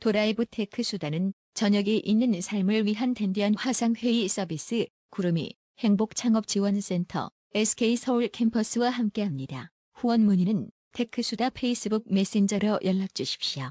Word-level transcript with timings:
도라이브 0.00 0.44
테크 0.46 0.82
수다는 0.82 1.32
저녁이 1.54 1.98
있는 1.98 2.38
삶을 2.40 2.84
위한 2.86 3.14
댄디한 3.14 3.54
화상회의 3.56 4.28
서비스 4.28 4.86
구루미 5.10 5.54
행복창업지원센터 5.78 7.30
SK서울 7.54 8.28
캠퍼스와 8.28 8.90
함께합니다. 8.90 9.70
후원 9.94 10.22
문의는 10.22 10.70
테크수다 10.92 11.50
페이스북 11.50 12.04
메신저로 12.12 12.80
연락 12.84 13.14
주십시오. 13.14 13.70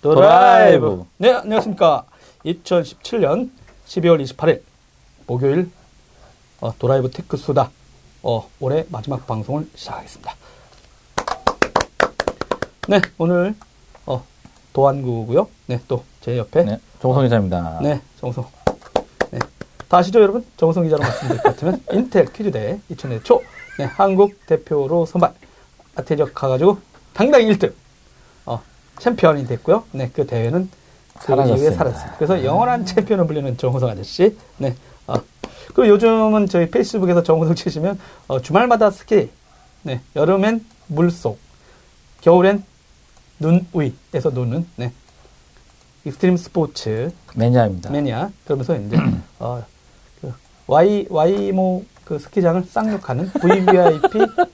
드라이브. 0.00 1.06
네, 1.18 1.30
안녕하십니까. 1.30 2.06
2017년 2.44 3.50
12월 3.86 4.22
28일 4.24 4.62
목요일 5.26 5.70
어, 6.60 6.76
도라이브 6.78 7.10
테크 7.10 7.36
수다 7.36 7.70
어, 8.22 8.50
올해 8.60 8.86
마지막 8.90 9.26
방송을 9.26 9.68
시작하겠습니다. 9.74 10.34
네, 12.88 13.00
오늘 13.18 13.54
어, 13.60 13.73
도안구고요. 14.74 15.48
네, 15.66 15.80
또 15.88 16.04
제 16.24 16.38
옆에 16.38 16.62
네, 16.64 16.78
정성 17.02 17.22
기자입니다. 17.24 17.80
네, 17.82 18.00
정성. 18.18 18.46
네. 19.30 19.38
다 19.88 19.98
아시죠, 19.98 20.22
여러분? 20.22 20.42
정성 20.56 20.84
기자로 20.84 21.02
말씀드릴 21.02 21.42
것 21.42 21.50
같으면 21.50 21.82
인텔 21.92 22.32
퀴즈대 22.32 22.80
2000년 22.90 23.22
초 23.22 23.42
네, 23.78 23.84
한국 23.84 24.46
대표로 24.46 25.04
선발 25.04 25.34
아태적 25.96 26.32
가가지고 26.34 26.78
당당히 27.12 27.52
1등 27.52 27.74
어, 28.46 28.62
챔피언이 29.00 29.46
됐고요. 29.46 29.84
네, 29.92 30.10
그 30.14 30.26
대회는 30.26 30.70
그 31.18 31.26
사라졌습니다. 31.26 31.62
이후에 31.62 31.76
사라졌습니다. 31.76 32.16
그래서 32.16 32.42
영원한 32.42 32.86
챔피언을 32.86 33.26
불리는 33.26 33.58
정호성 33.58 33.90
아저씨. 33.90 34.34
네. 34.56 34.74
어, 35.06 35.16
그리고 35.74 35.88
요즘은 35.88 36.48
저희 36.48 36.70
페이스북에서 36.70 37.22
정호성 37.22 37.54
치시면 37.54 38.00
어, 38.28 38.40
주말마다 38.40 38.90
스키, 38.90 39.28
네, 39.82 40.00
여름엔 40.16 40.64
물속, 40.86 41.38
겨울엔 42.22 42.64
눈 43.38 43.66
위에서 43.72 44.30
노는 44.30 44.66
네. 44.76 44.92
익스트림 46.04 46.36
스포츠 46.36 47.12
매니아입니다. 47.34 47.90
매니아 47.90 48.30
그러면서 48.44 48.76
이제 48.76 48.96
어, 49.38 49.64
그 50.20 50.32
Y 50.66 51.06
Y모 51.08 51.84
그 52.04 52.18
스키장을 52.18 52.62
쌍욕하는 52.64 53.30
VVIP 53.32 54.08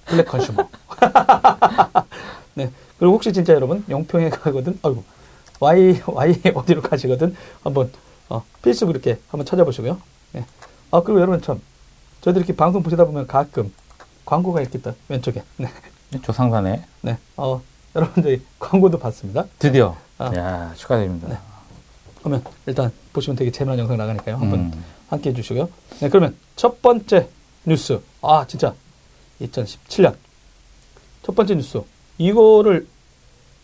black 0.07 0.25
consumer. 0.27 0.69
네. 2.55 2.71
그리고 2.99 3.15
혹시 3.15 3.33
진짜 3.33 3.55
여러분 3.55 3.85
용평에 3.89 4.31
가거든, 4.31 4.79
아이고 4.83 5.03
Y 5.59 6.03
Y 6.07 6.41
어디로 6.55 6.83
가시거든 6.83 7.35
한번 7.63 7.91
어, 8.29 8.45
페이스북 8.63 8.93
이렇게 8.93 9.19
한번 9.29 9.45
찾아보시고요. 9.47 10.01
네. 10.33 10.45
아 10.93 11.03
그리고 11.03 11.21
여러분 11.21 11.43
참 11.43 11.61
저희들 12.21 12.43
이렇게 12.43 12.55
방송 12.55 12.83
보시다 12.83 13.05
보면 13.05 13.27
가끔 13.27 13.73
광고가 14.25 14.61
있다 14.61 14.95
왼쪽에. 15.09 15.43
네. 15.57 15.69
조상사네. 16.23 16.85
네. 17.03 17.19
어 17.37 17.61
여러분들이 17.95 18.43
광고도 18.59 18.99
봤습니다. 18.99 19.47
드디어. 19.59 19.97
아. 20.19 20.31
야 20.37 20.73
축하드립니다. 20.77 21.29
네. 21.29 21.39
그러면 22.19 22.45
일단 22.67 22.93
보시면 23.13 23.37
되게 23.37 23.51
재미난 23.51 23.79
영상 23.79 23.97
나가니까요. 23.97 24.37
한번 24.37 24.61
음. 24.61 24.85
함께 25.09 25.31
해주시고요. 25.31 25.69
네, 26.01 26.09
그러면 26.09 26.37
첫 26.57 26.81
번째 26.83 27.29
뉴스. 27.65 28.01
아, 28.23 28.45
진짜. 28.47 28.75
2017년. 29.41 30.15
첫 31.23 31.35
번째 31.35 31.55
뉴스. 31.55 31.81
이거를 32.19 32.87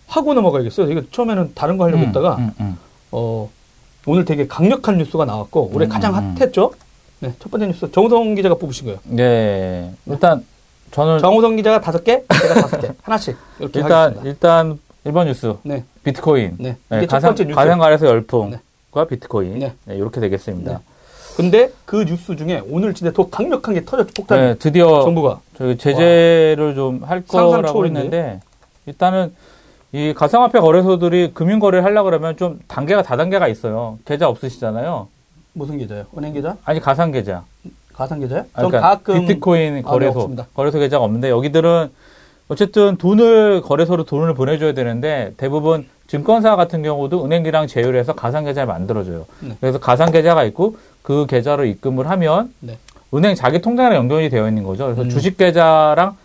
하고 0.06 0.34
넘어가야겠어요. 0.34 0.90
이거 0.90 1.02
처음에는 1.12 1.52
다른 1.54 1.76
거 1.76 1.84
하려고 1.84 2.02
음, 2.02 2.08
했다가, 2.08 2.36
음, 2.36 2.50
음. 2.60 2.78
어, 3.12 3.50
오늘 4.06 4.24
되게 4.24 4.46
강력한 4.46 4.98
뉴스가 4.98 5.24
나왔고, 5.24 5.70
올해 5.74 5.86
음, 5.86 5.90
가장 5.90 6.16
음. 6.16 6.34
핫했죠? 6.38 6.72
네, 7.20 7.34
첫 7.38 7.50
번째 7.50 7.66
뉴스. 7.66 7.90
정우성 7.90 8.34
기자가 8.34 8.54
뽑으신 8.56 8.86
거예요. 8.86 9.00
네. 9.04 9.92
일단 10.06 10.44
저는 10.96 11.18
정우성 11.18 11.56
기자가 11.56 11.78
다섯 11.78 12.02
개, 12.02 12.22
제가 12.40 12.54
다섯 12.54 12.80
개. 12.80 12.88
하나씩. 13.04 13.36
이렇게 13.58 13.80
일단 13.80 13.92
하겠습니다. 14.16 14.28
일단 14.30 14.78
1번 15.04 15.26
뉴스 15.26 15.54
네, 15.62 15.84
비트코인. 16.02 16.56
네. 16.58 16.76
네, 16.88 17.04
가상. 17.04 17.34
가상거래소 17.34 18.06
열풍과 18.06 18.56
네. 18.94 19.06
비트코인. 19.06 19.58
네. 19.58 19.74
네. 19.84 19.94
이렇게 19.96 20.20
되겠습니다. 20.22 20.72
네. 20.72 20.78
근데 21.36 21.70
그 21.84 22.06
뉴스 22.06 22.34
중에 22.34 22.62
오늘 22.70 22.94
진짜 22.94 23.12
더 23.12 23.28
강력한 23.28 23.74
게 23.74 23.84
터졌죠, 23.84 24.14
폭탄. 24.16 24.38
네, 24.40 24.54
드디어 24.54 25.02
정부가. 25.02 25.40
저희 25.58 25.76
제재를 25.76 26.74
좀 26.74 27.02
할 27.04 27.20
거라고? 27.26 27.84
했는데 27.84 28.40
일단은 28.86 29.34
이 29.92 30.14
가상화폐 30.16 30.60
거래소들이 30.60 31.32
금융 31.34 31.58
거래를 31.58 31.84
하려고 31.84 32.06
그러면 32.06 32.38
좀 32.38 32.58
단계가 32.68 33.02
다단계가 33.02 33.48
있어요. 33.48 33.98
계좌 34.06 34.28
없으시잖아요. 34.30 35.08
무슨 35.52 35.76
계좌요? 35.76 36.06
은행 36.16 36.32
계좌? 36.32 36.56
아니 36.64 36.80
가상 36.80 37.12
계좌. 37.12 37.44
가상 37.96 38.20
계좌요? 38.20 38.44
아, 38.52 38.60
전 38.60 38.70
그러니까 38.70 38.80
가끔 38.90 39.20
비트코인 39.20 39.72
아, 39.72 39.76
네, 39.76 39.82
거래소. 39.82 40.30
거래소 40.54 40.78
계좌가 40.78 41.04
없는데 41.04 41.30
여기들은 41.30 41.90
어쨌든 42.48 42.96
돈을 42.96 43.62
거래소로 43.62 44.04
돈을 44.04 44.34
보내줘야 44.34 44.72
되는데 44.72 45.32
대부분 45.36 45.86
증권사 46.06 46.54
같은 46.54 46.82
경우도 46.82 47.24
은행이랑 47.24 47.66
제휴를 47.66 47.98
해서 47.98 48.14
가상 48.14 48.44
계좌를 48.44 48.68
만들어줘요. 48.68 49.26
네. 49.40 49.56
그래서 49.60 49.80
가상 49.80 50.12
계좌가 50.12 50.44
있고 50.44 50.76
그 51.02 51.26
계좌로 51.26 51.64
입금을 51.64 52.08
하면 52.10 52.52
네. 52.60 52.78
은행 53.14 53.34
자기 53.34 53.60
통장이랑 53.60 53.96
연결이 53.96 54.28
되어 54.28 54.46
있는 54.46 54.62
거죠. 54.62 54.84
그래서 54.84 55.02
음. 55.02 55.08
주식 55.08 55.36
계좌랑 55.36 56.16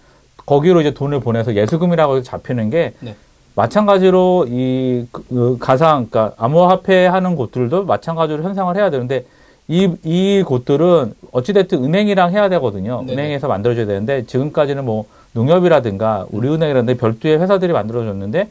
거기로 0.45 0.81
이제 0.81 0.93
돈을 0.93 1.21
보내서 1.21 1.55
예수금이라고 1.55 2.17
해서 2.17 2.23
잡히는 2.23 2.69
게 2.69 2.93
네. 2.99 3.15
마찬가지로 3.55 4.47
이 4.49 5.07
그, 5.11 5.23
그 5.29 5.57
가상 5.59 6.07
그러니까 6.09 6.35
암호화폐 6.37 7.07
하는 7.07 7.35
곳들도 7.35 7.85
마찬가지로 7.85 8.43
현상을 8.43 8.75
해야 8.75 8.89
되는데 8.89 9.25
이, 9.71 9.89
이 10.03 10.43
곳들은 10.45 11.13
어찌됐든 11.31 11.81
은행이랑 11.81 12.31
해야 12.31 12.49
되거든요. 12.49 13.03
네네. 13.05 13.13
은행에서 13.13 13.47
만들어줘야 13.47 13.85
되는데 13.85 14.25
지금까지는 14.25 14.83
뭐 14.83 15.05
농협이라든가 15.31 16.25
우리은행이라든가 16.29 16.99
별도의 16.99 17.39
회사들이 17.39 17.71
만들어줬는데 17.71 18.49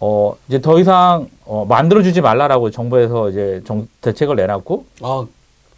어 0.00 0.34
이제 0.48 0.60
더 0.60 0.80
이상 0.80 1.28
어 1.46 1.64
만들어주지 1.68 2.22
말라라고 2.22 2.72
정부에서 2.72 3.30
이제 3.30 3.62
정, 3.64 3.86
대책을 4.00 4.34
내놨고 4.34 4.84
아, 5.02 5.24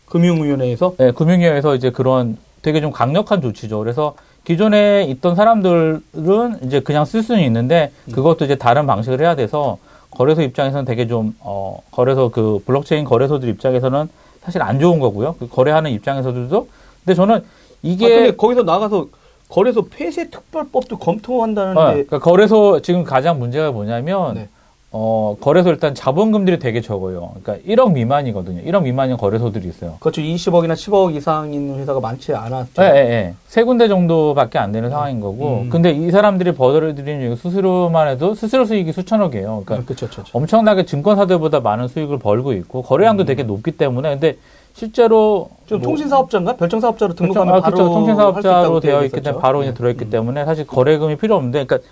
금융위원회에서 0.06 0.94
네, 0.96 1.10
금융위에서 1.12 1.74
이제 1.74 1.90
그런 1.90 2.38
되게 2.62 2.80
좀 2.80 2.90
강력한 2.90 3.42
조치죠. 3.42 3.78
그래서 3.80 4.14
기존에 4.44 5.04
있던 5.10 5.34
사람들은 5.34 6.60
이제 6.62 6.80
그냥 6.80 7.04
쓸 7.04 7.22
수는 7.22 7.42
있는데 7.42 7.92
그것도 8.12 8.46
이제 8.46 8.54
다른 8.54 8.86
방식을 8.86 9.20
해야 9.20 9.36
돼서 9.36 9.76
거래소 10.10 10.40
입장에서는 10.42 10.84
되게 10.84 11.06
좀, 11.06 11.34
어, 11.40 11.78
거래소 11.90 12.30
그 12.30 12.60
블록체인 12.64 13.04
거래소들 13.04 13.48
입장에서는 13.48 14.08
사실 14.44 14.62
안 14.62 14.78
좋은 14.78 15.00
거고요. 15.00 15.36
그 15.38 15.48
거래하는 15.48 15.90
입장에서도. 15.90 16.68
근데 17.04 17.14
저는 17.14 17.42
이게. 17.82 18.06
아, 18.06 18.08
근데 18.08 18.36
거기서 18.36 18.62
나가서 18.62 19.08
거래소 19.48 19.88
폐쇄 19.88 20.30
특별법도 20.30 20.98
검토한다는데 20.98 21.80
어, 21.80 21.86
그러니까 21.86 22.18
거래소 22.18 22.80
지금 22.80 23.04
가장 23.04 23.38
문제가 23.38 23.70
뭐냐면 23.70 24.34
네. 24.34 24.48
어, 24.96 25.36
거래소 25.40 25.70
일단 25.70 25.92
자본금들이 25.92 26.60
되게 26.60 26.80
적어요. 26.80 27.32
그러니까 27.42 27.66
1억 27.68 27.92
미만이거든요. 27.94 28.62
1억 28.62 28.84
미만인 28.84 29.16
거래소들이 29.16 29.68
있어요. 29.68 29.96
그렇죠. 29.98 30.20
20억이나 30.22 30.74
10억 30.74 31.16
이상 31.16 31.52
있는 31.52 31.80
회사가 31.80 31.98
많지 31.98 32.32
않았죠. 32.32 32.80
예, 32.80 32.86
예, 32.86 32.96
예. 33.10 33.34
세 33.48 33.64
군데 33.64 33.88
정도밖에 33.88 34.60
안 34.60 34.70
되는 34.70 34.90
상황인 34.90 35.18
거고. 35.18 35.62
음. 35.64 35.68
근데 35.68 35.90
이 35.90 36.12
사람들이 36.12 36.52
벌어들이는 36.54 37.34
수수료만 37.34 38.06
해도 38.06 38.34
수수료 38.34 38.64
수익이 38.66 38.92
수천억이에요. 38.92 39.64
그러니까 39.66 39.84
그렇죠, 39.84 40.08
그렇죠. 40.08 40.30
엄청나게 40.32 40.84
증권사들보다 40.84 41.58
많은 41.58 41.88
수익을 41.88 42.20
벌고 42.20 42.52
있고 42.52 42.82
거래량도 42.82 43.24
되게 43.24 43.42
높기 43.42 43.72
때문에 43.72 44.10
근데 44.10 44.36
실제로 44.74 45.48
좀 45.66 45.80
뭐- 45.80 45.88
통신사업자인가 45.88 46.54
별정사업자로. 46.54 47.14
등록하면 47.14 47.54
아, 47.56 47.60
바로 47.60 47.76
통신사업자로 47.76 48.78
되어 48.78 49.04
있기 49.06 49.20
때문에. 49.22 49.40
바로 49.42 49.60
네. 49.62 49.66
이제 49.66 49.74
들어있기 49.74 50.04
음. 50.04 50.10
때문에 50.10 50.44
사실 50.44 50.64
거래금이 50.68 51.16
필요 51.16 51.34
없는데 51.34 51.64
그러니까 51.64 51.88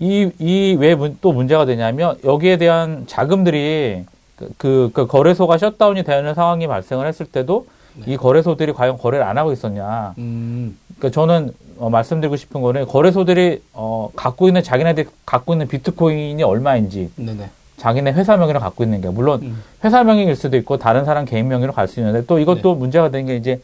이 0.00 0.30
이 0.40 0.76
왜 0.80 0.96
또 1.20 1.32
문제가 1.32 1.66
되냐면 1.66 2.16
여기에 2.24 2.56
대한 2.56 3.04
자금들이 3.06 4.04
그, 4.36 4.50
그, 4.56 4.90
그 4.94 5.06
거래소가 5.06 5.58
셧다운이 5.58 6.02
되는 6.04 6.34
상황이 6.34 6.66
발생을 6.66 7.06
했을 7.06 7.26
때도 7.26 7.66
네. 7.94 8.12
이 8.12 8.16
거래소들이 8.16 8.72
과연 8.72 8.96
거래를 8.96 9.24
안 9.26 9.36
하고 9.36 9.52
있었냐. 9.52 10.14
음, 10.16 10.78
그러니까 10.96 11.10
저는 11.14 11.52
어, 11.78 11.90
말씀드리고 11.90 12.36
싶은 12.36 12.60
거는 12.62 12.86
거래소들이 12.86 13.62
어, 13.74 14.10
갖고 14.16 14.48
있는 14.48 14.62
자기네들이 14.62 15.06
갖고 15.26 15.52
있는 15.52 15.68
비트코인이 15.68 16.42
얼마인지 16.42 17.10
네네. 17.16 17.50
자기네 17.76 18.12
회사 18.12 18.36
명의로 18.36 18.60
갖고 18.60 18.84
있는 18.84 19.00
게 19.00 19.08
물론 19.08 19.40
음. 19.42 19.62
회사 19.84 20.02
명의일 20.04 20.36
수도 20.36 20.56
있고 20.56 20.76
다른 20.78 21.04
사람 21.04 21.24
개인 21.24 21.48
명의로 21.48 21.72
갈 21.72 21.88
수 21.88 22.00
있는데 22.00 22.24
또 22.26 22.38
이것도 22.38 22.72
네. 22.74 22.78
문제가 22.78 23.10
되는 23.10 23.26
게 23.26 23.36
이제 23.36 23.60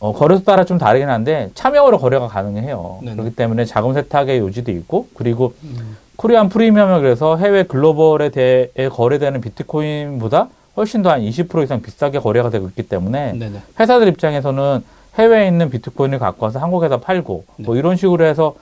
어, 0.00 0.12
거래소 0.12 0.44
따라 0.44 0.64
좀 0.64 0.78
다르긴 0.78 1.08
한데 1.08 1.50
차명으로 1.54 1.98
거래가 1.98 2.28
가능해요. 2.28 2.98
네네. 3.02 3.16
그렇기 3.16 3.36
때문에 3.36 3.64
자금 3.64 3.94
세탁의 3.94 4.38
요지도 4.38 4.70
있고 4.72 5.08
그리고 5.14 5.54
음. 5.64 5.96
코리안 6.16 6.48
프리미엄을 6.48 7.00
그래서 7.00 7.36
해외 7.36 7.62
글로벌에 7.64 8.30
대해 8.30 8.68
거래되는 8.90 9.40
비트코인보다 9.40 10.48
훨씬 10.76 11.02
더 11.02 11.10
한 11.10 11.20
20% 11.22 11.64
이상 11.64 11.82
비싸게 11.82 12.20
거래가 12.20 12.50
되고 12.50 12.68
있기 12.68 12.84
때문에 12.88 13.32
네네. 13.32 13.60
회사들 13.80 14.06
입장에서는 14.08 14.84
해외에 15.18 15.48
있는 15.48 15.70
비트코인을 15.70 16.20
갖고 16.20 16.46
와서 16.46 16.60
한국에다 16.60 16.98
팔고 16.98 17.44
뭐 17.56 17.76
이런 17.76 17.96
식으로 17.96 18.24
해서 18.24 18.54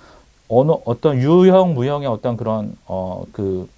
어느 0.49 0.73
어떤 0.85 1.19
유형 1.19 1.75
무형의 1.75 2.09
어떤 2.09 2.37
그런 2.37 2.75
어그 2.87 3.69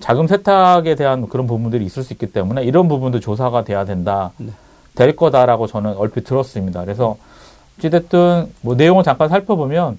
자금 0.00 0.26
세탁에 0.26 0.94
대한 0.96 1.28
그런 1.28 1.46
부분들이 1.46 1.84
있을 1.84 2.02
수 2.02 2.12
있기 2.14 2.32
때문에 2.32 2.64
이런 2.64 2.88
부분도 2.88 3.20
조사가 3.20 3.64
돼야 3.64 3.84
된다 3.84 4.32
네. 4.38 4.50
될 4.94 5.16
거다라고 5.16 5.66
저는 5.66 5.96
얼핏 5.96 6.24
들었습니다. 6.24 6.82
그래서 6.84 7.16
어찌됐든 7.78 8.52
뭐 8.62 8.74
내용을 8.74 9.04
잠깐 9.04 9.28
살펴보면 9.28 9.98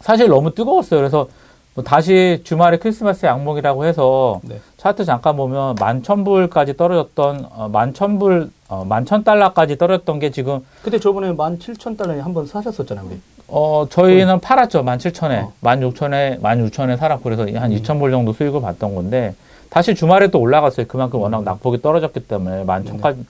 사실 0.00 0.28
너무 0.28 0.54
뜨거웠어요. 0.54 1.00
그래서 1.00 1.28
뭐 1.74 1.82
다시 1.82 2.40
주말에 2.44 2.76
크리스마스 2.78 3.26
양목이라고 3.26 3.84
해서 3.84 4.40
네. 4.44 4.60
차트 4.76 5.04
잠깐 5.04 5.36
보면 5.36 5.74
만 5.80 6.02
천 6.02 6.22
불까지 6.24 6.76
떨어졌던 6.76 7.48
어, 7.50 7.68
만 7.68 7.92
천 7.94 8.18
불 8.18 8.50
어, 8.68 8.84
만천 8.84 9.24
달러까지 9.24 9.76
떨어졌던 9.78 10.18
게 10.20 10.30
지금 10.30 10.64
그때 10.82 10.98
저번에 10.98 11.28
17,000달러에 11.32 12.20
한 12.20 12.32
번 12.32 12.46
사셨었잖아요, 12.46 13.06
우리. 13.06 13.20
어 13.48 13.86
저희는 13.90 14.40
팔았죠 14.40 14.82
만 14.84 14.98
칠천에 14.98 15.40
어. 15.40 15.52
만 15.60 15.82
육천에 15.82 16.38
만 16.40 16.60
육천에 16.60 16.96
살았고 16.96 17.22
그래서 17.24 17.42
한 17.58 17.70
음. 17.70 17.76
이천 17.76 17.98
불 17.98 18.10
정도 18.10 18.32
수익을 18.32 18.60
봤던 18.60 18.94
건데 18.94 19.34
다시 19.68 19.94
주말에 19.94 20.28
또 20.28 20.40
올라갔어요 20.40 20.86
그만큼 20.86 21.20
워낙 21.20 21.40
음. 21.40 21.44
낙폭이 21.44 21.82
떨어졌기 21.82 22.20
때문에 22.20 22.58
네. 22.58 22.64
만 22.64 22.84
천까지 22.86 23.24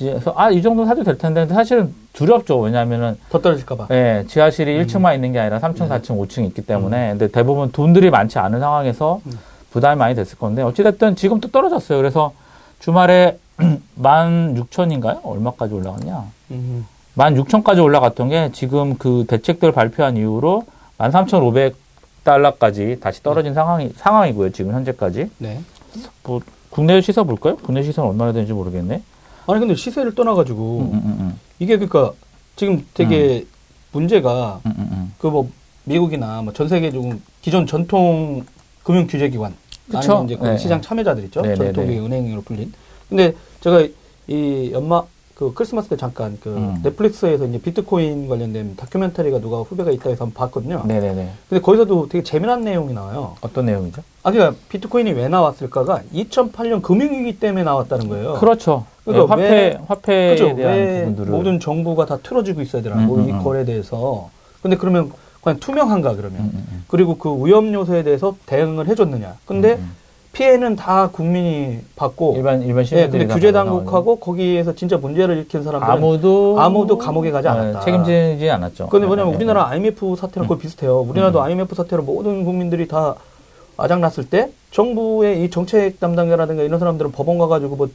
해서 0.00 0.32
아 0.36 0.50
이 0.50 0.62
정도 0.62 0.84
사도 0.86 1.02
될 1.02 1.18
텐데 1.18 1.46
사실은 1.46 1.92
두렵죠 2.12 2.58
왜냐하면은 2.60 3.16
더 3.30 3.40
떨어질까봐. 3.40 3.88
예, 3.90 4.24
지하실이 4.28 4.78
음. 4.78 4.86
1층만 4.86 5.14
있는 5.14 5.32
게 5.32 5.40
아니라 5.40 5.58
3층, 5.58 5.88
네. 5.88 5.98
4층, 6.00 6.18
5층 6.18 6.46
있기 6.46 6.62
때문에 6.62 7.10
근데 7.10 7.28
대부분 7.28 7.72
돈들이 7.72 8.10
많지 8.10 8.38
않은 8.38 8.60
상황에서 8.60 9.20
음. 9.26 9.32
부담이 9.70 9.98
많이 9.98 10.14
됐을 10.14 10.38
건데 10.38 10.62
어찌됐든 10.62 11.16
지금 11.16 11.40
또 11.40 11.48
떨어졌어요. 11.50 11.98
그래서 11.98 12.32
주말에 12.80 13.38
16,000인가요? 14.00 15.20
얼마까지 15.24 15.74
올라갔냐? 15.74 16.24
음. 16.52 16.86
16,000까지 17.16 17.82
올라갔던 17.82 18.28
게 18.28 18.50
지금 18.52 18.96
그 18.96 19.24
대책들 19.26 19.72
발표한 19.72 20.16
이후로 20.16 20.62
13,500달러까지 20.98 23.00
다시 23.00 23.22
떨어진 23.22 23.54
상황이, 23.54 23.90
상황이고요. 23.96 24.52
지금 24.52 24.72
현재까지. 24.72 25.30
네. 25.38 25.60
뭐, 26.22 26.40
국내 26.70 27.00
시세 27.00 27.22
볼까요? 27.22 27.56
국내 27.56 27.82
시세는 27.82 28.08
얼마나 28.08 28.32
되는지 28.32 28.52
모르겠네. 28.52 29.02
아니, 29.48 29.60
근데 29.60 29.74
시세를 29.74 30.14
떠나가지고, 30.14 30.78
음, 30.92 30.92
음, 30.92 31.16
음, 31.20 31.40
이게 31.58 31.78
그니까, 31.78 32.12
지금 32.54 32.84
되게 32.92 33.46
문제가, 33.92 34.60
음, 34.66 34.74
음, 34.78 34.88
음. 34.92 35.12
그 35.18 35.26
뭐, 35.28 35.48
미국이나 35.84 36.42
뭐 36.42 36.52
전 36.52 36.68
세계 36.68 36.90
좀 36.90 37.22
기존 37.40 37.66
전통 37.66 38.44
금융 38.82 39.06
규제 39.06 39.30
기관, 39.30 39.54
그쵸? 39.86 39.98
아니면 39.98 40.24
이제 40.26 40.36
그 40.36 40.44
네. 40.46 40.58
시장 40.58 40.82
참여자들 40.82 41.24
있죠. 41.24 41.40
네, 41.40 41.50
네, 41.50 41.56
전통의 41.56 41.88
네. 41.88 41.98
은행으로 41.98 42.42
불린. 42.42 42.70
근데 43.08 43.34
제가 43.62 43.86
이 44.26 44.70
연말 44.74 45.04
그 45.34 45.54
크리스마스 45.54 45.88
때 45.88 45.96
잠깐 45.96 46.36
그 46.42 46.50
음. 46.50 46.80
넷플릭스에서 46.82 47.46
이제 47.46 47.58
비트코인 47.58 48.28
관련된 48.28 48.76
다큐멘터리가 48.76 49.40
누가 49.40 49.60
후배가 49.60 49.90
있다 49.92 50.10
해서 50.10 50.26
한번 50.26 50.34
봤거든요. 50.34 50.82
네네네. 50.84 51.30
근데 51.48 51.62
거기서도 51.62 52.08
되게 52.10 52.22
재미난 52.22 52.60
내용이 52.62 52.92
나와요. 52.92 53.36
어떤 53.40 53.64
내용이죠? 53.64 54.02
아, 54.24 54.30
그러니까 54.30 54.58
비트코인이 54.68 55.12
왜 55.12 55.28
나왔을까가 55.28 56.02
2008년 56.12 56.82
금융위기 56.82 57.38
때문에 57.38 57.64
나왔다는 57.64 58.08
거예요. 58.08 58.34
그렇죠. 58.34 58.84
그러니까 59.12 59.36
네, 59.36 59.42
왜- 59.42 59.70
화폐, 59.72 59.78
화폐에 59.88 60.30
그죠? 60.30 60.54
대한 60.56 60.74
왜 60.76 60.98
부분들을. 61.00 61.30
모든 61.32 61.60
정부가 61.60 62.06
다 62.06 62.18
틀어주고 62.22 62.60
있어야 62.62 62.82
되나, 62.82 62.96
음, 62.96 63.06
뭐 63.06 63.18
음, 63.18 63.28
이 63.28 63.32
음. 63.32 63.42
거래에 63.42 63.64
대해서. 63.64 64.28
근데 64.62 64.76
그러면 64.76 65.10
그냥 65.42 65.58
투명한가, 65.60 66.14
그러면. 66.16 66.40
음, 66.40 66.50
음, 66.54 66.66
음. 66.72 66.84
그리고 66.88 67.16
그 67.16 67.30
위험 67.44 67.72
요소에 67.72 68.02
대해서 68.02 68.36
대응을 68.46 68.86
해줬느냐. 68.88 69.36
근데 69.46 69.74
음, 69.74 69.78
음. 69.78 69.92
피해는 70.32 70.76
다 70.76 71.08
국민이 71.10 71.78
받고. 71.96 72.34
일반 72.36 72.62
일반 72.62 72.82
예, 72.82 72.84
시민들이 72.84 73.10
근데 73.20 73.28
다 73.28 73.34
규제 73.34 73.50
당국하고 73.50 74.16
거기에서 74.16 74.74
진짜 74.74 74.96
문제를 74.98 75.36
일으킨 75.38 75.62
사람들은 75.64 75.90
아무도 75.92 76.56
아무도 76.60 76.98
감옥에 76.98 77.30
가지 77.30 77.48
않았다. 77.48 77.80
네, 77.80 77.84
책임지지 77.84 78.50
않았죠. 78.50 78.88
근데 78.88 79.06
뭐냐면 79.06 79.32
네, 79.32 79.36
우리나라 79.36 79.66
IMF 79.68 80.14
사태랑 80.16 80.46
거의 80.46 80.60
비슷해요. 80.60 81.00
우리나라도 81.00 81.38
음. 81.40 81.44
IMF 81.44 81.74
사태로 81.74 82.02
모든 82.02 82.44
국민들이 82.44 82.86
다 82.86 83.14
아작났을 83.78 84.28
때 84.28 84.50
정부의 84.70 85.42
이 85.44 85.50
정책 85.50 85.98
담당자라든가 85.98 86.62
이런 86.62 86.78
사람들은 86.78 87.10
법원 87.12 87.38
가가지고 87.38 87.76
뭐 87.76 87.88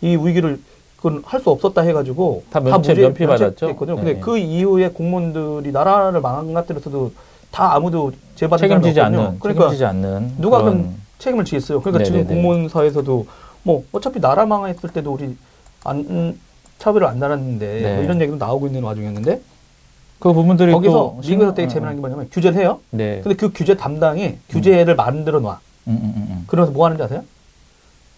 이 0.00 0.16
위기를 0.16 0.60
그건 0.96 1.22
할 1.24 1.40
수 1.40 1.50
없었다 1.50 1.82
해가지고 1.82 2.42
다 2.50 2.60
면책- 2.60 2.94
무죄- 2.94 3.00
면피 3.02 3.26
받았죠. 3.26 3.44
면책됐거든요. 3.66 3.96
네, 3.96 4.02
근데 4.02 4.14
네. 4.14 4.20
그 4.20 4.36
이후에 4.38 4.88
공무원들이 4.88 5.70
나라를 5.72 6.20
망가뜨려서도 6.20 7.12
다 7.52 7.74
아무도 7.74 8.12
사람이 8.36 8.58
책임지지. 8.58 9.00
않는 9.00 9.38
그러니까 9.38 9.64
책임지지 9.64 9.84
않는 9.84 10.32
누가 10.38 10.58
그런- 10.62 10.78
그럼 10.82 10.94
책임을 11.18 11.44
지겠어요. 11.44 11.80
그러니까 11.80 12.04
지금 12.04 12.20
네네네. 12.20 12.34
공무원 12.34 12.68
사회에서도 12.68 13.26
뭐 13.62 13.84
어차피 13.92 14.20
나라 14.20 14.44
망했을 14.46 14.90
때도 14.90 15.12
우리 15.12 15.36
안 15.84 15.98
음, 16.10 16.40
차별을 16.78 17.06
안 17.06 17.18
달았는데 17.20 17.80
네. 17.80 17.94
뭐 17.94 18.04
이런 18.04 18.20
얘기도 18.20 18.36
나오고 18.36 18.66
있는 18.66 18.82
와중이었는데 18.82 19.40
그 20.18 20.32
부분들이 20.32 20.72
거기서 20.72 20.92
또 20.92 21.18
미국에서 21.22 21.54
되게 21.54 21.68
신- 21.68 21.74
재미난 21.74 21.94
게 21.94 22.00
뭐냐면 22.00 22.28
규제를 22.30 22.58
해요. 22.58 22.80
네. 22.90 23.20
근데 23.22 23.36
그 23.36 23.52
규제 23.54 23.76
담당이 23.76 24.38
규제를 24.48 24.96
만들어 24.96 25.38
놔. 25.40 25.60
음, 25.86 25.92
음, 26.02 26.12
음, 26.16 26.44
그러면서 26.48 26.72
뭐 26.72 26.86
하는지 26.86 27.02
아세요? 27.04 27.22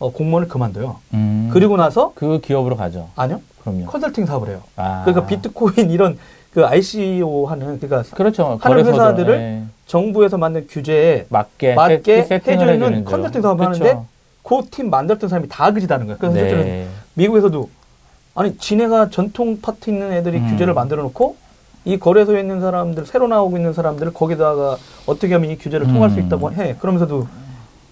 어, 0.01 0.11
공무원을 0.11 0.49
그만둬요. 0.49 0.97
음. 1.15 1.51
그리고 1.53 1.77
나서 1.77 2.13
그 2.17 2.41
기업으로 2.41 2.77
가죠. 2.77 3.09
아니요 3.17 3.41
그럼요. 3.63 3.87
컨설팅 3.87 4.27
사업을 4.27 4.49
해요. 4.49 4.63
아. 4.77 5.03
그러니까 5.05 5.27
비트코인 5.27 5.91
이런 5.91 6.19
그 6.53 6.65
ICO 6.67 7.47
하는 7.47 7.79
그러니까 7.79 8.03
그렇죠. 8.17 8.59
하는 8.61 8.85
회사들을 8.87 9.35
예. 9.35 9.63
정부에서 9.87 10.39
만든 10.39 10.67
규제에 10.69 11.27
맞게 11.29 11.75
맞게 11.75 12.23
세- 12.25 12.41
해주는. 12.45 13.05
컨설팅 13.05 13.43
사업을 13.43 13.67
그렇죠. 13.67 13.85
하는데 13.85 14.07
그 14.43 14.63
팀 14.71 14.91
만들었던 14.91 15.29
사람이 15.29 15.49
다 15.49 15.71
그지다는 15.71 16.07
거예요. 16.07 16.19
그래서 16.19 16.37
실제로 16.39 16.65
네. 16.65 16.89
미국에서도 17.15 17.69
아니 18.35 18.57
지네가 18.57 19.11
전통 19.11 19.61
파트 19.61 19.91
있는 19.91 20.13
애들이 20.13 20.39
음. 20.39 20.49
규제를 20.49 20.73
만들어 20.73 21.03
놓고 21.03 21.37
이 21.85 21.99
거래소에 21.99 22.41
있는 22.41 22.61
사람들 22.61 23.05
새로 23.07 23.29
나오고 23.29 23.57
있는 23.59 23.73
사람들을 23.75 24.13
거기다가 24.15 24.77
어떻게 25.07 25.35
하면 25.35 25.51
이 25.51 25.59
규제를 25.59 25.87
통할 25.89 26.11
수 26.11 26.19
음. 26.19 26.25
있다고 26.27 26.53
해 26.53 26.75
그러면서도 26.81 27.27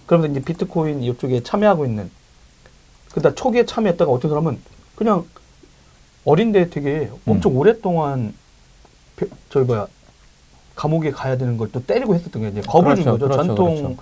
그러면서 0.09 0.31
이제 0.31 0.43
비트코인 0.43 1.03
이쪽에 1.03 1.43
참여하고 1.43 1.85
있는 1.85 2.09
그다 3.13 3.35
초기에 3.35 3.63
참여했다가 3.67 4.11
어떤 4.11 4.29
사람은 4.29 4.57
그냥 4.95 5.23
어린데 6.25 6.71
되게 6.71 7.11
엄청 7.27 7.55
오랫동안 7.55 8.33
벼- 9.15 9.27
저기 9.51 9.67
뭐야 9.67 9.85
감옥에 10.75 11.11
가야 11.11 11.37
되는 11.37 11.57
걸 11.57 11.69
또 11.71 11.85
때리고 11.85 12.15
했었던 12.15 12.41
게 12.41 12.47
이제 12.47 12.61
겁을 12.61 12.95
준 12.95 13.03
그렇죠, 13.05 13.11
거죠 13.11 13.25
그렇죠, 13.27 13.43
전통 13.47 13.75
그렇죠. 13.75 13.95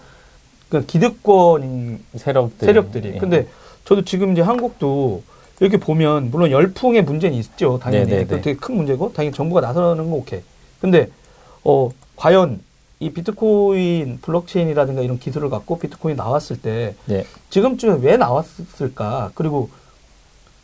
그 0.69 0.85
기득권인 0.85 2.03
세력들 2.15 2.65
세력들이. 2.65 3.11
예. 3.15 3.17
근데 3.17 3.47
저도 3.83 4.05
지금 4.05 4.31
이제 4.31 4.41
한국도 4.41 5.23
이렇게 5.59 5.75
보면 5.75 6.31
물론 6.31 6.51
열풍의 6.51 7.03
문제는 7.03 7.37
있죠. 7.39 7.79
당연히. 7.79 8.25
그 8.25 8.39
되게 8.41 8.55
큰 8.55 8.77
문제고 8.77 9.11
당연히 9.11 9.35
정부가 9.35 9.59
나서는 9.59 10.05
건 10.09 10.13
오케이. 10.13 10.41
근데 10.79 11.09
어 11.65 11.89
과연 12.15 12.61
이 12.99 13.11
비트코인 13.11 14.19
블록체인이라든가 14.21 15.01
이런 15.01 15.19
기술을 15.19 15.49
갖고 15.49 15.77
비트코인 15.77 16.15
나왔을 16.15 16.59
때 16.59 16.95
네. 17.05 17.25
지금쯤에 17.49 17.99
왜 18.01 18.17
나왔을까? 18.17 19.31
그리고 19.35 19.69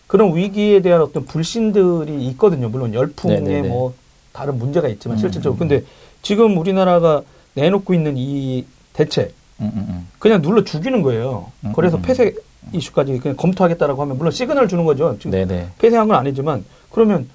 그런 0.08 0.36
위기에 0.36 0.82
대한 0.82 1.02
어떤 1.02 1.26
불신들이 1.26 2.26
있거든요. 2.30 2.70
물론 2.70 2.94
열풍에 2.94 3.40
네네네. 3.40 3.68
뭐 3.68 3.94
다른 4.32 4.58
문제가 4.58 4.88
있지만 4.88 5.18
음, 5.18 5.20
실질적으로. 5.20 5.58
음, 5.58 5.60
근데 5.60 5.84
지금 6.24 6.58
우리나라가 6.58 7.22
내놓고 7.54 7.94
있는 7.94 8.16
이 8.18 8.66
대책 8.94 9.34
음, 9.60 9.72
음, 9.76 9.86
음. 9.90 10.08
그냥 10.18 10.42
눌러 10.42 10.64
죽이는 10.64 11.04
거예요. 11.04 11.52
음, 11.62 11.74
그래서 11.76 11.98
음. 11.98 12.02
폐쇄 12.02 12.34
이슈까지 12.72 13.20
그냥 13.20 13.38
검토하겠다라고 13.38 14.02
하면 14.02 14.18
물론 14.18 14.32
시그널 14.32 14.68
주는 14.68 14.86
거죠. 14.86 15.18
지금 15.20 15.32
네네. 15.32 15.70
폐쇄한 15.78 16.08
건 16.08 16.18
아니지만 16.18 16.66
그러면 16.92 17.30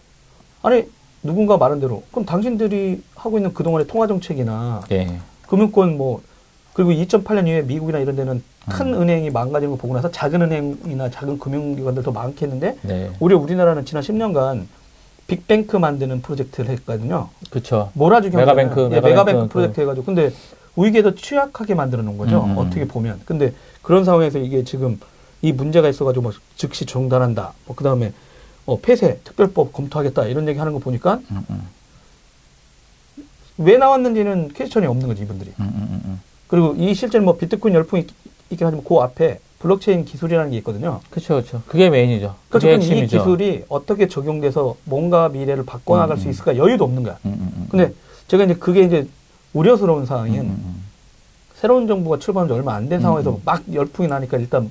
아니 0.62 0.84
누군가 1.22 1.56
말한 1.56 1.80
대로 1.80 2.02
그럼 2.10 2.24
당신들이 2.24 3.02
하고 3.14 3.38
있는 3.38 3.52
그동안의 3.52 3.86
통화 3.86 4.06
정책이나 4.06 4.82
예. 4.92 5.18
금융권 5.48 5.96
뭐 5.98 6.22
그리고 6.74 6.90
2008년 6.92 7.46
이후에 7.48 7.62
미국이나 7.62 7.98
이런 7.98 8.14
데는 8.14 8.42
큰 8.70 8.94
음. 8.94 9.02
은행이 9.02 9.30
망가지는 9.30 9.72
거 9.72 9.76
보고 9.80 9.94
나서 9.94 10.10
작은 10.10 10.42
은행이나 10.42 11.10
작은 11.10 11.38
금융기관들 11.38 12.02
더 12.02 12.12
많겠는데 12.12 12.76
네. 12.82 13.10
오히려 13.18 13.38
우리나라는 13.38 13.84
지난 13.84 14.02
10년간 14.02 14.66
big 15.26 15.47
bank 15.47 15.76
만드는 15.76 16.22
프로젝트를 16.22 16.70
했거든요. 16.70 17.28
그렇죠. 17.50 17.90
몰아주기 17.94 18.36
mega 18.36 18.56
bank, 18.56 18.80
예, 18.80 18.84
mega 18.88 18.98
bank 18.98 19.08
mega 19.08 19.25
bank 19.25 19.42
그- 19.42 19.48
프로젝트 19.48 19.80
해가지고 19.80 20.06
근데 20.06 20.30
위기에 20.76 21.02
더 21.02 21.14
취약하게 21.14 21.74
만들어 21.74 22.02
놓은 22.02 22.16
거죠. 22.16 22.44
음, 22.44 22.52
음, 22.52 22.58
어떻게 22.58 22.86
보면. 22.86 23.20
근데 23.24 23.52
그런 23.82 24.04
상황에서 24.04 24.38
이게 24.38 24.62
지금 24.64 25.00
이 25.42 25.52
문제가 25.52 25.88
있어가지고 25.88 26.22
뭐 26.22 26.32
즉시 26.56 26.86
중단한다. 26.86 27.52
뭐 27.66 27.74
그다음에 27.74 28.12
어, 28.68 28.78
폐쇄 28.80 29.18
특별법 29.24 29.72
검토하겠다 29.72 30.26
이런 30.26 30.46
얘기 30.46 30.58
하는 30.58 30.74
거 30.74 30.78
보니까 30.78 31.20
음, 31.30 31.42
음, 31.48 31.62
왜 33.56 33.78
나왔는지는 33.78 34.52
question이 34.52 34.86
없는 34.86 35.08
거지 35.08 35.22
이분들이. 35.22 35.52
음, 35.58 35.64
음, 35.74 36.00
음. 36.04 36.20
그리고 36.48 36.74
이 36.76 36.92
실제로 36.94 37.24
뭐 37.24 37.38
비트코인 37.38 37.74
열풍이 37.74 38.02
있- 38.02 38.10
있긴 38.50 38.66
하지만 38.66 38.84
그 38.84 38.94
앞에 38.96 39.40
블록체인 39.60 40.04
기술이라는 40.04 40.50
게 40.50 40.58
있거든요. 40.58 41.00
그렇죠, 41.10 41.34
그렇죠. 41.36 41.62
그게 41.66 41.88
메인이죠. 41.88 42.36
그럼 42.50 42.80
이. 42.82 43.06
기술이 43.06 43.64
어떻게 43.70 44.06
적용돼서 44.06 44.76
뭔가 44.84 45.30
미래를 45.30 45.64
바꿔나갈 45.64 46.18
음, 46.18 46.20
수 46.20 46.28
음. 46.28 46.30
있을까 46.30 46.56
여유도 46.58 46.84
없는 46.84 47.02
거야. 47.04 47.18
음, 47.24 47.30
음, 47.40 47.52
음. 47.56 47.66
근데 47.70 47.92
제가 48.28 48.44
이제 48.44 48.54
그게 48.54 48.82
이제 48.82 49.08
우려스러운 49.54 50.02
음, 50.02 50.06
상황인 50.06 50.40
음, 50.42 50.46
음. 50.46 50.82
새로운 51.54 51.86
정부가 51.88 52.18
출범한 52.18 52.48
지 52.48 52.52
얼마 52.52 52.74
안된 52.74 53.00
음, 53.00 53.02
상황에서 53.02 53.30
음. 53.30 53.42
막 53.46 53.62
열풍이 53.72 54.08
나니까 54.08 54.36
일단 54.36 54.70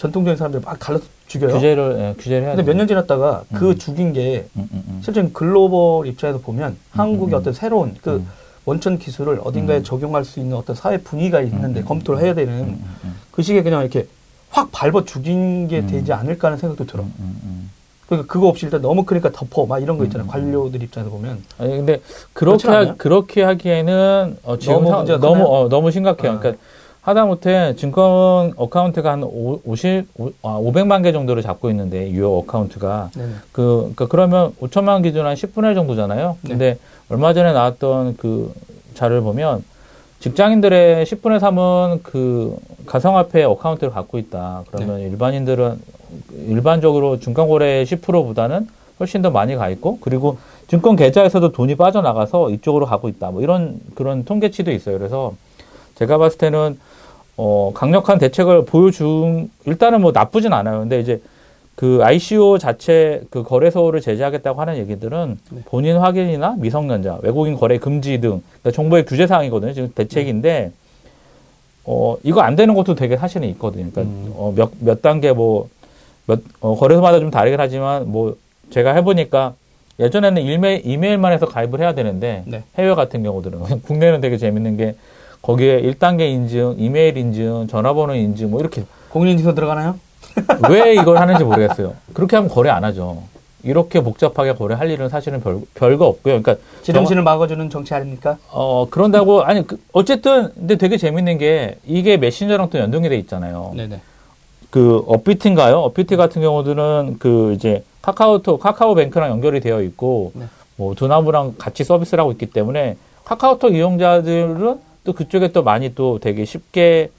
전통적인 0.00 0.36
사람들 0.38 0.60
막 0.64 0.76
갈라 0.80 0.98
죽여요. 1.28 1.52
규제를 1.54 1.96
예, 1.98 2.14
규제를 2.18 2.46
해야 2.46 2.56
근데 2.56 2.70
몇 2.72 2.76
년 2.76 2.88
지났다가 2.88 3.44
그 3.52 3.70
음. 3.70 3.78
죽인 3.78 4.12
게 4.14 4.46
음, 4.56 4.66
음, 4.72 4.82
음. 4.88 5.00
실제 5.04 5.22
글로벌 5.32 6.06
입장에서 6.06 6.38
보면 6.40 6.76
한국의 6.92 7.34
음. 7.34 7.38
어떤 7.38 7.52
새로운 7.52 7.94
그 8.02 8.16
음. 8.16 8.26
원천 8.64 8.98
기술을 8.98 9.40
어딘가에 9.44 9.78
음. 9.78 9.82
적용할 9.84 10.24
수 10.24 10.40
있는 10.40 10.56
어떤 10.56 10.74
사회 10.74 10.96
분위기가 10.96 11.42
있는데 11.42 11.80
음. 11.80 11.84
검토를 11.84 12.22
해야 12.22 12.34
되는 12.34 12.52
음, 12.54 12.68
음, 12.82 12.96
음. 13.04 13.16
그 13.30 13.42
시기에 13.42 13.62
그냥 13.62 13.82
이렇게 13.82 14.06
확 14.48 14.70
밟아 14.72 15.04
죽인 15.04 15.68
게 15.68 15.80
음. 15.80 15.86
되지 15.86 16.12
않을까 16.14 16.48
하는 16.48 16.58
생각도 16.58 16.86
들어. 16.86 17.02
음, 17.02 17.12
음, 17.18 17.40
음. 17.44 17.70
그러니까 18.06 18.32
그거 18.32 18.48
없이 18.48 18.64
일단 18.64 18.80
너무 18.82 19.04
크니까 19.04 19.30
덮어 19.30 19.66
막 19.66 19.78
이런 19.80 19.98
거 19.98 20.04
있잖아요. 20.04 20.26
관료들 20.26 20.82
입장에서 20.82 21.10
보면. 21.10 21.44
아니 21.58 21.76
근데 21.76 22.00
그렇게 22.32 22.68
하? 22.68 22.94
그렇게 22.96 23.42
하기에는 23.42 24.38
어, 24.44 24.58
지금 24.58 24.82
너무 24.82 25.06
상- 25.06 25.20
너무? 25.20 25.44
어, 25.44 25.68
너무 25.68 25.90
심각해요. 25.92 26.32
아. 26.32 26.38
그러니까 26.40 26.62
하다못해 27.02 27.76
증권 27.76 28.52
account가 28.56 29.12
한 29.12 29.22
오- 29.22 29.60
50, 29.64 30.06
오- 30.18 30.32
아, 30.42 30.58
500만 30.58 31.02
개 31.02 31.12
정도를 31.12 31.42
잡고 31.42 31.70
있는데 31.70 32.10
유효 32.10 32.38
account가 32.40 33.10
네네. 33.14 33.32
그 33.52 33.78
그러니까 33.80 34.06
그러면 34.08 34.52
5천만 34.60 35.02
기준 35.02 35.24
한 35.26 35.34
10분의 35.34 35.70
1 35.70 35.74
정도잖아요. 35.74 36.36
네. 36.42 36.48
근데 36.48 36.78
얼마 37.08 37.32
전에 37.32 37.52
나왔던 37.52 38.16
그 38.18 38.52
자료를 38.94 39.22
보면 39.22 39.64
직장인들의 40.18 41.06
10분의 41.06 41.38
3은 41.40 42.00
그 42.02 42.56
가상화폐 42.84 43.44
어카운트를 43.44 43.90
갖고 43.92 44.18
있다. 44.18 44.64
그러면 44.70 44.98
네. 44.98 45.04
일반인들은 45.04 45.78
일반적으로 46.48 47.18
증권거래 47.18 47.84
10%보다는 47.84 48.66
훨씬 48.98 49.22
더 49.22 49.30
많이 49.30 49.56
가 49.56 49.70
있고 49.70 49.98
그리고 50.02 50.36
증권 50.68 50.96
계좌에서도 50.96 51.52
돈이 51.52 51.76
빠져나가서 51.76 52.50
이쪽으로 52.50 52.84
가고 52.84 53.08
있다. 53.08 53.30
뭐 53.30 53.40
이런 53.40 53.80
그런 53.94 54.24
통계치도 54.26 54.70
있어요. 54.70 54.98
그래서 54.98 55.32
제가 55.94 56.18
봤을 56.18 56.36
때는 56.38 56.78
어 57.42 57.72
강력한 57.74 58.18
대책을 58.18 58.66
보여준 58.66 59.50
일단은 59.64 60.02
뭐 60.02 60.12
나쁘진 60.12 60.52
않아요. 60.52 60.80
근데 60.80 61.00
이제 61.00 61.22
그 61.74 62.00
ICO 62.02 62.58
자체 62.58 63.22
그 63.30 63.42
거래소를 63.42 64.02
제재하겠다고 64.02 64.60
하는 64.60 64.76
얘기들은 64.76 65.38
네. 65.50 65.60
본인 65.64 65.96
확인이나 65.96 66.56
미성년자, 66.58 67.20
외국인 67.22 67.56
거래 67.56 67.78
금지 67.78 68.20
등 68.20 68.42
그러니까 68.60 68.72
정부의 68.72 69.06
규제 69.06 69.26
사항이거든요. 69.26 69.72
지금 69.72 69.90
대책인데 69.94 70.72
어 71.86 72.18
이거 72.24 72.42
안 72.42 72.56
되는 72.56 72.74
것도 72.74 72.94
되게 72.94 73.16
사실은 73.16 73.48
있거든요. 73.48 73.90
그러니까 73.90 74.02
음. 74.02 74.32
어, 74.36 74.52
몇, 74.54 74.70
몇 74.78 75.00
단계 75.00 75.32
뭐, 75.32 75.70
몇, 76.26 76.40
어, 76.60 76.76
거래소마다 76.76 77.20
좀 77.20 77.30
다르긴 77.30 77.58
하지만, 77.58 78.06
뭐, 78.10 78.36
제가 78.70 78.92
해보니까, 78.94 79.54
예전에는 79.98 80.42
이메일, 80.42 80.82
이메일만 80.84 81.32
해서 81.32 81.46
가입을 81.46 81.80
해야 81.80 81.94
되는데, 81.94 82.42
네. 82.46 82.62
해외 82.76 82.94
같은 82.94 83.22
경우들은, 83.22 83.80
국내는 83.82 84.20
되게 84.20 84.36
재밌는 84.36 84.76
게, 84.76 84.94
거기에 85.42 85.82
1단계 85.82 86.30
인증, 86.30 86.76
이메일 86.78 87.16
인증, 87.16 87.66
전화번호 87.68 88.14
인증, 88.14 88.50
뭐 88.50 88.60
이렇게, 88.60 88.84
공인인증서 89.10 89.54
들어가나요? 89.54 89.98
왜 90.70 90.94
이걸 90.94 91.18
하는지 91.18 91.42
모르겠어요. 91.42 91.94
그렇게 92.12 92.36
하면 92.36 92.50
거래 92.50 92.70
안 92.70 92.84
하죠. 92.84 93.22
이렇게 93.62 94.00
복잡하게 94.00 94.54
거래할 94.54 94.90
일은 94.90 95.08
사실은 95.08 95.40
별, 95.40 95.60
별거 95.74 96.06
없고요. 96.06 96.40
그러니까, 96.40 96.56
지름신을 96.82 97.22
막아주는 97.22 97.68
정치 97.68 97.92
아닙니까? 97.94 98.38
어, 98.50 98.86
그런다고, 98.90 99.42
아니, 99.42 99.66
그, 99.66 99.78
어쨌든, 99.92 100.52
근데 100.54 100.76
되게 100.76 100.96
재밌는 100.96 101.38
게, 101.38 101.76
이게 101.86 102.16
메신저랑 102.16 102.70
또 102.70 102.78
연동이 102.78 103.08
돼 103.08 103.16
있잖아요. 103.18 103.72
네네. 103.76 104.00
그 104.70 105.02
업비트인가요? 105.08 105.78
업비트 105.78 106.16
같은 106.16 106.40
경우들은 106.42 107.16
그 107.18 107.52
이제 107.54 107.82
카카오톡, 108.02 108.60
카카오뱅크랑 108.60 109.30
연결이 109.30 109.60
되어 109.60 109.82
있고 109.82 110.30
네. 110.34 110.44
뭐 110.76 110.94
두나무랑 110.94 111.56
같이 111.58 111.82
서비스를 111.84 112.22
하고 112.22 112.30
있기 112.32 112.46
때문에 112.46 112.96
카카오톡 113.24 113.74
이용자들은 113.74 114.78
또 115.10 115.12
그쪽에 115.12 115.48
또 115.48 115.64
많이 115.64 115.92
또 115.94 116.18
되게 116.20 116.44
쉽게 116.44 117.10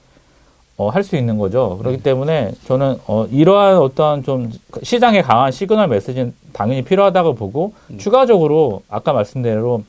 어, 0.78 0.88
할 0.88 1.02
수 1.04 1.16
있는 1.16 1.36
거죠. 1.36 1.76
그렇기 1.78 1.98
네. 1.98 2.02
때문에 2.02 2.52
저는 2.66 2.96
어, 3.06 3.26
이러한 3.30 3.76
어떤 3.76 4.22
좀 4.24 4.50
시장에 4.82 5.20
강한 5.20 5.52
시그널 5.52 5.88
메시지는 5.88 6.34
당연히 6.54 6.82
필요하다고 6.82 7.34
보고 7.34 7.74
음. 7.90 7.98
추가적으로 7.98 8.82
아까 8.88 9.12
말씀대로 9.12 9.84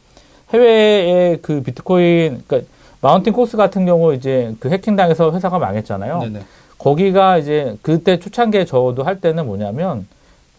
해외의 0.53 1.37
그 1.41 1.63
비트코인 1.63 2.43
그러니까 2.45 2.69
마운틴 2.99 3.31
코스 3.31 3.55
같은 3.55 3.85
경우 3.85 4.13
이제 4.13 4.53
그 4.59 4.69
해킹당해서 4.69 5.31
회사가 5.31 5.57
망했잖아요. 5.57 6.19
네네. 6.19 6.39
거기가 6.77 7.37
이제 7.37 7.77
그때 7.81 8.19
초창기에 8.19 8.65
저도 8.65 9.03
할 9.03 9.21
때는 9.21 9.45
뭐냐면 9.45 10.05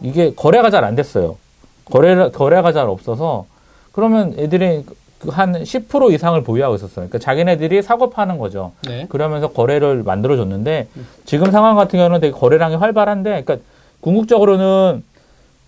이게 0.01 0.33
거래가 0.35 0.71
잘 0.71 0.83
안 0.85 0.95
됐어요. 0.97 1.37
거래 1.85 2.31
거래가 2.31 2.73
잘 2.73 2.89
없어서 2.89 3.45
그러면 3.93 4.35
애들이 4.39 4.83
그 4.87 4.95
한 5.31 5.52
10% 5.52 6.12
이상을 6.12 6.43
보유하고 6.43 6.75
있었어요. 6.76 7.07
그러니까 7.09 7.19
자기네들이 7.19 7.83
사고 7.83 8.11
파는 8.11 8.38
거죠. 8.38 8.73
네. 8.87 9.07
그러면서 9.09 9.49
거래를 9.49 10.02
만들어 10.02 10.37
줬는데 10.37 10.88
지금 11.25 11.50
상황 11.50 11.76
같은 11.76 11.99
경우는 11.99 12.21
되게 12.21 12.33
거래량이 12.33 12.76
활발한데 12.76 13.43
그러니까 13.45 13.57
궁극적으로는 14.00 15.02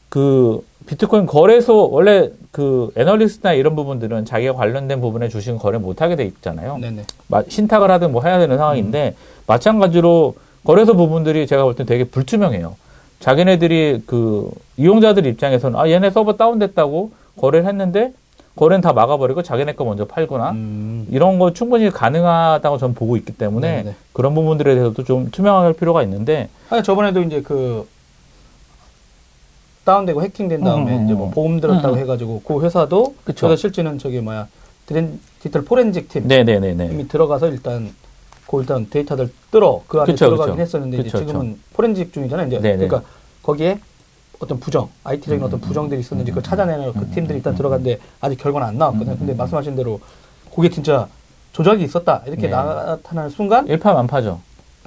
그 0.08 0.64
비트코인 0.86 1.26
거래소 1.26 1.90
원래 1.90 2.30
그 2.52 2.90
애널리스트나 2.96 3.54
이런 3.54 3.74
부분들은 3.74 4.24
자기가 4.24 4.54
관련된 4.54 5.00
부분에 5.00 5.28
주식은 5.28 5.58
거래 5.58 5.78
못 5.78 6.00
하게 6.00 6.16
돼 6.16 6.24
있잖아요. 6.24 6.78
네네. 6.78 7.02
마- 7.28 7.42
신탁을 7.48 7.90
하든 7.90 8.12
뭐 8.12 8.22
해야 8.22 8.38
되는 8.38 8.56
상황인데 8.56 9.16
마찬가지로 9.46 10.34
거래소 10.64 10.94
부분들이 10.96 11.46
제가 11.46 11.64
볼때 11.64 11.84
되게 11.84 12.04
불투명해요. 12.04 12.76
자기네들이 13.20 14.02
그 14.06 14.50
이용자들 14.76 15.26
입장에서는 15.26 15.78
아 15.78 15.88
얘네 15.88 16.10
서버 16.10 16.34
다운됐다고 16.36 17.10
거래를 17.40 17.66
했는데 17.68 18.12
거래는 18.56 18.80
다 18.80 18.92
막아버리고 18.94 19.42
자기네 19.42 19.74
거 19.74 19.84
먼저 19.84 20.06
팔거나 20.06 20.52
음. 20.52 21.06
이런 21.10 21.38
거 21.38 21.52
충분히 21.52 21.90
가능하다고 21.90 22.78
저는 22.78 22.94
보고 22.94 23.16
있기 23.18 23.32
때문에 23.34 23.82
네네. 23.82 23.94
그런 24.14 24.34
부분들에 24.34 24.74
대해서도 24.74 25.04
좀 25.04 25.30
투명할 25.30 25.74
필요가 25.74 26.02
있는데 26.02 26.48
아니 26.70 26.82
저번에도 26.82 27.20
이제 27.22 27.42
그 27.42 27.86
다운되고 29.84 30.22
해킹된 30.22 30.64
다음에 30.64 30.96
음, 30.96 31.00
음, 31.00 31.04
이제 31.04 31.14
뭐 31.14 31.26
음. 31.28 31.30
보험 31.30 31.60
들었다고 31.60 31.94
음, 31.94 31.98
음. 31.98 31.98
해가지고 31.98 32.42
그 32.44 32.62
회사도 32.62 33.14
그쵸. 33.24 33.54
실제는 33.54 33.98
저기 33.98 34.20
뭐야 34.20 34.48
디지털 34.86 35.64
포렌직 35.64 36.08
팀 36.08 36.26
네네네네 36.26 36.86
이미 36.86 37.06
들어가서 37.06 37.48
일단 37.48 37.94
그 38.46 38.60
일단 38.60 38.88
데이터들 38.88 39.30
뜰어 39.50 39.82
그 39.86 39.98
안에 39.98 40.12
그쵸, 40.12 40.26
들어가긴 40.26 40.54
그쵸. 40.54 40.62
했었는데 40.62 40.98
이제 40.98 41.18
지금은 41.18 41.58
포렌직 41.74 42.12
중이잖아요. 42.12 42.46
이제 42.46 42.60
네네. 42.60 42.86
그러니까 42.86 43.08
거기에 43.42 43.78
어떤 44.38 44.60
부정, 44.60 44.88
IT적인 45.04 45.40
음, 45.40 45.46
어떤 45.46 45.58
음, 45.58 45.60
부정들이 45.60 46.00
있었는지 46.00 46.30
음, 46.30 46.34
그걸 46.34 46.42
찾아내는 46.42 46.92
그 46.92 46.98
음, 47.00 47.10
팀들이 47.12 47.38
일단 47.38 47.54
음, 47.54 47.56
들어갔는데 47.56 47.98
아직 48.20 48.36
결과는 48.36 48.66
안 48.68 48.78
나왔거든요. 48.78 49.12
음, 49.12 49.18
근데 49.18 49.32
음, 49.32 49.36
말씀하신 49.36 49.76
대로 49.76 50.00
그게 50.54 50.68
진짜 50.68 51.08
조작이 51.52 51.82
있었다 51.84 52.22
이렇게 52.26 52.42
네. 52.42 52.48
나타나는 52.48 53.30
순간 53.30 53.66
일파만파죠. 53.66 54.40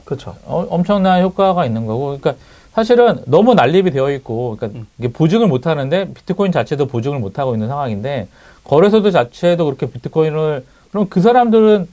그렇죠. 0.06 0.36
어, 0.46 0.66
엄청난 0.70 1.22
효과가 1.22 1.66
있는 1.66 1.86
거고, 1.86 2.18
그러니까 2.20 2.34
사실은 2.74 3.22
너무 3.26 3.54
난립이 3.54 3.92
되어 3.92 4.12
있고, 4.12 4.56
그러니까 4.58 4.80
음. 4.80 4.88
이게 4.98 5.12
보증을 5.12 5.48
못 5.48 5.68
하는데 5.68 6.14
비트코인 6.14 6.52
자체도 6.52 6.88
보증을 6.88 7.20
못 7.20 7.40
하고 7.40 7.54
있는 7.54 7.68
상황인데 7.68 8.28
거래소도 8.64 9.12
자체도 9.12 9.66
그렇게 9.66 9.88
비트코인을 9.88 10.66
그럼 10.92 11.08
그 11.10 11.22
사람들은 11.22 11.88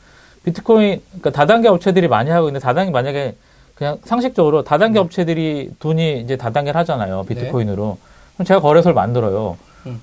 비트코인 0.44 1.02
그러니까 1.08 1.30
다단계 1.30 1.68
업체들이 1.68 2.08
많이 2.08 2.30
하고 2.30 2.48
있는데 2.48 2.62
다단계 2.62 2.92
만약에 2.92 3.34
그냥 3.76 3.98
상식적으로 4.04 4.64
다단계 4.64 4.94
네. 4.94 5.00
업체들이 5.00 5.70
돈이 5.78 6.20
이제 6.22 6.36
다단계를 6.36 6.78
하잖아요 6.80 7.24
비트코인으로 7.28 7.98
그럼 8.34 8.46
제가 8.46 8.60
거래소를 8.60 8.94
만들어요. 8.94 9.56
음. 9.86 10.02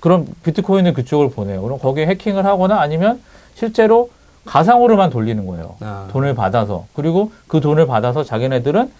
그럼 0.00 0.26
비트코인을 0.44 0.94
그쪽으로 0.94 1.30
보내요. 1.30 1.62
그럼 1.62 1.78
거기에 1.78 2.06
해킹을 2.06 2.44
하거나 2.44 2.80
아니면 2.80 3.20
실제로 3.54 4.10
가상으로만 4.44 5.10
돌리는 5.10 5.44
거예요. 5.46 5.76
아. 5.80 6.08
돈을 6.10 6.34
받아서 6.34 6.86
그리고 6.94 7.30
그 7.48 7.60
돈을 7.60 7.86
받아서 7.86 8.24
자기네들은 8.24 8.90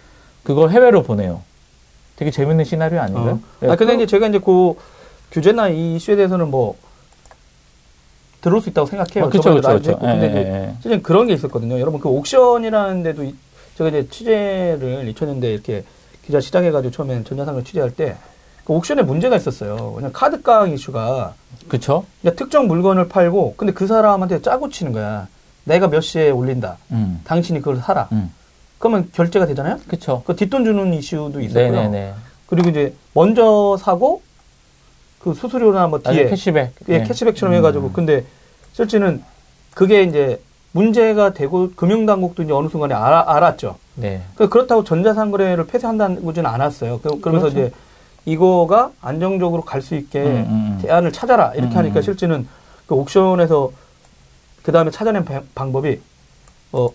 그걸 0.45 0.71
해외로 0.71 1.03
보내요. 1.03 1.41
되게 2.17 2.31
재밌는 2.31 2.65
시나리오 2.65 3.01
아닌가요? 3.01 3.41
네, 3.61 3.71
아 3.71 3.77
근데 3.77 3.97
그- 3.97 4.03
이제 4.03 4.07
제가 4.07 4.29
이제 4.29 4.39
그 4.39 4.75
규제나 5.33 5.69
이 5.69 5.97
이슈에 5.97 6.15
대해서는 6.17 6.51
뭐 6.51 6.77
들어올 8.41 8.61
수 8.61 8.69
있다고 8.69 8.87
생각해요. 8.87 9.25
어, 9.25 9.29
알죠. 9.29 9.93
그쵸. 9.93 9.99
근데 9.99 10.25
예, 10.27 10.29
이제 10.31 10.39
예, 10.39 10.53
예. 10.69 10.75
실제 10.83 11.01
그런 11.01 11.27
게 11.29 11.33
있었거든요. 11.35 11.79
여러분 11.81 12.01
그 12.01 12.09
옥션이라는 12.09 13.03
데도 13.05 13.25
이- 13.25 13.35
제가 13.77 13.91
이제 13.91 14.09
취재를 14.09 15.13
2000년대 15.13 15.45
이렇게 15.45 15.85
기자 16.25 16.41
시작해가지고 16.41 16.93
처음엔 16.93 17.25
전자상을 17.25 17.65
취재할 17.65 17.91
때 17.91 18.17
그 18.65 18.73
옥션에 18.75 19.03
문제가 19.03 19.37
있었어요. 19.37 19.93
그냥 19.95 20.13
카드 20.13 20.41
깡 20.43 20.71
이슈가 20.71 21.35
그쵸? 21.69 22.05
그냥 22.21 22.37
특정 22.37 22.69
물건을 22.69 23.09
팔고 23.09 23.55
근데 23.57 23.73
그 23.73 23.87
사람한테 23.87 24.43
짜고 24.43 24.69
치는 24.69 24.93
거야. 24.93 25.27
내가 25.65 25.89
몇 25.89 26.01
시에 26.01 26.31
올린다. 26.31 26.77
음, 26.91 27.21
당신이 27.25 27.61
그걸 27.61 27.77
사라. 27.77 28.09
음, 28.13 28.33
그러면 28.79 29.09
결제가 29.13 29.47
되잖아요. 29.47 29.79
그쵸? 29.89 30.23
그 30.27 30.35
뒷돈 30.35 30.65
주는 30.65 30.93
이슈도 30.95 31.41
있었고요. 31.41 31.71
네네네. 31.71 32.15
그리고 32.47 32.69
이제 32.71 32.95
먼저 33.15 33.77
사고 33.81 34.23
그 35.21 35.35
수수료나 35.35 35.87
뭐 35.87 36.01
뒤에 36.01 36.29
캐시백. 36.29 36.73
예, 36.89 36.99
네. 36.99 37.05
캐시백처럼 37.05 37.55
음. 37.55 37.59
해가지고 37.59 37.93
근데 37.93 38.25
실제는 38.73 39.23
그게 39.75 40.03
이제 40.03 40.41
문제가 40.73 41.33
되고 41.33 41.71
금융당국도 41.77 42.43
이제 42.45 42.53
어느 42.53 42.69
순간에 42.69 42.95
알아, 42.95 43.25
알았죠. 43.27 43.77
네. 43.95 44.23
그 44.35 44.49
그렇다고 44.49 44.85
전자상거래를 44.85 45.67
폐쇄한다고는 45.67 46.47
않았어요. 46.47 47.01
그, 47.01 47.09
러면서 47.23 47.49
그렇죠. 47.49 47.49
이제 47.49 47.73
이거가 48.25 48.91
안정적으로 49.03 49.63
갈 49.63 49.83
수 49.83 49.95
있게 49.97 50.21
음, 50.23 50.27
음, 50.27 50.77
음. 50.77 50.79
대안을 50.83 51.13
찾아라 51.13 51.53
이렇게 51.55 51.75
음, 51.75 51.79
하니까 51.79 52.01
음. 52.01 52.03
실제는 52.03 52.49
그 52.87 52.95
옥션에서 52.95 53.71
그 54.63 54.73
다음에 54.73 54.91
찾아낸 54.91 55.25
바- 55.25 55.43
방법이 55.55 56.01
어 56.73 56.89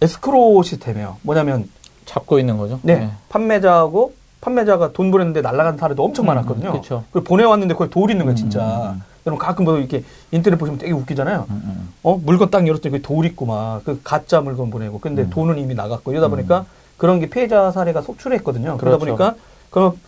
에스크로 0.00 0.62
시스템이에요. 0.62 1.16
뭐냐면 1.22 1.68
잡고 2.06 2.38
있는 2.38 2.56
거죠? 2.56 2.78
네, 2.82 3.10
판매자하고 3.28 4.14
판매자가 4.40 4.92
돈 4.92 5.10
보냈는데 5.10 5.42
날라간 5.42 5.76
사례도 5.76 6.02
엄청 6.02 6.24
음, 6.24 6.28
많았거든요. 6.28 6.72
그쵸. 6.80 7.02
그걸 7.08 7.24
보내왔는데 7.24 7.74
거기 7.74 7.90
돌 7.90 8.10
있는 8.10 8.24
거야 8.24 8.32
음, 8.34 8.36
진짜. 8.36 8.94
음, 9.18 9.22
음. 9.22 9.22
여러분 9.26 9.38
가끔 9.46 9.64
뭐 9.64 9.78
이렇게 9.78 10.04
인터넷 10.30 10.56
보시면 10.56 10.78
되게 10.78 10.92
웃기잖아요. 10.92 11.46
음, 11.50 11.62
음. 11.64 11.88
어 12.02 12.16
물건 12.16 12.50
딱 12.50 12.66
열었더니 12.66 12.90
거기 12.92 13.02
돌 13.02 13.24
있고 13.26 13.46
막 13.46 13.82
그 13.84 14.00
가짜 14.02 14.40
물건 14.40 14.70
보내고 14.70 14.98
근데 15.00 15.22
음. 15.22 15.30
돈은 15.30 15.58
이미 15.58 15.74
나갔고 15.74 16.12
이러다 16.12 16.28
보니까 16.28 16.64
그런 16.96 17.20
게 17.20 17.28
피해자 17.28 17.70
사례가 17.70 18.02
속출했거든요. 18.02 18.76
그러다 18.78 18.98
그렇죠. 18.98 19.16
보니까 19.16 19.34
그럼 19.70 19.98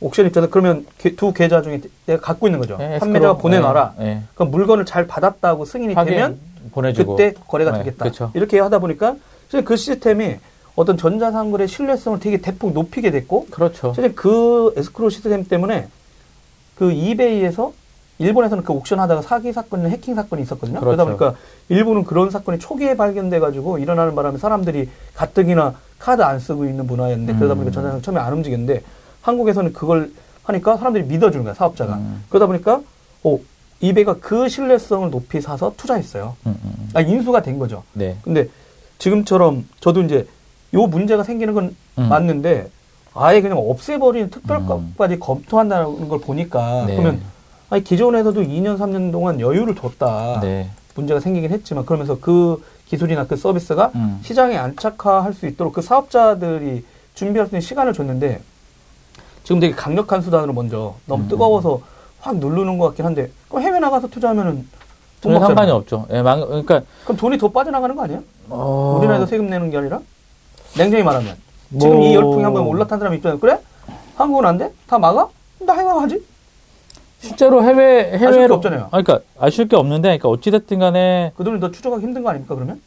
옥션 0.00 0.26
입장에서 0.26 0.50
그러면 0.50 0.84
게- 0.98 1.14
두 1.14 1.32
계좌 1.32 1.62
중에 1.62 1.80
내가 2.06 2.20
갖고 2.20 2.48
있는 2.48 2.58
거죠. 2.58 2.76
예, 2.80 2.98
판매자가. 2.98 3.38
보내놔라. 3.38 3.94
예, 4.00 4.04
예. 4.04 4.22
그럼 4.34 4.50
물건을 4.50 4.84
잘 4.84 5.06
받았다고 5.06 5.64
승인이 5.64 5.94
되면 5.94 6.38
보내주고 6.72 7.14
그때 7.16 7.34
거래가 7.46 7.70
네, 7.72 7.78
되겠다. 7.78 8.04
그렇죠. 8.04 8.30
이렇게 8.34 8.58
하다 8.58 8.80
보니까 8.80 9.14
실제 9.48 9.62
그 9.64 9.76
시스템이 9.76 10.36
어떤 10.74 10.96
전자상거래 10.96 11.66
신뢰성을 11.68 12.18
되게 12.18 12.38
대폭 12.38 12.72
높이게 12.72 13.10
됐고 13.12 13.46
그렇죠. 13.50 13.92
실제 13.94 14.10
그 14.10 14.72
에스크로 14.76 15.10
시스템 15.10 15.44
때문에 15.46 15.86
그 16.74 16.90
이베이에서 16.90 17.72
일본에서는 18.18 18.62
그 18.64 18.72
옥션 18.72 19.00
하다가 19.00 19.22
사기 19.22 19.52
사건이나 19.52 19.88
해킹 19.88 20.14
사건이 20.14 20.42
있었거든요. 20.42 20.80
그러다 20.80 21.04
그렇죠. 21.04 21.18
보니까 21.18 21.40
일본은 21.68 22.04
그런 22.04 22.30
사건이 22.30 22.58
초기에 22.58 22.96
발견돼 22.96 23.40
가지고 23.40 23.78
일어나는 23.78 24.14
바람에 24.14 24.38
사람들이 24.38 24.88
가뜩이나 25.14 25.74
카드 25.98 26.22
안 26.22 26.38
쓰고 26.38 26.64
있는 26.64 26.86
문화였는데 26.86 27.34
그러다 27.34 27.54
음. 27.54 27.58
보니까 27.58 27.74
전자상 27.74 28.02
처음에 28.02 28.20
안 28.20 28.32
움직였는데 28.32 28.82
한국에서는 29.22 29.72
그걸 29.72 30.12
하니까 30.44 30.76
사람들이 30.76 31.04
믿어주는 31.04 31.44
거야 31.44 31.54
사업자가. 31.54 31.94
음. 31.94 32.24
그러다 32.28 32.46
보니까 32.46 32.82
오 33.22 33.40
이베이가 33.80 34.16
그 34.20 34.48
신뢰성을 34.48 35.10
높이 35.10 35.40
사서 35.40 35.74
투자했어요. 35.76 36.36
음, 36.46 36.54
음, 36.64 36.72
음. 36.78 36.90
아 36.94 37.00
인수가 37.00 37.42
된 37.42 37.58
거죠. 37.58 37.82
네. 37.92 38.16
근데 38.22 38.48
지금처럼 38.98 39.66
저도 39.80 40.02
이제 40.02 40.26
요 40.74 40.86
문제가 40.86 41.24
생기는 41.24 41.54
건 41.54 41.76
음. 41.98 42.08
맞는데 42.08 42.70
아예 43.14 43.40
그냥 43.40 43.58
없애버리는 43.58 44.30
특별법까지 44.30 45.18
검토한다는 45.18 46.08
걸 46.08 46.20
보니까 46.20 46.86
네. 46.86 46.96
그러면 46.96 47.20
아니 47.72 47.82
기존에서도 47.82 48.38
2년 48.42 48.76
3년 48.78 49.10
동안 49.10 49.40
여유를 49.40 49.74
줬다 49.74 50.40
네. 50.42 50.68
문제가 50.94 51.20
생기긴 51.20 51.50
했지만 51.52 51.86
그러면서 51.86 52.18
그 52.20 52.62
기술이나 52.86 53.26
그 53.26 53.34
서비스가 53.34 53.92
음. 53.94 54.20
시장에 54.22 54.58
안착화할 54.58 55.32
수 55.32 55.46
있도록 55.46 55.72
그 55.72 55.80
사업자들이 55.80 56.84
준비할 57.14 57.48
수 57.48 57.54
있는 57.54 57.62
시간을 57.62 57.94
줬는데 57.94 58.42
지금 59.44 59.58
되게 59.58 59.74
강력한 59.74 60.20
수단으로 60.20 60.52
먼저 60.52 60.96
너무 61.06 61.22
음. 61.24 61.28
뜨거워서 61.28 61.80
확 62.20 62.36
누르는 62.36 62.76
것 62.76 62.88
같긴 62.88 63.06
한데 63.06 63.30
그럼 63.48 63.62
해외 63.62 63.78
나가서 63.80 64.08
투자하면은 64.08 64.68
돈. 65.22 65.40
상관이 65.40 65.70
없죠. 65.70 66.06
예, 66.10 66.20
망, 66.20 66.40
그러니까 66.40 66.82
그럼 67.04 67.16
돈이 67.16 67.38
더 67.38 67.48
빠져나가는 67.48 67.96
거 67.96 68.02
아니야? 68.02 68.20
어, 68.50 68.96
우리나라에서 68.98 69.24
세금 69.24 69.48
내는 69.48 69.70
게 69.70 69.78
아니라 69.78 69.98
냉정히 70.76 71.02
말하면 71.02 71.36
뭐- 71.70 71.80
지금 71.80 72.02
이 72.02 72.14
열풍이 72.14 72.42
한번 72.42 72.66
올라탄 72.66 72.98
사람 72.98 73.14
입장에서 73.14 73.40
그래? 73.40 73.58
한국은 74.16 74.44
안 74.44 74.58
돼? 74.58 74.70
다 74.86 74.98
막아? 74.98 75.26
나 75.60 75.72
해외 75.72 75.90
가지? 75.90 76.31
실제로 77.26 77.62
해외 77.62 78.10
아쉬울 78.14 78.18
게 78.32 78.36
해외로 78.36 78.54
없잖아요. 78.56 78.88
아, 78.90 79.02
그러니까 79.02 79.20
아쉬울 79.38 79.68
게 79.68 79.76
없는데, 79.76 80.08
그러니까 80.08 80.28
어찌 80.28 80.50
됐든 80.50 80.78
간에 80.80 81.32
그 81.36 81.44
돈을 81.44 81.60
더 81.60 81.70
추적하기 81.70 82.02
힘든 82.04 82.22
거 82.22 82.30
아닙니까 82.30 82.54
그러면? 82.54 82.80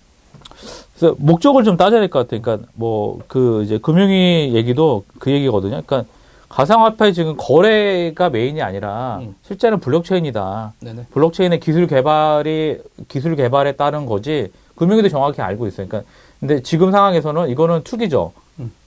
그래서 0.98 1.16
목적을 1.20 1.64
좀 1.64 1.78
따져야 1.78 2.00
될 2.02 2.10
것 2.10 2.20
같아요. 2.20 2.42
그러니까 2.42 2.68
뭐 2.76 3.20
그 3.28 3.64
이제 3.64 3.78
금융위 3.78 4.52
얘기도 4.54 5.04
그 5.20 5.32
얘기거든요. 5.32 5.82
그러니까 5.86 6.04
가상화폐 6.50 7.12
지금 7.12 7.36
거래가 7.38 8.30
메인이 8.30 8.62
아니라 8.62 9.20
음. 9.22 9.36
실제는 9.44 9.80
블록체인이다. 9.80 10.74
네네. 10.82 11.06
블록체인의 11.12 11.60
기술 11.60 11.88
개발이 11.88 12.78
기술 13.08 13.36
개발에 13.36 13.74
따른 13.74 14.06
거지 14.06 14.52
금융위도 14.76 15.10
정확히 15.10 15.42
알고 15.42 15.68
있어요. 15.68 15.88
그러니까 15.88 16.10
근데 16.40 16.62
지금 16.62 16.92
상황에서는 16.92 17.50
이거는 17.50 17.84
투기죠. 17.84 18.32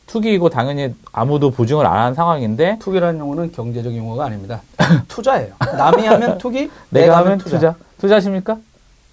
음. 0.08 0.12
투기이고 0.12 0.48
당연히 0.48 0.94
아무도 1.12 1.50
보증을 1.50 1.86
안 1.86 1.98
한 1.98 2.14
상황인데 2.14 2.78
투기라는 2.80 3.20
용어는 3.20 3.52
경제적 3.52 3.94
용어가 3.96 4.24
아닙니다. 4.26 4.62
투자예요. 5.08 5.52
남이 5.58 6.06
하면 6.06 6.38
투기, 6.38 6.70
내가, 6.90 7.18
하면 7.18 7.38
투자. 7.38 7.74
투자하십니까? 7.98 8.56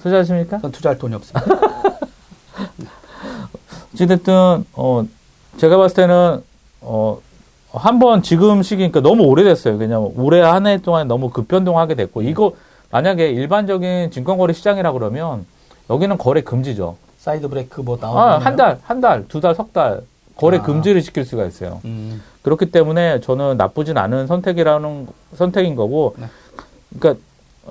투자하십니까? 0.01 0.59
전 0.59 0.71
투자할 0.71 0.97
돈이 0.97 1.15
없습니다. 1.15 1.51
어찌됐든, 3.93 4.65
어, 4.73 5.03
제가 5.57 5.77
봤을 5.77 5.95
때는, 5.95 6.43
어, 6.81 7.19
한 7.73 7.99
번 7.99 8.21
지금 8.21 8.61
시기니까 8.63 9.01
너무 9.01 9.23
오래됐어요. 9.23 9.77
그냥 9.77 10.11
올해 10.17 10.41
한 10.41 10.65
해 10.67 10.77
동안 10.77 11.07
너무 11.07 11.29
급변동하게 11.29 11.95
됐고, 11.95 12.21
이거 12.21 12.53
만약에 12.91 13.29
일반적인 13.29 14.11
증권거래 14.11 14.53
시장이라 14.53 14.91
그러면 14.93 15.45
여기는 15.89 16.17
거래 16.17 16.41
금지죠. 16.41 16.95
사이드 17.17 17.47
브레이크 17.49 17.81
뭐 17.81 17.97
나오는 17.99 18.21
아, 18.21 18.37
한 18.37 18.55
달, 18.55 18.79
한 18.83 19.01
달, 19.01 19.27
두 19.27 19.41
달, 19.41 19.55
석 19.55 19.73
달, 19.73 20.01
거래 20.35 20.57
아. 20.57 20.61
금지를 20.61 21.01
시킬 21.01 21.25
수가 21.25 21.45
있어요. 21.45 21.81
음, 21.85 22.21
그렇기 22.41 22.71
때문에 22.71 23.21
저는 23.21 23.57
나쁘진 23.57 23.97
않은 23.97 24.27
선택이라는, 24.27 25.07
선택인 25.35 25.75
거고, 25.75 26.15
네. 26.17 26.25
그러니까 26.99 27.23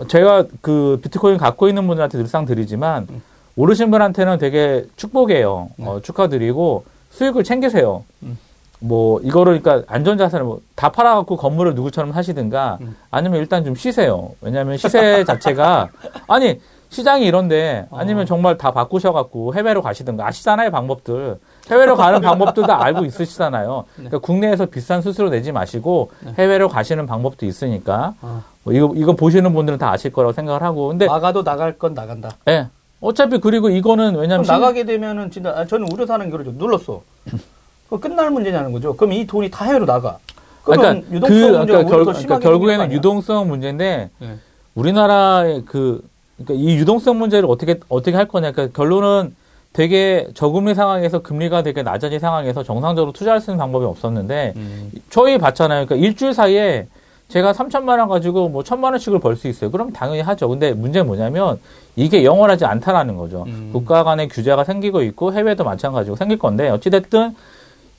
제가 0.08 0.44
그 0.60 0.98
비트코인 1.02 1.36
갖고 1.36 1.68
있는 1.68 1.86
분들한테 1.86 2.18
늘상 2.18 2.44
드리지만, 2.46 3.06
음. 3.10 3.22
모르신 3.54 3.90
분한테는 3.90 4.38
되게 4.38 4.84
축복이에요. 4.96 5.68
네. 5.76 5.86
어, 5.86 6.00
축하드리고, 6.00 6.84
수익을 7.10 7.44
챙기세요. 7.44 8.04
음. 8.22 8.38
뭐, 8.80 9.20
이거를, 9.20 9.60
그러니까 9.62 9.92
안전자산을 9.92 10.44
뭐, 10.44 10.60
다 10.74 10.90
팔아갖고 10.90 11.36
건물을 11.36 11.74
누구처럼 11.74 12.12
사시든가, 12.12 12.78
음. 12.80 12.96
아니면 13.10 13.40
일단 13.40 13.64
좀 13.64 13.74
쉬세요. 13.74 14.30
왜냐면 14.40 14.76
시세 14.78 15.22
자체가, 15.24 15.90
아니, 16.26 16.60
시장이 16.88 17.26
이런데, 17.26 17.86
아니면 17.90 18.22
어. 18.22 18.24
정말 18.24 18.56
다 18.56 18.72
바꾸셔갖고 18.72 19.54
해외로 19.54 19.82
가시든가, 19.82 20.26
아시잖아요, 20.26 20.70
방법들. 20.70 21.38
해외로 21.70 21.96
가는 21.96 22.20
방법도 22.22 22.66
다 22.66 22.82
알고 22.82 23.04
있으시잖아요. 23.04 23.84
그러니까 23.94 24.18
국내에서 24.18 24.66
비싼 24.66 25.02
수수료 25.02 25.30
내지 25.30 25.52
마시고, 25.52 26.10
해외로 26.36 26.68
가시는 26.68 27.06
방법도 27.06 27.46
있으니까, 27.46 28.14
아, 28.20 28.42
뭐 28.62 28.72
이거, 28.72 28.92
이거 28.94 29.14
보시는 29.14 29.52
분들은 29.54 29.78
다 29.78 29.90
아실 29.90 30.12
거라고 30.12 30.32
생각을 30.32 30.62
하고, 30.62 30.88
근데, 30.88 31.06
나가도 31.06 31.44
나갈 31.44 31.78
건 31.78 31.94
나간다. 31.94 32.30
예. 32.48 32.68
어차피 33.00 33.38
그리고 33.38 33.68
이거는 33.68 34.16
왜냐면, 34.16 34.46
나가게 34.46 34.84
되면은 34.84 35.30
진짜 35.30 35.50
아, 35.50 35.66
저는 35.66 35.88
우려 35.92 36.06
사는 36.06 36.30
거죠. 36.30 36.52
눌렀어. 36.52 37.02
그 37.90 38.00
끝날 38.00 38.30
문제냐는 38.30 38.72
거죠. 38.72 38.96
그럼 38.96 39.12
이 39.12 39.26
돈이 39.26 39.50
다 39.50 39.66
해외로 39.66 39.84
나가. 39.84 40.18
그러면 40.64 41.04
그러니까 41.10 41.14
유동성 41.16 41.38
그, 41.38 41.66
그러니까, 41.66 41.90
결, 41.90 42.04
더 42.04 42.12
그러니까 42.12 42.38
결국에는? 42.38 42.92
유동성 42.92 43.48
문제인데, 43.48 44.10
네. 44.18 44.38
우리나라의 44.74 45.62
그, 45.66 46.02
그러니까 46.38 46.54
이 46.54 46.76
유동성 46.76 47.18
문제를 47.18 47.48
어떻게, 47.48 47.78
어떻게 47.88 48.16
할 48.16 48.26
거냐. 48.26 48.52
그러니까 48.52 48.74
결론은 48.76 49.36
되게 49.74 50.28
저금리 50.34 50.74
상황에서 50.74 51.18
금리가 51.20 51.62
되게 51.64 51.82
낮아진 51.82 52.20
상황에서 52.20 52.62
정상적으로 52.62 53.12
투자할 53.12 53.40
수 53.40 53.50
있는 53.50 53.58
방법이 53.58 53.84
없었는데, 53.84 54.52
음. 54.54 54.92
저희 55.10 55.36
봤잖아요. 55.36 55.84
그러니까 55.84 56.06
일주일 56.06 56.32
사이에 56.32 56.86
제가 57.26 57.52
3천만 57.52 57.98
원 57.98 58.08
가지고 58.08 58.48
뭐 58.48 58.62
천만 58.62 58.92
원씩을 58.92 59.18
벌 59.18 59.34
수 59.34 59.48
있어요. 59.48 59.72
그럼 59.72 59.92
당연히 59.92 60.20
하죠. 60.20 60.48
근데 60.48 60.72
문제는 60.72 61.08
뭐냐면 61.08 61.58
이게 61.96 62.22
영원하지 62.24 62.64
않다라는 62.64 63.16
거죠. 63.16 63.44
음. 63.48 63.70
국가 63.72 64.04
간의 64.04 64.28
규제가 64.28 64.62
생기고 64.62 65.02
있고 65.02 65.32
해외도 65.32 65.64
마찬가지고 65.64 66.14
생길 66.14 66.38
건데 66.38 66.68
어찌됐든 66.68 67.34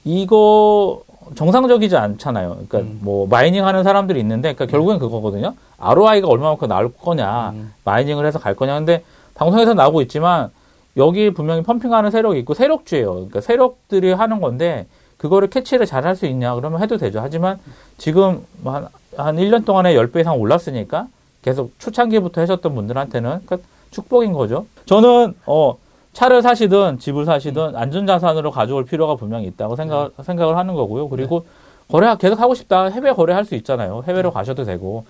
이거 0.05 1.01
정상적이지 1.33 1.97
않잖아요. 1.97 2.51
그러니까 2.51 2.77
음. 2.79 2.99
뭐 3.01 3.27
mining 3.27 3.65
하는 3.65 3.83
사람들이 3.83 4.17
있는데 4.21 4.53
그러니까 4.53 4.71
결국엔 4.71 4.99
그거거든요. 4.99 5.55
ROI가 5.79 6.27
얼마만큼 6.29 6.69
나올 6.69 6.93
거냐. 6.93 7.49
음. 7.49 7.73
mining을 7.83 8.25
해서 8.25 8.39
갈 8.39 8.53
거냐. 8.55 8.75
근데 8.75 9.03
방송에서 9.33 9.73
나오고 9.73 10.01
있지만 10.03 10.51
여기 10.97 11.31
분명히 11.31 11.61
pumping하는 11.63 12.11
세력이 12.11 12.39
있고 12.39 12.53
세력주예요. 12.53 13.13
그러니까 13.13 13.41
세력들이 13.41 14.13
하는 14.13 14.39
건데 14.41 14.87
그거를 15.17 15.49
캐치를 15.49 15.85
잘 15.85 16.05
할 16.05 16.15
수 16.15 16.25
있냐 16.25 16.55
그러면 16.55 16.81
해도 16.81 16.97
되죠. 16.97 17.19
하지만 17.21 17.59
지금 17.97 18.45
한, 18.63 18.87
한 19.17 19.35
1년 19.37 19.65
동안에 19.65 19.93
10배 19.95 20.21
이상 20.21 20.39
올랐으니까 20.39 21.07
계속 21.41 21.71
초창기부터 21.79 22.41
하셨던 22.41 22.73
분들한테는 22.75 23.39
그 23.45 23.61
축복인 23.91 24.33
거죠. 24.33 24.65
저는 24.85 25.33
어 25.45 25.77
차를 26.13 26.41
사시든 26.41 26.99
집을 26.99 27.25
사시든 27.25 27.75
안전자산으로 27.75 28.51
가져올 28.51 28.85
필요가 28.85 29.15
분명히 29.15 29.47
있다고 29.47 29.75
생각, 29.75 30.11
생각을 30.23 30.57
하는 30.57 30.73
거고요. 30.73 31.09
그리고 31.09 31.45
거래 31.91 32.15
계속 32.17 32.39
하고 32.39 32.55
싶다. 32.55 32.85
해외 32.85 33.11
거래할 33.11 33.43
수 33.45 33.55
있잖아요. 33.55 34.03
해외로 34.07 34.31
가셔도 34.31 34.63
되고. 34.63 35.05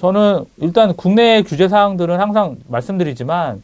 저는 0.00 0.44
일단 0.58 0.94
국내 0.96 1.42
규제 1.42 1.68
사항들은 1.68 2.18
항상 2.20 2.56
말씀드리지만 2.68 3.62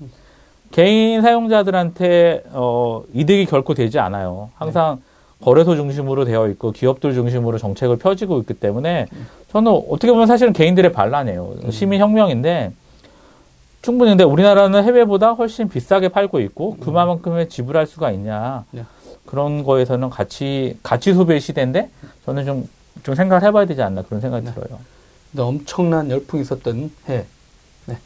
개인 0.73 1.23
사용자들한테 1.23 2.45
어 2.51 3.05
이득이 3.13 3.47
결코 3.47 3.75
되지 3.75 3.99
않아요. 3.99 4.51
항상 4.55 5.01
거래소 5.43 5.77
중심으로 5.77 6.25
되어 6.25 6.49
있고 6.49 6.73
기업들 6.73 7.15
중심으로 7.15 7.59
정책을 7.59 7.99
펴지고 7.99 8.39
있기 8.41 8.55
때문에 8.55 9.07
저는 9.53 9.71
어떻게 9.71 10.11
보면 10.11 10.27
사실은 10.27 10.53
개인들의 10.53 10.93
반란이에요. 10.93 11.71
시민 11.71 12.01
혁명인데 12.01 12.73
충분히 13.83 14.13
근데 14.13 14.25
우리나라는 14.25 14.85
해외보다 14.85 15.33
훨씬 15.33 15.69
비싸게 15.69 16.09
팔고 16.09 16.41
있고 16.41 16.77
그만큼의 16.79 17.49
지불할 17.49 17.87
수가 17.87 18.13
있냐 18.13 18.65
네. 18.71 18.85
그런 19.27 19.65
거에서는 19.65 20.09
가치 20.09 20.79
가치 20.83 21.13
소비의 21.13 21.41
시대인데 21.41 21.91
저는 22.25 22.45
좀좀 22.95 23.15
생각을 23.15 23.43
해봐야 23.47 23.67
되지 23.67 23.83
않나 23.83 24.03
그런 24.03 24.21
생각이 24.21 24.47
네. 24.47 24.53
들어요. 24.53 24.79
근데 25.33 25.43
엄청난 25.43 26.11
열풍이 26.11 26.43
있었던 26.43 26.91
해. 27.09 27.25
네. 27.87 27.99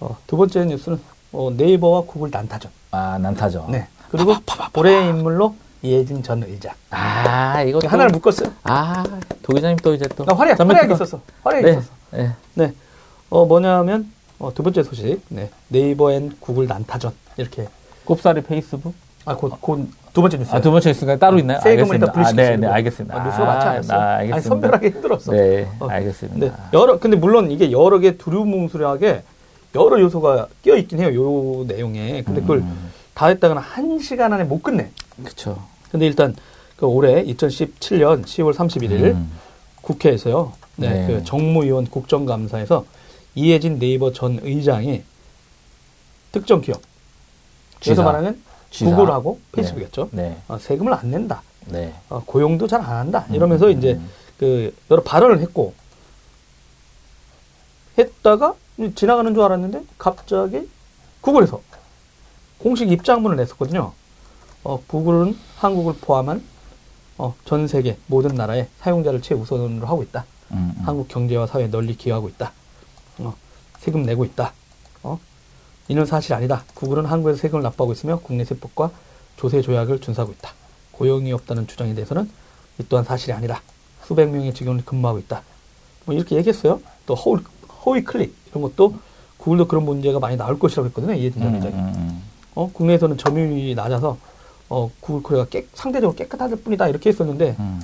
어, 0.00 0.16
두 0.26 0.36
번째 0.36 0.66
뉴스는 0.66 1.00
어, 1.32 1.50
네이버와 1.56 2.02
구글 2.06 2.30
난타전. 2.32 2.70
아 2.90 3.18
난타죠. 3.20 3.66
네. 3.70 3.86
그리고 4.10 4.34
올해의 4.74 5.08
인물로 5.10 5.54
이해진 5.82 6.22
전 6.22 6.42
의장. 6.42 6.72
아 6.90 7.62
이거 7.62 7.78
또- 7.80 7.88
하나를 7.88 8.10
묶었어요. 8.12 8.50
아 8.64 9.04
도 9.42 9.54
기자님 9.54 9.76
또 9.78 9.94
이제 9.94 10.06
또나 10.08 10.34
화려, 10.34 10.54
화려하게. 10.58 10.92
있었어. 10.94 11.20
화려하게 11.42 11.66
네. 11.66 11.72
있었어. 11.78 11.90
네. 12.12 12.30
네. 12.54 12.72
어, 13.30 13.44
뭐냐면, 13.46 14.10
어, 14.38 14.52
두 14.52 14.62
번째 14.62 14.82
소식. 14.82 15.20
네. 15.28 15.50
네이버 15.68 16.12
and 16.12 16.32
구글 16.40 16.66
난타전. 16.66 17.12
이렇게. 17.38 17.66
꼽사리 18.04 18.42
페이스북. 18.42 18.94
아, 19.24 19.34
곧, 19.36 19.58
곧두 19.60 20.20
번째 20.20 20.36
뉴스. 20.38 20.54
아, 20.54 20.60
두 20.60 20.70
번째 20.70 20.90
뉴스가 20.90 21.16
따로 21.16 21.38
있나요? 21.38 21.60
세금을 21.60 21.94
일단 21.96 22.08
알겠습니다. 22.10 22.10
아, 22.10 22.12
분리시키시고. 22.12 22.50
네, 22.50 22.56
네, 22.56 22.66
알겠습니다. 22.66 23.16
아, 23.16 23.24
뉴스가 23.24 23.44
많지 23.44 23.66
아, 23.66 23.70
않았어요. 23.70 23.98
아, 23.98 24.02
아니, 24.04 24.18
알겠습니다. 24.32 24.48
선별하기 24.48 24.86
힘들었어. 24.88 25.32
네, 25.32 25.68
어. 25.80 25.86
알겠습니다. 25.88 26.38
근데 26.38 26.62
여러 26.74 26.98
근데 26.98 27.16
물론 27.16 27.50
이게 27.50 27.70
여러 27.72 27.98
개 27.98 28.16
두루뭉술하게 28.18 29.22
여러 29.74 30.00
요소가 30.00 30.48
끼어 30.62 30.76
있긴 30.76 31.00
해요. 31.00 31.14
요 31.14 31.64
내용에. 31.64 32.22
근데 32.22 32.40
그걸 32.40 32.58
음. 32.58 32.90
다 33.14 33.26
했다가는 33.26 33.60
한 33.62 33.98
시간 34.00 34.32
안에 34.32 34.44
못 34.44 34.62
끝내. 34.62 34.90
그쵸. 35.24 35.62
근데 35.90 36.06
일단 36.06 36.34
그 36.76 36.86
올해 36.86 37.24
2017년 37.24 38.24
10월 38.24 38.54
31일 38.54 38.92
음. 39.14 39.30
국회에서요. 39.82 40.52
네, 40.76 40.90
네. 40.90 41.06
그 41.06 41.24
정무위원 41.24 41.86
국정감사에서 41.86 42.84
이혜진 43.34 43.78
네이버 43.78 44.12
전 44.12 44.38
의장이 44.42 45.02
특정 46.32 46.60
기업 46.60 46.80
그래서. 47.82 48.02
말하는 48.02 48.40
지사. 48.70 48.90
구글하고 48.90 49.40
페이스북이었죠. 49.52 50.10
네. 50.12 50.36
어, 50.48 50.58
세금을 50.58 50.92
안 50.92 51.10
낸다. 51.10 51.42
네. 51.66 51.94
어, 52.08 52.22
고용도 52.24 52.66
잘 52.66 52.80
안 52.80 52.86
한다. 52.98 53.26
이러면서 53.30 53.66
음, 53.66 53.78
이제 53.78 53.92
음. 53.94 54.08
그 54.38 54.74
여러 54.90 55.02
발언을 55.02 55.40
했고 55.40 55.74
했다가 57.96 58.54
지나가는 58.94 59.34
줄 59.34 59.42
알았는데 59.42 59.82
갑자기 59.98 60.68
구글에서 61.20 61.60
공식 62.58 62.90
입장문을 62.90 63.36
냈었거든요. 63.36 63.92
어, 64.64 64.82
구글은 64.86 65.36
한국을 65.56 65.94
포함한 66.00 66.42
어, 67.16 67.34
전 67.44 67.66
세계 67.66 67.98
모든 68.06 68.34
나라의 68.34 68.68
사용자를 68.80 69.22
최우선으로 69.22 69.86
하고 69.86 70.02
있다. 70.02 70.24
음, 70.52 70.74
음. 70.76 70.82
한국 70.84 71.08
경제와 71.08 71.46
사회에 71.46 71.68
널리 71.68 71.96
기여하고 71.96 72.28
있다. 72.28 72.52
어, 73.18 73.34
세금 73.78 74.04
내고 74.04 74.24
있다. 74.24 74.52
어? 75.02 75.18
이는 75.88 76.06
사실 76.06 76.34
아니다. 76.34 76.64
구글은 76.74 77.06
한국에서 77.06 77.38
세금을 77.38 77.62
납부하고 77.62 77.92
있으며 77.92 78.20
국내 78.22 78.44
세법과 78.44 78.90
조세 79.36 79.62
조약을 79.62 80.00
준수하고 80.00 80.32
있다. 80.32 80.52
고용이 80.92 81.32
없다는 81.32 81.66
주장에 81.66 81.94
대해서는 81.94 82.30
이 82.78 82.84
또한 82.88 83.04
사실이 83.04 83.32
아니다. 83.32 83.62
수백 84.04 84.30
명의 84.30 84.54
직원을 84.54 84.84
근무하고 84.84 85.18
있다. 85.18 85.42
뭐 86.04 86.14
이렇게 86.14 86.36
얘기했어요. 86.36 86.80
또 87.06 87.14
허위, 87.14 87.42
허위 87.84 88.02
클릭 88.02 88.34
이런 88.50 88.62
것도 88.62 88.94
구글도 89.38 89.68
그런 89.68 89.84
문제가 89.84 90.18
많이 90.18 90.36
나올 90.36 90.58
것이라고 90.58 90.88
했거든요. 90.88 91.14
이해진 91.14 91.42
전 91.42 91.54
음. 91.54 91.62
음, 91.62 91.92
음. 91.96 92.22
어, 92.54 92.70
국내에서는 92.72 93.16
점유율이 93.16 93.74
낮아서 93.74 94.18
어, 94.68 94.90
구글 95.00 95.22
코리아가 95.22 95.48
깨, 95.48 95.66
상대적으로 95.74 96.14
깨끗할 96.16 96.50
뿐이다 96.50 96.88
이렇게 96.88 97.10
했었는데 97.10 97.56
음. 97.58 97.80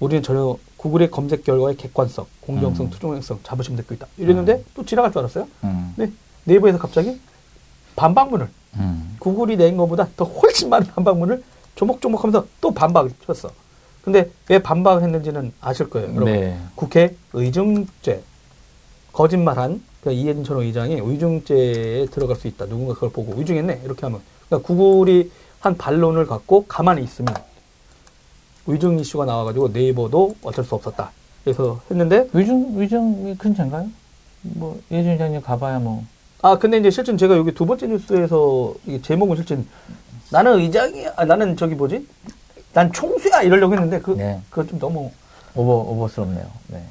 우리는 0.00 0.22
전혀 0.22 0.56
구글의 0.76 1.10
검색 1.10 1.44
결과의 1.44 1.76
객관성, 1.76 2.26
공정성, 2.40 2.86
음. 2.86 2.90
투명성 2.90 3.40
자부심 3.42 3.76
듣고 3.76 3.94
있다. 3.94 4.06
이랬는데 4.16 4.64
또 4.74 4.84
지나갈 4.84 5.12
줄 5.12 5.20
알았어요. 5.20 5.46
음. 5.64 5.92
네, 5.96 6.10
네이버에서 6.44 6.78
갑자기 6.78 7.20
반박문을 7.94 8.48
음. 8.76 9.16
구글이 9.18 9.56
낸 9.56 9.76
것보다 9.76 10.08
더 10.16 10.24
훨씬 10.24 10.70
많은 10.70 10.86
반박문을 10.88 11.42
조목조목하면서 11.76 12.46
또 12.60 12.72
반박을 12.72 13.12
쳤어. 13.26 13.50
근데 14.02 14.30
왜 14.48 14.58
반박을 14.58 15.02
했는지는 15.02 15.52
아실 15.60 15.88
거예요, 15.88 16.08
여러분. 16.08 16.24
네. 16.24 16.58
국회 16.74 17.14
의중죄 17.32 18.22
거짓말한 19.12 19.82
그 20.02 20.12
이해진 20.12 20.42
전 20.42 20.58
의장이 20.58 20.94
의중죄에 20.94 22.06
들어갈 22.06 22.36
수 22.36 22.48
있다. 22.48 22.66
누군가 22.66 22.94
그걸 22.94 23.10
보고 23.10 23.38
의중했네 23.38 23.82
이렇게 23.84 24.00
하면 24.02 24.20
그러니까 24.48 24.66
구글이 24.66 25.30
한 25.60 25.76
반론을 25.76 26.26
갖고 26.26 26.66
가만히 26.66 27.04
있으면 27.04 27.34
의중 28.66 28.98
이슈가 28.98 29.24
나와가지고 29.24 29.68
네이버도 29.68 30.36
어쩔 30.42 30.64
수 30.64 30.74
없었다. 30.74 31.12
그래서 31.44 31.80
했는데 31.90 32.28
위중, 32.32 32.80
위중이 32.80 33.36
근처인가요? 33.36 33.88
뭐, 34.42 34.80
예준 34.90 35.18
장님 35.18 35.40
가봐야 35.40 35.78
뭐. 35.78 36.04
아 36.42 36.58
근데 36.58 36.78
이제 36.78 36.90
실제 36.90 37.16
제가 37.16 37.36
여기 37.36 37.52
두 37.52 37.64
번째 37.64 37.86
뉴스에서 37.86 38.74
제목은 39.02 39.36
실제 39.36 39.56
나는 40.30 40.58
의장이야 40.58 41.12
아, 41.14 41.24
나는 41.24 41.56
저기 41.56 41.76
뭐지 41.76 42.06
난 42.72 42.92
총수야 42.92 43.42
이러려고 43.42 43.74
했는데 43.74 44.00
그 44.00 44.12
네. 44.12 44.40
그거 44.50 44.66
좀 44.66 44.80
너무 44.80 45.12
오버, 45.54 45.72
오버스럽네요. 45.74 46.46
네. 46.68 46.82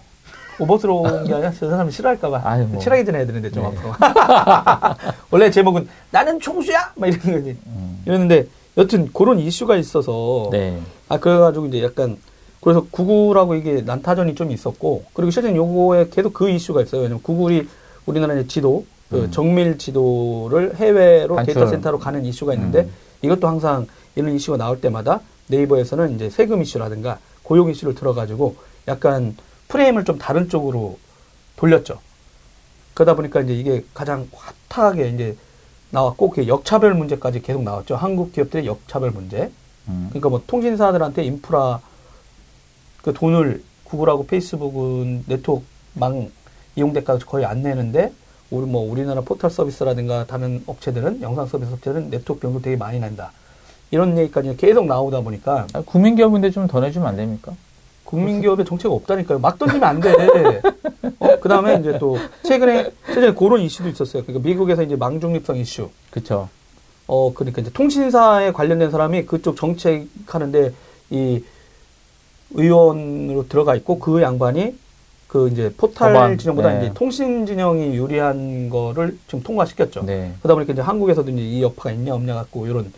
오버스러운 0.61 1.25
게 1.25 1.33
아니라 1.33 1.51
저 1.51 1.69
사람이 1.69 1.91
싫어할까봐 1.91 2.41
아유, 2.43 2.67
뭐. 2.67 2.79
친하게 2.79 3.03
지내야 3.03 3.25
되는데 3.25 3.49
좀 3.49 3.63
네. 3.63 3.69
앞으로 3.69 3.93
원래 5.31 5.49
제목은 5.49 5.87
나는 6.11 6.39
총수야 6.39 6.93
막 6.95 7.07
이런 7.07 7.19
거지 7.19 7.57
음. 7.65 8.01
이랬는데 8.05 8.47
여튼 8.77 9.09
그런 9.11 9.39
이슈가 9.39 9.75
있어서 9.77 10.49
네. 10.51 10.79
아 11.09 11.19
그래가지고 11.19 11.65
이제 11.67 11.83
약간 11.83 12.17
그래서 12.61 12.85
구글하고 12.91 13.55
이게 13.55 13.81
난타전이 13.81 14.35
좀 14.35 14.51
있었고 14.51 15.05
그리고 15.13 15.31
실제 15.31 15.53
요거에 15.53 16.09
계속 16.09 16.33
그 16.33 16.49
이슈가 16.49 16.83
있어요 16.83 17.01
왜냐면 17.01 17.23
구글이 17.23 17.67
우리나라 18.05 18.33
의 18.33 18.47
지도 18.47 18.85
그 19.09 19.23
음. 19.23 19.31
정밀 19.31 19.77
지도를 19.77 20.75
해외로 20.75 21.35
반출. 21.35 21.53
데이터 21.55 21.67
센터로 21.69 21.97
가는 21.97 22.23
이슈가 22.23 22.53
있는데 22.53 22.81
음. 22.81 22.91
이것도 23.23 23.47
항상 23.47 23.87
이런 24.15 24.35
이슈가 24.35 24.57
나올 24.57 24.79
때마다 24.79 25.21
네이버에서는 25.47 26.15
이제 26.15 26.29
세금 26.29 26.61
이슈라든가 26.61 27.17
고용 27.43 27.69
이슈를 27.69 27.95
들어가지고 27.95 28.55
약간 28.87 29.35
프레임을 29.71 30.03
좀 30.05 30.17
다른 30.17 30.49
쪽으로 30.49 30.97
돌렸죠. 31.55 31.99
그러다 32.93 33.15
보니까 33.15 33.39
이제 33.41 33.53
이게 33.53 33.85
가장 33.93 34.27
핫하게 34.69 35.09
이제 35.09 35.37
나왔고 35.91 36.29
그 36.29 36.47
역차별 36.47 36.93
문제까지 36.93 37.41
계속 37.41 37.63
나왔죠. 37.63 37.95
한국 37.95 38.33
기업들의 38.33 38.65
역차별 38.65 39.11
문제. 39.11 39.49
음. 39.87 40.07
그러니까 40.09 40.29
뭐 40.29 40.43
통신사들한테 40.45 41.23
인프라 41.23 41.79
그 43.01 43.13
돈을 43.13 43.63
구글하고 43.85 44.25
페이스북은 44.27 45.23
네트워크망 45.27 46.29
이용 46.75 46.93
대가를 46.93 47.21
거의 47.25 47.45
안 47.45 47.61
내는데 47.63 48.13
우리 48.49 48.65
뭐 48.65 48.89
우리나라 48.89 49.21
포털 49.21 49.49
서비스라든가 49.49 50.25
다른 50.25 50.61
업체들은 50.67 51.21
영상 51.21 51.45
서비스 51.47 51.71
업체들은 51.73 52.09
네트워크 52.09 52.41
비용도 52.41 52.61
되게 52.61 52.75
많이 52.75 52.99
낸다. 52.99 53.31
이런 53.91 54.17
얘기까지 54.17 54.55
계속 54.57 54.85
나오다 54.85 55.21
보니까 55.21 55.67
아, 55.73 55.81
국민 55.85 56.15
기업인데 56.15 56.51
좀 56.51 56.67
더 56.67 56.79
내주면 56.79 57.07
안 57.09 57.15
됩니까? 57.17 57.53
국민기업의 58.11 58.65
정체가 58.65 58.93
없다니까요. 58.93 59.39
막 59.39 59.57
던지면 59.57 59.83
안 59.83 59.99
돼. 59.99 60.11
어, 61.19 61.39
그 61.39 61.47
다음에 61.47 61.79
이제 61.79 61.97
또 61.97 62.17
최근에 62.43 62.91
최근에 63.07 63.33
그런 63.33 63.61
이슈도 63.61 63.89
있었어요. 63.89 64.23
그러니까 64.23 64.47
미국에서 64.47 64.83
이제 64.83 64.95
망중립성 64.95 65.57
이슈. 65.57 65.89
그쵸. 66.11 66.49
어, 67.07 67.33
그러니까 67.33 67.61
이제 67.61 67.71
통신사에 67.71 68.51
관련된 68.51 68.91
사람이 68.91 69.25
그쪽 69.25 69.55
정책하는데 69.55 70.73
이 71.09 71.43
의원으로 72.53 73.47
들어가 73.47 73.75
있고 73.75 73.97
그 73.97 74.21
양반이 74.21 74.75
그 75.27 75.47
이제 75.47 75.73
포탈 75.77 76.11
법안, 76.11 76.37
진영보다 76.37 76.73
네. 76.73 76.79
이제 76.79 76.93
통신 76.93 77.45
진영이 77.45 77.95
유리한 77.95 78.69
거를 78.69 79.17
지금 79.27 79.41
통과시켰죠. 79.41 80.03
네. 80.03 80.33
그러다 80.41 80.55
보니까 80.55 80.73
이제 80.73 80.81
한국에서도 80.81 81.31
이제 81.31 81.41
이 81.41 81.63
여파가 81.63 81.91
있냐 81.91 82.13
없냐 82.13 82.33
갖고 82.33 82.67
이런 82.67 82.91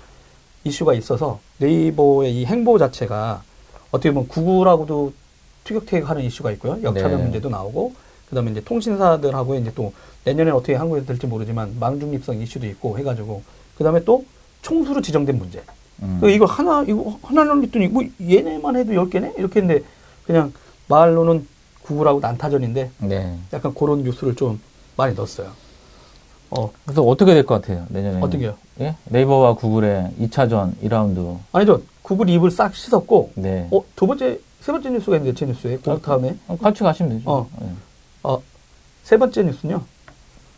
이슈가 0.63 0.95
있어서 0.95 1.39
네이버의 1.59 2.33
이 2.33 2.45
행보 2.45 2.79
자체가 2.79 3.43
어떻게 3.93 4.11
보면 4.11 4.27
구글하고도 4.27 5.13
티격태격하는 5.65 6.23
이슈가 6.23 6.51
있고요. 6.53 6.79
역차별 6.83 7.11
네. 7.17 7.23
문제도 7.23 7.47
나오고 7.47 7.93
그다음에 8.29 8.51
이제 8.51 8.61
통신사들하고 8.61 9.55
이제 9.55 9.71
또 9.75 9.93
내년에 10.25 10.49
어떻게 10.51 10.73
한국에서 10.73 11.05
될지 11.05 11.27
모르지만 11.27 11.77
망중립성 11.79 12.41
이슈도 12.41 12.65
있고 12.67 12.97
해가지고 12.97 13.43
그다음에 13.77 14.03
또 14.03 14.25
총수로 14.63 15.01
지정된 15.01 15.37
문제. 15.37 15.61
음. 16.01 16.17
그 16.19 16.29
이거 16.31 16.45
하나 16.45 16.83
이거 16.87 17.19
하나는 17.21 17.63
했더니 17.63 17.87
뭐 17.87 18.03
얘네만 18.19 18.75
해도 18.75 18.95
열 18.95 19.09
개네 19.09 19.35
이렇게 19.37 19.61
했는데 19.61 19.83
그냥 20.25 20.51
말로는 20.87 21.47
구글하고 21.83 22.19
난타전인데 22.19 22.91
네. 22.99 23.37
약간 23.53 23.73
그런 23.75 24.01
뉴스를 24.03 24.35
좀 24.35 24.59
많이 24.97 25.13
넣었어요. 25.13 25.51
어 26.49 26.71
그래서 26.85 27.03
어떻게 27.03 27.33
될 27.33 27.45
것 27.45 27.61
같아요, 27.61 27.85
내년에? 27.89 28.21
어떻게요? 28.21 28.55
예? 28.79 28.95
네이버와 29.05 29.53
구글의 29.55 30.11
2차전 30.21 30.73
2라운드. 30.83 31.37
아니죠. 31.51 31.81
구글 32.03 32.29
입을 32.29 32.51
싹 32.51 32.75
씻었고 32.75 33.31
네. 33.35 33.67
어, 33.71 33.83
두 33.95 34.05
번째, 34.05 34.39
세 34.61 34.71
번째 34.71 34.91
뉴스가 34.91 35.17
있는데, 35.17 35.35
제 35.35 35.45
뉴스에. 35.45 35.79
그 35.83 35.99
다음에, 36.01 36.35
어, 36.47 36.57
같이 36.57 36.83
가시면 36.83 37.17
되죠. 37.17 37.29
어. 37.29 37.49
예. 37.61 37.67
어, 38.23 38.41
세 39.03 39.17
번째 39.17 39.43
뉴스는요. 39.43 39.81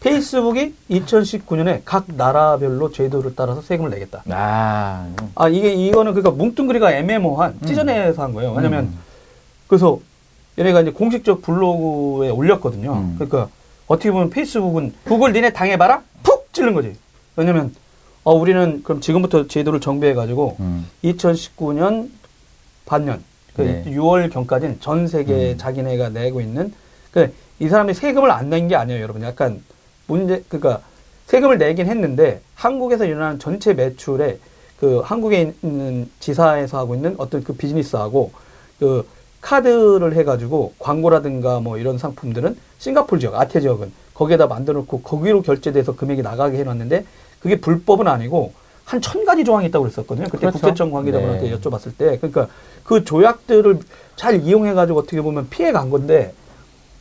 페이스북이 0.02 0.76
2019년에 0.92 1.82
각 1.86 2.06
나라별로 2.08 2.92
제도를 2.92 3.34
따라서 3.36 3.62
세금을 3.62 3.90
내겠다. 3.92 4.24
아, 4.30 5.08
이거. 5.14 5.28
아, 5.36 5.50
이게, 5.50 5.74
이거는 5.74 6.14
그러니까 6.14 6.32
뭉뚱그리가 6.32 6.94
애매모호한 6.94 7.60
찢어내서 7.66 8.22
한 8.22 8.34
거예요. 8.34 8.52
왜냐면, 8.54 8.86
음. 8.86 9.00
그래서 9.68 10.00
얘네가 10.60 10.82
이제 10.82 10.92
공식적 10.92 11.42
블로그에 11.42 12.30
올렸거든요. 12.30 12.94
음. 12.94 13.16
그러니까 13.18 13.50
어떻게 13.88 14.12
보면 14.12 14.30
페이스북은 14.30 14.94
구글 15.06 15.34
니네 15.34 15.54
당해봐라? 15.54 16.02
푹 16.22 16.54
찌른 16.54 16.74
거지. 16.74 16.96
왜냐면, 17.36 17.74
어, 18.26 18.34
우리는 18.34 18.82
그럼 18.84 19.02
지금부터 19.02 19.48
제도를 19.48 19.80
정비해가지고 19.80 20.58
음. 20.60 20.88
2019년 21.04 22.10
반년, 22.86 23.24
그 23.56 23.62
네. 23.62 23.84
6월 23.88 24.32
경까지는 24.32 24.78
전 24.82 25.08
세계 25.08 25.52
음. 25.52 25.58
자기네가 25.58 26.10
내고 26.10 26.42
있는, 26.42 26.74
그, 27.14 27.32
이 27.60 27.70
사람이 27.70 27.94
세금을 27.94 28.32
안 28.32 28.50
낸 28.50 28.68
게 28.68 28.76
아니에요, 28.76 29.02
여러분. 29.02 29.22
약간 29.22 29.64
문제, 30.08 30.44
그니까 30.50 30.82
세금을 31.28 31.60
내긴 31.60 31.86
했는데 31.88 32.42
한국에서 32.56 33.06
일어나는 33.06 33.38
전체 33.40 33.74
매출에 33.74 34.40
그 34.80 35.00
한국에 35.04 35.54
있는 35.64 36.10
지사에서 36.20 36.80
하고 36.80 36.96
있는 36.96 37.16
어떤 37.18 37.44
그 37.44 37.54
비즈니스하고 37.54 38.32
그 38.80 39.08
카드를 39.42 40.16
해가지고 40.16 40.74
광고라든가 40.80 41.60
뭐 41.60 41.78
이런 41.78 41.98
상품들은 42.00 42.58
싱가포르 42.80 43.20
지역, 43.20 43.36
아태 43.36 43.62
지역은 43.62 43.92
거기에다 44.16 44.48
만들어 44.48 44.80
놓고 44.80 45.02
거기로 45.02 45.42
결제돼서 45.44 45.96
금액이 45.96 46.22
나가게 46.24 46.58
해놨는데 46.58 47.06
그게 47.46 47.62
불법은 47.62 48.08
아니고 48.08 48.54
한 48.86 49.00
천 49.02 49.24
가지 49.24 49.44
조항이 49.44 49.68
있다고 49.68 49.84
그랬었거든요. 49.84 50.26
그때 50.26 50.38
그렇죠. 50.40 50.60
국세청 50.60 50.92
관계자분한테 50.92 51.50
네. 51.52 51.56
여쭤봤을 51.56 51.92
때, 51.98 52.18
그러니까 52.18 52.48
그 52.84 53.04
조약들을 53.04 53.80
잘 54.16 54.42
이용해가지고 54.42 55.00
어떻게 55.00 55.22
보면 55.22 55.48
피해 55.50 55.72
간 55.72 55.90
건데, 55.92 56.34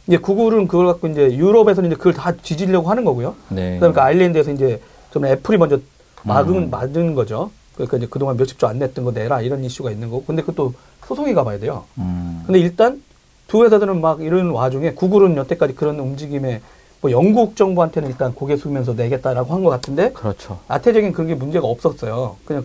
이제 0.07 0.19
구글은 0.19 0.67
그걸 0.69 0.87
갖고 0.87 1.09
이제 1.09 1.35
유럽에서는 1.35 1.91
이제 1.91 1.97
그걸 1.97 2.13
다 2.15 2.33
뒤지려고 2.33 2.91
하는 2.91 3.05
거고요. 3.05 3.35
네. 3.49 3.75
그다음에 3.75 3.95
그 3.95 4.01
아일랜드에서 4.01 4.51
이제 4.53 4.81
좀 5.13 5.25
애플이 5.27 5.57
먼저 5.59 5.79
막은 6.25 6.55
음. 6.55 6.71
막은 6.71 7.15
거죠. 7.15 7.51
그러니까 7.75 7.97
이제 7.99 8.07
그동안 8.11 8.37
몇십 8.37 8.59
조 8.59 8.67
안 8.67 8.79
냈던 8.79 9.05
거 9.05 9.13
내라 9.13 9.41
이런 9.41 9.63
이슈가 9.65 9.91
있는 9.91 10.11
거고. 10.11 10.25
근데 10.25 10.43
그것도 10.43 10.75
소송이 11.07 11.33
가봐야 11.35 11.59
돼요. 11.59 11.85
음. 11.99 12.43
근데 12.47 12.61
일단 12.61 13.03
두 13.47 13.63
회사들은 13.65 14.01
막 14.01 14.23
이런 14.23 14.51
와중에 14.51 14.93
구글은 14.93 15.37
여태까지 15.37 15.75
그런 15.75 15.99
움직임에 16.01 16.61
뭐 17.05 17.11
영국 17.11 17.55
정부한테는 17.55 18.09
일단 18.09 18.35
고개 18.35 18.57
숙이면서 18.57 18.95
내겠다라고 18.95 19.53
한 19.53 19.63
것 19.63 19.69
같은데 19.69 20.11
그렇죠. 20.13 20.59
나태적인 20.69 21.13
그런 21.13 21.27
게 21.29 21.35
문제가 21.35 21.67
없었어요. 21.67 22.37
그냥 22.47 22.65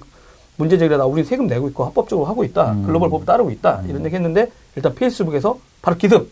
문제 0.56 0.78
제기하다 0.78 1.08
우리 1.08 1.25
세금 1.25 1.47
내고 1.47 1.67
있고 1.67 1.84
합법적으로 1.84 2.25
하고 2.25 2.45
있다. 2.45 2.71
음. 2.71 2.86
글로벌 2.86 3.10
법 3.10 3.25
따르고 3.25 3.52
있다. 3.52 3.84
이런 3.89 4.06
얘기 4.06 4.15
했는데 4.15 4.49
일단 4.78 4.95
페이스북에서 4.95 5.60
바로 5.82 5.97
기습. 5.97 6.32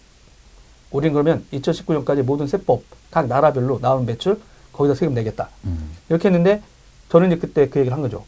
우린 0.91 1.11
그러면 1.11 1.43
2019년까지 1.51 2.21
모든 2.23 2.47
세법 2.47 2.83
각 3.11 3.27
나라별로 3.27 3.79
나온 3.81 4.05
매출 4.05 4.39
거기다 4.71 4.95
세금 4.95 5.13
내겠다. 5.13 5.49
음. 5.65 5.91
이렇게 6.07 6.29
했는데 6.29 6.61
저는 7.09 7.27
이제 7.27 7.37
그때 7.37 7.67
그 7.67 7.79
얘기를 7.79 7.93
한 7.93 8.01
거죠. 8.01 8.23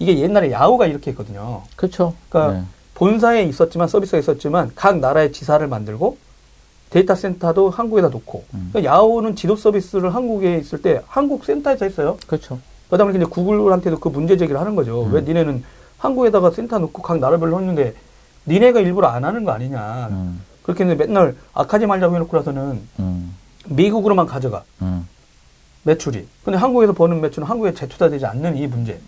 이게 0.00 0.18
옛날에 0.18 0.50
야후가 0.50 0.86
이렇게 0.86 1.12
했거든요. 1.12 1.62
그렇죠. 1.76 2.14
그러니까 2.30 2.58
네. 2.58 2.64
본사에 2.94 3.44
있었지만 3.44 3.86
서비스가 3.86 4.18
있었지만 4.18 4.72
각 4.74 4.98
나라의 4.98 5.30
지사를 5.30 5.64
만들고 5.68 6.16
data 6.90 7.14
center도 7.14 7.70
한국에다 7.70 8.08
놓고 8.08 8.44
음. 8.54 8.70
그러니까 8.72 8.92
야후는 8.92 9.36
지도 9.36 9.56
서비스를 9.56 10.14
한국에 10.14 10.58
있을 10.58 10.82
때 10.82 11.00
한국 11.06 11.44
센터에서 11.44 11.84
했어요. 11.84 12.18
그렇죠. 12.26 12.58
그러다 12.88 13.04
보니까 13.04 13.24
이제 13.24 13.30
구글한테도 13.30 14.00
그 14.00 14.08
문제 14.08 14.36
제기를 14.36 14.60
하는 14.60 14.74
거죠. 14.74 15.04
음. 15.04 15.12
왜 15.12 15.20
니네는 15.20 15.62
한국에다가 15.98 16.50
센터 16.50 16.78
놓고 16.78 17.02
각 17.02 17.18
나라별로 17.18 17.58
했는데 17.60 17.94
니네가 18.46 18.80
일부러 18.80 19.06
안 19.08 19.24
하는 19.24 19.44
거 19.44 19.52
아니냐. 19.52 20.08
음. 20.10 20.42
그렇게 20.62 20.84
했는데 20.84 21.06
맨날 21.06 21.36
악하지 21.54 21.86
말자고 21.86 22.16
해놓고 22.16 22.36
나서는 22.36 22.80
음. 22.98 23.36
미국으로만 23.66 24.26
가져가. 24.26 24.64
음. 24.82 25.06
매출이. 25.84 26.26
근데 26.44 26.58
한국에서 26.58 26.92
버는 26.92 27.20
매출은 27.20 27.46
한국에 27.46 27.72
재투자되지 27.72 28.26
않는 28.26 28.56
이 28.56 28.66
문제. 28.66 28.98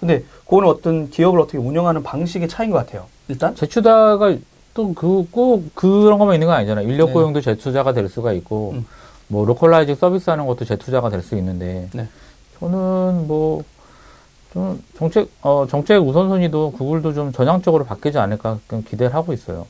근데 0.00 0.24
그거는 0.44 0.68
어떤 0.68 1.10
기업을 1.10 1.40
어떻게 1.40 1.58
운영하는 1.58 2.02
방식의 2.02 2.48
차이인 2.48 2.70
것 2.70 2.78
같아요. 2.78 3.06
일단. 3.28 3.54
제투자가 3.54 4.36
또 4.74 4.92
그 4.94 5.26
꼭 5.30 5.74
그런 5.74 6.18
것만 6.18 6.34
있는 6.34 6.46
건 6.46 6.56
아니잖아요. 6.56 6.88
인력 6.88 7.06
네. 7.08 7.12
고용도 7.12 7.40
재투자가 7.40 7.92
될 7.92 8.08
수가 8.08 8.32
있고 8.34 8.72
음. 8.76 8.86
뭐 9.28 9.44
localizing 9.44 9.94
서비스 9.96 10.30
하는 10.30 10.46
것도 10.46 10.64
재투자가 10.64 11.10
될 11.10 11.22
수 11.22 11.36
있는데 11.36 11.88
네. 11.92 12.08
저는 12.60 13.26
뭐 13.26 13.62
좀 14.52 14.82
정책 14.96 15.28
어 15.42 15.66
정책 15.68 15.98
우선순위도 16.02 16.72
구글도 16.72 17.12
좀 17.12 17.32
전향적으로 17.32 17.84
바뀌지 17.84 18.16
않을까 18.18 18.58
그런 18.66 18.82
기대를 18.82 19.14
하고 19.14 19.34
있어요. 19.34 19.66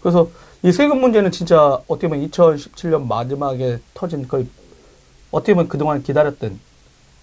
그래서 0.00 0.28
이 0.62 0.72
세금 0.72 1.00
문제는 1.00 1.30
진짜 1.30 1.78
어떻게 1.86 2.08
보면 2.08 2.28
2017년 2.30 3.06
마지막에 3.06 3.78
터진 3.92 4.26
거의 4.26 4.46
어떻게 5.30 5.52
보면 5.52 5.68
그동안 5.68 6.02
기다렸던 6.02 6.58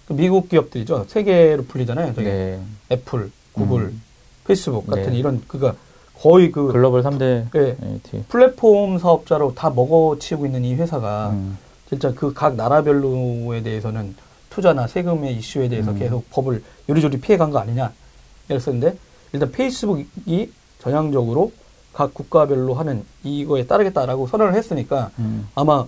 그 0.06 0.12
미국 0.12 0.48
기업들이죠. 0.48 1.06
세계로 1.08 1.64
불리잖아요. 1.64 2.14
저기 2.14 2.28
네. 2.28 2.60
애플, 2.92 3.32
구글, 3.52 3.80
음. 3.86 4.02
페이스북 4.46 4.86
같은 4.86 5.10
네. 5.10 5.18
이런 5.18 5.42
그가 5.48 5.74
거의 6.20 6.50
그 6.50 6.72
글로벌 6.72 7.02
3대 7.02 7.46
예, 7.54 7.76
AT. 7.84 8.24
플랫폼 8.28 8.98
사업자로 8.98 9.54
다 9.54 9.70
먹어치우고 9.70 10.46
있는 10.46 10.64
이 10.64 10.74
회사가 10.74 11.30
음. 11.30 11.58
진짜 11.88 12.12
그 12.14 12.32
각 12.32 12.56
나라별로에 12.56 13.62
대해서는 13.62 14.14
투자나 14.50 14.86
세금의 14.86 15.36
이슈에 15.36 15.68
대해서 15.68 15.90
음. 15.92 15.98
계속 15.98 16.28
법을 16.30 16.62
요리조리 16.88 17.20
피해간 17.20 17.50
거 17.50 17.58
아니냐 17.58 17.92
이랬었는데 18.48 18.96
일단 19.32 19.50
페이스북이 19.52 20.50
전향적으로 20.80 21.52
각 21.92 22.12
국가별로 22.14 22.74
하는 22.74 23.04
이거에 23.22 23.66
따르겠다라고 23.66 24.26
선언을 24.26 24.54
했으니까 24.54 25.10
음. 25.18 25.48
아마 25.54 25.84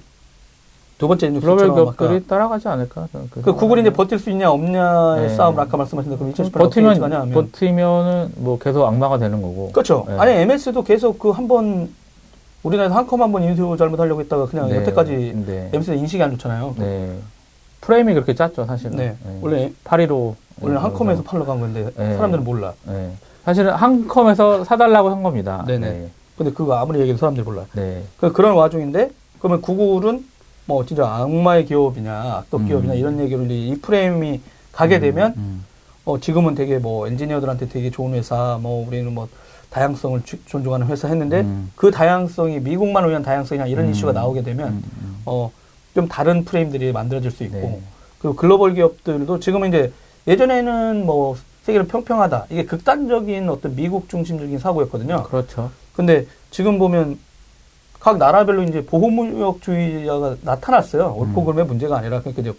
두 0.98 1.06
번째 1.06 1.30
글로벌 1.30 1.68
뉴스처럼 1.68 1.88
아까 1.88 1.96
기업들이 1.96 2.26
따라가지 2.26 2.68
않을까? 2.68 3.08
그 3.30 3.52
구글이 3.54 3.82
이제 3.82 3.92
버틸 3.92 4.18
수 4.18 4.30
있냐 4.30 4.50
없냐의 4.50 5.28
네. 5.28 5.36
싸움을 5.36 5.60
아까 5.60 5.76
말씀하신 5.76 6.10
대로 6.10 6.18
그럼 6.18 6.34
2018년 6.34 6.58
버티면 6.58 7.30
버티면은 7.30 8.32
뭐 8.36 8.58
계속 8.58 8.84
악마가 8.84 9.18
되는 9.18 9.40
거고. 9.40 9.70
그렇죠. 9.72 10.04
네. 10.08 10.18
아니 10.18 10.32
MS도 10.32 10.82
계속 10.82 11.20
그 11.20 11.30
한번 11.30 11.88
우리나라에서 12.64 12.96
한컴 12.96 13.22
한번 13.22 13.44
인수 13.44 13.76
잘못하려고 13.78 14.20
했다가 14.20 14.46
그냥 14.46 14.68
네. 14.68 14.76
여태까지 14.78 15.44
네. 15.46 15.70
MS가 15.72 15.96
인식이 15.96 16.20
안 16.20 16.32
좋잖아요. 16.32 16.74
네. 16.78 17.16
프레임이 17.80 18.12
그렇게 18.14 18.34
짰죠, 18.34 18.64
사실은. 18.64 18.96
네. 18.96 19.16
원래 19.40 19.70
815. 19.84 20.34
원래 20.60 20.76
한 20.80 20.92
컴에서 20.92 21.22
팔러 21.22 21.44
간 21.44 21.60
건데 21.60 21.88
네. 21.96 22.14
사람들은 22.16 22.42
몰라. 22.42 22.72
네. 22.84 23.12
사실은 23.44 23.72
한 23.72 24.08
컴에서 24.08 24.64
사달라고 24.64 25.10
한 25.10 25.22
겁니다. 25.22 25.64
네네. 25.64 25.88
네. 25.88 26.08
근데 26.36 26.52
그거 26.52 26.74
아무리 26.74 26.98
얘기해도 26.98 27.20
사람들이 27.20 27.44
몰라. 27.44 27.64
네. 27.74 28.02
그 28.18 28.32
그런 28.32 28.54
와중인데 28.56 29.12
그러면 29.38 29.62
구글은 29.62 30.24
뭐 30.68 30.84
진짜 30.84 31.06
악마의 31.08 31.64
기업이냐 31.64 32.12
악덕 32.12 32.60
음. 32.60 32.66
기업이냐 32.66 32.92
이런 32.92 33.18
얘기를 33.18 33.50
이 33.50 33.74
프레임이 33.80 34.40
가게 34.70 35.00
되면 35.00 35.32
음. 35.38 35.64
어 36.04 36.20
지금은 36.20 36.54
되게 36.54 36.76
뭐 36.78 37.06
엔지니어들한테 37.08 37.70
되게 37.70 37.90
좋은 37.90 38.12
회사 38.12 38.58
뭐 38.60 38.86
우리는 38.86 39.12
뭐 39.14 39.28
다양성을 39.70 40.22
주- 40.24 40.44
존중하는 40.44 40.86
회사 40.88 41.08
했는데 41.08 41.40
음. 41.40 41.72
그 41.74 41.90
다양성이 41.90 42.60
미국만 42.60 43.08
위한 43.08 43.22
다양성이냐 43.22 43.66
이런 43.66 43.86
음. 43.86 43.90
이슈가 43.92 44.12
나오게 44.12 44.42
되면 44.42 44.68
음, 44.68 44.82
음. 45.02 45.22
어좀 45.24 46.06
다른 46.08 46.44
프레임들이 46.44 46.92
만들어질 46.92 47.30
수 47.30 47.44
있고 47.44 47.56
네. 47.56 47.80
그리고 48.18 48.36
글로벌 48.36 48.74
기업들도 48.74 49.40
지금은 49.40 49.68
이제 49.68 49.90
예전에는 50.26 51.06
뭐 51.06 51.36
세계는 51.62 51.88
평평하다 51.88 52.46
이게 52.50 52.66
극단적인 52.66 53.48
어떤 53.48 53.74
미국 53.74 54.10
중심적인 54.10 54.58
사고였거든요. 54.58 55.22
그렇죠. 55.22 55.70
근데 55.94 56.26
지금 56.50 56.78
보면 56.78 57.18
각 58.00 58.18
나라별로 58.18 58.62
이제 58.64 58.84
보호무역주의자가 58.84 60.36
나타났어요. 60.42 61.14
옳고 61.16 61.40
음. 61.40 61.44
그름의 61.46 61.66
문제가 61.66 61.98
아니라 61.98 62.20
그러니까 62.20 62.42
이제 62.42 62.50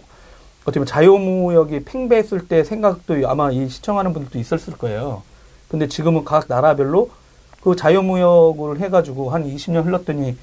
어떻게 0.63 0.79
보면 0.79 0.85
자유무역이 0.85 1.85
팽배했을 1.85 2.47
때 2.47 2.63
생각도 2.63 3.27
아마 3.27 3.51
이 3.51 3.69
시청하는 3.69 4.13
분들도 4.13 4.37
있었을 4.37 4.77
거예요. 4.77 5.23
근데 5.69 5.87
지금은 5.87 6.25
각 6.25 6.45
나라별로 6.47 7.09
그 7.61 7.75
자유무역을 7.75 8.79
해가지고 8.79 9.29
한 9.29 9.45
20년 9.45 9.85
흘렀더니 9.85 10.37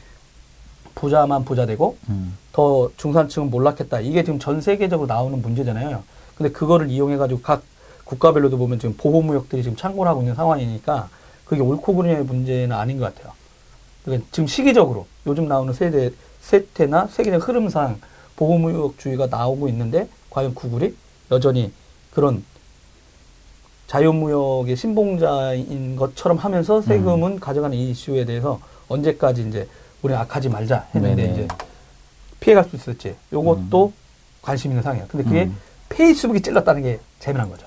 부자만 0.94 1.44
부자 1.44 1.66
되고 1.66 1.96
음. 2.08 2.36
더 2.52 2.90
중산층은 2.96 3.50
몰락했다. 3.50 4.00
이게 4.00 4.24
지금 4.24 4.38
전 4.38 4.60
세계적으로 4.60 5.06
나오는 5.06 5.40
문제잖아요. 5.42 6.02
근데 6.36 6.50
그거를 6.52 6.90
이용해가지고 6.90 7.42
각 7.42 7.62
국가별로도 8.04 8.56
보면 8.56 8.78
지금 8.78 8.96
보호무역들이 8.96 9.62
지금 9.62 9.76
창궐 9.76 10.06
하고 10.08 10.20
있는 10.22 10.34
상황이니까 10.34 11.08
그게 11.44 11.60
옳고 11.60 11.94
그름의 11.94 12.24
문제는 12.24 12.72
아닌 12.74 12.98
것 12.98 13.14
같아요. 13.14 13.32
그러니까 14.06 14.26
지금 14.30 14.46
시기적으로 14.46 15.06
요즘 15.26 15.48
나오는 15.48 15.72
세대, 15.74 16.10
세태나 16.40 17.08
세계적 17.08 17.46
흐름상 17.46 18.00
보호무역주의가 18.36 19.26
나오고 19.26 19.68
있는데 19.68 20.08
과연 20.30 20.54
구글이 20.54 20.94
여전히 21.30 21.72
그런 22.14 22.44
자유무역의 23.88 24.76
신봉자인 24.76 25.96
것처럼 25.96 26.38
하면서 26.38 26.80
세금은 26.80 27.40
가져가는 27.40 27.76
이 27.76 27.90
이슈에 27.90 28.24
대해서 28.24 28.60
언제까지 28.88 29.48
이제 29.48 29.68
우리는 30.02 30.20
악하지 30.20 30.48
말자 30.48 30.86
했는데 30.94 31.22
네네. 31.22 31.32
이제 31.32 31.48
피해갈 32.40 32.64
수 32.64 32.76
있을지 32.76 33.16
요것도 33.32 33.92
관심 34.42 34.70
있는 34.70 34.82
상황이에요. 34.82 35.08
근데 35.08 35.24
그게 35.24 35.42
음. 35.44 35.56
페이스북이 35.88 36.40
찔렀다는 36.40 36.82
게 36.82 37.00
재미난 37.18 37.48
거죠. 37.48 37.66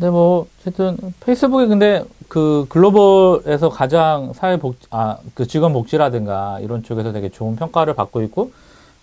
근데 0.00 0.10
뭐 0.10 0.46
어쨌든 0.58 0.96
페이스북이 1.20 1.66
근데 1.66 2.02
그 2.26 2.64
글로벌에서 2.70 3.68
가장 3.68 4.32
사회복 4.32 4.76
아그 4.88 5.46
직원 5.46 5.74
복지라든가 5.74 6.58
이런 6.60 6.82
쪽에서 6.82 7.12
되게 7.12 7.28
좋은 7.28 7.54
평가를 7.54 7.92
받고 7.92 8.22
있고 8.22 8.50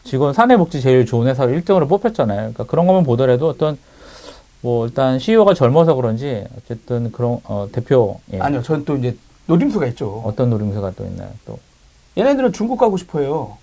직원 0.04 0.34
사내 0.34 0.58
복지 0.58 0.82
제일 0.82 1.06
좋은 1.06 1.28
회사로 1.28 1.52
1등으로 1.52 1.88
뽑혔잖아요. 1.88 2.38
그러니까 2.38 2.64
그런 2.64 2.88
것만 2.88 3.04
보더라도 3.04 3.48
어떤 3.48 3.78
뭐 4.62 4.88
일단 4.88 5.20
CEO가 5.20 5.54
젊어서 5.54 5.94
그런지 5.94 6.44
어쨌든 6.58 7.12
그런 7.12 7.42
어 7.44 7.68
대표 7.72 8.20
예. 8.34 8.40
아니요, 8.40 8.64
저는 8.64 8.84
또 8.84 8.96
이제 8.96 9.16
노림수가 9.46 9.86
있죠. 9.88 10.24
어떤 10.26 10.50
노림수가 10.50 10.94
또 10.98 11.06
있나요? 11.06 11.30
또 11.46 11.60
얘네들은 12.18 12.54
중국 12.54 12.80
가고 12.80 12.98
싶어요. 12.98 13.56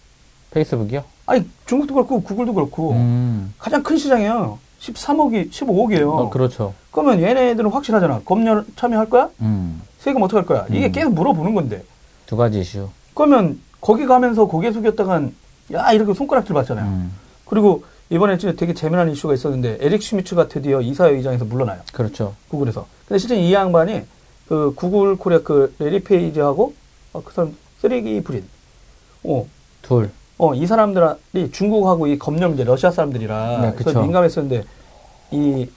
페이스북이요? 0.53 1.03
아니 1.27 1.45
중국도 1.67 1.95
그렇고 1.95 2.23
구글도 2.23 2.55
그렇고 2.55 2.93
음. 2.93 3.53
가장 3.59 3.83
큰 3.83 3.97
시장이에요. 3.97 4.61
13억이 4.93 5.51
15억이에요. 5.51 6.09
어, 6.09 6.31
그렇죠. 6.31 6.75
그러면 6.91 7.23
얘네들은 7.23 7.71
확실하잖아. 7.71 8.21
검열 8.25 8.65
참여할 8.77 9.09
거야? 9.09 9.31
음. 9.41 9.81
세금 9.99 10.23
어떻게 10.23 10.37
할 10.39 10.47
거야? 10.47 10.67
이게 10.71 10.87
음. 10.87 10.93
계속 10.93 11.15
물어보는 11.15 11.55
건데. 11.55 11.83
두 12.27 12.37
가지 12.37 12.61
이슈. 12.61 12.89
그러면 13.15 13.61
거기 13.81 14.07
가면서 14.07 14.47
고개 14.47 14.73
숙였다간 14.73 15.35
야 15.73 15.93
이렇게 15.93 16.13
손가락질 16.13 16.55
받잖아요. 16.55 16.87
음. 16.87 17.13
그리고 17.47 17.85
이번에 18.11 18.37
진짜 18.37 18.55
되게 18.57 18.75
재미난 18.75 19.11
이슈가 19.11 19.35
있었는데 19.35 19.79
에릭 19.81 20.03
슈미츠가 20.03 20.49
드디어 20.49 20.81
이사회의장에서 20.81 21.47
물러나요. 21.47 21.81
그렇죠. 21.93 22.35
구글에서. 22.49 22.87
근데 23.09 23.19
실제 23.19 23.37
이 23.37 23.53
양반이 23.53 24.03
그 24.49 24.75
구글 24.75 25.17
코리아 25.17 25.41
그 25.43 25.75
레리 25.79 26.03
페이지하고 26.03 26.75
어, 27.13 27.23
그 27.25 27.33
사람 27.33 27.57
쓰레기 27.81 28.23
불인. 28.23 28.45
어, 29.25 29.47
둘. 29.81 30.11
어, 30.39 30.55
이 30.55 30.67
사람들이 30.67 31.51
중국하고 31.53 32.07
이 32.07 32.19
검열 32.19 32.49
문제 32.49 32.65
러시아 32.65 32.91
사람들이라 32.91 33.61
네, 33.61 33.73
그래서. 33.77 34.03
민감했었는데 34.03 34.65
이 35.31 35.69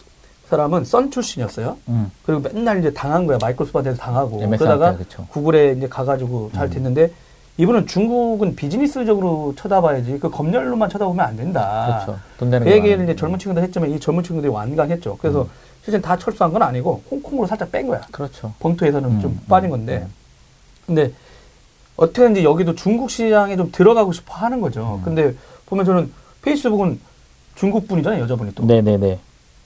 사람은 0.49 0.85
썬 0.85 1.11
출신이었어요. 1.11 1.77
음. 1.89 2.09
그리고 2.25 2.41
맨날 2.41 2.79
이제 2.79 2.91
당한 2.93 3.27
거야. 3.27 3.37
마이크로소프트한테 3.41 3.99
당하고. 3.99 4.41
MSI 4.41 4.57
그러다가 4.57 4.91
때, 4.97 5.03
그쵸. 5.03 5.27
구글에 5.29 5.73
이제 5.73 5.87
가가지고 5.87 6.51
잘 6.53 6.67
음. 6.67 6.69
됐는데 6.71 7.11
이분은 7.57 7.87
중국은 7.87 8.55
비즈니스적으로 8.55 9.53
쳐다봐야지 9.57 10.19
그 10.19 10.29
검열로만 10.29 10.89
쳐다보면 10.89 11.25
안 11.25 11.35
된다. 11.35 12.03
그렇죠. 12.05 12.19
돈 12.39 12.49
되는 12.49 12.65
그거 12.65 12.75
얘기를. 12.75 13.03
이제 13.03 13.15
젊은 13.15 13.37
친구들 13.39 13.63
했지만 13.63 13.91
이 13.91 13.99
젊은 13.99 14.23
친구들이 14.23 14.51
완강했죠. 14.51 15.17
그래서 15.19 15.41
음. 15.43 15.49
실제 15.83 15.99
다 15.99 16.17
철수한 16.17 16.53
건 16.53 16.61
아니고 16.61 17.01
홍콩으로 17.11 17.47
살짝 17.47 17.71
뺀 17.71 17.87
거야. 17.87 18.01
그렇죠. 18.11 18.53
본토에서는 18.59 19.09
음, 19.09 19.21
좀 19.21 19.31
음, 19.31 19.41
빠진 19.49 19.69
건데. 19.69 19.97
음. 20.05 20.13
근데 20.85 21.11
어떻게든지 21.97 22.43
여기도 22.43 22.75
중국 22.75 23.09
시장에 23.09 23.57
좀 23.57 23.71
들어가고 23.71 24.13
싶어 24.13 24.33
하는 24.35 24.61
거죠. 24.61 24.99
음. 24.99 25.03
근데 25.03 25.33
보면 25.65 25.83
저는 25.85 26.11
페이스북은 26.43 26.99
중국 27.55 27.87
분이잖아요, 27.87 28.21
여자분이 28.21 28.53
또. 28.55 28.63
네네네. 28.63 29.19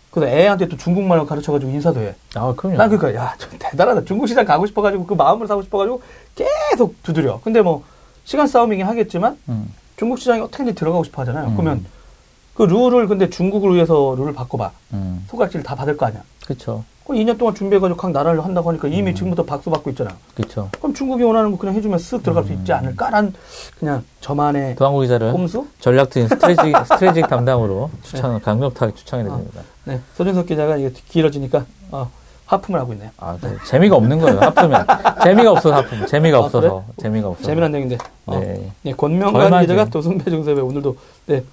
그래서 0.09 0.35
애한테 0.35 0.67
또 0.67 0.77
중국말을 0.77 1.25
가르쳐가지고 1.25 1.71
인사도 1.71 2.01
해. 2.01 2.15
아, 2.35 2.53
그럼요. 2.55 2.77
난 2.77 2.89
그러니까 2.89 3.21
야, 3.21 3.35
좀 3.37 3.49
대단하다. 3.59 4.05
중국 4.05 4.27
시장 4.27 4.45
가고 4.45 4.65
싶어가지고 4.65 5.05
그 5.05 5.13
마음을 5.13 5.47
사고 5.47 5.61
싶어가지고 5.61 6.01
계속 6.35 7.01
두드려. 7.03 7.39
근데 7.43 7.61
뭐 7.61 7.83
시간 8.23 8.47
싸움이긴 8.47 8.85
하겠지만 8.85 9.37
음. 9.49 9.73
중국 9.97 10.19
시장에 10.19 10.41
어떻게든지 10.41 10.75
들어가고 10.75 11.03
싶어 11.03 11.21
하잖아요. 11.21 11.47
음. 11.49 11.55
그러면 11.55 11.85
그 12.53 12.63
룰을 12.63 13.07
근데 13.07 13.29
중국을 13.29 13.73
위해서 13.75 14.15
룰을 14.17 14.33
바꿔봐. 14.33 14.71
음. 14.93 15.25
소각질 15.29 15.63
다 15.63 15.75
받을 15.75 15.95
거 15.95 16.05
아니야. 16.05 16.21
그쵸. 16.45 16.83
그럼 17.00 17.00
2년 17.11 17.37
동안 17.37 17.53
준비해가지고 17.55 17.97
각 17.97 18.11
나라를 18.11 18.43
한다고 18.43 18.69
하니까 18.69 18.87
이미 18.87 19.11
음. 19.11 19.15
지금부터 19.15 19.43
박수 19.43 19.69
받고 19.69 19.89
있잖아. 19.91 20.11
그쵸. 20.35 20.69
그럼 20.79 20.93
중국이 20.93 21.23
원하는 21.23 21.51
거 21.51 21.57
그냥 21.57 21.75
해주면 21.75 21.99
쓱 21.99 22.23
들어갈 22.23 22.43
수 22.45 22.53
있지 22.53 22.71
음. 22.71 22.77
않을까란 22.77 23.33
그냥 23.79 24.03
저만의 24.19 24.75
도항구 24.75 25.01
기자를 25.01 25.31
꼼수? 25.31 25.65
전략팀 25.79 26.27
스트레지직, 26.27 26.75
스트레지직 26.85 27.27
담당으로 27.27 27.89
추천, 28.03 28.39
강력하게 28.41 28.93
추천해 28.95 29.23
드립니다. 29.23 29.61
네. 29.85 29.99
서준석 30.15 30.45
기자가 30.45 30.77
이게 30.77 30.91
길어지니까 31.09 31.65
어, 31.91 32.09
하품을 32.45 32.79
하고 32.79 32.93
있네요. 32.93 33.09
아, 33.17 33.37
네. 33.41 33.49
재미가 33.67 33.95
없는 33.95 34.19
거예요, 34.19 34.39
하품면. 34.39 34.85
재미가 35.23 35.51
없어서 35.51 35.75
하품. 35.75 36.05
재미가 36.05 36.37
아, 36.37 36.41
없어서. 36.41 36.83
재미가 37.01 37.29
없어서. 37.29 37.47
재미난 37.47 37.73
얘기인데. 37.75 37.97
어. 38.25 38.39
네. 38.39 38.71
네, 38.81 38.93
권명관? 38.93 39.61
기자가 39.61 39.85
도승배 39.85 40.29
중섭에 40.29 40.59
오늘도 40.59 40.97
네, 41.27 41.43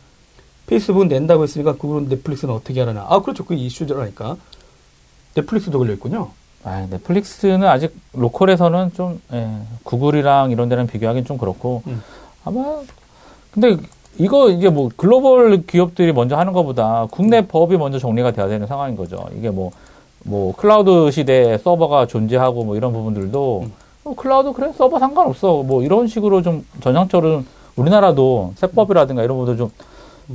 페이스북은 0.66 1.08
낸다고 1.08 1.44
했으니까 1.44 1.74
구글은 1.74 2.08
넷플릭스는 2.08 2.54
어떻게 2.54 2.80
하려나. 2.80 3.06
아 3.08 3.20
그렇죠. 3.20 3.44
그 3.44 3.54
이슈라니까. 3.54 4.36
넷플릭스도 5.34 5.78
걸려있군요. 5.78 6.28
아, 6.64 6.86
넷플릭스는 6.90 7.64
아직 7.64 7.94
로컬에서는 8.12 8.92
좀, 8.94 9.20
예, 9.32 9.48
구글이랑 9.84 10.50
이런 10.50 10.68
데는 10.68 10.86
비교하기는 10.86 11.24
좀 11.24 11.38
그렇고, 11.38 11.82
음. 11.86 12.02
아마, 12.44 12.80
근데 13.52 13.76
이거 14.18 14.50
이제 14.50 14.68
뭐 14.68 14.90
글로벌 14.96 15.64
기업들이 15.64 16.12
먼저 16.12 16.36
하는 16.36 16.52
것보다 16.52 17.06
국내 17.10 17.46
법이 17.46 17.76
먼저 17.76 17.98
정리가 17.98 18.32
돼야 18.32 18.48
되는 18.48 18.66
상황인 18.66 18.96
거죠. 18.96 19.24
이게 19.36 19.50
뭐, 19.50 19.70
뭐 20.24 20.54
클라우드 20.56 21.10
시대에 21.12 21.58
서버가 21.58 22.06
존재하고 22.06 22.64
뭐 22.64 22.76
이런 22.76 22.92
부분들도 22.92 23.62
음. 23.64 23.72
어, 24.04 24.14
클라우드 24.14 24.52
그래 24.52 24.72
서버 24.76 24.98
상관없어 24.98 25.62
뭐 25.62 25.82
이런 25.82 26.08
식으로 26.08 26.42
좀 26.42 26.66
전향적으로 26.80 27.44
우리나라도 27.76 28.54
세법이라든가 28.56 29.22
이런 29.22 29.38
부분들 29.38 29.56
좀, 29.56 29.70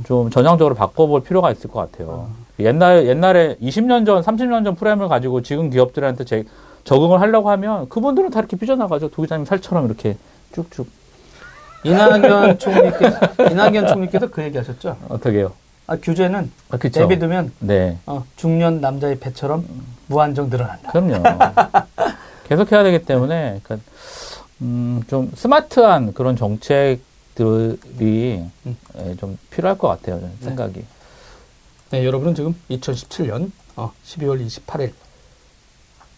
좀 0.04 0.30
전향적으로 0.30 0.74
바꿔볼 0.74 1.22
필요가 1.22 1.52
있을 1.52 1.70
것 1.70 1.80
같아요. 1.80 2.28
옛날, 2.58 3.06
옛날에 3.06 3.56
20년 3.56 4.06
전, 4.06 4.22
30년 4.22 4.64
전 4.64 4.74
프레임을 4.74 5.08
가지고 5.08 5.42
지금 5.42 5.70
기업들한테 5.70 6.24
제, 6.24 6.44
적응을 6.84 7.20
하려고 7.20 7.50
하면 7.50 7.88
그분들은 7.88 8.30
다 8.30 8.40
이렇게 8.40 8.56
삐져나가죠. 8.56 9.08
도 9.08 9.22
기자님 9.22 9.44
살처럼 9.44 9.86
이렇게 9.86 10.16
쭉쭉. 10.52 10.86
이낙연 11.84 12.56
총리께서 12.58 13.18
이낙연 13.50 13.86
총리께서 13.88 14.30
그 14.30 14.42
얘기하셨죠. 14.42 14.96
어떻게 15.08 15.38
해요? 15.38 15.52
아, 15.86 15.96
규제는 15.96 16.50
아, 16.70 16.78
그쵸. 16.78 17.00
내비두면 17.00 17.52
네. 17.58 17.98
어, 18.06 18.24
중년 18.36 18.80
남자의 18.80 19.18
배처럼 19.18 19.66
무한정 20.06 20.48
늘어난다. 20.48 20.92
그럼요. 20.92 21.22
계속 22.48 22.72
해야 22.72 22.82
되기 22.82 23.04
때문에, 23.04 23.60
그러니까, 23.62 23.90
음, 24.62 25.02
좀 25.08 25.30
스마트한 25.34 26.12
그런 26.12 26.36
정책들이 26.36 27.00
음. 28.66 28.76
예, 28.98 29.16
좀 29.16 29.38
필요할 29.50 29.76
것 29.76 29.88
같아요. 29.88 30.20
생각이. 30.40 30.74
네, 30.74 30.84
여러분은 31.92 32.34
지금 32.34 32.54
2017년 32.70 33.50
어, 33.76 33.92
12월 34.04 34.44
28일 34.44 34.92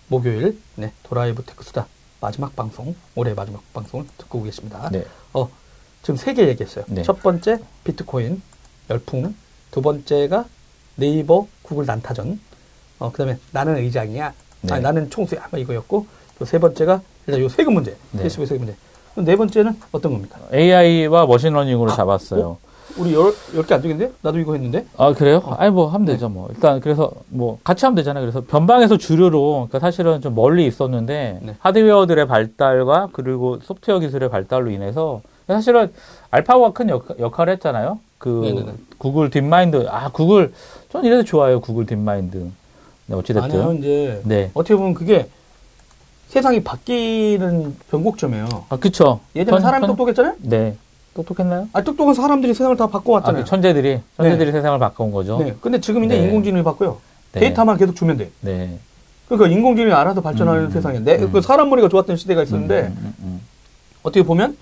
목요일 0.09 0.59
네, 0.77 0.93
도라이브 1.03 1.45
테크수다 1.45 1.87
마지막 2.21 2.55
방송, 2.57 2.95
올해 3.15 3.35
마지막 3.35 3.63
방송을 3.75 4.07
듣고 4.17 4.43
계십니다. 4.43 4.89
네. 4.91 5.05
어, 5.35 5.49
지금 6.03 6.17
세 6.17 6.33
개 6.35 6.47
얘기했어요. 6.49 6.85
네. 6.89 7.03
첫 7.03 7.21
번째 7.23 7.59
비트코인 7.85 8.41
열풍, 8.89 9.35
두 9.71 9.83
번째가 9.83 10.47
네이버 10.97 11.47
구글 11.63 11.85
난타전, 11.87 12.41
어, 13.01 13.13
그다음에 13.13 13.39
나는 13.53 13.77
의장이야, 13.77 14.33
네. 14.63 14.73
아니, 14.73 14.83
나는 14.83 15.11
총수야, 15.11 15.49
뭐 15.51 15.61
이거였고 15.61 16.07
또 16.39 16.45
세 16.45 16.59
번째가 16.59 17.03
일단 17.27 17.41
요 17.43 17.49
세금 17.49 17.75
문제, 17.75 17.97
네. 18.13 18.21
페이스북 18.23 18.47
세금 18.47 18.65
문제. 18.65 18.79
네 19.19 19.35
번째는 19.35 19.79
어떤 19.93 20.13
겁니까? 20.13 20.39
AI와 20.53 21.27
머신러닝으로 21.27 21.95
잡았어요. 21.95 22.47
어? 22.49 22.59
우리 22.99 23.13
열열개 23.15 23.75
안 23.75 23.83
되겠는데? 23.83 24.13
나도 24.23 24.39
이거 24.39 24.55
했는데. 24.55 24.87
아 24.97 25.13
그래요? 25.13 25.43
아니 25.59 25.71
뭐 25.71 25.89
하면 25.89 26.07
되죠 26.07 26.29
뭐 26.29 26.49
일단 26.55 26.81
그래서 26.81 27.11
뭐 27.29 27.59
같이 27.63 27.85
하면 27.85 27.95
되잖아요. 27.97 28.23
그래서 28.23 28.43
변방에서 28.47 28.97
주류로 28.97 29.69
그러니까 29.69 29.79
사실은 29.81 30.21
좀 30.21 30.35
멀리 30.35 30.67
있었는데 30.67 31.41
네. 31.43 31.55
하드웨어들의 31.59 32.27
발달과 32.27 33.09
그리고 33.13 33.59
소프트웨어 33.63 33.99
기술의 34.01 34.31
발달로 34.31 34.71
인해서 34.71 35.21
사실은 35.47 35.93
알파고가 36.31 36.73
큰 36.73 36.89
역, 36.89 37.07
역할을 37.21 37.53
했잖아요. 37.55 37.99
그 38.19 38.41
네네네. 38.45 38.73
구글 38.99 39.31
딥마인드 39.31 39.87
아 39.91 40.09
구글 40.11 40.53
전 40.91 41.05
이래서 41.05 41.23
좋아요 41.23 41.61
구글 41.61 41.85
딥마인드 41.85 42.51
네, 43.09 43.15
어찌됐든 43.15 43.61
아니요, 43.61 43.73
이제 43.79 44.23
네. 44.25 44.51
어떻게 44.55 44.75
보면 44.75 44.95
그게 44.95 45.29
세상이 46.29 46.65
바뀌는 46.65 47.77
변곡점이에요. 47.91 48.47
아 48.71 48.77
그쵸 48.77 49.21
예전에 49.37 49.57
천- 49.57 49.63
사람이 49.63 49.83
천- 49.87 49.91
똑똑했잖아요? 49.97 50.35
네 50.41 50.77
똑똑했나요? 51.17 51.69
아, 51.73 51.83
똑똑한 51.83 52.15
사람들이 52.15 52.53
세상을 52.55 52.77
다 52.77 52.85
아, 52.85 52.87
바꿔왔잖아요. 52.89 53.45
그 53.45 53.49
천재들이 53.49 54.01
천재들이 54.17 54.53
세상을 54.53 54.79
바꿔온 54.79 55.11
거죠. 55.11 55.39
네. 55.39 55.57
근데 55.61 55.81
지금 55.81 56.05
이제 56.05 56.19
네. 56.19 56.25
인공지능이 56.25 56.63
바꿔요. 56.63 56.99
네. 57.33 57.41
데이터만 57.41 57.77
계속 57.79 57.97
주면 57.97 58.19
돼. 58.19 58.31
네. 58.41 58.79
그러니까 59.29 59.49
인공지능이 59.49 59.93
알아서 59.93 60.21
발전하는 60.21 60.67
음, 60.67 60.71
세상에. 60.71 61.01
내, 61.01 61.17
음. 61.17 61.33
그 61.33 61.41
사람 61.41 61.71
머리가 61.71 61.89
좋았던 61.89 62.17
시대가 62.17 62.43
있었는데, 62.43 62.83
음, 62.83 62.97
음, 63.01 63.15
음, 63.21 63.41
어떻게 64.03 64.23
보면, 64.23 64.57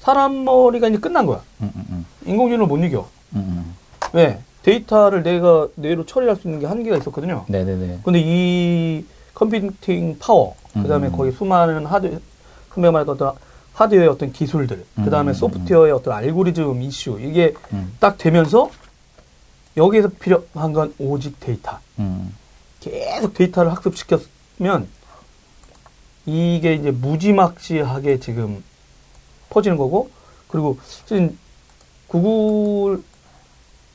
사람 0.00 0.44
머리가 0.44 0.88
이제 0.88 0.98
끝난 0.98 1.26
거야. 1.26 1.40
음, 1.60 1.70
음, 1.76 1.84
음, 1.90 2.06
인공지능을 2.24 2.66
못 2.66 2.78
이겨. 2.78 3.06
음, 3.34 3.36
음. 3.36 3.74
왜? 4.14 4.38
데이터를 4.62 5.22
내가 5.22 5.68
뇌로 5.74 6.06
처리할 6.06 6.36
수 6.36 6.46
있는 6.46 6.60
게 6.60 6.66
한계가 6.66 6.96
있었거든요. 6.96 7.44
네네네. 7.48 7.98
근데 8.04 8.20
이 8.24 9.04
computing 9.34 10.16
power, 10.20 10.54
그 10.72 10.86
다음에 10.86 11.08
음. 11.08 11.12
거기 11.12 11.32
수많은 11.32 11.84
하드, 11.84 12.20
말해서 12.76 13.12
어떤 13.12 13.32
하드웨어의 13.72 14.08
어떤 14.08 14.32
기술들, 14.32 14.84
그 14.96 15.10
다음에 15.10 15.32
음. 15.32 15.34
소프트웨어의 15.34 15.92
어떤 15.92 16.14
알고리즘 16.14 16.82
이슈, 16.82 17.18
이게 17.20 17.54
음, 17.72 17.94
딱 17.98 18.18
되면서 18.18 18.70
여기에서 19.76 20.08
필요한 20.08 20.72
건 20.72 20.94
오직 20.98 21.40
데이터. 21.40 21.78
음. 21.98 22.34
계속 22.80 23.32
데이터를 23.34 23.72
학습시켰으면 23.72 24.88
이게 26.26 26.74
이제 26.74 26.90
무지막지하게 26.90 28.20
지금 28.20 28.62
퍼지는 29.50 29.76
거고, 29.76 30.10
그리고 30.48 30.78
지금 31.06 31.38
구글 32.08 33.02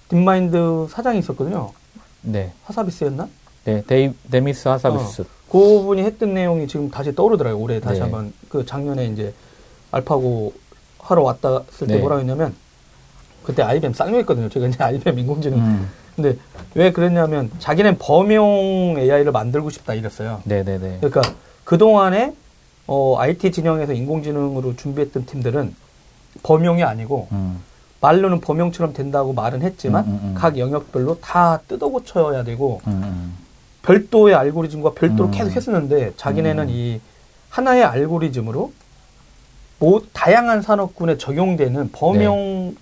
딥마인드 0.10 0.88
사장이 0.90 1.20
있었거든요. 1.20 1.72
네. 2.22 2.52
하사비스였나? 2.64 3.28
네, 3.66 3.84
데이, 3.86 4.14
데미스 4.32 4.68
하사비스. 4.68 5.26
그분이 5.52 6.02
했던 6.02 6.34
내용이 6.34 6.68
지금 6.68 6.90
다시 6.90 7.14
떠오르더라고요. 7.14 7.62
올해 7.62 7.80
다시 7.80 8.00
네. 8.00 8.04
한번 8.04 8.34
그 8.50 8.66
작년에 8.66 9.06
이제 9.08 9.34
알파고 9.92 10.54
하러 11.00 11.22
왔었을 11.24 11.88
때 11.88 11.96
네. 11.96 12.00
뭐라고 12.00 12.22
했냐면 12.22 12.56
그때 13.44 13.64
IBM 13.64 13.94
쌍욕했거든요. 13.94 14.50
제가 14.50 14.68
이제 14.68 14.84
IBM 14.84 15.20
인공지능. 15.20 15.58
음. 15.58 15.90
근데 16.16 16.36
왜 16.74 16.92
그랬냐면 16.92 17.50
자기는 17.60 17.98
범용 18.00 18.96
AI를 18.98 19.32
만들고 19.32 19.70
싶다 19.70 19.94
이랬어요. 19.94 20.42
네네네. 20.46 20.98
그러니까 21.00 21.22
그 21.64 21.78
동안에 21.78 22.34
어, 22.88 23.16
IT 23.20 23.52
진영에서 23.52 23.94
인공지능으로 23.94 24.76
준비했던 24.76 25.26
팀들은 25.26 25.76
범용이 26.44 26.84
아니고 26.84 27.28
음. 27.32 27.62
말로는 28.02 28.42
범용처럼 28.42 28.94
된다고 28.94 29.34
말은 29.34 29.62
했지만 29.62 30.06
음, 30.06 30.10
음, 30.10 30.20
음. 30.24 30.34
각 30.36 30.58
영역별로 30.58 31.20
다 31.20 31.60
뜯어 31.68 31.88
고쳐야 31.88 32.44
되고 32.44 32.82
음, 32.88 33.02
음. 33.04 33.38
별도의 33.82 34.36
알고리즘과 34.36 34.92
별도로 34.92 35.30
음. 35.30 35.32
계속 35.32 35.52
했었는데 35.52 36.14
자기네는 36.18 36.66
음. 36.66 36.70
이 36.70 37.02
하나의 37.50 37.84
알고리즘으로 37.84 38.72
뭐 39.80 40.02
다양한 40.14 40.62
산업군에 40.62 41.18
적용되는 41.18 41.92
범용 41.92 42.76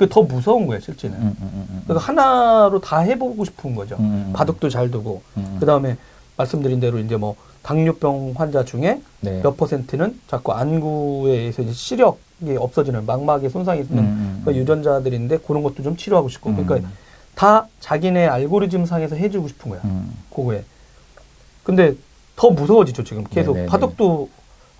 그 0.00 0.08
더 0.08 0.22
무서운 0.22 0.66
거예요 0.66 0.80
실제는. 0.80 1.14
음, 1.18 1.22
음, 1.22 1.36
음, 1.42 1.66
음. 1.68 1.82
그러니까 1.84 2.06
하나로 2.06 2.80
다 2.80 3.00
해보고 3.00 3.44
싶은 3.44 3.74
거죠. 3.74 3.96
음, 3.96 4.28
음. 4.28 4.32
바둑도 4.32 4.70
잘 4.70 4.90
두고 4.90 5.20
음, 5.36 5.58
그 5.60 5.66
다음에 5.66 5.98
말씀드린 6.38 6.80
대로 6.80 6.98
이제 6.98 7.16
뭐 7.16 7.36
당뇨병 7.62 8.32
환자 8.34 8.64
중에 8.64 9.02
네. 9.20 9.42
몇 9.42 9.58
퍼센트는 9.58 10.18
자꾸 10.26 10.52
안구에 10.52 11.32
의해서 11.32 11.60
이제 11.60 11.72
시력이 11.74 12.56
없어지는 12.58 13.04
막막에 13.04 13.50
손상이 13.50 13.82
있는 13.82 14.42
그 14.42 14.56
유전자들인데 14.56 15.40
그런 15.46 15.62
것도 15.62 15.82
좀 15.82 15.98
치료하고 15.98 16.30
싶고 16.30 16.48
음. 16.48 16.64
그러니까 16.64 16.88
다 17.34 17.68
자기네 17.80 18.26
알고리즘 18.26 18.86
상에서 18.86 19.16
해주고 19.16 19.48
싶은 19.48 19.70
거야. 19.70 19.82
음. 19.84 20.14
그거에. 20.34 20.64
근데 21.62 21.94
더 22.36 22.48
무서워지죠 22.48 23.04
지금 23.04 23.24
계속 23.24 23.52
네네네. 23.52 23.68
바둑도 23.70 24.30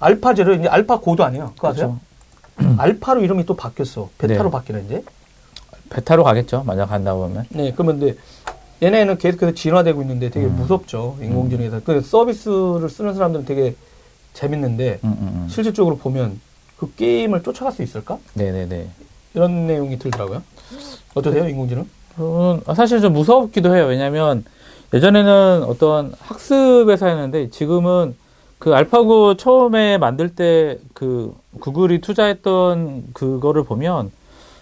알파 0.01 0.35
제로 0.35 0.55
이제 0.55 0.67
알파 0.67 0.99
고도 0.99 1.25
아니에요? 1.25 1.53
그거 1.55 1.69
아세요? 1.69 2.01
알파로 2.79 3.23
이름이 3.23 3.47
또 3.47 3.55
바뀌었어. 3.55 4.09
베타로 4.19 4.45
네. 4.45 4.51
바뀌는 4.51 4.87
이제. 4.87 5.05
베타로 5.91 6.25
가겠죠. 6.25 6.65
만약 6.67 6.87
간다 6.87 7.15
보면. 7.15 7.47
네, 7.51 7.73
그러면 7.73 8.01
근데 8.01 8.17
얘네는 8.83 9.19
계속해서 9.19 9.53
진화되고 9.55 10.01
있는데 10.03 10.31
되게 10.31 10.47
음. 10.47 10.57
무섭죠 10.57 11.19
인공지능에서. 11.21 11.81
그 11.85 12.01
서비스를 12.01 12.89
쓰는 12.89 13.15
사람들은 13.15 13.45
되게 13.45 13.75
재밌는데 14.33 15.01
음, 15.05 15.09
음, 15.09 15.19
음. 15.21 15.49
실질적으로 15.49 15.97
보면 15.99 16.41
그 16.79 16.93
게임을 16.95 17.43
쫓아갈 17.43 17.73
수 17.73 17.83
있을까? 17.83 18.19
네네네. 18.35 18.89
이런 19.35 19.67
내용이 19.67 19.99
들더라고요. 19.99 20.43
어떠세요, 21.15 21.49
인공지능? 21.49 21.87
저는 22.17 22.63
사실 22.75 23.01
좀 23.01 23.13
무섭기도 23.13 23.75
해요. 23.75 23.87
왜냐하면 23.87 24.45
예전에는 24.93 25.65
어떤 25.65 26.13
학습에서 26.21 27.07
했는데 27.07 27.51
지금은 27.51 28.15
그 28.61 28.75
알파고 28.75 29.37
처음에 29.37 29.99
만들 29.99 30.29
때 30.35 30.79
그 30.95 31.35
구글이 31.61 32.03
투자했던 32.03 33.05
그거를 33.15 33.65
보면 33.65 34.11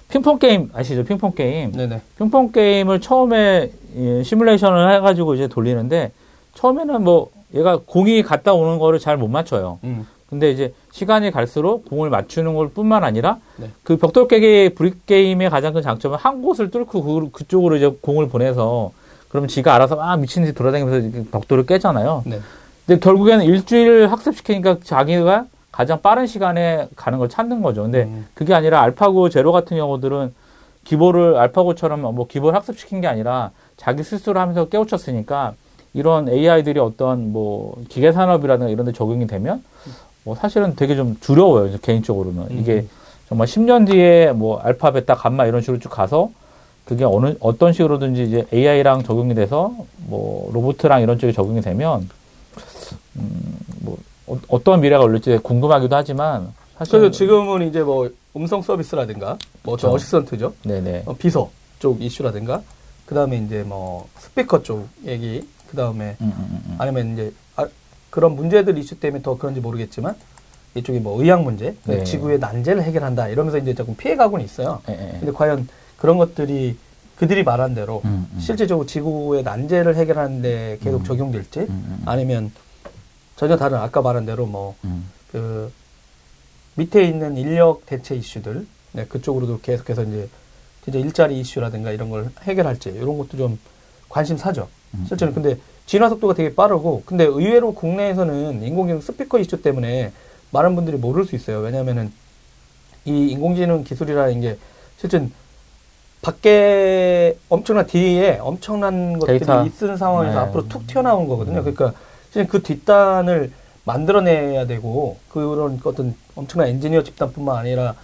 핑퐁 0.08 0.38
게임 0.38 0.70
아시죠? 0.72 1.04
핑퐁 1.04 1.32
게임. 1.34 1.72
네네. 1.72 2.00
핑퐁 2.16 2.52
게임을 2.52 3.00
처음에 3.00 3.72
예, 3.96 4.22
시뮬레이션을 4.22 4.94
해가지고 4.94 5.34
이제 5.34 5.48
돌리는데 5.48 6.12
처음에는 6.54 7.02
뭐 7.02 7.30
얘가 7.54 7.80
공이 7.84 8.22
갔다 8.22 8.52
오는 8.54 8.78
거를 8.78 9.00
잘 9.00 9.16
못 9.16 9.26
맞춰요. 9.26 9.80
음. 9.82 10.06
근데 10.30 10.52
이제 10.52 10.72
시간이 10.92 11.32
갈수록 11.32 11.86
공을 11.86 12.08
맞추는 12.08 12.54
걸 12.54 12.68
뿐만 12.70 13.02
아니라 13.02 13.38
네. 13.56 13.68
그 13.82 13.96
벽돌 13.96 14.28
깨기 14.28 14.68
brick 14.76 15.06
게임의 15.06 15.50
가장 15.50 15.72
큰 15.72 15.82
장점은 15.82 16.18
한 16.18 16.40
곳을 16.40 16.70
뚫고 16.70 17.02
그, 17.02 17.30
그쪽으로 17.32 17.76
이제 17.76 17.92
공을 18.00 18.28
보내서 18.28 18.92
그러면 19.28 19.48
지가 19.48 19.74
알아서 19.74 19.96
막 19.96 20.16
미친 20.20 20.42
듯이 20.44 20.54
돌아다니면서 20.54 21.30
벽돌을 21.32 21.66
깨잖아요. 21.66 22.22
네. 22.26 22.38
근데 22.88 23.00
결국에는 23.00 23.44
일주일 23.44 24.06
학습시키니까 24.06 24.78
자기가 24.82 25.44
가장 25.70 26.00
빠른 26.00 26.26
시간에 26.26 26.88
가는 26.96 27.18
걸 27.18 27.28
찾는 27.28 27.60
거죠. 27.60 27.82
근데 27.82 28.04
음. 28.04 28.26
그게 28.32 28.54
아니라 28.54 28.80
알파고 28.80 29.28
제로 29.28 29.52
같은 29.52 29.76
경우들은 29.76 30.34
기보를 30.84 31.36
알파고처럼 31.36 32.00
뭐 32.00 32.26
기보를 32.26 32.56
학습시킨 32.56 33.02
게 33.02 33.06
아니라 33.06 33.50
자기 33.76 34.02
스스로 34.02 34.40
하면서 34.40 34.70
깨우쳤으니까 34.70 35.52
이런 35.92 36.30
AI들이 36.30 36.80
어떤 36.80 37.30
뭐 37.30 37.76
기계 37.90 38.10
산업이라든가 38.10 38.72
이런 38.72 38.86
데 38.86 38.92
적용이 38.92 39.26
되면 39.26 39.62
뭐 40.24 40.34
사실은 40.34 40.74
되게 40.74 40.96
좀 40.96 41.14
두려워요. 41.20 41.76
개인적으로는. 41.82 42.42
음. 42.50 42.58
이게 42.58 42.86
정말 43.28 43.46
10년 43.48 43.86
뒤에 43.86 44.32
뭐 44.32 44.60
알파, 44.60 44.92
베타, 44.92 45.14
감마 45.14 45.44
이런 45.44 45.60
식으로 45.60 45.78
쭉 45.78 45.90
가서 45.90 46.30
그게 46.86 47.04
어느 47.04 47.34
어떤 47.40 47.74
식으로든지 47.74 48.22
이제 48.22 48.46
AI랑 48.50 49.02
적용이 49.02 49.34
돼서 49.34 49.74
뭐 50.06 50.50
로봇이랑 50.54 51.02
이런 51.02 51.18
쪽에 51.18 51.32
적용이 51.32 51.60
되면 51.60 52.08
음 53.18 53.48
뭐 54.28 54.40
어떤 54.48 54.80
미래가 54.80 55.02
올릴지 55.04 55.38
궁금하기도 55.42 55.94
하지만 55.96 56.52
사실 56.76 56.92
그래서 56.92 57.10
지금은 57.10 57.66
이제 57.66 57.82
뭐 57.82 58.10
음성 58.36 58.62
서비스라든가 58.62 59.38
뭐저 59.62 59.88
그렇죠. 59.88 59.94
어시스턴트죠. 59.94 60.54
네네 60.64 61.04
어, 61.06 61.14
비서 61.14 61.50
쪽 61.78 62.02
이슈라든가 62.02 62.62
그다음에 63.06 63.38
이제 63.38 63.62
뭐 63.62 64.06
스피커 64.18 64.62
쪽 64.62 64.88
얘기 65.06 65.46
그다음에 65.70 66.16
음, 66.20 66.26
음, 66.26 66.32
음, 66.38 66.62
음. 66.66 66.76
아니면 66.78 67.12
이제 67.14 67.32
아, 67.56 67.66
그런 68.10 68.36
문제들 68.36 68.76
이슈 68.78 69.00
때문에 69.00 69.22
더 69.22 69.36
그런지 69.36 69.60
모르겠지만 69.60 70.14
이쪽이 70.74 71.00
뭐 71.00 71.20
의학 71.20 71.42
문제, 71.42 71.74
네. 71.84 72.04
지구의 72.04 72.38
난제를 72.38 72.82
해결한다 72.82 73.28
이러면서 73.28 73.58
이제 73.58 73.74
조금 73.74 73.96
피해가고는 73.96 74.44
있어요. 74.44 74.82
예, 74.88 74.92
예. 74.92 75.18
근데 75.18 75.32
과연 75.32 75.66
그런 75.96 76.18
것들이 76.18 76.76
그들이 77.16 77.42
말한 77.42 77.74
대로 77.74 78.02
음, 78.04 78.28
음. 78.32 78.38
실제적으로 78.38 78.86
지구의 78.86 79.42
난제를 79.42 79.96
해결하는데 79.96 80.78
계속 80.82 80.98
음. 80.98 81.04
적용될지 81.04 81.60
음, 81.60 81.66
음, 81.70 82.02
아니면 82.04 82.52
전혀 83.38 83.56
다른 83.56 83.78
아까 83.78 84.02
말한 84.02 84.26
대로 84.26 84.46
뭐 84.46 84.74
음. 84.84 85.08
그 85.30 85.72
밑에 86.74 87.04
있는 87.04 87.36
인력 87.36 87.86
대체 87.86 88.16
이슈들 88.16 88.66
네, 88.92 89.04
그쪽으로도 89.06 89.60
계속해서 89.60 90.02
이제 90.02 90.28
진짜 90.84 90.98
일자리 90.98 91.38
이슈라든가 91.40 91.92
이런 91.92 92.10
걸 92.10 92.30
해결할지 92.42 92.88
이런 92.90 93.16
것도 93.16 93.36
좀 93.36 93.58
관심 94.08 94.36
사죠. 94.36 94.68
음. 94.94 95.04
실제로 95.06 95.32
근데 95.32 95.56
진화 95.86 96.08
속도가 96.08 96.34
되게 96.34 96.54
빠르고 96.54 97.04
근데 97.06 97.24
의외로 97.24 97.74
국내에서는 97.74 98.62
인공지능 98.62 99.00
스피커 99.00 99.38
이슈 99.38 99.62
때문에 99.62 100.12
많은 100.50 100.74
분들이 100.74 100.96
모를 100.96 101.24
수 101.24 101.36
있어요. 101.36 101.60
왜냐하면은 101.60 102.12
이 103.04 103.28
인공지능 103.28 103.84
기술이라는 103.84 104.40
게 104.40 104.58
실제 104.96 105.24
밖에 106.22 107.38
엄청난 107.48 107.86
뒤에 107.86 108.38
엄청난 108.40 109.16
것들이 109.18 109.38
데이터. 109.38 109.64
있는 109.64 109.96
상황에서 109.96 110.34
네. 110.34 110.38
앞으로 110.40 110.68
툭 110.68 110.86
튀어나온 110.88 111.28
거거든요. 111.28 111.60
음. 111.60 111.62
그러니까 111.62 111.92
그 112.48 112.62
뒷단을 112.62 113.52
만들어내야 113.84 114.66
되고 114.66 115.18
그런 115.30 115.80
어떤 115.84 116.14
엄청난 116.34 116.68
엔지니어 116.68 117.02
집단뿐만 117.04 117.56
아니라 117.56 117.94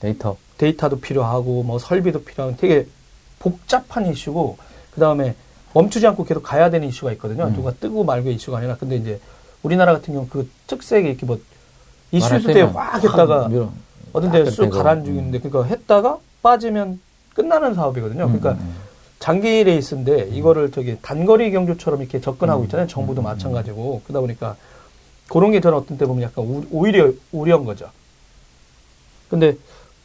데이터 0.00 0.36
데이터도 0.58 1.00
필요하고 1.00 1.62
뭐 1.62 1.78
설비도 1.78 2.24
필요한 2.24 2.56
되게 2.56 2.86
복잡한 3.38 4.06
이슈고 4.06 4.58
그 4.90 5.00
다음에 5.00 5.34
멈추지 5.72 6.06
않고 6.06 6.24
계속 6.24 6.42
가야 6.42 6.70
되는 6.70 6.88
이슈가 6.88 7.12
있거든요. 7.12 7.44
음. 7.44 7.54
누가 7.54 7.72
뜨고 7.72 8.04
말고의 8.04 8.34
이슈가 8.34 8.58
아니라 8.58 8.76
근데 8.76 8.96
이제 8.96 9.20
우리나라 9.62 9.92
같은 9.92 10.14
경우 10.14 10.26
그 10.28 10.50
특색이 10.66 11.08
이렇게 11.08 11.26
뭐 11.26 11.38
이슈 12.10 12.24
말할 12.24 12.42
때 12.42 12.52
때면 12.54 12.74
확 12.74 13.02
했다가 13.02 13.50
어떤 14.12 14.32
데딱쑥 14.32 14.64
되고. 14.64 14.76
가라앉히는데 14.76 15.40
그러니까 15.40 15.64
했다가 15.64 16.18
빠지면 16.42 17.00
끝나는 17.34 17.74
사업이거든요. 17.74 18.24
음, 18.24 18.38
그러니까 18.38 18.62
음, 18.62 18.74
장기 19.18 19.64
레이스인데 19.64 20.28
이거를 20.32 20.70
저기 20.70 20.96
단거리 21.02 21.50
경주처럼 21.50 22.00
이렇게 22.00 22.20
접근하고 22.20 22.62
음. 22.62 22.64
있잖아요. 22.66 22.86
정부도 22.86 23.20
음, 23.22 23.24
마찬가지고 23.24 24.02
그러다 24.04 24.20
보니까 24.20 24.56
그런 25.28 25.50
게 25.50 25.60
저는 25.60 25.76
어떤 25.78 25.98
때 25.98 26.06
보면 26.06 26.22
약간 26.22 26.44
우- 26.44 26.64
오히려 26.70 27.12
우려한 27.32 27.64
거죠. 27.64 27.90
근데 29.28 29.56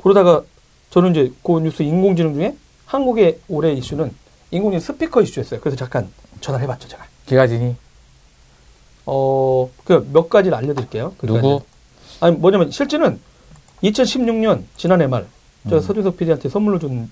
그러다가 0.01 0.43
저는 0.89 1.11
이제 1.11 1.31
그 1.43 1.59
뉴스 1.59 1.83
인공지능 1.83 2.33
중에 2.33 2.55
한국의 2.85 3.39
올해 3.47 3.71
이슈는 3.73 4.11
인공지능 4.51 4.79
스피커 4.81 5.21
이슈였어요. 5.21 5.59
그래서 5.61 5.77
잠깐 5.77 6.09
전화를 6.41 6.63
해봤죠, 6.65 6.87
제가. 6.87 7.05
기가지니 7.25 7.75
어, 9.05 9.69
그 9.83 10.05
몇 10.11 10.29
가지를 10.29 10.57
알려드릴게요. 10.57 11.13
그 11.17 11.25
누구? 11.25 11.61
아니, 12.19 12.35
뭐냐면 12.35 12.71
실제는 12.71 13.19
2016년 13.83 14.63
지난해 14.77 15.07
말, 15.07 15.25
제가 15.65 15.77
음. 15.77 15.81
서준석 15.81 16.17
PD한테 16.17 16.49
선물로 16.49 16.79
준 16.79 17.09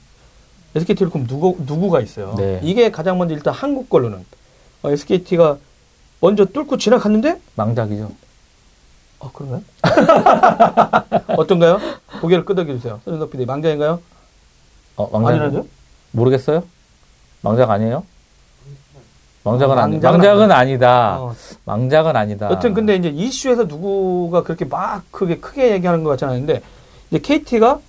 SK텔레콤 0.75 1.27
누구, 1.27 1.57
누구가 1.65 1.99
있어요. 2.01 2.35
네. 2.37 2.59
이게 2.63 2.91
가장 2.91 3.17
먼저 3.17 3.33
일단 3.33 3.53
한국 3.53 3.89
걸로는 3.89 4.25
SKT가 4.83 5.57
먼저 6.21 6.45
뚫고 6.45 6.77
지나갔는데 6.77 7.39
망작이죠. 7.55 8.11
어, 9.19 9.31
그런가요? 9.31 9.61
어떤가요? 11.37 11.79
고개를 12.21 12.45
끄덕여 12.45 12.73
주세요. 12.73 12.99
서준석 13.05 13.31
PD 13.31 13.45
망자인가요? 13.45 13.99
어, 14.95 15.09
망작 15.11 15.29
아니라죠? 15.31 15.67
모르겠어요? 16.11 16.63
망작 17.41 17.69
아니에요? 17.69 18.03
망작은 19.43 19.77
어, 19.77 19.81
아니 19.81 19.97
망작은 19.99 20.51
아니다. 20.51 21.19
어, 21.19 21.35
망작은 21.65 22.15
아니다. 22.15 22.49
여튼 22.51 22.73
근데 22.73 22.95
이제 22.95 23.09
이슈에서 23.09 23.63
누구가 23.63 24.43
그렇게 24.43 24.65
막 24.65 25.03
크게 25.11 25.39
크게 25.39 25.71
얘기하는 25.71 26.03
것 26.03 26.11
같지는 26.11 26.33
않은데 26.33 26.61
이제 27.09 27.19
KT가 27.19 27.79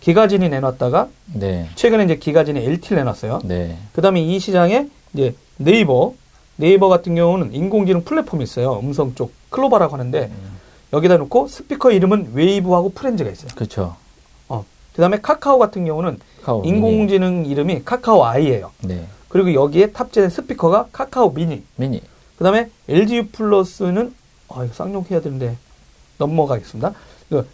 기가지니 0.00 0.48
내놨다가 0.48 1.08
네. 1.34 1.68
최근에 1.74 2.04
이제 2.04 2.16
기가지니 2.16 2.60
LTE를 2.64 2.98
내놨어요. 2.98 3.40
네. 3.44 3.76
그다음에 3.92 4.20
이 4.22 4.38
시장에 4.38 4.88
이제 5.14 5.34
네이버 5.56 6.14
네이버 6.56 6.88
같은 6.88 7.14
경우는 7.14 7.52
인공지능 7.54 8.04
플랫폼이 8.04 8.42
있어요. 8.44 8.78
음성 8.80 9.14
쪽 9.14 9.32
클로바라고 9.50 9.94
하는데 9.94 10.30
여기다 10.92 11.16
놓고 11.18 11.48
스피커 11.48 11.92
이름은 11.92 12.32
웨이브하고 12.34 12.90
프렌즈가 12.90 13.30
있어요. 13.30 13.50
그렇죠. 13.54 13.96
어. 14.48 14.64
그다음에 14.94 15.20
카카오 15.20 15.58
같은 15.58 15.84
경우는 15.84 16.18
카카오 16.40 16.62
미니. 16.62 16.76
인공지능 16.76 17.46
이름이 17.46 17.84
카카오 17.84 18.24
아이예요. 18.24 18.72
네. 18.82 19.04
그리고 19.28 19.52
여기에 19.52 19.92
탑재된 19.92 20.30
스피커가 20.30 20.88
카카오 20.92 21.32
미니. 21.32 21.62
미니. 21.76 22.02
그다음에 22.38 22.70
LG 22.88 23.28
U플러스는 23.28 24.14
아 24.48 24.64
이거 24.64 24.72
쌍욕해야 24.72 25.20
되는데 25.20 25.56
넘어가겠습니다. 26.18 26.92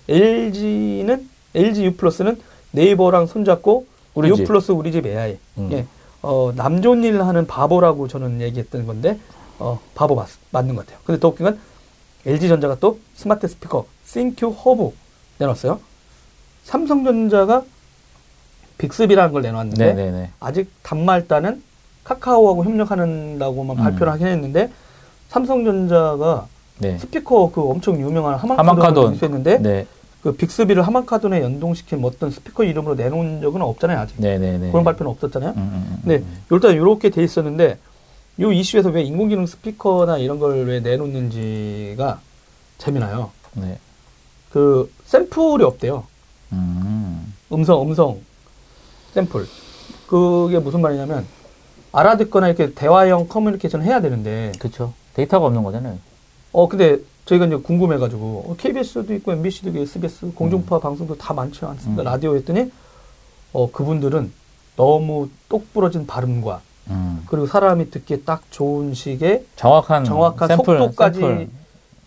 LG는 0.09 1.29
LG 1.55 1.85
U 1.85 1.97
플러스는 1.97 2.41
네이버랑 2.73 3.27
손잡고 3.27 3.87
우리 4.15 4.29
U 4.29 4.37
집. 4.37 4.47
플러스 4.47 4.73
우리 4.73 4.93
집 4.93 5.07
AI. 5.07 5.39
음. 5.59 5.69
예. 5.73 5.87
어, 6.23 6.53
남 6.57 6.83
좋은 6.83 7.05
일 7.05 7.23
하는 7.23 7.47
바보라고 7.47 8.09
저는 8.09 8.41
얘기했던 8.41 8.87
건데 8.87 9.19
어, 9.59 9.79
바보 9.95 10.15
맞, 10.15 10.29
맞는 10.51 10.75
것 10.75 10.85
같아요. 10.87 11.01
근데 11.05 11.21
더 11.21 11.29
웃긴 11.29 11.45
건 11.45 11.59
LG전자가 12.27 12.77
또 12.81 12.99
스마트 13.15 13.47
스피커 13.47 13.87
싱큐 14.05 14.49
허브 14.51 14.93
내놨어요. 15.39 15.79
삼성전자가 16.65 17.63
빅스비라는 18.79 19.33
걸 19.33 19.43
내놨는데 19.43 19.93
네네네. 19.95 20.31
아직 20.41 20.71
단말단은 20.83 21.63
카카오하고 22.05 22.65
협력하는다고만 22.65 23.77
음. 23.79 23.83
발표를 23.83 24.13
하긴 24.15 24.27
했는데 24.27 24.71
삼성전자가 25.29 26.47
네. 26.79 26.99
스피커 26.99 27.51
그 27.55 27.63
엄청 27.63 28.01
유명한 28.01 28.35
하만카돈. 28.37 29.13
인수했는데 29.13 29.59
네. 29.59 29.87
그 30.25 30.33
빅스비를 30.35 30.87
하만카돈에 30.87 31.43
연동시킨 31.43 32.01
뭐 32.01 32.11
어떤 32.11 32.31
스피커 32.31 32.65
이름으로 32.65 32.95
내놓은 32.95 33.43
적은 33.43 33.61
없잖아요 33.61 33.99
아직 33.99 34.15
네네네. 34.19 34.71
그런 34.71 34.83
발표는 34.83 35.13
없었잖아요. 35.13 35.51
음, 35.51 35.57
음, 35.59 35.87
음, 35.91 35.99
네, 36.03 36.17
음. 36.17 36.43
일단 36.51 36.73
이렇게 36.73 37.11
돼 37.11 37.23
있었는데 37.23 37.77
요 38.41 38.51
이슈에서 38.51 38.89
왜 38.89 39.03
인공지능 39.03 39.45
스피커나 39.47 40.17
이런 40.17 40.39
걸 40.39 40.65
왜 40.65 40.81
내놓는지가 40.81 42.21
재미나요. 42.79 43.33
네. 43.53 43.79
그 44.51 44.91
샘플이 45.05 45.63
없대요. 45.63 46.05
음. 46.53 47.35
음성, 47.53 47.83
음성 47.83 48.19
샘플. 49.13 49.47
그게 50.07 50.59
무슨 50.59 50.81
말이냐면 50.81 51.27
알아듣거나 51.93 52.49
이렇게 52.49 52.73
대화형 52.73 53.29
커뮤니케이션을 53.29 53.85
해야 53.85 54.01
되는데 54.01 54.53
그쵸. 54.59 54.95
데이터가 55.13 55.45
없는 55.47 55.63
거잖아요. 55.63 55.99
어 56.53 56.67
근데 56.67 56.97
저희가 57.25 57.47
이제 57.47 57.57
궁금해가지고 57.57 58.45
어, 58.49 58.57
KBS도 58.59 59.15
있고 59.15 59.33
MBC도 59.33 59.71
있고 59.71 59.81
SBS 59.81 60.33
공중파 60.35 60.79
방송도 60.79 61.17
다 61.17 61.33
많지 61.33 61.65
않습니까? 61.65 62.03
음. 62.03 62.05
라디오 62.05 62.37
했더니 62.37 62.71
어 63.53 63.71
그분들은 63.71 64.33
너무 64.77 65.29
똑부러진 65.49 66.07
발음과 66.07 66.61
음. 66.91 67.23
그리고 67.27 67.47
사람이 67.47 67.91
듣기에 67.91 68.21
딱 68.23 68.43
좋은 68.51 68.93
식의 68.93 69.47
정확한 69.57 70.05
정확한 70.05 70.49
샘플, 70.49 70.79
속도까지 70.79 71.21
샘플. 71.21 71.49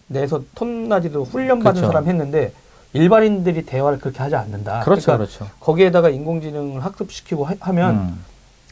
내서 0.07 0.41
톤나지도 0.55 1.24
훈련받은 1.24 1.82
그쵸. 1.82 1.88
사람 1.88 2.07
했는데 2.07 2.53
일반인들이 2.93 3.65
대화를 3.65 3.99
그렇게 3.99 4.20
하지 4.20 4.36
않는다. 4.36 4.82
그렇죠, 4.82 5.05
그러니까 5.13 5.18
그렇죠. 5.18 5.53
거기에다가 5.59 6.09
인공지능을 6.09 6.84
학습시키고 6.86 7.45
하- 7.45 7.53
음, 7.72 8.24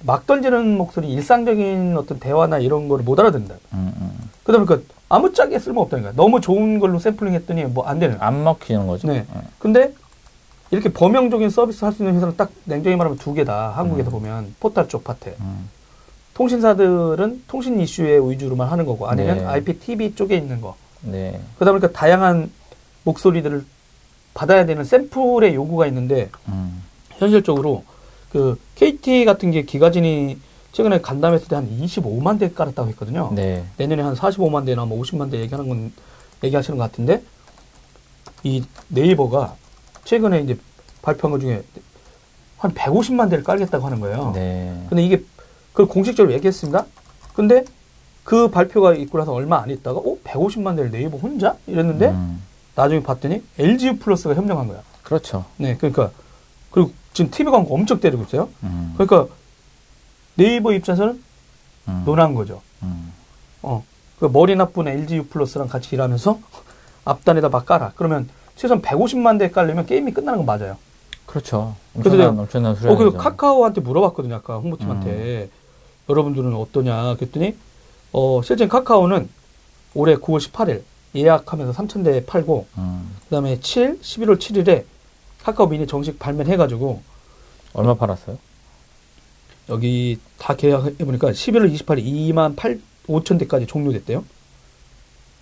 막 0.03 0.27
던지는 0.27 0.77
목소리, 0.77 1.09
일상적인 1.11 1.95
어떤 1.97 2.19
대화나 2.19 2.59
이런 2.59 2.87
거를 2.87 3.03
못 3.05 3.19
알아듣는다. 3.19 3.55
음, 3.73 3.93
음. 3.99 4.29
그다음에 4.43 4.65
그 4.65 4.85
아무짝에 5.09 5.57
쓸모 5.57 5.81
없다니까. 5.83 6.13
너무 6.15 6.41
좋은 6.41 6.79
걸로 6.79 6.99
샘플링 6.99 7.33
했더니 7.33 7.63
뭐 7.65 7.87
안 7.87 7.99
되는. 7.99 8.17
안 8.19 8.43
먹히는 8.43 8.87
거죠. 8.87 9.07
네. 9.07 9.25
음. 9.33 9.41
근데 9.59 9.93
이렇게 10.71 10.91
범용적인 10.91 11.49
서비스 11.49 11.85
할 11.85 11.93
수 11.93 12.03
있는 12.03 12.15
회사는 12.15 12.35
딱 12.37 12.51
냉정히 12.65 12.95
말하면 12.95 13.17
두 13.17 13.33
개다. 13.33 13.69
한국에서 13.69 14.09
음. 14.09 14.11
보면 14.11 14.55
포탈 14.59 14.87
쪽 14.89 15.03
파트. 15.03 15.33
음. 15.39 15.69
통신사들은 16.33 17.43
통신 17.47 17.79
이슈에 17.79 18.17
위주로만 18.19 18.67
하는 18.67 18.85
거고 18.85 19.07
아니면 19.07 19.37
네. 19.37 19.45
IPTV 19.45 20.15
쪽에 20.15 20.35
있는 20.35 20.59
거. 20.59 20.75
네. 21.01 21.39
그러다 21.55 21.71
보니까 21.71 21.91
다양한 21.97 22.51
목소리들을 23.03 23.63
받아야 24.33 24.65
되는 24.65 24.83
샘플의 24.83 25.55
요구가 25.55 25.87
있는데 25.87 26.29
음. 26.49 26.83
현실적으로 27.11 27.83
그 28.35 28.59
KT 28.75 29.23
같은 29.23 29.49
게 29.51 29.61
기가진이 29.61 30.37
최근에 30.73 30.99
간담했을 30.99 31.47
때 31.47 31.55
한 31.55 31.69
25만 31.79 32.37
대 32.37 32.51
깔았다고 32.51 32.89
했거든요. 32.89 33.31
네. 33.33 33.63
내년에 33.77 34.01
한 34.01 34.13
45만 34.13 34.65
대나 34.65 34.83
뭐 34.83 35.01
50만 35.01 35.31
대 35.31 35.39
얘기하는 35.39 35.69
건 35.69 35.93
얘기하시는 36.43 36.77
것 36.77 36.83
같은데 36.83 37.23
이 38.43 38.61
네이버가 38.89 39.55
최근에 40.03 40.41
이제 40.41 40.57
발표한 41.01 41.31
것 41.31 41.39
중에 41.39 41.63
한 42.57 42.73
150만 42.73 43.29
대를 43.29 43.41
깔겠다고 43.45 43.85
하는 43.85 44.01
거예요. 44.01 44.33
네. 44.35 44.85
근데 44.89 45.01
이게 45.05 45.23
그걸 45.71 45.87
공식적으로 45.87 46.33
얘기했습니다. 46.33 46.85
근데 47.35 47.63
그 48.25 48.49
발표가 48.49 48.95
있고 48.95 49.17
나서 49.17 49.31
얼마 49.31 49.61
안 49.61 49.69
있다가 49.69 49.99
어 49.99 50.17
150만 50.25 50.75
대를 50.75 50.91
네이버 50.91 51.17
혼자 51.17 51.55
이랬는데 51.67 52.09
음. 52.09 52.43
나중에 52.75 53.01
봤더니 53.01 53.41
LG 53.57 53.99
플러스가 53.99 54.35
협력한 54.35 54.67
거야. 54.67 54.81
그렇죠. 55.03 55.45
네, 55.55 55.77
그러니까 55.77 56.11
그리고 56.69 56.91
지금 57.15 57.31
TV 57.31 57.49
광고 57.49 57.73
엄청 57.73 57.99
때리고 57.99 58.23
있어요. 58.23 58.49
음. 58.63 58.93
그러니까 58.97 59.33
네이버 60.35 60.73
입장에서는 60.73 61.23
음. 61.87 62.03
논한 62.05 62.35
거죠. 62.35 62.61
음. 62.83 63.13
어, 63.61 63.83
그 64.19 64.25
머리 64.25 64.55
나쁜 64.55 64.87
LG 64.87 65.15
U 65.15 65.25
플러스랑 65.27 65.69
같이 65.69 65.95
일하면서 65.95 66.37
앞단에다 67.05 67.49
막 67.49 67.65
깔아. 67.65 67.93
그러면 67.95 68.29
최소한 68.57 68.81
150만 68.81 69.39
대 69.39 69.49
깔려면 69.49 69.85
게임이 69.85 70.11
끝나는 70.11 70.45
건 70.45 70.45
맞아요. 70.45 70.77
그렇죠. 71.25 71.75
엄청난, 71.95 72.37
엄청난 72.37 72.73
어, 72.73 72.75
수량이죠. 72.75 72.97
그래서 72.97 73.17
카카오한테 73.17 73.81
물어봤거든요, 73.81 74.35
아까 74.35 74.57
홍보팀한테. 74.57 75.49
여러분들은 76.09 76.53
어떠냐? 76.53 77.15
그랬더니, 77.15 77.55
어, 78.11 78.41
실제 78.43 78.67
카카오는 78.67 79.27
올해 79.95 80.15
9월 80.15 80.39
18일 80.39 80.83
예약하면서 81.15 81.71
3,000대 81.81 82.25
팔고, 82.27 82.67
음. 82.77 83.15
그 83.23 83.29
다음에 83.29 83.59
7, 83.59 83.99
11월 84.01 84.37
7일에 84.37 84.83
카카오 85.45 85.67
미니 85.67 85.85
정식 85.85 86.17
발매해가지고, 86.17 87.01
얼마 87.73 87.93
팔았어요? 87.93 88.37
여기 89.69 90.17
다 90.39 90.55
계약해보니까 90.55 91.31
11월 91.31 91.71
28일 91.73 92.03
2만 92.03 92.55
8, 92.55 92.79
5천 93.07 93.37
대까지 93.39 93.67
종료됐대요. 93.67 94.23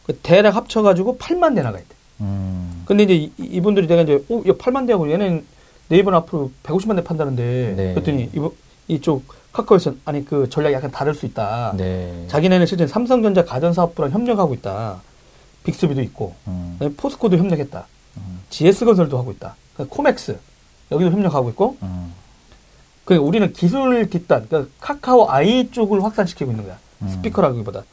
그 0.06 0.18
대략 0.18 0.56
합쳐가지고 0.58 1.18
8만 1.18 1.56
대 1.56 1.62
나가야 1.62 1.82
돼. 1.82 1.88
음. 2.20 2.84
근데 2.86 3.04
이제 3.04 3.16
이- 3.16 3.32
이분들이 3.40 3.88
내가 3.88 4.02
이제, 4.02 4.16
어, 4.30 4.44
야, 4.48 4.54
8만 4.54 4.86
대하고 4.88 5.10
얘는 5.10 5.46
네이버는 5.88 6.18
앞으로 6.20 6.52
150만 6.64 6.98
대 6.98 7.04
판다는데, 7.04 7.74
네. 7.78 7.94
그랬더니 7.94 8.30
이분, 8.34 8.52
이쪽 8.90 9.24
카카오에서는 9.54 10.02
아니 10.04 10.26
그 10.26 10.50
전략이 10.50 10.74
약간 10.76 10.92
다를 10.92 11.14
수 11.14 11.26
있다. 11.26 11.74
네. 11.78 12.26
자기네는 12.28 12.66
실제 12.66 12.88
삼성전자 12.88 13.46
가전사업부랑 13.46 14.12
협력하고 14.12 14.54
있다. 14.56 15.02
빅스비도 15.64 16.02
있고, 16.02 16.36
음. 16.48 16.78
포스코도 16.98 17.38
협력했다. 17.38 17.88
음. 18.18 18.42
GS건설도 18.50 19.18
하고 19.18 19.32
있다. 19.32 19.56
그러니까 19.74 19.96
코맥스 19.96 20.38
여기도 20.92 21.12
협력하고 21.12 21.50
있고, 21.50 21.78
음. 21.82 22.14
그 23.06 23.16
우리는 23.16 23.52
기술 23.54 24.10
뒷단, 24.10 24.48
그러니까 24.48 24.72
카카오 24.80 25.30
아이 25.30 25.72
쪽을 25.72 26.04
확산시키고 26.04 26.52
있는 26.52 26.66
거야. 26.66 26.78
음. 27.02 27.08
스피커라기보다. 27.10 27.84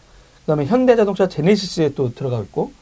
그다음에 0.40 0.66
현대자동차 0.66 1.28
제네시스에 1.28 1.94
또 1.94 2.14
들어가고 2.14 2.42
있고, 2.44 2.72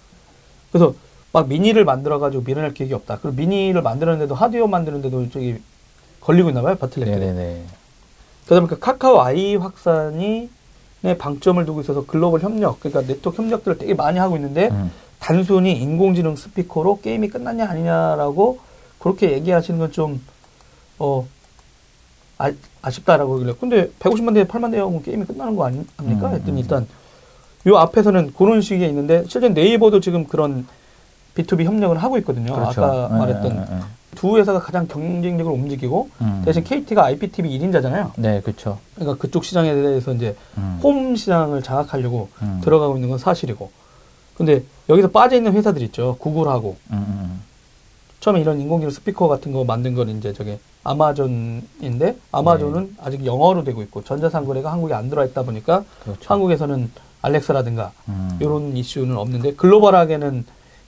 그래서 0.70 0.94
막 1.32 1.48
미니를 1.48 1.84
만들어가지고 1.84 2.42
밀어낼 2.44 2.74
계획이 2.74 2.94
없다. 2.94 3.18
그리고 3.20 3.36
미니를 3.36 3.82
만드는데도 3.82 4.34
하드웨어 4.34 4.66
만드는데도 4.66 5.30
저기 5.30 5.60
걸리고 6.20 6.48
있나 6.48 6.62
봐요, 6.62 6.76
바틀렉들이. 6.76 7.18
네네네. 7.18 7.64
그다음에 8.44 8.66
그 8.66 8.78
카카오 8.78 9.20
아이 9.20 9.56
확산이 9.56 10.50
의 11.04 11.16
방점을 11.16 11.64
두고 11.64 11.80
있어서 11.82 12.04
글로벌 12.06 12.40
협력, 12.40 12.80
그러니까 12.80 13.02
네트워크 13.02 13.40
협력들을 13.40 13.78
되게 13.78 13.94
많이 13.94 14.18
하고 14.18 14.34
있는데 14.34 14.68
음. 14.72 14.90
단순히 15.20 15.72
인공지능 15.80 16.34
스피커로 16.34 17.00
게임이 17.02 17.28
끝났냐 17.28 17.68
아니냐라고 17.68 18.58
그렇게 18.98 19.32
얘기하시는 19.32 19.78
건 19.78 19.90
좀 19.92 20.20
어, 20.98 21.26
아, 22.38 22.52
아쉽다라고 22.82 23.38
그래. 23.38 23.52
근데 23.58 23.88
150만 23.98 24.34
대, 24.34 24.44
8만 24.44 24.70
대 24.70 24.78
하고 24.78 25.00
게임이 25.02 25.24
끝나는 25.24 25.56
거 25.56 25.64
아니, 25.66 25.84
아닙니까? 25.96 26.28
음, 26.28 26.34
했더니 26.34 26.52
음. 26.52 26.58
일단 26.58 26.86
요 27.66 27.76
앞에서는 27.76 28.32
그런 28.36 28.60
식이 28.60 28.84
있는데 28.86 29.24
실제 29.28 29.48
네이버도 29.48 30.00
지금 30.00 30.24
그런 30.24 30.66
B2B 31.34 31.64
협력을 31.64 31.96
하고 31.98 32.18
있거든요. 32.18 32.52
그렇죠. 32.54 32.84
아까 32.84 33.08
네, 33.12 33.18
말했던 33.18 33.56
네, 33.56 33.64
네. 33.70 33.80
두 34.14 34.36
회사가 34.38 34.60
가장 34.60 34.86
경쟁력을 34.88 35.52
움직이고 35.52 36.10
음. 36.20 36.42
대신 36.44 36.64
KT가 36.64 37.04
IPTV 37.04 37.58
1인자잖아요. 37.58 38.12
네, 38.16 38.40
그렇죠. 38.40 38.78
그러니까 38.94 39.20
그쪽 39.20 39.44
시장에 39.44 39.72
대해서 39.74 40.12
이제 40.14 40.34
음. 40.56 40.78
홈 40.82 41.14
시장을 41.16 41.62
장악하려고 41.62 42.28
음. 42.42 42.60
들어가고 42.64 42.96
있는 42.96 43.08
건 43.08 43.18
사실이고. 43.18 43.70
근데 44.36 44.62
여기서 44.88 45.10
빠져 45.10 45.36
있는 45.36 45.52
회사들 45.52 45.82
있죠. 45.82 46.16
구글하고 46.20 46.76
음, 46.92 46.96
음, 46.96 47.42
처음에 48.20 48.40
이런 48.40 48.60
인공지능 48.60 48.90
스피커 48.90 49.28
같은 49.28 49.52
거 49.52 49.64
만든 49.64 49.94
건 49.94 50.08
이제 50.08 50.32
저게 50.32 50.58
아마존인데 50.84 52.16
아마존은 52.32 52.96
아직 53.00 53.24
영어로 53.24 53.64
되고 53.64 53.82
있고 53.82 54.02
전자상거래가 54.04 54.72
한국에 54.72 54.94
안 54.94 55.08
들어와 55.08 55.26
있다 55.26 55.42
보니까 55.42 55.84
그렇죠. 56.02 56.32
한국에서는 56.32 56.90
알렉사라든가 57.22 57.92
음. 58.08 58.38
이런 58.40 58.76
이슈는 58.76 59.16
없는데 59.16 59.54
글로벌하게는 59.54 60.44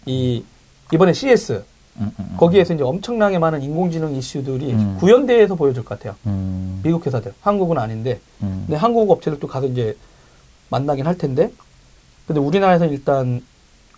이 0.07 0.45
이번에 0.93 1.13
CS 1.13 1.65
음, 1.97 2.11
음, 2.19 2.25
음. 2.31 2.37
거기에서 2.37 2.75
이제 2.75 2.83
엄청나게 2.83 3.39
많은 3.39 3.63
인공지능 3.63 4.15
이슈들이 4.15 4.73
음. 4.73 4.97
구현대에서 4.99 5.55
보여줄 5.55 5.85
것 5.85 5.99
같아요. 5.99 6.17
음. 6.27 6.81
미국 6.83 7.07
회사들, 7.07 7.35
한국은 7.41 7.79
아닌데, 7.79 8.21
음. 8.43 8.65
근데 8.67 8.77
한국 8.77 9.11
업체들도 9.11 9.47
가서 9.47 9.67
이제 9.67 9.97
만나긴 10.71 11.07
할 11.07 11.19
텐데, 11.19 11.53
근데 12.27 12.41
우리나라에서는 12.41 12.93
일단 12.93 13.45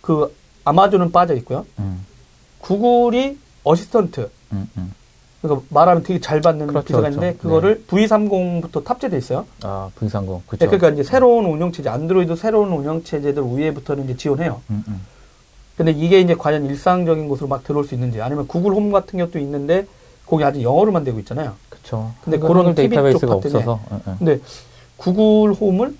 그 0.01 0.35
아마존은 0.65 1.11
빠져 1.11 1.35
있고요. 1.35 1.65
음. 2.63 2.67
구글이 2.67 3.37
어시스턴트, 3.63 4.29
음, 4.53 4.69
음. 4.77 4.93
그러니까 5.41 5.65
말하면 5.69 6.03
되게 6.03 6.19
잘 6.21 6.39
받는 6.41 6.67
그렇죠, 6.67 6.85
기사가 6.87 7.01
그렇죠. 7.09 7.17
있는데 7.19 7.37
그거를 7.37 7.83
V30부터 7.87 8.83
탑재돼 8.83 9.17
있어요. 9.17 9.45
아, 9.63 9.89
V30. 9.99 10.21
네, 10.35 10.41
그렇죠. 10.47 10.65
그러니까 10.69 10.89
이제 10.89 11.03
새로운 11.03 11.45
운영체제, 11.45 11.89
안드로이드 11.89 12.35
새로운 12.37 12.71
운영체제들 12.71 13.43
위에부터는 13.57 14.05
이제 14.05 14.15
지원해요. 14.17 14.61
음, 14.69 14.83
음. 14.87 15.01
근데 15.75 15.91
이게 15.91 16.19
이제 16.21 16.35
과연 16.35 16.65
일상적인 16.67 17.27
곳으로 17.27 17.47
막 17.47 17.63
들어올 17.63 17.83
수 17.85 17.95
있는지, 17.95 18.21
아니면 18.21 18.47
구글 18.47 18.71
홈 18.73 18.91
같은 18.91 19.19
것도 19.19 19.39
있는데 19.39 19.85
거기 20.25 20.43
아직 20.43 20.61
영어로만 20.61 21.03
되고 21.03 21.19
있잖아요. 21.19 21.53
그렇죠. 21.69 22.11
근데 22.23 22.37
그런 22.39 22.73
TV 22.75 22.89
데이터베이스가. 22.89 23.33
없어서. 23.33 23.79
예, 23.91 23.95
예. 23.95 24.15
근데 24.17 24.39
구글 24.97 25.51
홈을 25.53 25.95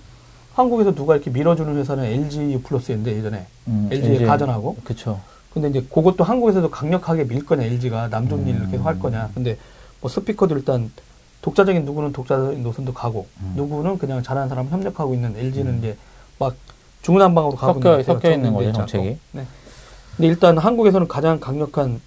한국에서 0.54 0.94
누가 0.94 1.16
이렇게 1.16 1.30
밀어주는 1.30 1.76
회사는 1.76 2.04
LG 2.04 2.52
U 2.52 2.62
플러스인데 2.62 3.16
예전에 3.18 3.46
음, 3.66 3.88
LG의 3.90 4.12
LG. 4.14 4.24
가전하고 4.26 4.76
그렇죠. 4.84 5.20
근데 5.54 5.68
이제 5.68 5.80
그것도 5.88 6.24
한국에서도 6.24 6.68
강력하게 6.68 7.24
밀 7.28 7.46
거냐 7.46 7.62
LG가 7.62 8.08
남존 8.08 8.46
일을 8.48 8.62
음. 8.62 8.70
계속 8.72 8.84
할 8.84 8.98
거냐 8.98 9.30
근데 9.34 9.56
뭐 10.00 10.10
스피커도 10.10 10.56
일단 10.56 10.90
독자적인 11.42 11.84
누구는 11.84 12.12
독자적인 12.12 12.62
노선도 12.62 12.92
가고 12.92 13.26
음. 13.40 13.52
누구는 13.56 13.98
그냥 13.98 14.22
잘하는 14.22 14.48
사람 14.48 14.66
협력하고 14.68 15.14
있는 15.14 15.36
LG는 15.36 15.72
음. 15.74 15.78
이제 15.78 15.96
막 16.40 16.54
중구난방으로 17.02 17.54
가고 17.54 17.74
섞여- 17.74 17.90
있는. 17.92 18.04
섞여 18.04 18.30
있는 18.32 18.52
거죠. 18.52 18.72
정책이. 18.72 19.18
네. 19.32 19.46
근데 20.16 20.28
일단 20.28 20.58
한국에서는 20.58 21.06
가장 21.06 21.38
강력한 21.38 22.00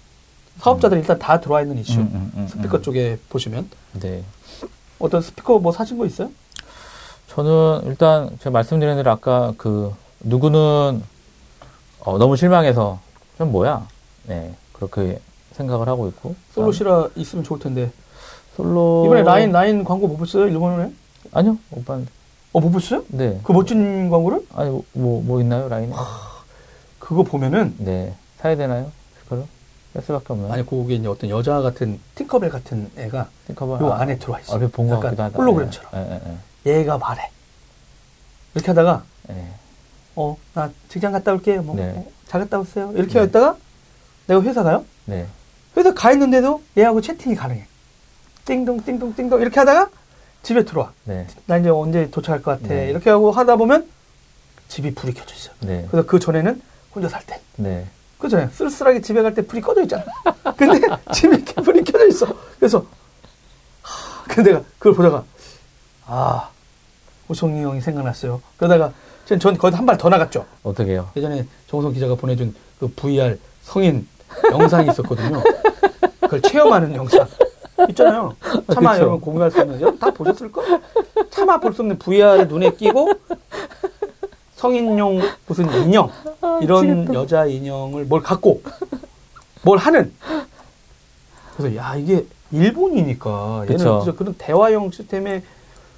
사업자들이 0.58 1.00
일단 1.00 1.18
다 1.18 1.40
들어와 1.40 1.62
있는 1.62 1.78
이슈 1.78 2.00
음, 2.00 2.10
음, 2.12 2.32
음, 2.36 2.48
스피커 2.48 2.78
음. 2.78 2.82
쪽에 2.82 3.18
보시면 3.30 3.68
네. 4.00 4.24
어떤 4.98 5.22
스피커 5.22 5.60
뭐 5.60 5.72
사신 5.72 5.96
거 5.96 6.04
있어요? 6.04 6.30
저는 7.28 7.82
일단 7.86 8.28
제가 8.40 8.50
말씀드린 8.50 8.96
대로 8.96 9.10
아까 9.12 9.54
그 9.56 9.94
누구는 10.20 11.02
어, 12.00 12.18
너무 12.18 12.36
실망해서 12.36 12.98
좀 13.38 13.52
뭐야? 13.52 13.86
네 14.26 14.54
그렇게 14.72 15.20
생각을 15.52 15.88
하고 15.88 16.08
있고 16.08 16.34
솔로 16.54 16.72
시라 16.72 17.08
있으면 17.16 17.44
좋을 17.44 17.58
텐데. 17.60 17.90
솔로 18.56 19.04
이번에 19.06 19.22
라인 19.22 19.52
라인 19.52 19.84
광고 19.84 20.08
못 20.08 20.16
봤어요? 20.18 20.48
일본에? 20.48 20.92
아니요 21.32 21.56
오빠 21.70 21.98
어, 22.52 22.60
못 22.60 22.70
봤어요? 22.72 23.04
네 23.08 23.38
그 23.44 23.52
멋진 23.52 24.10
광고를? 24.10 24.44
아니 24.54 24.82
뭐뭐 24.92 25.40
있나요 25.40 25.68
라인에? 25.68 25.92
그거 26.98 27.22
보면은 27.22 27.74
네 27.78 28.14
사야 28.38 28.56
되나요? 28.56 28.90
그걸 29.24 29.44
뺄 29.94 30.02
수밖에 30.02 30.32
없나요? 30.32 30.52
아니 30.52 30.66
그게 30.66 30.94
이제 30.96 31.06
어떤 31.06 31.30
여자 31.30 31.60
같은 31.60 32.00
팅커벨 32.16 32.50
같은 32.50 32.90
애가 32.96 33.28
팅커벨 33.46 33.80
요 33.80 33.92
아, 33.92 34.00
안에 34.00 34.18
들어와 34.18 34.40
있어. 34.40 34.54
얼핏 34.54 34.72
본것 34.72 34.96
약간 34.98 35.02
같기도 35.10 35.22
하다. 35.22 35.36
홀로그램처럼. 35.38 35.90
예, 35.94 36.20
예, 36.66 36.72
예, 36.74 36.78
얘가 36.80 36.98
말해. 36.98 37.30
이렇게 38.54 38.66
하다가 38.68 39.04
예. 39.30 39.46
어 40.16 40.36
나 40.54 40.70
직장 40.88 41.12
갔다 41.12 41.32
올게요. 41.32 41.62
뭐 41.62 41.76
네. 41.76 41.92
어, 41.96 42.04
잘 42.28 42.40
갔다 42.42 42.58
오세요. 42.58 42.92
이렇게 42.94 43.14
네. 43.14 43.20
했다가 43.20 43.56
내가 44.26 44.42
회사 44.42 44.62
가요. 44.62 44.84
네. 45.06 45.26
회사 45.76 45.92
가 45.94 46.12
있는데도 46.12 46.62
얘하고 46.76 47.00
채팅이 47.00 47.34
가능해. 47.34 47.66
띵동 48.44 48.84
띵동 48.84 49.14
띵동 49.14 49.40
이렇게 49.40 49.58
하다가 49.60 49.90
집에 50.42 50.64
들어와. 50.64 50.92
네. 51.04 51.26
나 51.46 51.56
이제 51.58 51.68
언제 51.70 52.10
도착할 52.10 52.42
것 52.42 52.52
같아. 52.62 52.74
네. 52.74 52.90
이렇게 52.90 53.10
하고 53.10 53.30
하다 53.32 53.56
보면 53.56 53.88
집이 54.68 54.94
불이 54.94 55.14
켜져 55.14 55.34
있어. 55.34 55.50
네. 55.60 55.86
그래서 55.90 56.06
그 56.06 56.18
전에는 56.18 56.60
혼자 56.94 57.08
살 57.08 57.24
땐. 57.26 57.38
네. 57.56 57.86
그 58.18 58.28
전에 58.28 58.48
쓸쓸하게 58.48 59.00
집에 59.00 59.22
갈 59.22 59.34
때 59.34 59.42
불이 59.42 59.62
꺼져 59.62 59.82
있잖아. 59.82 60.04
근데 60.56 60.80
집에 61.14 61.36
이렇게 61.36 61.54
불이 61.54 61.84
켜져 61.84 62.06
있어. 62.08 62.26
그래서 62.58 62.84
하, 63.82 64.24
근데 64.24 64.50
내가 64.52 64.64
그걸 64.78 64.94
보다가 64.94 65.24
아 66.06 66.50
호성이 67.28 67.62
형이 67.62 67.80
생각났어요. 67.80 68.42
그러다가 68.56 68.92
전, 69.28 69.38
전 69.38 69.58
거기서 69.58 69.76
한 69.76 69.84
발 69.86 69.98
더 69.98 70.08
나갔죠. 70.08 70.46
어떻게 70.62 70.92
해요? 70.92 71.10
예전에 71.14 71.44
정우성 71.68 71.92
기자가 71.92 72.14
보내준 72.14 72.54
그 72.80 72.88
VR 72.96 73.36
성인 73.62 74.06
영상이 74.50 74.88
있었거든요. 74.90 75.42
그걸 76.20 76.40
체험하는 76.40 76.94
영상 76.94 77.26
있잖아요. 77.90 78.34
차마 78.72 78.92
그쵸. 78.92 79.02
여러분 79.02 79.20
공유할 79.20 79.50
수 79.50 79.58
여러분 79.58 79.98
다 79.98 80.10
보셨을 80.10 80.50
거? 80.50 80.62
차마 81.30 81.60
볼 81.60 81.74
수 81.74 81.82
없는 81.82 81.98
VR을 81.98 82.48
눈에 82.48 82.72
끼고 82.72 83.12
성인용 84.56 85.20
무슨 85.46 85.70
인형 85.82 86.10
이런 86.62 87.12
여자 87.14 87.44
인형을 87.44 88.06
뭘 88.06 88.22
갖고 88.22 88.62
뭘 89.62 89.78
하는 89.78 90.12
그래서 91.56 91.76
야 91.76 91.94
이게 91.96 92.24
일본이니까 92.50 93.64
얘는 93.64 93.76
그쵸. 93.76 94.00
진짜 94.04 94.16
그런 94.18 94.34
대화형 94.38 94.90
시스템에 94.90 95.42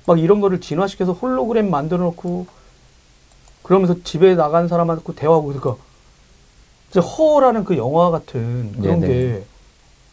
막 0.07 0.18
이런 0.18 0.41
거를 0.41 0.61
진화시켜서 0.61 1.12
홀로그램 1.12 1.70
만들어 1.70 2.03
놓고 2.05 2.47
그러면서 3.63 3.95
집에 4.03 4.35
나간 4.35 4.69
사람하고 4.69 5.15
대화하고 5.15 5.47
그러니까 5.47 5.77
진짜 6.91 7.07
허라는 7.07 7.65
그 7.65 7.77
영화 7.77 8.11
같은 8.11 8.73
그런 8.81 9.01
네네. 9.01 9.07
게 9.07 9.45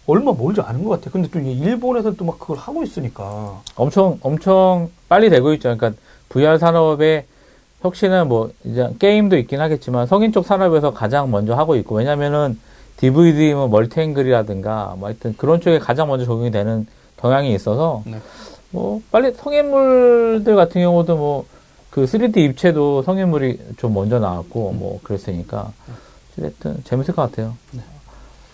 얼마 0.05 0.31
멀지 0.31 0.61
않은 0.61 0.83
것 0.83 0.89
같아. 0.89 1.11
근데 1.11 1.29
또 1.29 1.39
이게 1.39 1.51
일본에서는 1.51 2.17
또막 2.17 2.39
그걸 2.39 2.57
하고 2.57 2.83
있으니까. 2.83 3.61
엄청 3.75 4.17
엄청 4.21 4.89
빨리 5.09 5.29
되고 5.29 5.51
있죠. 5.53 5.75
그러니까 5.75 5.99
VR 6.29 6.57
산업의 6.57 7.25
혁신은 7.81 8.27
뭐 8.27 8.51
이제 8.63 8.89
게임도 8.99 9.37
있긴 9.37 9.59
하겠지만 9.59 10.07
성인 10.07 10.31
쪽 10.31 10.45
산업에서 10.45 10.93
가장 10.93 11.29
먼저 11.29 11.55
하고 11.55 11.75
있고 11.75 11.95
왜냐면은 11.95 12.59
DVD 12.97 13.53
뭐 13.53 13.67
멀티앵글이라든가 13.67 14.95
뭐 14.97 15.09
하여튼 15.09 15.35
그런 15.37 15.61
쪽에 15.61 15.77
가장 15.77 16.07
먼저 16.07 16.25
적용이 16.25 16.51
되는 16.51 16.87
경향이 17.17 17.53
있어서 17.53 18.01
네. 18.05 18.17
뭐 18.71 19.01
빨리 19.11 19.33
성인물들 19.33 20.55
같은 20.55 20.81
경우도 20.81 21.17
뭐 21.17 21.45
그 21.97 22.03
3D 22.03 22.37
입체도 22.51 23.01
성인물이 23.01 23.59
좀 23.77 23.95
먼저 23.95 24.19
나왔고 24.19 24.71
뭐 24.73 24.99
그랬으니까 25.01 25.73
어쨌든 26.37 26.83
재밌을 26.83 27.15
것 27.15 27.23
같아요. 27.23 27.57
네. 27.71 27.81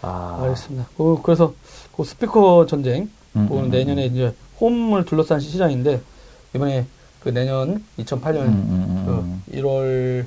아, 0.02 0.40
알겠습니다. 0.44 0.88
그, 0.96 1.20
그래서 1.22 1.54
그 1.94 2.06
스피커 2.06 2.68
전쟁 2.68 3.10
음, 3.36 3.50
그거는 3.50 3.66
음, 3.66 3.70
내년에 3.70 4.06
이제 4.06 4.34
홈을 4.62 5.04
둘러싼 5.04 5.42
시장인데 5.42 6.00
이번에 6.56 6.86
그 7.20 7.34
내년 7.34 7.84
2008년 8.00 8.38
음, 8.44 8.48
음, 8.48 9.06
음, 9.10 9.44
그 9.46 9.58
1월 9.58 10.26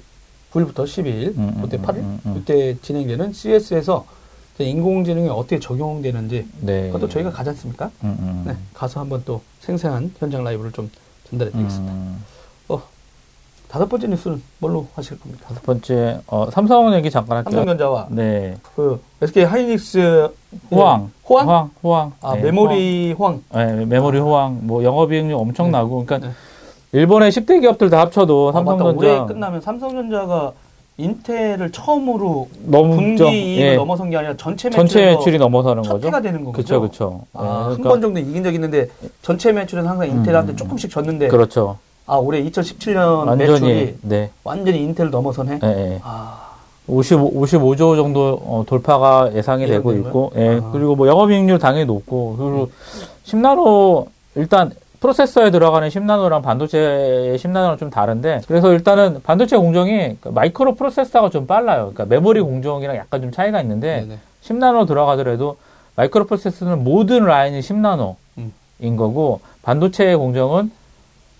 9일부터 0.53 0.85
10일 0.85 1.39
음, 1.39 1.55
음, 1.57 1.63
그때 1.63 1.79
음, 1.79 1.83
8일 1.83 1.97
음, 1.97 2.21
음. 2.27 2.35
그때 2.35 2.77
진행되는 2.83 3.33
CS에서 3.33 4.05
인공지능이 4.59 5.31
어떻게 5.31 5.59
적용되는지 5.59 6.47
네. 6.61 6.89
그것도 6.89 7.09
저희가 7.09 7.31
가지 7.31 7.49
않습니까? 7.49 7.91
음, 8.05 8.15
음, 8.21 8.43
네, 8.47 8.57
가서 8.75 9.01
한번 9.01 9.23
또 9.25 9.41
생생한 9.61 10.13
현장 10.19 10.45
라이브를 10.45 10.71
좀 10.73 10.91
전달해 11.31 11.51
드리겠습니다. 11.51 11.95
음. 11.95 12.23
어, 12.69 12.83
다섯 13.77 13.91
번째 13.91 14.07
뉴스는 14.07 14.43
뭘로 14.59 14.87
하실 14.95 15.21
겁니까? 15.21 15.49
다섯 15.49 15.63
번째, 15.63 16.21
어, 16.29 16.49
삼성 16.51 16.95
얘기 16.95 17.11
잠깐 17.11 17.37
할게요. 17.37 17.51
삼성전자와 17.51 18.07
네. 18.09 18.57
그 18.75 19.03
SK 19.21 19.45
하이닉스 19.45 20.31
호황. 20.71 21.11
호황? 21.29 21.47
호황. 21.47 21.71
호황. 21.85 22.13
아 22.23 22.35
네, 22.37 22.43
메모리 22.45 23.13
호황. 23.13 23.43
호황. 23.53 23.77
네, 23.77 23.85
메모리 23.85 24.19
호황. 24.19 24.61
뭐 24.63 24.83
영업이익률 24.83 25.37
엄청 25.37 25.67
네. 25.67 25.73
나고. 25.73 26.07
그러니까 26.07 26.29
네. 26.29 26.35
일본의 26.93 27.31
10대 27.33 27.61
기업들 27.61 27.91
다 27.91 28.01
합쳐도 28.01 28.49
아. 28.49 28.53
삼성전자 28.53 28.99
올해 28.99 29.27
끝나면 29.27 29.61
삼성전자가 29.61 30.53
인텔을 30.97 31.71
처음으로 31.71 32.49
너무 32.65 32.97
분기 32.97 33.61
예, 33.61 33.77
넘어선 33.77 34.09
게 34.09 34.17
아니라 34.17 34.35
전체 34.39 34.71
전체 34.71 35.05
매출이 35.05 35.37
넘어서는 35.37 35.83
첫 35.83 36.01
거죠. 36.01 36.23
되는 36.23 36.43
거죠. 36.43 36.53
그렇죠, 36.53 36.81
그렇죠. 36.81 37.21
아, 37.35 37.75
한번 37.75 38.01
정도 38.01 38.19
이긴 38.19 38.43
적 38.43 38.55
있는데 38.55 38.89
전체 39.21 39.53
매출은 39.53 39.87
항상 39.87 40.09
인텔한테 40.09 40.55
음. 40.55 40.57
조금씩 40.57 40.91
졌는데 40.91 41.29
그렇죠. 41.29 41.77
아 42.07 42.17
올해 42.17 42.43
2017년 42.45 43.27
완전히 43.27 43.51
매출이 43.51 43.99
네. 44.03 44.31
완전히 44.45 44.83
인텔을 44.83 45.11
넘어서네. 45.11 45.61
예, 45.63 45.67
예. 45.67 46.01
아 46.05 46.47
55, 46.89 47.33
55조 47.33 47.97
정도 47.97 48.41
어, 48.45 48.65
돌파가 48.67 49.31
예상이 49.35 49.67
되고 49.67 49.91
예상되는 49.91 50.09
있고, 50.09 50.31
거예요? 50.31 50.53
예, 50.53 50.61
아. 50.61 50.71
그리고 50.71 50.95
뭐 50.95 51.09
영업이익률 51.09 51.59
당연히 51.59 51.85
높고, 51.85 52.37
그리고 52.37 52.71
10나노 53.25 54.07
일단 54.37 54.71
프로세서에 55.01 55.51
들어가는 55.51 55.89
10나노랑 55.89 56.43
반도체의 56.43 57.39
10나노랑 57.39 57.79
좀 57.79 57.91
다른데, 57.91 58.43
그래서 58.47 58.73
일단은 58.73 59.21
반도체 59.23 59.57
공정이 59.57 60.19
그 60.21 60.29
마이크로 60.29 60.77
프로세서가 60.77 61.31
좀 61.31 61.47
빨라요. 61.47 61.93
그러니까 61.93 62.05
메모리 62.05 62.41
공정이랑 62.41 62.97
약간 62.97 63.21
좀 63.21 63.33
차이가 63.33 63.61
있는데, 63.63 64.03
네네. 64.03 64.19
10나노 64.45 64.87
들어가더라도 64.87 65.57
마이크로 65.97 66.27
프로세서는 66.27 66.85
모든 66.85 67.25
라인이 67.25 67.59
10나노인 67.61 68.15
음. 68.39 68.97
거고, 68.97 69.41
반도체의 69.63 70.17
공정은 70.17 70.71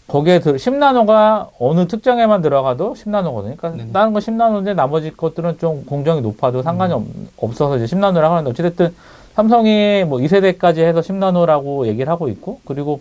거기에 0.09 0.39
들, 0.39 0.57
10나노가 0.57 1.49
어느 1.59 1.87
특정에만 1.89 2.41
들어가도 2.41 2.95
10나노거든요. 2.95 3.57
그러니까 3.57 3.71
네네. 3.71 3.93
다른 3.93 4.13
건 4.13 4.23
10나노인데 4.23 4.75
나머지 4.75 5.11
것들은 5.11 5.59
좀 5.59 5.85
공정이 5.85 6.21
높아도 6.21 6.63
상관이 6.63 6.95
음. 6.95 7.29
없, 7.37 7.51
없어서 7.51 7.77
이제 7.77 7.97
10나노라고 7.97 8.31
하는데 8.31 8.51
어찌됐든 8.51 8.95
삼성이 9.35 10.05
뭐 10.05 10.19
2세대까지 10.19 10.79
해서 10.79 11.01
10나노라고 11.01 11.87
얘기를 11.87 12.09
하고 12.09 12.29
있고 12.29 12.61
그리고 12.65 13.01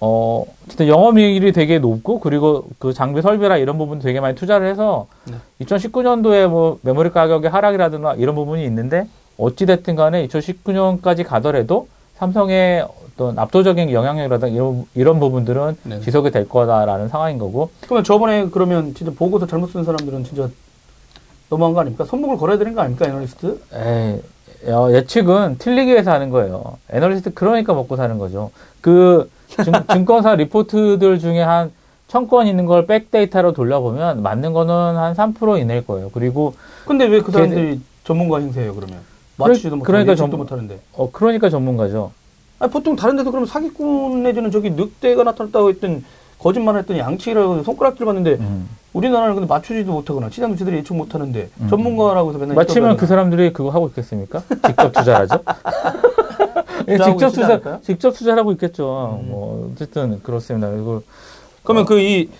어, 0.00 0.44
어쨌든 0.66 0.88
영업이익이 0.88 1.52
되게 1.52 1.78
높고 1.78 2.20
그리고 2.20 2.66
그 2.78 2.92
장비 2.92 3.22
설비라 3.22 3.56
이런 3.56 3.78
부분 3.78 3.98
되게 3.98 4.20
많이 4.20 4.34
투자를 4.34 4.68
해서 4.68 5.06
네. 5.24 5.36
2019년도에 5.62 6.46
뭐 6.46 6.78
메모리 6.82 7.10
가격의 7.10 7.50
하락이라든가 7.50 8.14
이런 8.14 8.34
부분이 8.34 8.64
있는데 8.66 9.08
어찌됐든 9.38 9.96
간에 9.96 10.26
2019년까지 10.26 11.24
가더라도 11.24 11.88
삼성의 12.16 12.86
어떤 13.16 13.38
압도적인 13.38 13.90
영향력이라든가 13.92 14.48
이런, 14.54 14.84
이런 14.94 15.20
부분들은 15.20 15.76
네. 15.84 16.00
지속이 16.00 16.30
될 16.30 16.48
거다라는 16.48 17.08
상황인 17.08 17.38
거고 17.38 17.70
그러면 17.82 18.02
저번에 18.04 18.46
그러면 18.50 18.94
진짜 18.94 19.12
보고서 19.16 19.46
잘못 19.46 19.68
쓴 19.70 19.84
사람들은 19.84 20.24
진짜 20.24 20.48
너무한 21.48 21.74
거 21.74 21.80
아닙니까? 21.80 22.04
손목을 22.04 22.36
걸어야 22.38 22.58
되는 22.58 22.74
거 22.74 22.80
아닙니까, 22.80 23.06
애널리스트? 23.06 23.60
에이, 23.72 24.72
어, 24.72 24.90
예측은 24.90 25.56
틀리기 25.58 25.92
위해서 25.92 26.10
하는 26.10 26.30
거예요. 26.30 26.78
애널리스트 26.90 27.34
그러니까 27.34 27.72
먹고 27.74 27.94
사는 27.96 28.18
거죠. 28.18 28.50
그 28.80 29.30
증, 29.48 29.72
권사 30.04 30.34
리포트들 30.34 31.18
중에 31.18 31.40
한 31.42 31.70
천 32.06 32.28
건 32.28 32.46
있는 32.46 32.66
걸 32.66 32.86
back 32.86 33.12
data로 33.12 33.52
돌려보면 33.54 34.22
맞는 34.22 34.52
거는 34.52 34.72
한 34.72 35.14
3% 35.14 35.58
이내일 35.60 35.84
거예요. 35.86 36.10
그리고 36.12 36.54
근데 36.86 37.06
왜 37.06 37.20
그 37.20 37.32
사람들이 37.32 37.80
전문가 38.04 38.38
행세예요, 38.38 38.74
그러면? 38.74 38.98
맞추지도 39.36 39.76
못하고 39.76 39.86
그러니까 39.86 40.14
전- 40.14 40.30
못하는데. 40.30 40.78
어 40.92 41.10
그러니까 41.10 41.48
전문가죠. 41.48 42.12
아니, 42.64 42.72
보통 42.72 42.96
다른 42.96 43.16
데도 43.16 43.30
그러면 43.30 43.46
사기꾼 43.46 44.22
내지는 44.22 44.50
저기 44.50 44.70
늑대가 44.70 45.22
나타났다고 45.22 45.68
했던 45.68 46.02
거짓말 46.38 46.78
했더니 46.78 46.98
양치기라고 46.98 47.62
손가락질 47.62 48.06
받는데 48.06 48.32
음. 48.40 48.68
우리나라는 48.94 49.34
근데 49.34 49.46
맞추지도 49.46 49.92
못하거나 49.92 50.30
시장 50.30 50.56
지들이 50.56 50.78
예측 50.78 50.94
못하는데 50.94 51.50
음. 51.60 51.68
전문가라고 51.68 52.30
해서 52.30 52.38
맨날 52.38 52.56
맞히면 52.56 52.96
그. 52.96 53.06
사람들이 53.06 53.52
그거 53.52 53.70
하고 53.70 53.88
있겠습니까? 53.88 54.42
직접 54.66 54.92
투자하죠. 54.92 55.40
예, 56.88 56.98
직접 56.98 57.30
투자, 57.30 57.46
않을까요? 57.46 57.78
직접 57.82 58.10
투자를 58.12 58.38
하고 58.38 58.52
있겠죠. 58.52 59.20
음. 59.22 59.28
뭐 59.30 59.72
어쨌든 59.74 60.22
그렇습니다. 60.22 60.70
그리고 60.70 61.02
그러면 61.62 61.84
그 61.84 62.19
이 62.19 62.30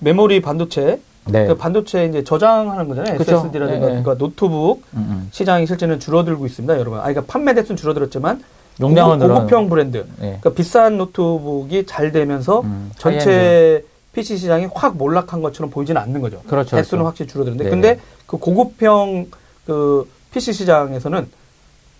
메모리 0.00 0.40
반도체 0.40 1.00
네, 1.26 1.46
그 1.46 1.56
반도체 1.56 2.06
이제 2.06 2.24
저장하는 2.24 2.88
거잖아요. 2.88 3.18
그쵸. 3.18 3.36
SSD라든가 3.36 3.86
네, 3.86 3.94
네. 3.94 4.02
그러니까 4.02 4.16
노트북 4.16 4.82
음, 4.94 4.98
음. 4.98 5.28
시장이 5.30 5.66
실제는 5.66 6.00
줄어들고 6.00 6.46
있습니다, 6.46 6.78
여러분. 6.78 7.00
아, 7.00 7.02
그러니까 7.02 7.24
판매 7.26 7.52
대수는 7.54 7.76
줄어들었지만 7.76 8.42
용량은 8.80 9.18
고급, 9.18 9.34
고급형 9.34 9.68
브랜드. 9.68 9.98
예. 9.98 10.04
그러니까 10.20 10.50
비싼 10.50 10.98
노트북이 10.98 11.86
잘 11.86 12.12
되면서 12.12 12.60
음, 12.60 12.90
전체 12.96 13.84
PC 14.12 14.36
시장이 14.36 14.68
확 14.74 14.96
몰락한 14.96 15.42
것처럼 15.42 15.70
보이지는 15.70 16.00
않는 16.00 16.20
거죠. 16.20 16.40
그렇죠. 16.46 16.76
대수는 16.76 17.02
그렇죠. 17.02 17.06
확실히 17.06 17.28
줄어드는데, 17.28 17.64
네. 17.64 17.70
근데 17.70 18.00
그 18.26 18.36
고급형 18.36 19.26
그 19.66 20.08
PC 20.32 20.52
시장에서는 20.52 21.28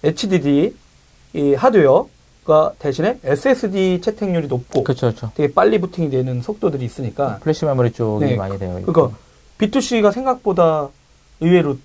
HDD 0.05 0.75
이 1.35 1.55
하드웨어가 1.55 2.73
대신에 2.79 3.19
SSD 3.23 4.01
채택률이 4.01 4.49
높고 4.49 4.85
그렇죠, 4.85 5.09
그렇죠. 5.09 5.31
되게 5.35 5.53
빨리 5.53 5.79
부팅이 5.81 6.11
되는 6.11 6.41
속도들이 6.41 6.85
있으니까 6.85 7.39
플래시 7.43 7.65
메모리 7.65 7.93
쪽이 7.93 8.25
네, 8.25 8.37
많이 8.37 8.59
되어 8.59 8.79
있고. 8.81 8.93
그러니까 8.93 9.19
B2C가 9.59 10.13
생각보다 10.13 10.89
의외로 11.41 11.77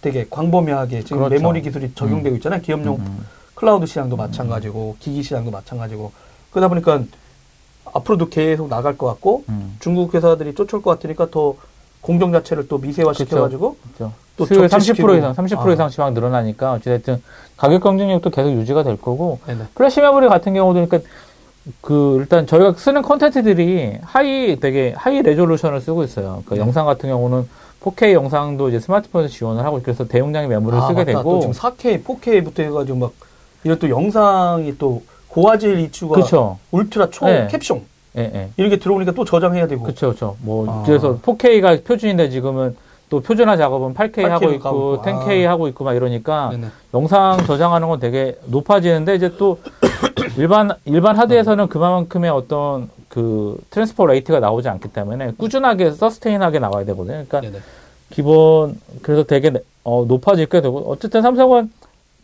되게 0.00 0.26
광범위하게 0.28 1.02
지금 1.02 1.18
그렇죠. 1.18 1.34
메모리 1.34 1.62
기술이 1.62 1.92
적용되고 1.94 2.36
있잖아요. 2.36 2.60
기업용 2.60 2.96
음, 2.96 3.26
클라우드 3.62 3.86
시장도 3.86 4.16
마찬가지고 4.16 4.96
기기 4.98 5.22
시장도 5.22 5.52
마찬가지고 5.52 6.10
그러다 6.50 6.66
보니까 6.66 7.04
앞으로도 7.94 8.28
계속 8.28 8.68
나갈 8.68 8.98
것 8.98 9.06
같고 9.06 9.44
음. 9.48 9.76
중국 9.78 10.12
회사들이 10.14 10.56
쫓을 10.56 10.82
것 10.82 10.90
같으니까 10.90 11.30
더 11.30 11.54
공정 12.00 12.32
자체를 12.32 12.66
또 12.66 12.78
미세화 12.78 13.12
시켜가지고. 13.12 13.76
또 14.36 14.46
수율 14.46 14.68
적재시키고. 14.68 15.08
30% 15.08 15.18
이상, 15.18 15.32
30% 15.34 15.68
아. 15.68 15.72
이상 15.74 15.88
시황 15.90 16.12
늘어나니까 16.12 16.72
어찌됐든 16.72 17.22
가격 17.56 17.84
경쟁력도 17.84 18.30
계속 18.30 18.50
유지가 18.50 18.82
될 18.82 18.96
거고 19.00 19.38
네네. 19.46 19.66
플래시 19.76 20.00
메모리 20.00 20.26
같은 20.26 20.54
경우도 20.54 20.84
그러니까 20.86 21.08
그 21.80 22.16
일단 22.18 22.48
저희가 22.48 22.72
쓰는 22.72 23.02
콘텐츠들이 23.02 23.98
high 24.02 24.58
되게 24.58 24.92
high 24.96 25.22
resolution을 25.22 25.80
쓰고 25.80 26.02
있어요. 26.02 26.42
그러니까 26.44 26.54
네. 26.56 26.60
영상 26.62 26.86
같은 26.86 27.08
경우는 27.10 27.48
4K 27.80 28.14
영상도 28.14 28.70
이제 28.70 28.80
스마트폰에서 28.80 29.32
지원을 29.32 29.64
하고 29.64 29.80
그래서 29.80 30.08
대용량의 30.08 30.48
메모리를 30.48 30.82
아, 30.82 30.88
쓰게 30.88 31.04
맞다. 31.04 31.18
되고 31.18 31.22
또 31.22 31.40
지금 31.40 31.52
4K, 31.54 32.02
4K부터 32.02 32.60
해가지고 32.60 32.98
막 32.98 33.12
이런 33.64 33.78
또 33.78 33.88
영상이 33.88 34.76
또 34.78 35.02
고화질 35.28 35.80
이슈가 35.80 36.14
그렇죠. 36.14 36.58
울트라 36.70 37.10
초 37.10 37.26
네. 37.26 37.48
캡숑 37.48 37.80
예, 38.18 38.30
예. 38.34 38.48
이런 38.56 38.70
게 38.70 38.78
들어오니까 38.78 39.12
또 39.12 39.24
저장해야 39.24 39.66
되고 39.66 39.82
그렇죠, 39.82 40.08
그렇죠. 40.08 40.36
뭐 40.40 40.66
아. 40.68 40.82
그래서 40.84 41.18
4K가 41.18 41.84
표준인데 41.84 42.28
지금은 42.28 42.76
또 43.08 43.20
표준화 43.20 43.56
작업은 43.56 43.94
8K, 43.94 44.12
8K 44.12 44.28
하고 44.28 44.46
로 44.46 44.52
있고 44.52 44.62
가고. 44.62 45.02
10K 45.02 45.46
아. 45.46 45.50
하고 45.50 45.68
있고 45.68 45.84
막 45.84 45.94
이러니까 45.94 46.50
네네. 46.50 46.66
영상 46.94 47.44
저장하는 47.46 47.88
건 47.88 48.00
되게 48.00 48.38
높아지는데 48.46 49.14
이제 49.14 49.34
또 49.38 49.58
일반 50.36 50.70
일반 50.84 51.16
하드에서는 51.16 51.68
그만큼의 51.68 52.30
어떤 52.30 52.90
그 53.08 53.58
transfer 53.70 54.06
rate가 54.06 54.40
나오지 54.40 54.68
않기 54.68 54.88
때문에 54.88 55.32
꾸준하게 55.36 55.92
sustain하게 55.92 56.58
나와야 56.58 56.84
되거든요. 56.86 57.24
그러니까 57.28 57.40
네네. 57.40 57.58
기본 58.10 58.78
그래서 59.02 59.24
되게 59.24 59.52
어, 59.84 60.04
높아질 60.06 60.46
게 60.46 60.60
되고 60.60 60.78
어쨌든 60.90 61.22
삼성은 61.22 61.70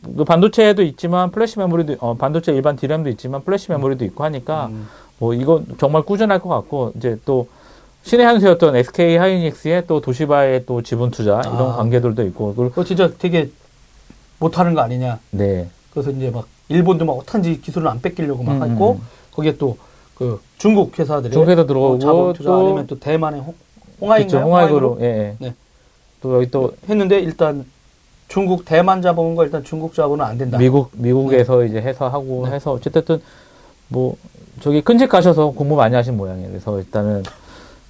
그 0.02 0.24
반도체에도 0.24 0.82
있지만 0.82 1.30
플래시 1.30 1.58
메모리도 1.58 1.96
어, 2.00 2.14
반도체 2.14 2.52
일반 2.52 2.76
디램도 2.76 3.10
있지만 3.10 3.42
플래시 3.42 3.70
메모리도 3.70 4.04
있고 4.06 4.24
하니까 4.24 4.66
음. 4.66 4.88
뭐 5.18 5.34
이건 5.34 5.66
정말 5.78 6.02
꾸준할 6.02 6.38
것 6.38 6.48
같고 6.48 6.92
이제 6.96 7.18
또 7.24 7.48
신의 8.04 8.24
한 8.24 8.40
수였던 8.40 8.76
SK 8.76 9.16
하이닉스의 9.16 9.86
또 9.86 10.00
도시바의 10.00 10.66
또 10.66 10.82
지분 10.82 11.10
투자 11.10 11.40
이런 11.40 11.72
아. 11.72 11.76
관계들도 11.76 12.24
있고 12.26 12.54
그리고 12.54 12.70
그거 12.70 12.84
진짜 12.84 13.10
되게 13.18 13.50
못하는 14.38 14.74
거 14.74 14.80
아니냐 14.80 15.18
네 15.30 15.68
그래서 15.90 16.10
이제 16.10 16.30
막 16.30 16.46
일본도 16.68 17.04
막 17.04 17.14
어떤지 17.14 17.60
기술을 17.60 17.88
안 17.88 18.00
뺏기려고 18.00 18.44
막 18.44 18.62
음, 18.62 18.70
했고 18.70 18.92
음. 18.92 19.00
거기에 19.32 19.56
또 19.56 19.76
그 20.18 20.40
중국 20.58 20.98
회사들이 20.98 21.32
중국에서 21.32 21.62
뭐 21.62 21.66
들어오고 21.66 21.98
자본 22.00 22.32
투자 22.32 22.50
또 22.50 22.60
아니면 22.60 22.86
또 22.88 22.98
대만의 22.98 23.40
홍, 23.40 23.54
홍하인가 24.00 24.26
그쵸, 24.26 24.44
홍하이그로 24.44 24.98
예, 25.00 25.04
예. 25.04 25.36
네. 25.38 25.54
또 26.20 26.34
여기 26.34 26.50
또 26.50 26.74
했는데 26.88 27.20
일단 27.20 27.64
중국 28.28 28.64
대만 28.64 29.00
자본과 29.00 29.44
일단 29.44 29.64
중국 29.64 29.94
자본은 29.94 30.24
안 30.24 30.38
된다. 30.38 30.58
미국 30.58 30.90
미국에서 30.92 31.64
이제 31.64 31.80
해서 31.80 32.08
하고 32.08 32.46
네. 32.46 32.54
해서 32.54 32.72
어쨌든 32.72 33.20
뭐 33.88 34.16
저기 34.60 34.82
큰집 34.82 35.08
가셔서 35.08 35.50
공부 35.50 35.74
많이 35.76 35.94
하신 35.94 36.16
모양이에요. 36.16 36.48
그래서 36.50 36.78
일단은 36.78 37.22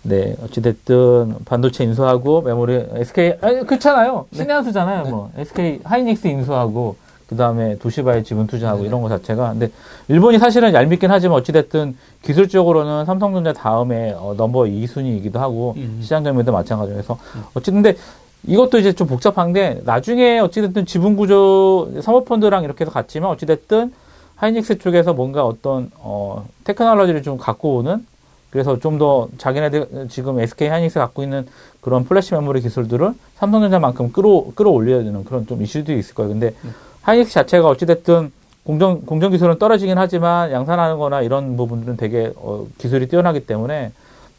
네 0.02 0.36
어찌됐든 0.44 1.34
반도체 1.44 1.82
인수하고 1.84 2.42
메모리 2.42 2.86
SK 2.94 3.34
아니 3.40 3.66
그렇잖아요. 3.66 4.26
신의 4.32 4.54
한 4.54 4.64
수잖아요. 4.64 5.02
네. 5.02 5.10
뭐 5.10 5.30
SK 5.36 5.80
하이닉스 5.82 6.28
인수하고 6.28 6.96
그 7.28 7.36
다음에 7.36 7.76
도시바에 7.78 8.22
지분 8.22 8.46
투자하고 8.46 8.82
네. 8.82 8.88
이런 8.88 9.02
거 9.02 9.08
자체가 9.08 9.50
근데 9.50 9.70
일본이 10.06 10.38
사실은 10.38 10.72
얄밉긴 10.72 11.10
하지만 11.10 11.36
어찌됐든 11.38 11.96
기술적으로는 12.22 13.04
삼성전자 13.04 13.52
다음에 13.52 14.12
어, 14.12 14.34
number 14.36 14.60
2순위이기도 14.60 15.34
하고 15.34 15.74
음. 15.76 15.98
시장 16.00 16.22
점유도 16.22 16.52
마찬가지로 16.52 16.96
해서 16.96 17.18
어쨌든 17.54 17.82
근데 17.82 17.98
이것도 18.46 18.78
이제 18.78 18.92
좀 18.92 19.06
복잡한 19.06 19.52
게 19.52 19.80
나중에 19.84 20.38
어찌됐든 20.38 20.86
지분 20.86 21.16
구조 21.16 21.90
사모펀드랑 22.00 22.64
이렇게 22.64 22.84
해서 22.84 22.92
갔지만 22.92 23.30
어찌됐든 23.30 23.92
하이닉스 24.36 24.78
쪽에서 24.78 25.12
뭔가 25.12 25.44
어떤 25.44 25.90
어 25.96 26.46
테크놀로지를 26.64 27.22
좀 27.22 27.38
갖고 27.38 27.76
오는 27.76 28.06
그래서 28.50 28.78
좀 28.78 28.98
더 28.98 29.28
자기네들 29.36 30.08
지금 30.08 30.40
SK 30.40 30.68
하이닉스 30.68 30.98
갖고 30.98 31.22
있는 31.22 31.46
그런 31.80 32.04
플래시 32.04 32.34
메모리 32.34 32.60
기술들을 32.62 33.12
삼성전자만큼 33.36 34.12
끌어 34.12 34.46
끌어올려야 34.54 35.02
되는 35.02 35.24
그런 35.24 35.46
좀 35.46 35.60
이슈도 35.62 35.92
있을 35.92 36.14
거예요. 36.14 36.30
근데 36.30 36.54
하이닉스 37.02 37.32
자체가 37.32 37.68
어찌됐든 37.68 38.32
공정 38.64 39.02
공정 39.02 39.30
기술은 39.30 39.58
떨어지긴 39.58 39.98
하지만 39.98 40.52
양산하는 40.52 40.98
거나 40.98 41.22
이런 41.22 41.56
부분들은 41.56 41.96
되게 41.96 42.32
어, 42.36 42.66
기술이 42.78 43.08
뛰어나기 43.08 43.40
때문에 43.46 43.92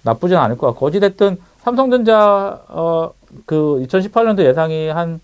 나쁘진 0.04 0.38
않을 0.38 0.58
것 0.58 0.68
같고 0.68 0.86
어찌됐든 0.88 1.38
삼성전자 1.64 2.62
어, 2.70 3.12
그 3.46 3.86
2018년도 3.88 4.46
예상이 4.46 4.90
한 4.90 5.20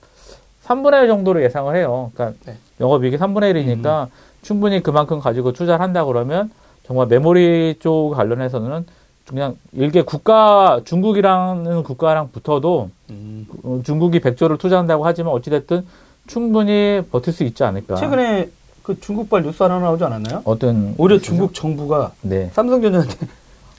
3분의 0.66 1.03
1 1.03 1.08
정도로 1.08 1.43
예상을 1.43 1.76
해요. 1.76 2.12
그러니까 2.14 2.38
네. 2.45 2.58
영업이익이 2.80 3.18
3분의 3.18 3.53
1이니까 3.53 4.08
충분히 4.41 4.82
그만큼 4.82 5.20
가지고 5.20 5.51
투자를 5.53 5.84
한다 5.84 6.06
그러면 6.06 6.51
정말 6.86 7.08
메모리 7.08 7.76
쪽 7.80 8.12
관련해서는 8.12 8.86
그냥 9.28 9.58
일개 9.74 10.03
국가 10.03 10.82
중국이라는 10.86 11.84
국가랑 11.84 12.30
붙어도 12.32 12.89
음. 13.10 13.47
어, 13.64 13.82
중국이 13.84 14.20
100조를 14.20 14.60
투자한다고 14.60 15.06
하지만 15.06 15.34
어찌됐든 15.34 15.86
충분히 16.28 17.01
버틸 17.12 17.34
수 17.34 17.43
있지 17.43 17.64
않을까. 17.64 17.95
최근에 17.95 18.49
그 18.84 18.99
중국발 18.99 19.41
뉴스 19.43 19.64
하나 19.64 19.80
나오지 19.80 20.03
않았나요? 20.03 20.43
어떤 20.45 20.93
오히려 20.97 21.16
뉴스죠? 21.16 21.32
중국 21.32 21.53
정부가 21.56 22.12
네. 22.22 22.51
삼성전자한테 22.53 23.28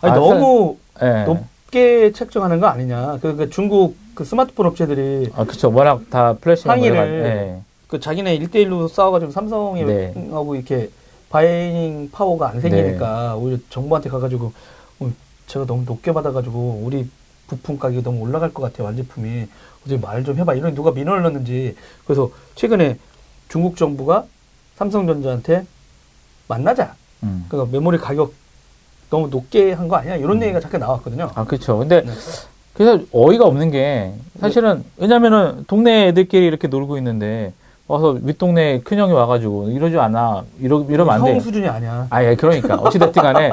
아니 0.00 0.12
아, 0.12 0.14
너무 0.16 0.76
예. 1.02 1.24
높게 1.66 2.12
책정하는 2.12 2.60
거 2.60 2.66
아니냐. 2.66 3.18
그, 3.20 3.36
그 3.36 3.50
중국 3.50 3.96
그 4.14 4.24
스마트폰 4.24 4.66
업체들이 4.66 5.30
아, 5.34 5.44
그쵸. 5.44 5.70
워낙 5.72 6.02
다 6.10 6.34
플래시 6.34 6.68
하니까 6.68 6.96
예. 6.96 7.62
그 7.88 8.00
자기네 8.00 8.38
1대1로 8.38 8.88
싸워가지고 8.88 9.30
삼성하고 9.32 9.84
네. 9.84 10.12
이렇게 10.54 10.90
buying 11.28 12.10
power가 12.12 12.50
안 12.50 12.60
생기니까 12.60 13.36
오히려 13.36 13.58
정부한테 13.68 14.08
가가지고 14.08 14.52
어, 15.00 15.12
제가 15.46 15.66
너무 15.66 15.84
높게 15.84 16.12
받아가지고 16.12 16.82
우리 16.82 17.08
부품 17.46 17.78
가격이 17.78 18.02
너무 18.02 18.22
올라갈 18.22 18.52
것 18.52 18.62
같아요 18.62 18.86
완제품이 18.86 19.46
어제 19.84 19.96
말좀 19.98 20.38
해봐 20.38 20.54
이런 20.54 20.74
누가 20.74 20.90
민원을 20.90 21.22
넣는지 21.22 21.76
그래서 22.04 22.30
최근에 22.54 22.98
중국 23.48 23.76
정부가 23.76 24.24
삼성전자한테 24.76 25.66
만나자 26.48 26.94
음. 27.22 27.44
그러니까 27.48 27.70
메모리 27.70 27.98
가격 27.98 28.32
너무 29.10 29.28
높게 29.28 29.72
한 29.72 29.88
거 29.88 29.96
아니야 29.96 30.16
이런 30.16 30.38
음. 30.38 30.42
얘기가 30.42 30.60
잠깐 30.60 30.80
나왔거든요 30.80 31.30
아, 31.34 31.44
그쵸. 31.44 31.78
근데 31.78 32.02
네. 32.02 32.10
그래서 32.74 33.00
어이가 33.12 33.44
없는 33.46 33.70
게 33.70 34.12
사실은 34.40 34.84
왜냐면은 34.96 35.64
동네 35.66 36.08
애들끼리 36.08 36.46
이렇게 36.46 36.68
놀고 36.68 36.98
있는데 36.98 37.52
와서 37.88 38.16
윗동네 38.20 38.80
큰형이 38.80 39.12
와가지고 39.12 39.68
이러지 39.70 39.96
않아 39.96 40.42
이러 40.60 40.84
이러면 40.88 41.14
안형 41.14 41.34
돼. 41.34 41.40
수준이 41.40 41.68
아니야 41.68 42.06
아, 42.10 42.24
예, 42.24 42.34
그러니까 42.34 42.74
어찌됐든 42.74 43.22
간에 43.22 43.50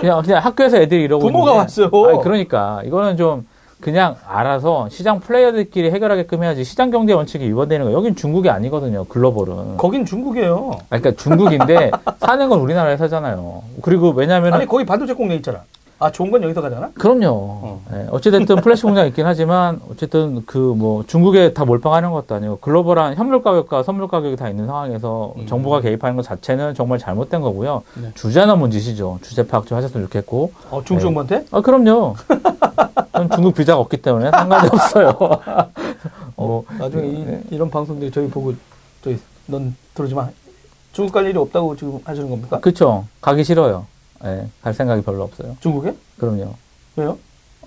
그냥 0.00 0.20
그냥 0.22 0.42
학교에서 0.44 0.78
애들이 0.78 1.04
이러고 1.04 1.24
부모가 1.24 1.52
있는데 1.52 1.82
왔어요. 1.82 1.86
아, 2.18 2.22
그러니까 2.22 2.82
이거는 2.84 3.16
좀 3.16 3.46
그냥 3.80 4.16
알아서 4.26 4.88
시장 4.88 5.20
플레이어들끼리 5.20 5.90
해결하게끔 5.90 6.42
해야지 6.42 6.64
시장 6.64 6.90
경제 6.90 7.12
원칙이 7.12 7.46
위반되는 7.46 7.86
거. 7.86 7.92
여긴 7.92 8.16
중국이 8.16 8.48
아니거든요. 8.48 9.04
글로벌은. 9.04 9.76
거긴 9.76 10.04
중국이에요 10.04 10.70
아, 10.90 10.98
그러니까 10.98 11.22
중국인데 11.22 11.90
사는 12.18 12.48
건 12.48 12.60
우리나라에 12.60 12.96
사잖아요. 12.96 13.62
그리고 13.82 14.10
왜냐면은 14.10 14.54
아니 14.58 14.66
거기 14.66 14.84
반도체 14.86 15.12
공장 15.12 15.36
있잖아 15.36 15.60
아 15.98 16.12
좋은 16.12 16.30
건 16.30 16.42
여기서 16.42 16.60
가잖아 16.60 16.90
그럼요. 16.94 17.78
예, 17.94 18.06
어찌됐든 18.10 18.56
플래시 18.56 18.82
공장 18.82 19.06
있긴 19.06 19.24
하지만 19.24 19.80
어쨌든 19.90 20.44
그 20.44 20.58
뭐 20.76 21.04
중국에 21.06 21.54
다 21.54 21.64
몰빵하는 21.64 22.10
것도 22.10 22.34
아니고 22.34 22.58
글로벌한 22.58 23.14
현물 23.14 23.42
가격과 23.42 23.82
선물 23.82 24.06
가격이 24.08 24.36
다 24.36 24.50
있는 24.50 24.66
상황에서 24.66 25.32
음. 25.38 25.46
정부가 25.46 25.80
개입하는 25.80 26.16
것 26.16 26.22
자체는 26.22 26.74
정말 26.74 26.98
잘못된 26.98 27.40
거고요. 27.40 27.82
네. 28.02 28.10
주제 28.14 28.44
넘은 28.44 28.70
짓이죠. 28.70 29.18
주제 29.22 29.46
파악 29.46 29.66
좀 29.66 29.78
하셨으면 29.78 30.06
좋겠고. 30.06 30.52
어, 30.70 30.82
중국 30.84 31.00
정부한테 31.02 31.46
아 31.50 31.60
그럼요. 31.62 32.14
전 33.12 33.30
중국 33.30 33.54
비자가 33.54 33.80
없기 33.80 33.96
때문에 34.02 34.30
상관이 34.30 34.68
없어요. 34.70 35.16
뭐 36.36 36.64
나중에 36.78 37.06
이, 37.08 37.24
네. 37.24 37.42
이 37.50 37.56
런 37.56 37.70
방송들이 37.70 38.10
저희 38.10 38.28
보고 38.28 38.52
저희 39.02 39.18
넌 39.46 39.74
들어오지 39.94 40.14
마. 40.14 40.28
중국 40.92 41.12
갈 41.12 41.24
일이 41.26 41.38
없다고 41.38 41.74
지금 41.76 41.98
하시는 42.04 42.28
겁니까? 42.28 42.58
그쵸. 42.60 43.04
가기 43.22 43.44
싫어요. 43.44 43.86
예, 44.24 44.46
갈 44.62 44.74
생각이 44.74 45.02
별로 45.02 45.22
없어요. 45.24 45.56
중국에? 45.60 45.94
그럼요. 46.18 46.54
왜요? 46.96 47.18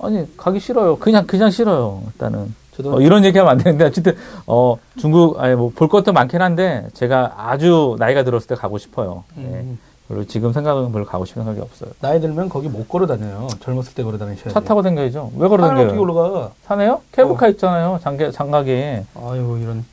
아니 0.01 0.25
가기 0.37 0.59
싫어요. 0.59 0.97
그냥 0.97 1.27
그냥 1.27 1.51
싫어요. 1.51 2.01
일단은 2.07 2.53
저도 2.75 2.95
어, 2.95 3.01
이런 3.01 3.25
얘기하면 3.25 3.51
안 3.51 3.57
되는데 3.57 3.85
어쨌든 3.85 4.15
어 4.47 4.77
중국 4.97 5.39
아니 5.39 5.55
뭐 5.55 5.71
볼 5.75 5.87
것도 5.89 6.13
많긴 6.13 6.41
한데 6.41 6.87
제가 6.93 7.33
아주 7.37 7.95
나이가 7.99 8.23
들었을 8.23 8.47
때 8.47 8.55
가고 8.55 8.77
싶어요. 8.77 9.23
예. 9.37 9.41
음, 9.41 9.77
별로 10.07 10.25
지금 10.25 10.53
생각은 10.53 10.91
별로 10.91 11.05
가고 11.05 11.25
싶은 11.25 11.43
생각이 11.43 11.61
없어요. 11.61 11.91
나이 11.99 12.19
들면 12.21 12.49
거기 12.49 12.67
못 12.69 12.87
걸어 12.87 13.05
다녀요. 13.05 13.47
젊었을 13.59 13.93
때 13.93 14.03
걸어 14.03 14.17
다니셔야 14.17 14.53
차 14.53 14.59
돼요. 14.59 14.67
타고 14.67 14.81
다녀야죠. 14.81 15.31
왜 15.37 15.47
걸어 15.47 15.67
산을 15.67 15.75
어떻게 15.83 15.97
다녀요? 15.97 16.01
올라가? 16.01 16.51
사네요? 16.65 17.01
케이블카 17.11 17.45
어. 17.45 17.49
있잖아요. 17.49 17.99
장기 18.01 18.31
장가기. 18.31 18.71
아유 19.15 19.59
이런 19.61 19.85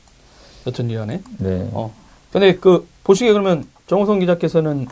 여튼 0.65 0.89
이하네. 0.89 1.21
네. 1.39 1.69
어. 1.73 1.93
근데 2.31 2.55
그 2.55 2.87
보시기에 3.03 3.33
그러면 3.33 3.65
정호성 3.87 4.19
기자께서는 4.19 4.87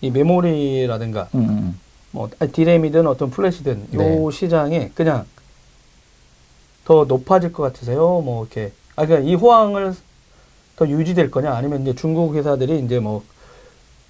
이 0.00 0.10
메모리라든가 0.10 1.28
음, 1.34 1.40
음. 1.40 1.80
뭐 2.10 2.30
디램이든 2.52 3.06
어떤 3.06 3.30
플래시든 3.30 3.88
요 3.94 3.98
네. 3.98 4.30
시장에 4.32 4.90
그냥 4.94 5.26
더 6.84 7.04
높아질 7.04 7.52
것 7.52 7.62
같으세요? 7.64 8.20
뭐 8.20 8.44
이렇게 8.44 8.72
아 8.96 9.04
그러니까 9.04 9.28
이 9.28 9.34
호황을 9.34 9.94
더 10.76 10.88
유지될 10.88 11.30
거냐 11.30 11.52
아니면 11.52 11.82
이제 11.82 11.94
중국 11.94 12.34
회사들이 12.34 12.80
이제 12.80 12.98
뭐 12.98 13.22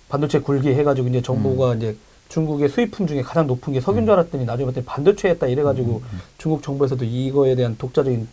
반도체 0.09 0.41
굴기 0.41 0.68
해가지고 0.74 1.09
이제 1.09 1.22
정부가 1.22 1.74
이제 1.74 1.97
중국의 2.28 2.68
수입품 2.68 3.07
중에 3.07 3.22
가장 3.22 3.47
높은 3.47 3.72
게 3.72 3.80
석유인 3.80 4.05
줄 4.05 4.12
알았더니 4.12 4.45
나중에 4.45 4.66
봤더니 4.66 4.84
반도체였다 4.86 5.47
이래가지고 5.47 6.03
중국 6.36 6.62
정부에서도 6.62 7.05
이거에 7.05 7.55
대한 7.55 7.76
독자적인 7.78 8.28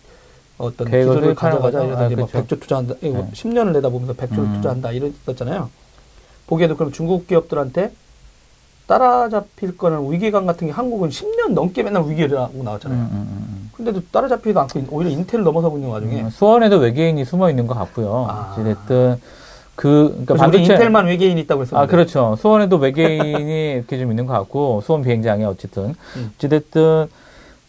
어떤 0.58 0.91
기술을 0.91 1.36
가져가자? 1.36 1.84
이러다 1.84 2.06
아, 2.06 2.10
막 2.10 2.32
그렇죠. 2.32 2.56
100조 2.56 2.62
투자한다 2.62 2.95
이거 3.01 3.18
네. 3.20 3.30
10년을 3.34 3.74
내다보면서 3.74 4.14
100조를 4.14 4.38
음. 4.39 4.53
투자한다 4.56 4.91
이랬었잖아요. 4.91 5.70
보기에도 6.47 6.75
그럼 6.75 6.91
중국 6.91 7.27
기업들한테 7.27 7.91
따라잡힐 8.87 9.77
거는 9.77 10.11
위기감 10.11 10.45
같은 10.45 10.67
게 10.67 10.73
한국은 10.73 11.09
10년 11.09 11.53
넘게 11.53 11.81
맨날 11.83 12.07
위기라고 12.07 12.63
나왔잖아요. 12.63 12.99
음, 12.99 13.09
음, 13.11 13.27
음. 13.31 13.71
근데도 13.73 14.01
따라잡히지도 14.11 14.59
않고 14.59 14.83
오히려 14.91 15.09
인텔을 15.11 15.43
넘어서고 15.43 15.77
있는 15.77 15.89
와중에 15.89 16.21
음, 16.21 16.29
수원에도 16.29 16.77
외계인이 16.77 17.25
숨어 17.25 17.49
있는 17.49 17.65
것 17.65 17.73
같고요. 17.73 18.27
아. 18.29 18.51
어찌됐든 18.53 19.19
그 19.75 20.09
그러니까 20.09 20.35
반도체 20.35 20.73
인텔만 20.73 21.05
외계인이 21.07 21.41
있다고 21.41 21.63
했었는데 21.63 21.83
아, 21.83 21.87
그렇죠. 21.89 22.35
수원에도 22.39 22.77
외계인이 22.77 23.71
이렇게 23.75 23.97
좀 23.97 24.11
있는 24.11 24.25
것 24.25 24.33
같고, 24.33 24.81
수원 24.85 25.03
비행장에 25.03 25.43
어쨌든. 25.43 25.95
음. 26.15 26.31
어찌됐든, 26.35 27.07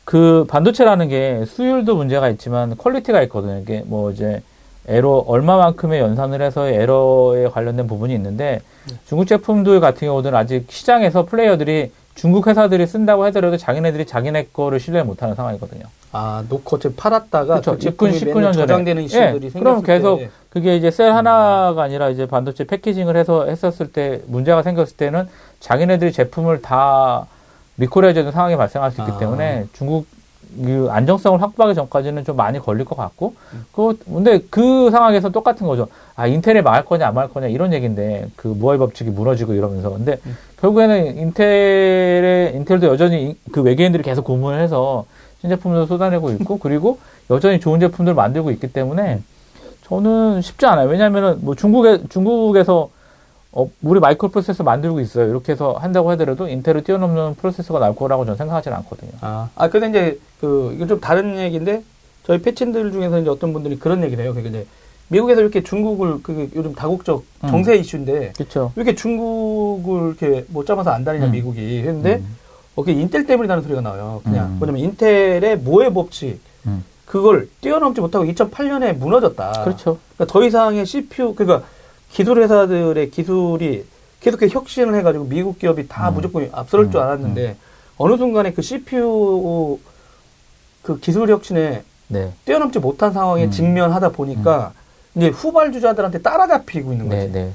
그 0.04 0.44
반도체라는 0.48 1.08
게 1.08 1.44
수율도 1.46 1.96
문제가 1.96 2.28
있지만 2.30 2.76
퀄리티가 2.76 3.22
있거든요. 3.22 3.58
이게 3.58 3.82
뭐 3.86 4.12
이제 4.12 4.40
에러, 4.88 5.24
얼마만큼의 5.26 6.00
연산을 6.00 6.42
해서 6.42 6.68
에러에 6.68 7.48
관련된 7.48 7.86
부분이 7.86 8.14
있는데, 8.14 8.60
네. 8.88 8.94
중국 9.06 9.26
제품들 9.26 9.80
같은 9.80 10.06
경우는 10.06 10.34
아직 10.34 10.66
시장에서 10.70 11.24
플레이어들이 11.26 11.90
중국 12.14 12.46
회사들이 12.46 12.86
쓴다고 12.86 13.24
하더라도 13.24 13.56
자기네들이 13.56 14.06
자기네 14.06 14.48
거를 14.52 14.80
신뢰 14.80 15.02
못하는 15.02 15.34
상황이거든요. 15.34 15.84
아 16.12 16.42
놓고 16.48 16.78
지금 16.78 16.96
팔았다가 16.96 17.60
그렇죠. 17.60 17.72
그 17.72 17.78
제품이 17.78 18.12
19, 18.14 18.30
19년 18.30 18.34
맨날 18.34 18.52
전에. 18.52 18.66
저장되는 18.66 19.02
예, 19.02 19.04
이슈들이 19.04 19.50
생겼을 19.50 19.60
그럼 19.60 19.82
계속 19.82 20.18
때 20.18 20.30
그게 20.48 20.76
이제 20.76 20.90
셀 20.90 21.12
하나가 21.12 21.82
아니라 21.82 22.08
이제 22.08 22.26
반도체 22.26 22.64
패키징을 22.64 23.16
해서 23.16 23.44
했었을 23.44 23.92
때 23.92 24.22
문제가 24.26 24.62
생겼을 24.62 24.96
때는 24.96 25.28
자기네들이 25.60 26.12
제품을 26.12 26.62
다 26.62 27.26
리콜해야 27.76 28.14
되는 28.14 28.32
상황이 28.32 28.56
발생할 28.56 28.92
수 28.92 29.02
있기 29.02 29.12
아. 29.12 29.18
때문에 29.18 29.66
중국 29.74 30.06
그 30.62 30.88
안정성을 30.90 31.40
확보하기 31.42 31.74
전까지는 31.74 32.24
좀 32.24 32.36
많이 32.36 32.58
걸릴 32.58 32.84
것 32.84 32.96
같고 32.96 33.34
음. 33.52 33.64
그 33.72 33.98
근데 34.06 34.40
그 34.50 34.90
상황에서 34.90 35.30
똑같은 35.30 35.66
거죠. 35.66 35.88
아 36.14 36.26
인텔에 36.26 36.62
망할 36.62 36.84
거냐 36.84 37.06
안 37.08 37.14
망할 37.14 37.30
거냐 37.30 37.48
이런 37.48 37.72
얘기인데 37.72 38.28
그 38.36 38.48
무할 38.48 38.78
법칙이 38.78 39.10
무너지고 39.10 39.52
이러면서 39.54 39.90
근데 39.90 40.18
음. 40.26 40.36
결국에는 40.60 41.16
인텔의 41.18 42.54
인텔도 42.56 42.86
여전히 42.86 43.22
인- 43.22 43.36
그 43.52 43.62
외계인들이 43.62 44.02
계속 44.02 44.24
고문을 44.24 44.60
해서 44.60 45.04
신제품도 45.40 45.86
쏟아내고 45.86 46.30
있고 46.32 46.58
그리고 46.62 46.98
여전히 47.30 47.60
좋은 47.60 47.80
제품들을 47.80 48.14
만들고 48.14 48.50
있기 48.52 48.72
때문에 48.72 49.20
저는 49.84 50.40
쉽지 50.42 50.66
않아요. 50.66 50.88
왜냐하면은 50.88 51.38
뭐 51.42 51.54
중국에 51.54 52.00
중국에서 52.08 52.88
어, 53.56 53.70
우리 53.82 54.00
마이크로 54.00 54.30
프로세서 54.30 54.64
만들고 54.64 55.00
있어요. 55.00 55.30
이렇게 55.30 55.52
해서 55.52 55.72
한다고 55.80 56.10
하더라도 56.10 56.46
인텔을 56.46 56.84
뛰어넘는 56.84 57.36
프로세서가 57.36 57.80
나올 57.80 57.96
거라고 57.96 58.26
저는 58.26 58.36
생각하지는 58.36 58.76
않거든요. 58.78 59.12
아, 59.22 59.48
아 59.56 59.70
근데 59.70 59.88
이제 59.88 60.20
그 60.40 60.72
이건 60.74 60.88
좀 60.88 61.00
다른 61.00 61.38
얘기인데 61.38 61.82
저희 62.26 62.42
패친들 62.42 62.92
중에서 62.92 63.18
이제 63.18 63.30
어떤 63.30 63.54
분들이 63.54 63.78
그런 63.78 64.04
얘기를 64.04 64.22
해요. 64.22 64.34
그러니까 64.34 64.50
이제 64.58 64.66
미국에서 65.08 65.40
이렇게 65.40 65.62
중국을 65.62 66.22
그 66.22 66.50
요즘 66.54 66.74
다국적 66.74 67.24
음. 67.44 67.48
정세 67.48 67.76
이슈인데 67.76 68.34
그렇죠. 68.36 68.72
왜 68.76 68.82
이렇게 68.82 68.94
중국을 68.94 70.14
이렇게 70.20 70.44
못 70.48 70.66
잡아서 70.66 70.90
안 70.90 71.02
다니냐 71.02 71.26
음. 71.26 71.30
미국이 71.32 71.78
했는데 71.78 72.16
음. 72.16 72.36
어, 72.74 72.82
그게 72.82 72.92
인텔 72.92 73.24
때문이라는 73.24 73.62
소리가 73.62 73.80
나와요. 73.80 74.20
그냥 74.22 74.48
음. 74.48 74.56
뭐냐면 74.58 74.82
인텔의 74.82 75.56
모의 75.60 75.94
법칙 75.94 76.40
음. 76.66 76.84
그걸 77.06 77.48
뛰어넘지 77.62 78.02
못하고 78.02 78.26
2008년에 78.26 78.98
무너졌다. 78.98 79.64
그렇죠. 79.64 79.96
그러니까 80.16 80.30
더 80.30 80.44
이상의 80.44 80.84
CPU 80.84 81.34
그러니까 81.34 81.66
기술 82.16 82.42
회사들의 82.42 83.10
기술이 83.10 83.84
계속 84.20 84.40
혁신을 84.42 84.94
해가지고 84.94 85.26
미국 85.26 85.58
기업이 85.58 85.86
다 85.86 86.08
음. 86.08 86.14
무조건 86.14 86.50
줄 86.90 86.98
음. 86.98 87.02
알았는데 87.02 87.56
어느 87.98 88.16
순간에 88.16 88.54
그 88.54 88.62
CPU 88.62 89.78
그 90.80 90.98
기술 90.98 91.28
혁신에 91.28 91.82
네. 92.08 92.32
뛰어넘지 92.46 92.78
못한 92.78 93.12
상황에 93.12 93.44
음. 93.44 93.50
직면하다 93.50 94.12
보니까 94.12 94.72
이제 95.14 95.28
후발주자들한테 95.28 96.22
따라잡히고 96.22 96.92
있는 96.92 97.10
거지. 97.10 97.18
네, 97.18 97.28
네. 97.28 97.52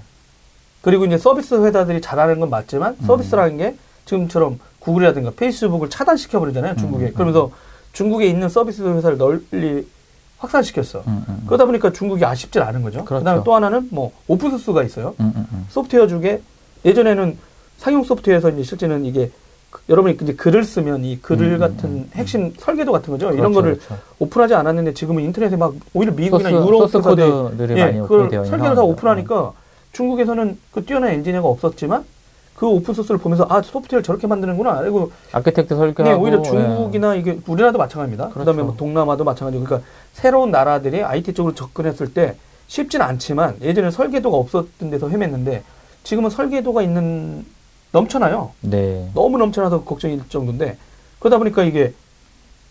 그리고 0.84 1.06
이제 1.06 1.18
서비스 1.18 1.56
회사들이 1.56 2.00
잘하는 2.00 2.40
건 2.40 2.52
맞지만 2.52 2.98
음. 3.02 3.06
서비스라는 3.08 3.58
게 3.58 3.76
지금처럼 4.06 4.60
구글이라든가 4.78 5.32
페이스북을 5.36 5.90
차단시켜 5.90 6.40
버리잖아요 6.40 6.76
중국에. 6.76 7.06
음. 7.06 7.14
그러면서 7.16 7.50
중국에 7.94 8.28
있는 8.28 8.48
서비스 8.48 8.84
회사를 8.84 9.18
널리 9.18 9.88
확산시켰어. 10.42 11.04
음, 11.08 11.24
음, 11.30 11.44
그러다 11.46 11.66
보니까 11.66 11.92
중국이 11.94 12.26
아쉽질 12.26 12.62
않은 12.64 12.82
거죠. 12.82 13.06
그렇죠. 13.06 13.24
그 13.24 13.26
다음에 13.26 13.42
또 13.46 13.54
하나는 13.56 13.88
뭐 13.92 14.12
오픈 14.28 14.50
소스가 14.52 14.84
있어요. 14.84 15.14
음, 15.20 15.32
음, 15.36 15.46
음. 15.54 15.66
소프트웨어 15.70 16.08
중에 16.08 16.42
예전에는 16.84 17.38
상용 17.78 18.04
소프트웨어에서 18.04 18.50
이제 18.50 18.64
실제는 18.64 19.06
이게 19.06 19.32
그- 19.70 19.82
여러분이 19.88 20.18
이제 20.22 20.34
글을 20.34 20.64
쓰면 20.64 21.06
이 21.06 21.20
글을 21.22 21.46
음, 21.48 21.54
음, 21.54 21.60
같은 21.60 21.90
음. 21.90 22.10
핵심 22.16 22.54
설계도 22.58 22.92
같은 22.92 23.12
거죠. 23.14 23.28
이런 23.28 23.52
그렇죠, 23.52 23.54
거를 23.54 23.78
그렇죠. 23.78 23.98
오픈하지 24.20 24.54
않았는데 24.56 24.94
지금은 24.96 25.24
인터넷에 25.24 25.56
막 25.56 25.74
오히려 25.94 26.12
미국이나 26.12 26.50
소스, 26.50 26.68
유럽 26.68 26.90
소스 26.90 27.00
코드들이 27.08 27.80
예, 27.80 27.86
많이 27.86 28.00
오픈되어 28.00 28.40
있는 28.44 28.50
설계를 28.50 28.76
다. 28.76 28.82
오픈하니까 28.84 29.54
중국에서는 29.94 30.58
그 30.72 30.84
뛰어난 30.86 31.12
엔지니어가 31.12 31.48
없었지만 31.48 32.04
그 32.62 32.68
오픈 32.68 32.94
소스를 32.94 33.18
보면서 33.18 33.48
아 33.50 33.60
소프트웨어를 33.64 34.04
저렇게 34.04 34.28
만드는구나. 34.28 34.82
그리고 34.82 35.12
architect 35.32 35.76
설계하고 35.76 36.04
네, 36.04 36.14
오히려 36.14 36.38
예. 36.38 36.44
중국이나 36.44 37.16
이게 37.16 37.40
우리나라도 37.48 37.80
마찬가지입니다. 37.80 38.28
그 38.28 38.34
그렇죠. 38.36 38.52
다음에 38.52 38.62
뭐 38.62 38.76
동남아도 38.78 39.24
마찬가지고 39.24 39.64
그러니까 39.64 39.90
새로운 40.14 40.52
나라들이 40.52 41.04
IT 41.04 41.34
쪽으로 41.34 41.56
접근했을 41.56 42.14
때 42.14 42.36
쉽진 42.68 43.02
않지만 43.02 43.58
예전에 43.64 43.90
설계도가 43.90 44.38
없었던 44.38 44.92
데서 44.92 45.10
헤맸는데 45.10 45.64
지금은 46.04 46.30
설계도가 46.30 46.84
있는 46.84 47.48
넘쳐나요. 47.94 48.52
네. 48.62 49.10
너무 49.16 49.40
넘쳐나서 49.40 49.84
걱정일 49.84 50.22
정도인데 50.30 50.78
그러다 51.18 51.40
보니까 51.40 51.64
이게 51.64 51.96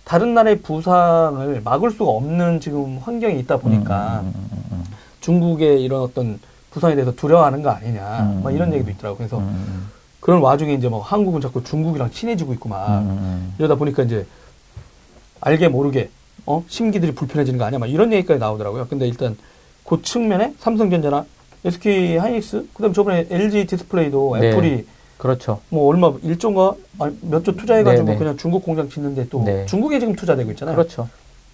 다른 0.05 0.35
나라의 0.35 0.61
부상을 0.61 1.63
막을 1.65 1.91
수가 1.91 2.05
없는 2.13 2.61
지금 2.61 2.99
환경이 2.99 3.41
있다 3.41 3.57
보니까 3.57 4.21
음, 4.21 4.27
음, 4.37 4.49
음, 4.53 4.65
음, 4.71 4.85
중국의 5.21 5.83
이런 5.83 6.03
어떤 6.03 6.39
부상에 6.71 6.95
대해서 6.95 7.13
두려워하는 7.15 7.63
거 7.63 7.71
아니냐 7.71 8.21
음, 8.21 8.41
막 8.45 8.53
이런 8.55 8.69
음. 8.69 8.75
얘기도 8.75 8.91
있더라고. 8.93 9.17
그래서 9.19 9.39
음, 9.39 9.43
음, 9.45 9.89
그런 10.21 10.41
와중에 10.41 10.75
이제 10.75 10.89
뭐 10.89 11.01
한국은 11.01 11.41
자꾸 11.41 11.63
중국이랑 11.65 12.11
친해지고 12.11 12.53
있고 12.55 12.69
막 12.69 12.87
음, 13.01 13.09
음, 13.11 13.55
이러다 13.59 13.75
보니까 13.75 14.03
이제 14.03 14.27
알게 15.41 15.69
모르게 15.69 16.11
어 16.47 16.65
심기들이 16.69 17.15
불편해지는 17.15 17.59
거 17.59 17.65
아니야 17.65 17.79
막 17.79 17.87
이런 17.89 18.13
얘기까지 18.13 18.39
나오더라고요. 18.39 18.87
근데 18.89 19.07
일단 19.09 19.37
그 19.85 20.01
측면에 20.03 20.55
삼성전자나 20.59 21.25
SK 21.65 22.17
하이닉스 22.17 22.69
그다음 22.75 22.93
저번에 22.93 23.27
LG 23.31 23.67
디스플레이도 23.67 24.37
네. 24.41 24.49
애플이 24.49 24.87
그렇죠. 25.19 25.61
뭐 25.69 25.87
얼마 25.89 26.13
일조가 26.23 26.75
몇 27.23 27.45
조 27.45 27.55
투자해가지고 27.55 28.07
네, 28.07 28.13
네. 28.13 28.19
그냥 28.19 28.37
중국 28.39 28.63
공장 28.65 28.89
짓는데 28.89 29.29
또 29.29 29.43
네. 29.45 29.67
중국에 29.67 29.99
지금 30.01 30.15
투자되고 30.17 30.51
있잖아요. 30.53 30.77
그렇죠. 30.77 31.09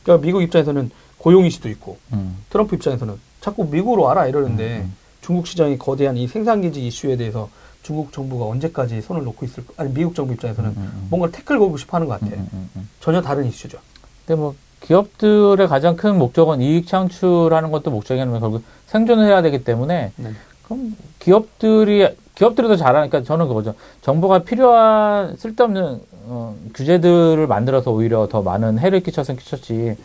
그러니까 0.05 0.25
미국 0.25 0.43
입장에서는 0.43 0.91
고용 1.19 1.45
이슈도 1.47 1.69
있고 1.71 1.97
음, 2.13 2.37
트럼프 2.51 2.77
입장에서는 2.77 3.15
자꾸 3.41 3.65
미국으로 3.65 4.03
와라 4.03 4.27
이러는데 4.29 4.77
음, 4.79 4.83
음. 4.83 4.95
중국 5.27 5.49
시장이 5.49 5.77
거대한 5.77 6.17
이 6.17 6.29
생산기지 6.29 6.87
이슈에 6.87 7.17
대해서 7.17 7.49
중국 7.83 8.13
정부가 8.13 8.47
언제까지 8.47 9.01
손을 9.01 9.25
놓고 9.25 9.45
있을 9.45 9.65
아니 9.77 9.93
미국 9.93 10.15
정부 10.15 10.33
입장에서는 10.33 10.71
음, 10.71 10.77
음. 10.77 11.07
뭔가 11.11 11.29
태클 11.37 11.59
걸고 11.59 11.77
싶어 11.79 11.97
하는 11.97 12.07
것 12.07 12.21
같아. 12.21 12.33
음, 12.37 12.49
음, 12.53 12.71
음. 12.77 12.89
전혀 13.01 13.21
다른 13.21 13.45
이슈죠. 13.45 13.79
근데 14.25 14.41
뭐 14.41 14.55
기업들의 14.83 15.67
가장 15.67 15.97
큰 15.97 16.17
목적은 16.17 16.61
이익 16.61 16.87
창출하는 16.87 17.73
것도 17.73 17.91
목적이냐면 17.91 18.39
결국 18.39 18.63
생존을 18.87 19.27
해야 19.27 19.43
되기 19.43 19.65
때문에 19.65 20.13
네. 20.15 20.31
그럼 20.63 20.97
기업들이 21.19 22.07
기업들이 22.37 22.69
더 22.69 22.77
잘하니까 22.77 23.25
저는 23.25 23.49
그거죠. 23.49 23.75
정부가 24.03 24.45
필요한 24.45 25.37
쓸데없는 25.37 26.01
어, 26.27 26.57
규제들을 26.73 27.45
만들어서 27.49 27.91
오히려 27.91 28.29
더 28.29 28.43
많은 28.43 28.79
해를 28.79 29.01
끼쳤으면 29.01 29.39
끼쳤지. 29.39 29.97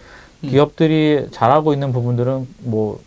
음. 0.43 0.49
기업들이 0.49 1.27
잘하고 1.29 1.73
있는 1.73 1.93
부분들은 1.93 2.47
뭐 2.63 2.99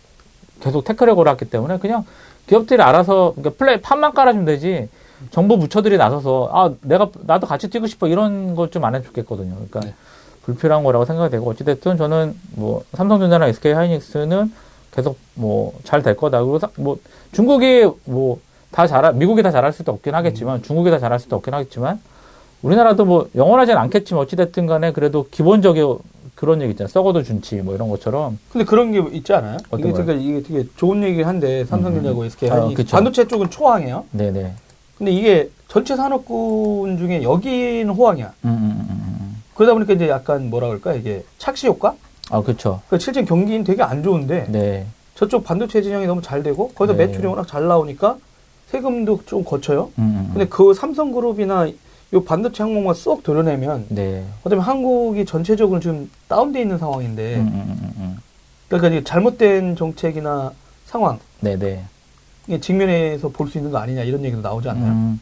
계속 0.61 0.83
태클을 0.83 1.15
걸었기 1.15 1.45
때문에 1.45 1.77
그냥 1.79 2.05
기업들이 2.47 2.81
알아서 2.81 3.33
그러니까 3.35 3.57
플레이 3.57 3.81
판만 3.81 4.13
깔아주면 4.13 4.45
되지. 4.45 4.89
정부 5.31 5.57
부처들이 5.57 5.97
나서서 5.97 6.49
아 6.51 6.71
내가 6.81 7.09
나도 7.25 7.47
같이 7.47 7.69
뛰고 7.69 7.87
싶어 7.87 8.07
이런 8.07 8.53
것 8.55 8.69
좀 8.71 8.83
안 8.83 8.95
해줬겠거든요. 8.95 9.55
그러니까 9.55 9.79
네. 9.81 9.93
불필요한 10.43 10.83
거라고 10.83 11.05
생각이 11.05 11.31
되고 11.31 11.49
어찌됐든 11.49 11.97
저는 11.97 12.35
뭐 12.55 12.83
삼성전자나 12.93 13.47
SK 13.47 13.71
하이닉스는 13.73 14.53
계속 14.93 15.17
뭐 15.35 15.73
잘 15.85 16.03
될 16.03 16.15
거다. 16.17 16.39
그리고 16.41 16.59
사- 16.59 16.69
뭐 16.75 16.97
중국이 17.31 17.87
뭐 18.05 18.39
다 18.71 18.87
잘할 18.87 19.13
미국이 19.13 19.41
다 19.41 19.51
잘할 19.51 19.71
수도 19.71 19.93
없긴 19.93 20.15
하겠지만 20.15 20.61
중국이 20.61 20.91
다 20.91 20.99
잘할 20.99 21.17
수도 21.17 21.37
없긴 21.37 21.53
하겠지만 21.53 22.01
우리나라도 22.61 23.05
뭐 23.05 23.29
영원하진 23.33 23.77
않겠지만 23.77 24.21
어찌됐든 24.23 24.65
간에 24.67 24.91
그래도 24.91 25.27
기본적인 25.31 25.97
그런 26.35 26.61
얘기 26.61 26.71
있잖아요. 26.71 26.89
썩어도 26.89 27.23
준치 27.23 27.55
뭐 27.57 27.73
이런 27.73 27.89
것처럼 27.89 28.37
근데 28.51 28.65
그런 28.65 28.91
게 28.91 29.01
있지 29.17 29.33
않아요? 29.33 29.57
이게 29.73 29.91
거요? 29.91 30.05
되게 30.05 30.19
이게 30.19 30.43
되게 30.43 30.67
좋은 30.75 31.01
얘기긴 31.03 31.25
한데 31.25 31.63
삼성전자고 31.65 32.25
SK 32.25 32.49
아, 32.51 32.67
그쵸. 32.75 32.97
반도체 32.97 33.27
쪽은 33.27 33.49
초황이에요. 33.49 34.03
네네. 34.11 34.53
근데 34.97 35.11
이게 35.11 35.49
전체 35.67 35.95
산업군 35.95 36.97
중에 36.97 37.23
여기는 37.23 37.89
호황이야. 37.89 38.33
음, 38.45 38.49
음, 38.49 38.87
음, 38.89 39.17
음. 39.21 39.41
그러다 39.55 39.73
보니까 39.73 39.93
이제 39.93 40.09
약간 40.09 40.49
뭐라 40.49 40.67
그럴까 40.67 40.93
이게 40.93 41.23
착시 41.37 41.67
효과? 41.67 41.95
아 42.29 42.41
그렇죠. 42.41 42.81
그 42.89 42.99
실제 42.99 43.23
경기는 43.23 43.63
되게 43.63 43.81
안 43.81 44.03
좋은데 44.03 44.47
네. 44.49 44.85
저쪽 45.15 45.45
반도체 45.45 45.81
진영이 45.81 46.05
너무 46.05 46.21
잘 46.21 46.43
되고 46.43 46.69
거기서 46.69 46.97
네. 46.97 47.05
매출이 47.05 47.25
워낙 47.27 47.47
잘 47.47 47.67
나오니까 47.67 48.17
세금도 48.67 49.21
좀 49.25 49.45
거쳐요. 49.45 49.91
음, 49.99 50.03
음, 50.03 50.15
음. 50.17 50.29
근데 50.33 50.47
그 50.47 50.73
삼성그룹이나 50.73 51.69
요 52.15 52.23
반도체 52.23 52.63
항목만 52.63 52.95
쏙 52.95 53.23
드러내면 53.23 53.85
네. 53.89 54.23
어쩌면 54.45 54.63
한국이 54.63 55.25
전체적으로 55.25 55.81
지금 55.81 56.09
다운돼 56.29 56.61
있는 56.61 56.77
상황인데 56.77 57.35
음, 57.35 57.41
음, 57.53 57.77
음, 57.81 57.93
음. 57.97 58.17
그러니까 58.69 58.87
이게 58.87 59.03
잘못된 59.03 59.75
정책이나 59.75 60.51
상황 60.85 61.19
네네. 61.41 61.83
이 62.47 62.61
직면에서 62.61 63.29
볼 63.29 63.49
수 63.49 63.57
있는 63.57 63.69
거 63.71 63.79
아니냐 63.79 64.03
이런 64.03 64.23
얘기도 64.23 64.41
나오지 64.41 64.69
않나요? 64.69 64.91
음, 64.91 65.19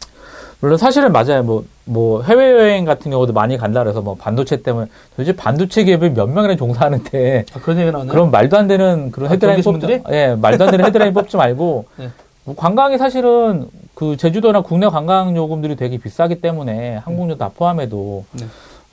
물론 0.59 0.77
사실은 0.77 1.11
맞아요. 1.11 1.41
뭐, 1.41 1.63
뭐, 1.85 2.21
해외여행 2.21 2.85
같은 2.85 3.09
경우도 3.09 3.33
많이 3.33 3.57
간다 3.57 3.81
그래서 3.81 4.01
뭐 4.01 4.13
반도체 4.15 4.61
때문에 4.61 4.87
도대체 5.15 5.35
반도체 5.35 5.83
기업이 5.85 6.11
몇 6.11 6.29
명이나 6.29 6.55
종사하는데 6.57 7.45
아, 7.55 7.59
그런 7.59 7.79
얘기 7.79 7.91
나오나요? 7.91 8.11
그런 8.11 8.29
말도 8.29 8.55
안 8.57 8.67
되는 8.67 9.09
그런 9.11 9.29
아, 9.29 9.33
헤드라인 9.33 9.63
거기 9.63 9.79
뽑지? 9.79 10.03
예, 10.11 10.35
말도 10.39 10.65
안 10.65 10.71
되는 10.71 10.85
헤드라인 10.85 11.13
뽑지 11.13 11.37
말고 11.37 11.85
네. 11.97 12.09
뭐 12.45 12.55
관광이 12.55 12.97
사실은 12.97 13.67
그 13.95 14.17
제주도나 14.17 14.61
국내 14.61 14.87
관광 14.87 15.35
요금들이 15.35 15.75
되게 15.75 15.97
비싸기 15.97 16.41
때문에 16.41 16.97
항공료 16.97 17.37
다 17.37 17.49
포함해도 17.55 18.25
네. 18.33 18.45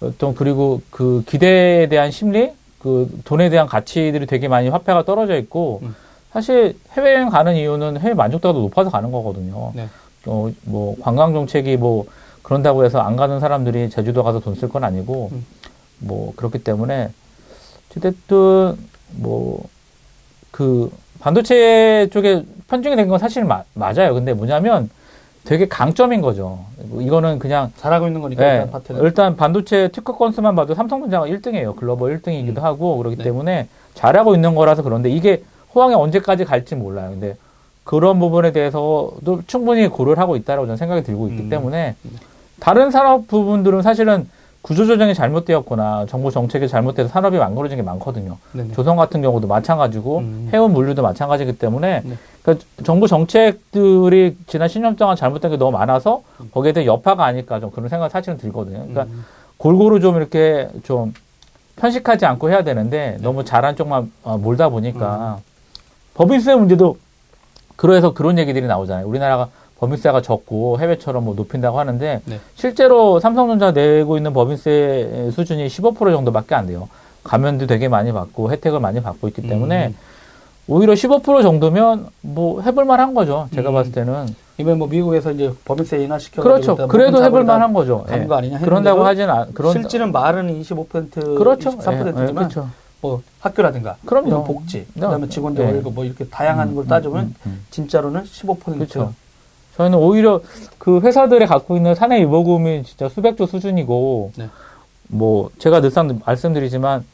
어떤 0.03 0.35
그리고 0.35 0.81
그 0.91 1.25
기대에 1.27 1.89
대한 1.89 2.11
심리 2.11 2.53
그 2.79 3.11
돈에 3.25 3.51
대한 3.51 3.67
가치들이 3.67 4.27
되게 4.27 4.49
많이 4.49 4.69
화폐가 4.69 5.05
떨어져 5.05 5.37
있고 5.39 5.81
음. 5.83 5.95
사실 6.33 6.79
해외여행 6.93 7.29
가는 7.29 7.57
이유는 7.57 7.99
해외 8.01 8.15
만족도가 8.15 8.55
더 8.55 8.61
높아서 8.61 8.89
가는 8.91 9.11
거거든요. 9.11 9.73
네. 9.75 9.89
어, 10.27 10.51
뭐 10.63 10.97
관광 11.01 11.33
정책이 11.33 11.77
뭐 11.77 12.05
그런다고 12.43 12.85
해서 12.85 13.01
안 13.01 13.17
가는 13.17 13.41
사람들이 13.41 13.91
제주도 13.91 14.23
가서 14.23 14.41
돈 14.41 14.55
쓸 14.55 14.69
건 14.69 14.85
아니고 14.85 15.31
음. 15.33 15.45
뭐 15.99 16.33
그렇기 16.37 16.63
때문에 16.63 17.11
어쨌든 17.97 18.77
뭐 19.17 19.65
그 20.51 20.91
반도체 21.21 22.09
쪽에 22.13 22.43
편중이 22.71 22.95
된 22.97 23.09
건 23.09 23.19
사실 23.19 23.45
마- 23.45 23.65
맞아요. 23.75 24.15
근데 24.15 24.33
뭐냐면 24.33 24.89
되게 25.45 25.67
강점인 25.67 26.21
거죠. 26.21 26.61
이거는 27.01 27.39
그냥 27.41 27.73
잘하고 27.77 28.07
있는 28.07 28.21
거니까 28.21 28.43
네, 28.43 28.53
일단 28.55 28.71
파트는 28.71 29.03
일단 29.03 29.37
반도체 29.37 29.89
특허 29.89 30.17
건수만 30.17 30.55
봐도 30.55 30.75
삼성전자가 30.75 31.27
1등이에요. 31.27 31.75
글로벌 31.77 32.19
1등이기도 32.21 32.59
음. 32.59 32.63
하고 32.65 32.97
그렇기 32.99 33.17
네. 33.17 33.25
때문에 33.25 33.67
잘하고 33.95 34.35
있는 34.35 34.55
거라서 34.55 34.83
그런데 34.83 35.11
이게 35.11 35.43
호황이 35.75 35.95
언제까지 35.95 36.45
갈지 36.45 36.77
몰라요. 36.77 37.11
근데 37.11 37.37
그런 37.85 38.21
부분에 38.21 38.53
대해서도 38.53 39.43
충분히 39.47 39.89
고려를 39.89 40.23
하고 40.23 40.37
있다라고 40.37 40.67
저는 40.67 40.77
생각이 40.77 41.03
들고 41.03 41.29
있기 41.29 41.43
음. 41.45 41.49
때문에 41.49 41.97
다른 42.61 42.91
산업 42.91 43.27
부분들은 43.27 43.83
사실은 43.83 44.29
구조조정이 44.63 45.15
잘못되었거나 45.15 46.05
정부 46.07 46.31
정책이 46.31 46.69
잘못돼서 46.69 47.09
산업이 47.09 47.39
망가져진 47.39 47.79
게 47.79 47.83
많거든요. 47.83 48.37
네네. 48.53 48.75
조선 48.75 48.95
같은 48.97 49.23
경우도 49.23 49.49
마찬가지고 49.49 50.19
음. 50.19 50.51
해운 50.53 50.73
물류도 50.75 51.01
마찬가지기 51.03 51.55
때문에 51.59 52.03
네. 52.05 52.15
그러니까 52.43 52.67
정부 52.85 53.07
정책들이 53.07 54.37
지난 54.47 54.69
10년 54.69 54.97
동안 54.97 55.17
잘못된 55.17 55.51
게 55.51 55.57
너무 55.57 55.77
많아서 55.77 56.23
음. 56.41 56.51
거기에 56.53 56.73
대한 56.73 56.87
여파가 56.87 57.25
아닐까 57.25 57.61
좀 57.61 57.71
그런 57.71 57.89
생각이 57.89 58.11
사실은 58.11 58.39
들거든요. 58.39 58.79
그러니까 58.79 59.03
음. 59.05 59.25
골고루 59.59 60.01
좀 60.01 60.17
이렇게 60.17 60.69
좀 60.85 61.13
편식하지 61.77 62.27
않고 62.27 62.51
해야 62.51 62.65
되는데 62.65 63.17
네. 63.17 63.23
너무 63.23 63.45
잘한 63.45 63.77
쪽만 63.77 64.11
어, 64.23 64.39
몰다 64.39 64.69
음. 64.69 64.73
보니까 64.73 65.41
법인세 66.15 66.55
문제도 66.55 66.99
그래서 67.77 68.13
그런 68.13 68.39
얘기들이 68.39 68.67
나오잖아요. 68.67 69.07
우리나라가 69.07 69.49
법인세가 69.79 70.21
적고 70.21 70.79
해외처럼 70.81 71.25
뭐 71.25 71.35
높인다고 71.35 71.79
하는데 71.79 72.21
네. 72.25 72.41
실제로 72.55 73.19
삼성전자 73.21 73.73
내고 73.73 74.17
있는 74.17 74.33
법인세 74.33 75.31
수준이 75.33 75.67
15% 75.69 76.13
정도밖에 76.13 76.55
안 76.55 76.67
돼요. 76.67 76.89
가면도 77.25 77.67
되게 77.67 77.89
많이 77.89 78.13
받고 78.13 78.51
혜택을 78.51 78.81
많이 78.81 79.03
받고 79.03 79.29
있기 79.29 79.43
때문에 79.43 79.89
음. 79.89 79.97
오히려 80.71 80.95
15% 80.95 81.43
정도면 81.43 82.07
뭐 82.21 82.63
해볼 82.63 82.85
만한 82.85 83.13
거죠. 83.13 83.49
제가 83.55 83.71
음. 83.71 83.75
봤을 83.75 83.93
때는. 83.93 84.35
이번에 84.57 84.77
뭐 84.77 84.87
미국에서 84.89 85.33
이제 85.33 85.53
법인세 85.65 86.03
인하 86.03 86.19
시켜 86.19 86.43
그렇죠. 86.43 86.77
그래도 86.89 87.23
해볼 87.25 87.45
만한 87.45 87.73
거죠. 87.73 88.05
예. 88.13 88.25
거 88.25 88.37
아니냐 88.37 88.59
그런다고 88.61 89.05
하진 89.05 89.29
않, 89.29 89.53
그런. 89.53 89.73
실질은 89.73 90.13
말은 90.13 90.61
25% 90.63 91.37
그렇죠. 91.37 91.71
23%지만 91.71 92.19
예, 92.19 92.29
예, 92.29 92.33
그렇죠. 92.33 92.69
뭐 93.01 93.23
학교라든가 93.41 93.97
그럼요. 94.05 94.45
복지 94.45 94.87
네. 94.95 95.01
그다음에 95.01 95.29
직원들 95.29 95.65
네. 95.65 95.73
월급 95.73 95.95
뭐 95.95 96.05
이렇게 96.05 96.27
다양한 96.29 96.69
음, 96.69 96.75
걸 96.75 96.85
음, 96.85 96.89
따지면 96.89 97.25
음, 97.25 97.35
음. 97.47 97.65
진짜로는 97.71 98.25
15% 98.25 98.75
그렇죠. 98.75 99.15
저희는 99.77 99.99
오히려 99.99 100.43
그 100.79 101.01
회사들이 101.01 101.47
갖고 101.47 101.77
있는 101.77 101.95
사내 101.95 102.21
유보금이 102.21 102.85
진짜 102.85 103.09
수백조 103.09 103.47
수준이고, 103.47 104.33
네. 104.37 104.51
뭐, 105.09 105.51
제가 105.59 105.81
늘상 105.81 106.21
말씀드리지만, 106.27 107.05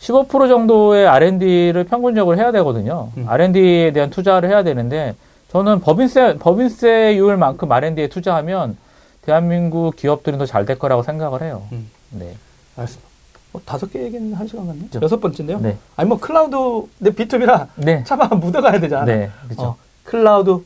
15% 0.00 0.48
정도의 0.48 1.06
R&D를 1.06 1.84
평균적으로 1.84 2.36
해야 2.36 2.52
되거든요. 2.52 3.10
음. 3.16 3.24
R&D에 3.28 3.92
대한 3.92 4.10
투자를 4.10 4.48
해야 4.48 4.62
되는데, 4.62 5.14
저는 5.50 5.80
법인세, 5.80 6.36
법인세율만큼 6.38 7.70
R&D에 7.70 8.08
투자하면, 8.08 8.76
대한민국 9.22 9.96
기업들은 9.96 10.38
더 10.38 10.46
잘 10.46 10.64
될 10.64 10.78
거라고 10.78 11.02
생각을 11.02 11.42
해요. 11.42 11.66
음. 11.72 11.90
네. 12.10 12.34
알겠습니다. 12.76 13.08
뭐 13.52 13.60
다섯 13.64 13.90
개 13.92 14.02
얘기는 14.02 14.32
한 14.34 14.46
시간 14.46 14.66
같네. 14.66 14.78
그렇죠. 14.88 15.00
여섯 15.04 15.20
번째인데요. 15.20 15.58
네. 15.60 15.76
아니 15.96 16.08
뭐 16.08 16.18
클라우드 16.18 16.88
내 16.98 17.10
B2B라 17.10 17.68
네. 17.76 18.04
차마 18.04 18.26
묻어가야 18.34 18.78
되잖아. 18.80 19.04
네. 19.04 19.30
그렇죠. 19.46 19.62
어, 19.62 19.76
클라우드 20.04 20.62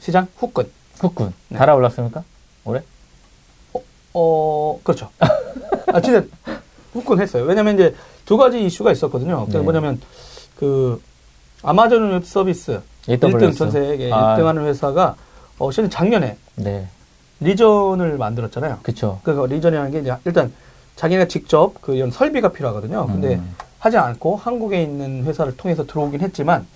시장 0.00 0.26
후끈. 0.36 0.68
후끈. 1.00 1.32
네. 1.48 1.58
달아올랐습니까? 1.58 2.22
올해? 2.64 2.82
어 4.14 4.80
그렇죠. 4.82 5.10
아 5.92 6.00
진짜 6.00 6.24
후끈했어요. 6.92 7.44
왜냐면 7.44 7.74
이제 7.74 7.94
두 8.26 8.36
가지 8.36 8.62
이슈가 8.64 8.92
있었거든요. 8.92 9.46
그게 9.46 9.58
네. 9.58 9.64
뭐냐면 9.64 10.00
그 10.58 11.00
아마존 11.62 12.10
웹 12.10 12.26
서비스 12.26 12.80
1등 13.06 13.56
전 13.56 13.70
세계 13.70 14.12
아. 14.12 14.36
1등하는 14.36 14.66
회사가 14.66 15.16
어 15.58 15.70
실은 15.70 15.88
작년에 15.88 16.36
네. 16.56 16.88
리전을 17.40 18.18
만들었잖아요. 18.18 18.80
그쵸. 18.82 19.20
그 19.22 19.30
리전이라는 19.30 19.90
게 19.92 20.00
이제 20.00 20.14
일단 20.24 20.52
자기가 20.96 21.28
직접 21.28 21.72
그 21.80 21.94
이런 21.94 22.10
설비가 22.10 22.50
필요하거든요. 22.50 23.06
근데 23.06 23.36
음. 23.36 23.54
하지 23.78 23.96
않고 23.96 24.36
한국에 24.36 24.82
있는 24.82 25.24
회사를 25.24 25.56
통해서 25.56 25.86
들어오긴 25.86 26.20
했지만 26.20 26.66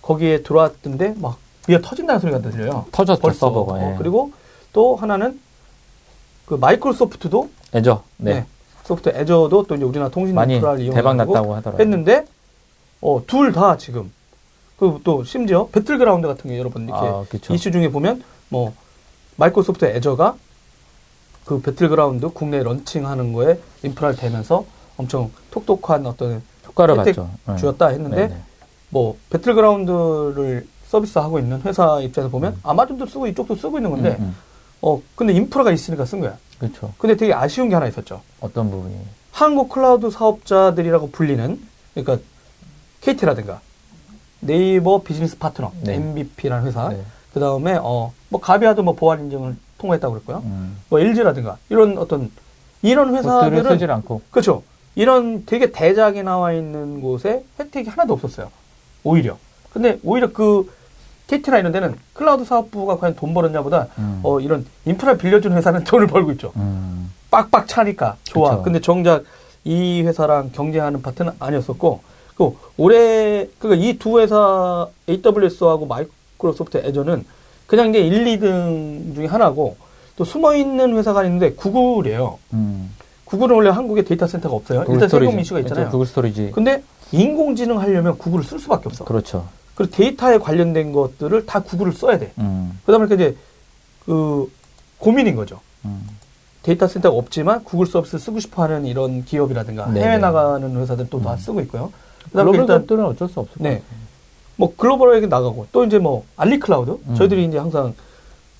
거기에 0.00 0.42
들어왔던데 0.42 1.14
막 1.18 1.38
위가 1.68 1.80
터진다는 1.82 2.20
소리가 2.20 2.38
들려요. 2.40 2.86
터졌죠, 2.92 3.20
벌써. 3.20 3.38
서버가. 3.48 3.72
어, 3.74 3.92
예. 3.92 3.96
그리고 3.98 4.32
또 4.72 4.96
하나는 4.96 5.40
그 6.46 6.54
마이크로소프트도 6.54 7.50
애죠. 7.74 8.02
네. 8.18 8.34
네. 8.34 8.46
소프트 8.86 9.08
애저도 9.10 9.64
또 9.66 9.74
이제 9.74 9.84
우리나라 9.84 10.08
통신 10.10 10.34
많이 10.34 10.54
인프라를 10.56 10.80
이용하고. 10.84 10.96
했는데 11.80 12.24
어 13.00 13.20
둘 13.26 13.52
다 13.52 13.76
지금 13.76 14.10
그또 14.78 15.24
심지어 15.24 15.66
배틀그라운드 15.68 16.26
같은 16.28 16.50
게 16.50 16.58
여러분 16.58 16.84
이렇게 16.84 16.98
아. 17.06 17.24
이슈 17.54 17.70
중에 17.70 17.90
보면 17.90 18.22
뭐 18.48 18.72
마이크로소프트 19.36 19.84
애저가 19.86 20.36
그 21.44 21.60
배틀그라운드 21.60 22.28
국내 22.30 22.62
런칭하는 22.62 23.32
거에 23.32 23.58
인프라를 23.82 24.16
대면서 24.16 24.64
엄청 24.96 25.30
톡톡한 25.50 26.06
어떤 26.06 26.42
효과를 26.66 26.96
봤죠. 26.96 27.30
네. 27.46 27.56
주었다 27.56 27.88
했는데 27.88 28.28
네네. 28.28 28.40
뭐 28.90 29.16
배틀그라운드를 29.30 30.66
서비스하고 30.88 31.38
있는 31.38 31.60
회사 31.62 32.00
입장에서 32.00 32.30
보면 32.30 32.58
아마존도 32.62 33.06
쓰고 33.06 33.26
이쪽도 33.26 33.56
쓰고 33.56 33.78
있는 33.78 33.90
건데 33.90 34.16
음, 34.20 34.24
음. 34.24 34.36
어 34.82 35.00
근데 35.16 35.32
인프라가 35.32 35.72
있으니까 35.72 36.04
쓴 36.04 36.20
거야. 36.20 36.36
그렇죠. 36.58 36.92
근데 36.98 37.16
되게 37.16 37.32
아쉬운 37.34 37.68
게 37.68 37.74
하나 37.74 37.86
있었죠. 37.86 38.22
어떤 38.40 38.70
부분이? 38.70 38.96
한국 39.32 39.68
클라우드 39.68 40.10
사업자들이라고 40.10 41.10
불리는 41.10 41.60
그러니까 41.94 42.18
KT라든가 43.02 43.60
네이버 44.40 45.02
비즈니스 45.02 45.36
파트너 45.38 45.72
네. 45.82 45.94
MVP라는 45.94 46.66
회사 46.66 46.88
네. 46.88 47.02
그 47.32 47.40
다음에 47.40 47.78
어 47.82 48.12
뭐 48.28 48.40
가비아도 48.40 48.82
뭐 48.82 48.94
보안 48.94 49.20
인증을 49.20 49.56
통과했다고 49.78 50.14
그랬고요. 50.14 50.42
음. 50.44 50.76
뭐 50.88 51.00
LG라든가 51.00 51.58
이런 51.68 51.96
어떤 51.98 52.30
이런 52.82 53.14
회사들은 53.14 53.62
쓰질 53.62 53.90
않고. 53.90 54.22
그렇죠. 54.30 54.62
이런 54.94 55.44
되게 55.46 55.70
대작이 55.70 56.22
나와 56.22 56.52
있는 56.52 57.00
곳에 57.00 57.44
혜택이 57.60 57.90
하나도 57.90 58.14
없었어요. 58.14 58.50
오히려. 59.04 59.38
근데 59.72 59.98
오히려 60.02 60.32
그 60.32 60.72
KT나 61.26 61.58
이런 61.58 61.72
데는 61.72 61.94
클라우드 62.12 62.44
사업부가 62.44 62.96
과연 62.98 63.16
돈 63.16 63.34
벌었냐보다 63.34 63.88
음. 63.98 64.20
어 64.22 64.40
이런 64.40 64.64
인프라 64.84 65.14
빌려준 65.14 65.52
회사는 65.52 65.82
돈을 65.84 66.06
벌고 66.06 66.32
있죠. 66.32 66.52
음. 66.56 67.10
빡빡 67.30 67.66
차니까 67.66 68.16
좋아. 68.24 68.50
그쵸. 68.52 68.62
근데 68.62 68.80
정작 68.80 69.24
이 69.64 70.02
회사랑 70.02 70.50
경쟁하는 70.52 71.02
파트는 71.02 71.32
아니었었고 71.38 72.00
그 72.36 72.52
올해 72.76 73.48
그러니까 73.58 73.84
이 73.84 73.98
두 73.98 74.20
회사 74.20 74.86
AWS하고 75.08 75.86
마이크로소프트 75.86 76.78
애저는 76.78 77.24
그냥 77.66 77.88
이제 77.90 77.98
1, 77.98 78.24
2등 78.38 79.14
중에 79.16 79.26
하나고 79.26 79.76
또 80.16 80.24
숨어 80.24 80.54
있는 80.54 80.96
회사가 80.96 81.24
있는데 81.24 81.52
구글이에요. 81.54 82.38
음. 82.52 82.94
구글은 83.24 83.56
원래 83.56 83.70
한국에 83.70 84.02
데이터 84.04 84.26
센터가 84.28 84.54
없어요. 84.54 84.84
일단. 84.88 85.08
세금 85.08 85.40
이슈가 85.40 85.60
있잖아요. 85.60 85.88
구글 85.90 86.06
스토리지. 86.06 86.52
근데 86.54 86.82
인공지능 87.10 87.80
하려면 87.80 88.16
구글을 88.16 88.44
쓸 88.44 88.60
수밖에 88.60 88.84
없어. 88.86 89.04
그렇죠. 89.04 89.48
그리고 89.76 89.92
데이터에 89.94 90.38
관련된 90.38 90.92
것들을 90.92 91.46
다 91.46 91.60
구글을 91.62 91.92
써야 91.92 92.18
돼. 92.18 92.32
음. 92.38 92.78
보니까 92.86 93.14
이제 93.14 93.36
그 94.04 94.50
고민인 94.98 95.36
거죠. 95.36 95.60
음. 95.84 96.06
데이터 96.62 96.88
센터가 96.88 97.16
없지만 97.16 97.62
구글 97.62 97.86
서비스 97.86 98.18
쓰고 98.18 98.40
싶어 98.40 98.64
하는 98.64 98.86
이런 98.86 99.24
기업이라든가 99.24 99.86
네네. 99.92 100.04
해외 100.04 100.18
나가는 100.18 100.76
회사들 100.80 101.08
또다 101.08 101.34
음. 101.34 101.38
쓰고 101.38 101.60
있고요. 101.60 101.92
그다음에 102.24 102.50
글로벌 102.50 102.60
일단 102.62 102.78
기업들은 102.78 103.04
어쩔 103.04 103.28
수 103.28 103.38
없을 103.38 103.54
것 103.58 103.62
네. 103.62 103.74
같아요. 103.74 104.06
뭐 104.56 104.74
글로벌하게 104.74 105.26
나가고 105.26 105.66
또 105.70 105.84
이제 105.84 105.98
뭐 105.98 106.24
알리클라우드 106.36 106.98
음. 107.08 107.14
저희들이 107.14 107.44
이제 107.44 107.58
항상 107.58 107.94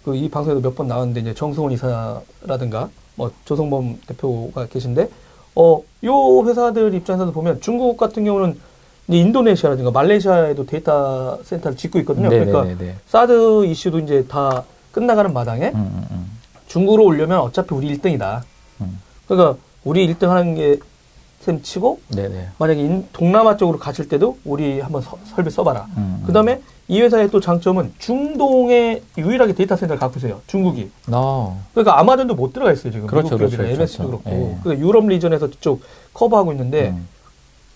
그 0.05 0.15
이 0.15 0.29
방송에도 0.29 0.61
몇 0.61 0.77
번 0.77 0.87
나왔는데 0.87 1.21
이제 1.21 1.35
정승원 1.35 1.73
이사라든가 1.73 2.89
뭐 3.17 3.33
조성범 3.45 4.01
대표가 4.07 4.67
계신데 4.67 5.09
어 5.57 5.83
요 6.05 6.47
회사들 6.47 6.95
입장에서 6.95 7.33
보면 7.33 7.61
중국 7.61 7.97
같은 7.97 8.25
경우는 8.25 8.61
이제 9.09 9.19
인도네시아라든가 9.19 9.91
말레이시아에도 9.91 10.67
데이터 10.67 11.39
센터를 11.45 11.77
짓고 11.77 11.99
있거든요. 12.01 12.29
그러니까 12.29 12.63
네네네네. 12.65 12.95
사드 13.07 13.67
이슈도 13.67 14.01
이제 14.01 14.27
다 14.29 14.65
끝나가는 14.93 15.33
마당에 15.33 15.69
음, 15.75 15.77
음, 15.77 16.07
음. 16.11 16.39
중국으로 16.67 17.05
오려면 17.05 17.41
어차피 17.41 17.75
우리 17.75 17.97
1등이다. 17.97 18.43
음. 18.81 19.01
그러니까 19.29 19.57
우리 19.85 20.07
1등 20.13 20.29
하는 20.29 20.55
게 20.55 20.79
셈 21.41 21.63
치고 21.63 22.01
네네. 22.09 22.49
만약에 22.59 22.81
인- 22.81 23.07
동남아 23.13 23.57
쪽으로 23.57 23.79
가실 23.79 24.09
때도 24.09 24.37
우리 24.45 24.81
한번 24.81 25.01
서- 25.01 25.17
설비 25.27 25.49
써봐라. 25.49 25.87
음, 25.97 26.25
그 26.27 26.33
다음에 26.33 26.61
이 26.89 27.01
회사의 27.01 27.31
또 27.31 27.39
장점은 27.39 27.93
중동에 27.99 29.01
유일하게 29.17 29.53
데이터 29.55 29.77
센터를 29.77 30.01
갖고 30.01 30.19
있어요. 30.19 30.41
중국이. 30.49 30.91
어. 31.13 31.63
그러니까 31.73 32.01
아마존도 32.01 32.35
못 32.35 32.53
들어가 32.53 32.73
있어요. 32.73 32.91
지금 32.93 33.07
그렇죠, 33.07 33.37
미국 33.37 33.51
기업이라 33.51 33.63
그렇죠, 33.65 33.81
MS도 33.81 34.07
그렇죠. 34.09 34.23
그렇고. 34.25 34.37
예. 34.57 34.59
그러니까 34.65 34.85
유럽 34.87 35.07
region에서 35.07 35.47
뒤쪽 35.49 35.83
커버하고 36.15 36.51
있는데 36.51 36.89
음. 36.89 37.07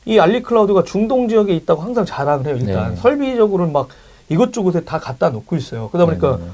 이 0.07 0.19
알리 0.19 0.43
클라우드가 0.43 0.85
중동 0.85 1.29
지역에 1.29 1.55
있다고 1.55 1.83
항상 1.83 2.05
자랑을 2.05 2.47
해요. 2.47 2.57
일단 2.59 2.95
네. 2.95 2.97
설비적으로는 3.01 3.73
막 3.73 3.89
이것저것에 4.29 4.85
다 4.85 4.99
갖다 4.99 5.31
놓고 5.31 5.57
있어요. 5.57 5.89
그러다 5.91 6.07
보니까 6.07 6.31
네네네. 6.37 6.51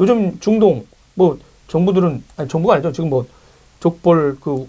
요즘 0.00 0.40
중동 0.40 0.84
뭐 1.14 1.38
정부들은 1.68 2.22
아니 2.36 2.48
정부가 2.48 2.74
아니죠. 2.74 2.92
지금 2.92 3.10
뭐 3.10 3.26
족벌 3.80 4.36
그 4.40 4.68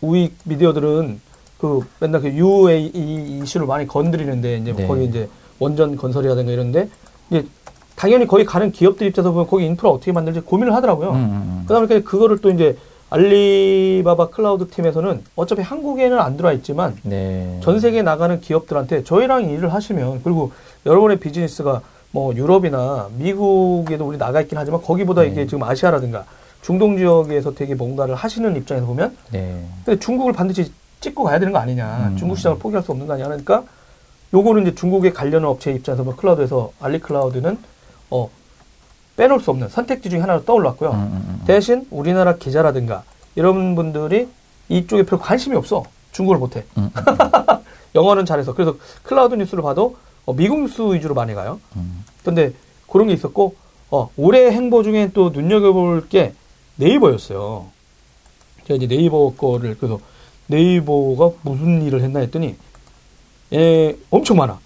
우익 0.00 0.34
미디어들은 0.44 1.20
그 1.58 1.80
맨날 2.00 2.20
그 2.20 2.28
UAE 2.32 3.40
이슈를 3.42 3.66
많이 3.66 3.86
건드리는데 3.86 4.58
이제 4.58 4.72
뭐 4.72 4.80
네. 4.82 4.86
거기 4.86 5.04
이제 5.06 5.28
원전 5.58 5.96
건설이라든가 5.96 6.52
이런데 6.52 6.88
이제 7.30 7.44
당연히 7.96 8.26
거기 8.26 8.44
가는 8.44 8.70
기업들 8.70 9.06
입장에서 9.06 9.32
보면 9.32 9.46
거기 9.46 9.64
인프라 9.64 9.90
어떻게 9.90 10.12
만들지 10.12 10.40
고민을 10.40 10.74
하더라고요. 10.74 11.10
음, 11.12 11.14
음, 11.16 11.64
그다음에 11.66 11.86
그- 11.88 12.04
그거를 12.04 12.38
또 12.38 12.50
이제 12.50 12.76
알리바바 13.10 14.30
클라우드 14.30 14.68
팀에서는 14.68 15.22
어차피 15.36 15.62
한국에는 15.62 16.18
안 16.18 16.36
들어와 16.36 16.52
있지만 16.54 16.92
음. 17.04 17.10
네. 17.10 17.60
전 17.62 17.78
세계에 17.78 18.02
나가는 18.02 18.40
기업들한테 18.40 19.04
저희랑 19.04 19.48
일을 19.50 19.72
하시면 19.72 20.22
그리고 20.24 20.52
여러분의 20.84 21.18
비즈니스가 21.18 21.82
뭐 22.10 22.34
유럽이나 22.34 23.08
미국에도 23.16 24.06
우리 24.06 24.18
나가 24.18 24.40
있긴 24.40 24.58
하지만 24.58 24.82
거기보다 24.82 25.22
네. 25.22 25.28
이게 25.28 25.46
지금 25.46 25.62
아시아라든가 25.62 26.24
중동 26.62 26.96
지역에서 26.96 27.54
되게 27.54 27.74
뭔가를 27.74 28.14
하시는 28.14 28.56
입장에서 28.56 28.86
보면 28.86 29.16
네. 29.30 29.62
근데 29.84 30.00
중국을 30.00 30.32
반드시 30.32 30.72
찍고 31.00 31.24
가야 31.24 31.38
되는 31.38 31.52
거 31.52 31.58
아니냐 31.58 32.08
음. 32.10 32.16
중국 32.16 32.36
시장을 32.38 32.58
포기할 32.58 32.82
수 32.82 32.90
없는 32.90 33.06
거 33.06 33.12
아니냐 33.12 33.28
그러니까 33.28 33.64
요거는 34.34 34.62
이제 34.62 34.74
중국에 34.74 35.12
관련 35.12 35.44
업체 35.44 35.70
입장에서 35.70 36.02
보면 36.02 36.16
클라우드에서 36.16 36.72
알리 36.80 36.98
클라우드는 36.98 37.58
어 38.10 38.30
빼놓을 39.16 39.40
수 39.40 39.50
없는 39.50 39.68
선택지 39.68 40.10
중에 40.10 40.20
하나로 40.20 40.44
떠올랐고요. 40.44 40.90
음, 40.90 40.96
음, 40.96 41.26
음. 41.28 41.42
대신 41.46 41.86
우리나라 41.90 42.36
기자라든가 42.36 43.02
이런 43.34 43.74
분들이 43.74 44.28
이쪽에 44.68 45.04
별 45.04 45.18
관심이 45.18 45.56
없어. 45.56 45.84
중국을 46.12 46.38
못해. 46.38 46.64
음, 46.78 46.90
영어는 47.94 48.24
잘해서. 48.26 48.54
그래서 48.54 48.76
클라우드 49.02 49.34
뉴스를 49.34 49.62
봐도 49.62 49.96
어, 50.26 50.34
미국 50.34 50.60
뉴스 50.60 50.82
위주로 50.92 51.14
많이 51.14 51.34
가요. 51.34 51.60
음. 51.76 52.04
근데 52.24 52.52
그런 52.88 53.06
게 53.06 53.14
있었고, 53.14 53.54
어, 53.90 54.10
올해 54.16 54.50
행보 54.50 54.82
중에 54.82 55.10
또 55.14 55.30
눈여겨볼 55.30 56.08
게 56.08 56.34
네이버였어요. 56.76 57.66
제가 58.66 58.76
이제 58.76 58.88
네이버 58.88 59.32
거를, 59.36 59.76
그래서 59.78 60.00
네이버가 60.48 61.30
무슨 61.42 61.82
일을 61.82 62.02
했나 62.02 62.20
했더니, 62.20 62.56
예, 63.52 63.96
엄청 64.10 64.36
많아. 64.36 64.58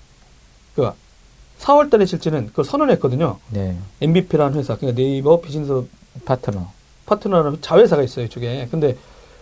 그 1.60 1.66
4월 1.66 1.90
달에 1.90 2.06
실제는 2.06 2.46
그걸 2.46 2.64
선언했거든요. 2.64 3.36
네. 3.50 3.76
NBP라는 4.00 4.58
회사, 4.58 4.76
그러니까 4.76 5.00
네이버 5.00 5.40
비즈니스 5.40 5.84
파트너. 6.24 6.66
파트너라는 7.06 7.60
자회사가 7.60 8.02
있어요, 8.02 8.24
이쪽에. 8.24 8.66
근데 8.70 8.96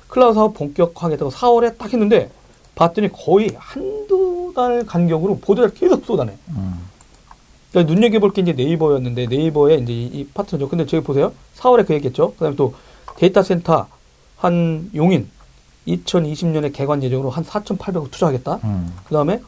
클라우드 0.08 0.34
사업 0.34 0.54
본격화하겠다고 0.54 1.30
4월에 1.30 1.78
딱 1.78 1.92
했는데 1.92 2.30
봤더니 2.74 3.10
거의 3.12 3.50
한두 3.56 4.52
달 4.54 4.84
간격으로 4.84 5.38
보도를 5.38 5.74
계속 5.74 6.04
쏟아내. 6.04 6.36
음. 6.48 6.88
그러니까 7.70 7.92
눈여겨볼 7.92 8.32
게 8.32 8.42
이제 8.42 8.52
네이버였는데 8.52 9.26
네이버의 9.26 9.82
이제 9.82 9.92
이, 9.92 10.04
이 10.06 10.26
파트너죠. 10.28 10.68
근데 10.68 10.86
저기 10.86 11.02
보세요. 11.02 11.32
4월에 11.56 11.86
그 11.86 11.94
얘기했죠. 11.94 12.32
그 12.32 12.40
다음에 12.40 12.56
또 12.56 12.74
데이터 13.16 13.42
센터 13.42 13.86
한 14.36 14.90
용인 14.94 15.28
2020년에 15.86 16.72
개관 16.72 17.02
예정으로 17.02 17.30
한 17.30 17.44
4,800억 17.44 18.10
투자하겠다. 18.10 18.60
음. 18.64 18.96
그 19.04 19.14
다음에 19.14 19.40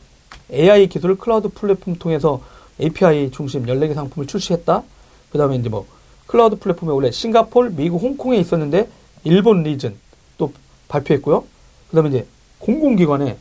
AI 0.52 0.88
기술을 0.88 1.16
클라우드 1.16 1.48
플랫폼 1.48 1.94
통해서 1.96 2.40
API 2.80 3.30
중심 3.30 3.66
14개 3.66 3.94
상품을 3.94 4.26
출시했다. 4.26 4.82
그 5.30 5.38
다음에 5.38 5.56
이제 5.56 5.68
뭐 5.68 5.86
클라우드 6.26 6.56
플랫폼에 6.56 6.92
원래 6.92 7.10
싱가폴, 7.10 7.70
미국, 7.70 8.02
홍콩에 8.02 8.38
있었는데 8.38 8.88
일본 9.24 9.62
region 9.62 9.96
또 10.38 10.52
발표했고요. 10.88 11.44
그 11.90 11.96
다음에 11.96 12.08
이제 12.08 12.26
공공기관에 12.58 13.36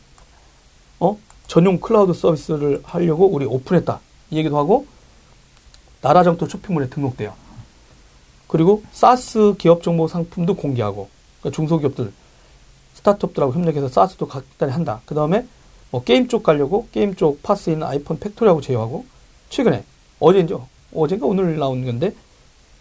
어 1.00 1.18
전용 1.48 1.80
클라우드 1.80 2.14
서비스를 2.14 2.82
하려고 2.84 3.28
우리 3.28 3.46
오픈했다. 3.46 4.00
이 4.32 4.38
얘기도 4.38 4.58
하고 4.58 4.86
나라장터 6.02 6.48
쇼핑몰에 6.48 6.90
등록돼요. 6.90 7.34
그리고 8.48 8.84
SaaS 8.92 9.54
기업 9.58 9.84
정보 9.84 10.08
상품도 10.08 10.56
공개하고 10.56 11.10
그러니까 11.40 11.56
중소기업들 11.56 12.12
스타트업들하고 12.96 13.54
협력해서 13.54 13.88
SaaS도 13.88 14.28
각달에 14.28 14.72
한다. 14.72 15.02
그 15.06 15.16
다음에 15.16 15.46
뭐 15.92 16.04
게임 16.04 16.28
쪽 16.28 16.44
가려고 16.44 16.88
게임 16.92 17.16
쪽 17.16 17.42
PaaS인 17.44 17.84
아이펀팩토리하고 17.84 18.62
제휴하고 18.62 19.06
최근에 19.50 19.84
어제죠 20.20 20.68
어젠가 20.94 21.26
오늘 21.26 21.58
나온 21.58 21.86
건데 21.86 22.14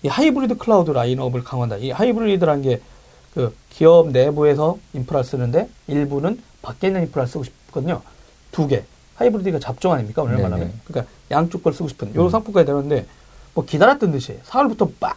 이 0.02 0.08
하이브리드 0.08 0.58
클라우드 0.58 0.90
라인업을 0.92 1.42
강화한다. 1.42 1.76
이 1.78 1.90
하이브리드라는 1.90 2.62
게 2.62 2.80
그 3.34 3.54
기업 3.70 4.10
내부에서 4.10 4.78
인프라를 4.94 5.24
쓰는데 5.24 5.68
일부는 5.86 6.40
밖에 6.62 6.88
있는 6.88 7.02
인프라를 7.02 7.28
쓰고 7.28 7.44
싶거든요. 7.44 8.02
두 8.50 8.66
개. 8.66 8.82
하이브리드가 9.14 9.60
잡종 9.60 9.92
아닙니까? 9.92 10.22
오늘 10.22 10.36
네네. 10.36 10.48
말하면. 10.48 10.72
그러니까 10.84 11.12
양쪽 11.30 11.62
걸 11.62 11.72
쓰고 11.72 11.88
싶은 11.88 12.14
요 12.16 12.24
음. 12.24 12.30
상품까지 12.30 12.66
되는데 12.66 13.06
뭐 13.54 13.64
기다렸던 13.64 14.10
듯이 14.10 14.38
4월부터 14.46 14.90
빡 14.98 15.16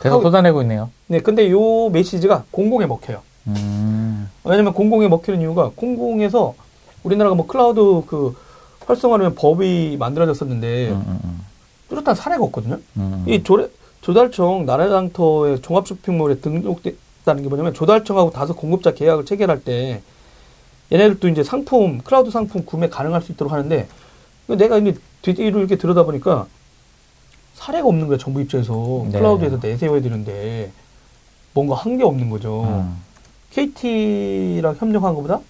계속 0.00 0.22
쏟아내고 0.22 0.62
있네요. 0.62 0.90
네, 1.08 1.20
근데 1.20 1.50
요 1.50 1.88
메시지가 1.90 2.44
공공에 2.52 2.86
먹혀요. 2.86 3.20
음. 3.48 4.28
왜냐면 4.44 4.72
공공에 4.72 5.08
먹히는 5.08 5.40
이유가 5.40 5.70
공공에서 5.74 6.54
우리나라가 7.02 7.34
뭐 7.34 7.46
클라우드 7.46 8.02
그 8.06 8.36
활성화하면 8.86 9.34
법이 9.34 9.96
만들어졌었는데 9.98 10.90
음, 10.90 11.04
음, 11.06 11.20
음. 11.24 11.40
뚜렷한 11.88 12.14
사례가 12.14 12.42
없거든요. 12.44 12.78
음. 12.96 13.24
이 13.28 13.42
조, 13.42 13.68
조달청 14.00 14.64
나라장터의 14.66 15.62
종합쇼핑몰에 15.62 16.38
등록됐다는 16.40 17.42
게 17.42 17.48
뭐냐면 17.48 17.74
조달청하고 17.74 18.30
다수 18.30 18.54
공급자 18.54 18.94
계약을 18.94 19.24
체결할 19.24 19.62
때 19.62 20.02
얘네들도 20.92 21.28
이제 21.28 21.42
상품 21.42 21.98
클라우드 21.98 22.30
상품 22.30 22.64
구매 22.64 22.88
가능할 22.88 23.20
수 23.22 23.32
있도록 23.32 23.52
하는데 23.52 23.88
내가 24.46 24.78
이제 24.78 24.94
뒤로 25.22 25.58
이렇게 25.58 25.76
들여다 25.76 26.04
보니까 26.04 26.46
사례가 27.54 27.88
없는 27.88 28.06
거야 28.06 28.18
정부 28.18 28.40
입장에서 28.40 29.06
네. 29.10 29.18
클라우드에서 29.18 29.58
내세워야 29.60 30.00
되는데 30.02 30.70
뭔가 31.54 31.74
한 31.74 31.96
게 31.98 32.04
없는 32.04 32.30
거죠. 32.30 32.62
음. 32.64 33.02
KT랑 33.50 34.76
협력한 34.78 35.14
것보다 35.14 35.40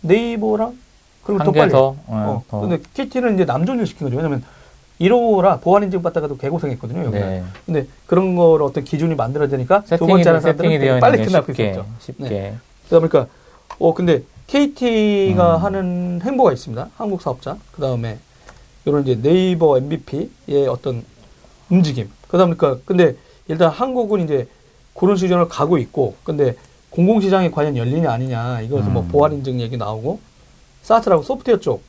네이버랑 0.00 0.76
그리고 1.24 1.44
더 1.44 1.52
빨리. 1.52 1.70
더. 1.70 1.88
어, 1.88 1.96
어, 2.06 2.42
더. 2.48 2.60
근데 2.60 2.78
KT는 2.94 3.34
이제 3.34 3.44
남존을 3.44 3.86
시킨 3.86 4.06
거죠. 4.06 4.16
왜냐면 4.16 4.42
1호라 5.00 5.60
보안 5.60 5.82
인증 5.82 6.02
받다가도 6.02 6.36
개고생했거든요. 6.36 7.04
여기는. 7.06 7.28
네. 7.28 7.42
근데 7.66 7.86
그런 8.06 8.36
거를 8.36 8.64
어떤 8.64 8.84
기준이 8.84 9.14
만들어야 9.14 9.48
되니까 9.48 9.82
두 9.82 9.88
세팅이, 9.88 10.08
번째 10.08 10.28
하는 10.28 10.40
사람들은 10.40 11.00
빨리 11.00 11.18
게 11.18 11.24
끝나고 11.24 11.46
쉽게, 11.46 11.70
있었죠. 11.70 11.86
쉽게. 11.98 12.28
네. 12.28 12.54
그러다 12.88 13.00
보니까 13.08 13.32
어 13.78 13.94
근데 13.94 14.22
KT가 14.46 15.56
음. 15.56 15.62
하는 15.62 16.20
행보가 16.22 16.52
있습니다. 16.52 16.90
한국 16.96 17.22
사업자. 17.22 17.56
그 17.72 17.80
다음에 17.80 18.18
이런 18.84 19.02
이제 19.02 19.20
네이버 19.20 19.78
MVP의 19.78 20.68
어떤 20.68 21.04
움직임. 21.70 22.10
그러다 22.28 22.46
보니까 22.46 22.78
근데 22.84 23.16
일단 23.48 23.70
한국은 23.70 24.20
이제 24.24 24.46
그런 24.94 25.16
시즌을 25.16 25.48
가고 25.48 25.78
있고 25.78 26.14
근데 26.22 26.54
공공시장이 26.90 27.50
과연 27.50 27.76
열리냐 27.76 28.10
아니냐 28.10 28.60
이것은 28.60 28.92
뭐 28.92 29.02
음. 29.02 29.08
보안 29.08 29.32
인증 29.32 29.60
얘기 29.60 29.76
나오고 29.76 30.20
사스라고 30.82 31.22
소프트웨어 31.22 31.58
쪽 31.60 31.82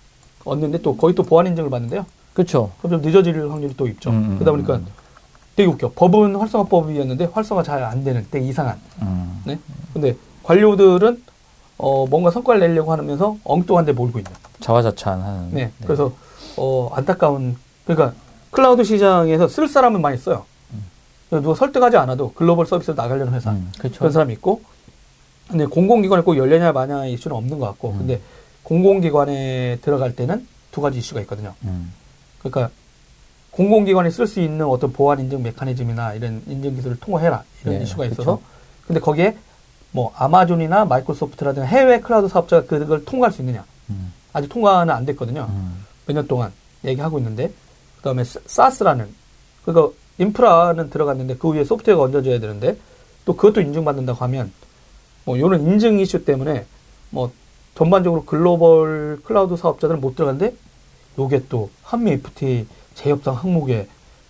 얻는데 0.46 0.82
또 0.82 0.96
거의 0.96 1.16
또 1.16 1.24
보안 1.24 1.48
인증을 1.48 1.70
받는데요. 1.70 2.06
그렇죠. 2.34 2.72
그럼 2.82 3.02
좀 3.02 3.12
늦어질 3.12 3.50
확률이 3.50 3.76
또 3.78 3.88
있죠. 3.88 4.10
음, 4.10 4.36
그러다 4.36 4.52
보니까 4.52 4.76
음. 4.76 4.88
되게 5.56 5.70
웃겨. 5.70 5.92
법은 5.96 6.36
활성화법이었는데 6.36 7.26
활성화 7.26 7.64
잘 7.64 7.84
안 7.84 8.04
되는 8.04 8.26
되게 8.32 8.46
이상한. 8.48 8.80
음. 9.02 9.42
네. 9.46 9.60
근데 9.94 10.16
관료들은 10.44 11.24
어 11.78 12.06
뭔가 12.08 12.32
성과를 12.32 12.60
내려고 12.62 12.92
하면서 12.92 13.38
엉뚱한 13.44 13.86
데 13.86 13.92
몰고 13.94 14.20
있는. 14.20 14.32
자화자찬하는. 14.60 15.50
네. 15.52 15.72
그래서 15.84 16.12
어 16.58 16.90
안타까운 16.94 17.56
그러니까 17.86 18.14
클라우드 18.52 18.84
시장에서 18.84 19.48
쓸 19.48 19.68
사람은 19.68 20.02
많이 20.02 20.18
써요. 20.18 20.46
그래서 21.30 21.42
누가 21.44 21.56
설득하지 21.56 21.98
않아도 21.98 22.32
글로벌 22.34 22.66
서비스로 22.68 22.96
나가려는 22.96 23.34
회사 23.34 23.52
음, 23.52 23.72
그렇죠. 23.80 24.00
그런 24.00 24.12
사람이 24.12 24.34
있고 24.34 24.62
근데 25.50 25.66
공공기관에 25.66 26.22
꼭 26.22 26.38
열려냐 26.38 26.72
마냐 26.72 27.06
이슈는 27.08 27.36
없는 27.36 27.58
것 27.60 27.66
같고 27.68 27.90
음. 27.92 27.98
근데 28.00 28.22
공공기관에 28.64 29.80
들어갈 29.82 30.16
때는 30.16 30.48
두 30.72 30.82
가지 30.82 31.00
이슈가 31.00 31.22
있거든요. 31.22 31.54
음. 31.64 31.94
그러니까 32.40 32.70
공공기관이 33.52 34.10
쓸수 34.12 34.40
있는 34.40 34.66
어떤 34.66 34.92
보안 34.92 35.20
인증 35.20 35.44
메커니즘이나 35.44 36.14
이런 36.16 36.42
인증 36.48 36.76
기술을 36.76 37.00
통과해라 37.00 37.44
이런 37.62 37.78
네, 37.78 37.84
이슈가 37.84 38.04
그쵸. 38.04 38.14
있어서 38.14 38.42
근데 38.88 39.00
거기에 39.00 39.38
뭐 39.92 40.12
아마존이나 40.16 40.86
마이크로소프트라든가 40.86 41.68
해외 41.68 42.00
클라우드 42.00 42.28
사업자가 42.28 42.66
그걸 42.66 43.06
통과할 43.06 43.32
수 43.32 43.42
있느냐 43.42 43.64
음. 43.90 44.12
아직 44.34 44.50
통과는 44.50 44.94
안 44.94 45.06
됐거든요. 45.06 45.48
음. 45.50 45.86
몇년 46.08 46.28
동안 46.28 46.52
얘기하고 46.84 47.20
있는데 47.20 47.52
그다음에 47.98 48.24
사스라는 48.24 49.08
그거 49.64 49.94
인프라는 50.18 50.90
들어갔는데 50.90 51.38
그 51.38 51.50
위에 51.50 51.64
소프트웨어가 51.64 52.04
얹어져야 52.04 52.40
되는데 52.40 52.78
또 53.26 53.36
그것도 53.36 53.62
인증받는다고 53.62 54.20
하면 54.26 54.52
뭐 55.26 55.38
이런 55.38 55.62
인증 55.62 56.00
이슈 56.00 56.26
때문에 56.26 56.66
뭐 57.10 57.32
전반적으로 57.76 58.24
글로벌 58.26 59.20
클라우드 59.24 59.56
사업자들은 59.56 60.00
못 60.02 60.16
들어가는데 60.16 60.54
요게 61.18 61.44
또 61.50 61.70
한미 61.84 62.12
FTA 62.12 62.66
재협상 62.96 63.36
항목에 63.36 63.88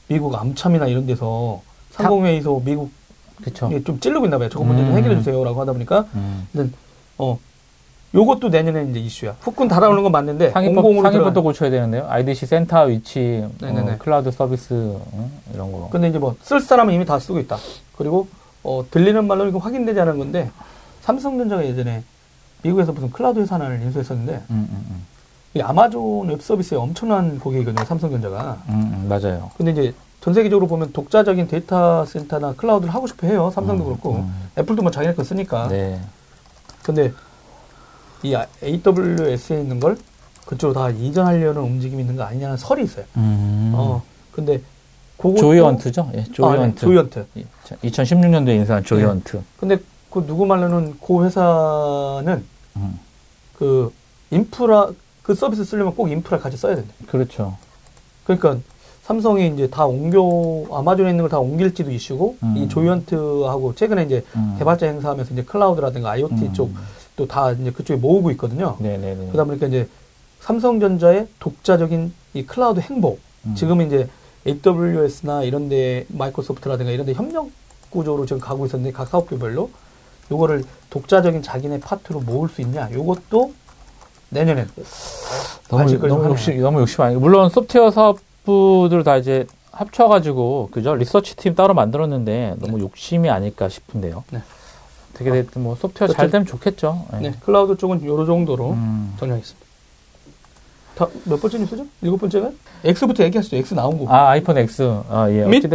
미국 0.08 0.36
암참이나 0.36 0.88
이런 0.88 1.06
데서 1.06 1.62
상공회의소 1.92 2.62
미국 2.66 2.92
그렇죠. 3.42 3.68
이게 3.68 3.84
좀 3.84 4.00
찔르고 4.00 4.26
있나 4.26 4.38
봐요. 4.38 4.50
저거 4.50 4.64
문제 4.64 4.84
좀 4.84 4.92
음. 4.92 4.98
해결해 4.98 5.18
주세요라고 5.18 5.60
하다 5.62 5.74
보니까 5.74 6.06
음. 6.16 6.48
어 7.18 7.38
요것도 8.16 8.50
내년에 8.50 8.90
이제 8.92 9.00
이슈야. 9.00 9.36
후끈 9.42 9.68
달아오는 9.68 10.04
건 10.04 10.12
맞는데 10.12 10.52
상위법, 10.52 10.86
상위법도. 11.02 11.42
고쳐야 11.44 11.70
되는데요. 11.72 12.06
IDC 12.10 12.46
센터 12.46 12.84
위치. 12.84 13.44
어, 13.62 13.96
클라우드 14.00 14.32
서비스 14.32 14.74
응? 15.14 15.32
이런 15.54 15.72
거. 15.72 15.90
근데 15.92 16.10
이제 16.10 16.20
뭐 16.20 16.36
쓸 16.44 16.60
사람은 16.62 16.94
이미 16.94 17.06
다 17.06 17.18
쓰고 17.20 17.40
있다. 17.40 17.58
그리고 17.98 18.28
어 18.64 18.86
들리는 18.90 19.26
말로 19.26 19.48
이거 19.48 19.58
확인되지 19.58 20.00
않은 20.00 20.18
건데 20.20 20.50
삼성전자가 21.02 21.66
예전에 21.66 22.04
미국에서 22.64 22.92
무슨 22.92 23.12
클라우드 23.12 23.40
회사를 23.40 23.82
인수했었는데 23.82 24.34
음, 24.50 24.68
음, 24.72 24.86
음. 24.90 25.06
이 25.54 25.62
아마존 25.62 26.30
웹 26.30 26.42
서비스에 26.42 26.78
엄청난 26.78 27.40
고객이거든요. 27.40 27.86
삼성전자가. 27.86 28.64
음, 28.70 28.74
음, 28.74 29.08
맞아요. 29.08 29.52
근데 29.56 29.72
이제 29.72 29.94
전 30.22 30.34
세계적으로 30.34 30.68
보면 30.68 30.94
독자적인 30.94 31.48
데이터 31.48 32.06
센터나 32.06 32.54
클라우드를 32.54 32.94
하고 32.94 33.06
싶어 33.06 33.28
해요. 33.28 33.52
삼성도 33.54 33.84
음, 33.84 33.90
그렇고 33.90 34.16
음. 34.16 34.50
애플도 34.58 34.82
뭐 34.82 34.90
자기네 34.90 35.14
거 35.14 35.24
쓰니까. 35.24 35.68
네. 35.68 36.00
근데 36.82 37.14
이 38.24 38.36
AWS에 38.64 39.62
있는 39.62 39.80
걸 39.80 39.98
그쪽으로 40.46 40.80
다 40.80 40.90
이전하려는 40.90 41.62
움직임이 41.62 42.02
있는 42.02 42.16
거 42.16 42.24
아니냐는 42.24 42.58
설이 42.58 42.84
있어요. 42.84 43.06
음. 43.18 43.74
어. 43.76 44.02
근데 44.32 44.62
조이언트죠? 45.22 46.10
예, 46.16 46.20
아, 46.20 46.24
네, 46.24 46.32
조이언트. 46.32 46.82
조이언트. 46.82 47.26
2016년도에 47.84 48.56
인수한 48.56 48.84
조이언트. 48.84 49.42
근데 49.58 49.78
그 50.10 50.26
누구 50.26 50.46
말로는 50.46 50.98
그 51.06 51.24
회사는 51.24 52.44
음. 52.78 53.00
그 53.58 53.92
인프라 54.32 54.90
그 55.22 55.36
서비스 55.36 55.64
쓰려면 55.64 55.96
꼭 55.96 56.10
인프라 56.10 56.40
같이 56.40 56.58
써야 56.58 56.76
된대. 56.76 56.92
그렇죠. 57.08 57.56
그러니까 58.26 58.58
삼성이 59.04 59.48
이제 59.54 59.70
다 59.70 59.86
옮겨 59.86 60.22
아마존에 60.72 61.10
있는 61.10 61.24
걸 61.24 61.30
다 61.30 61.40
옮길지도 61.40 61.92
이슈고 61.92 62.38
음. 62.44 62.56
이 62.58 62.70
조이언트하고 62.70 63.76
최근에 63.76 64.04
이제 64.04 64.24
음. 64.36 64.56
개발자 64.60 64.86
행사하면서 64.88 65.34
이제 65.34 65.44
클라우드라든가 65.44 66.12
IoT 66.12 66.34
음. 66.36 66.54
쪽또다 66.54 67.52
이제 67.54 67.72
그쪽에 67.72 68.00
모으고 68.00 68.32
있거든요. 68.32 68.78
네네네. 68.80 69.28
그러다 69.28 69.44
보니까 69.44 69.68
이제 69.68 69.88
삼성전자의 70.42 71.28
독자적인 71.40 72.14
이 72.34 72.46
클라우드 72.46 72.80
행보 72.82 73.20
음. 73.46 73.56
지금 73.56 73.82
이제 73.82 74.08
AWS나 74.48 75.44
이런데 75.44 76.06
마이크로소프트라든가 76.10 76.92
이런데 76.92 77.14
협력 77.14 77.50
구조로 77.90 78.26
지금 78.26 78.42
가고 78.42 78.66
있었는데 78.66 78.92
각 78.96 79.08
사업부별로 79.08 79.70
요거를 80.32 80.64
독자적인 80.90 81.42
자기네 81.44 81.80
파트로 81.80 82.22
모을 82.22 82.50
수 82.50 82.62
있냐 82.62 82.90
요것도 82.92 83.54
내년에 84.30 84.66
너무, 85.70 85.98
너무. 86.08 86.26
욕심, 86.30 86.60
너무 86.62 86.80
욕심 86.82 87.02
아니 87.02 87.16
물론 87.16 87.50
소프트웨어 87.50 87.92
사업부들 87.92 89.04
다 89.04 89.18
이제 89.18 89.46
합쳐가지고, 89.72 90.70
그죠? 90.72 90.94
리서치 90.94 91.36
팀 91.36 91.56
따로 91.56 91.74
만들었는데, 91.74 92.58
너무 92.60 92.80
욕심이 92.80 93.28
아닐까 93.32 93.70
싶은데요. 93.70 94.24
네. 94.30 94.44
어떻게 95.12 95.32
됐든 95.32 95.64
뭐, 95.64 95.74
소프트웨어 95.76 96.10
잘 96.10 96.26
어쨌든- 96.26 96.32
되면 96.32 96.46
좋겠죠. 96.46 97.06
예. 97.14 97.18
네, 97.18 97.34
클라우드 97.44 97.78
쪽은 97.78 98.06
요런 98.06 98.28
정도로 98.28 98.72
음. 98.74 99.16
정리하겠습니다. 99.20 99.66
다 100.96 101.08
몇 101.26 101.42
번째 101.42 101.58
뉴스죠? 101.58 101.88
일곱 102.04 102.18
번째가 102.18 102.52
X부터 102.86 103.24
얘기하시죠. 103.24 103.56
X 103.58 103.74
나온 103.74 103.98
거. 103.98 104.14
아, 104.14 104.30
아이폰 104.30 104.60
X. 104.60 104.84
아, 105.10 105.28
예. 105.32 105.44
및? 105.46 105.66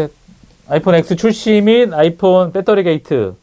아이폰 0.69 0.95
X 0.95 1.17
출시 1.17 1.61
및 1.61 1.93
아이폰 1.93 2.53
배터리 2.53 2.85
게이트. 2.85 3.35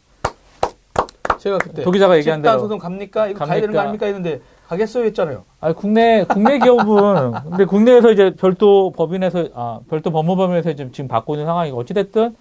제가 1.38 1.58
그때 1.58 1.82
도기자가 1.82 2.16
얘기한 2.18 2.42
대로 2.42 2.58
소송 2.58 2.78
갑니까? 2.78 3.28
이거 3.28 3.44
가야 3.44 3.60
되는 3.60 3.72
거 3.74 3.78
갑니까? 3.78 4.06
아닙니까? 4.06 4.06
했는데 4.06 4.40
가겠어요 4.68 5.04
했잖아요. 5.04 5.44
아, 5.60 5.72
국내, 5.72 6.24
국내 6.24 6.58
기업은, 6.58 7.32
근데 7.50 7.64
국내에서 7.64 8.10
이제 8.10 8.34
별도 8.34 8.90
법인에서, 8.92 9.48
아, 9.54 9.78
별도 9.88 10.10
법무법인에서 10.10 10.72
지금, 10.74 10.92
지금 10.92 11.08
받고 11.08 11.34
있는 11.34 11.46
상황이고, 11.46 11.78
어찌 11.78 11.94
됐든, 11.94 12.34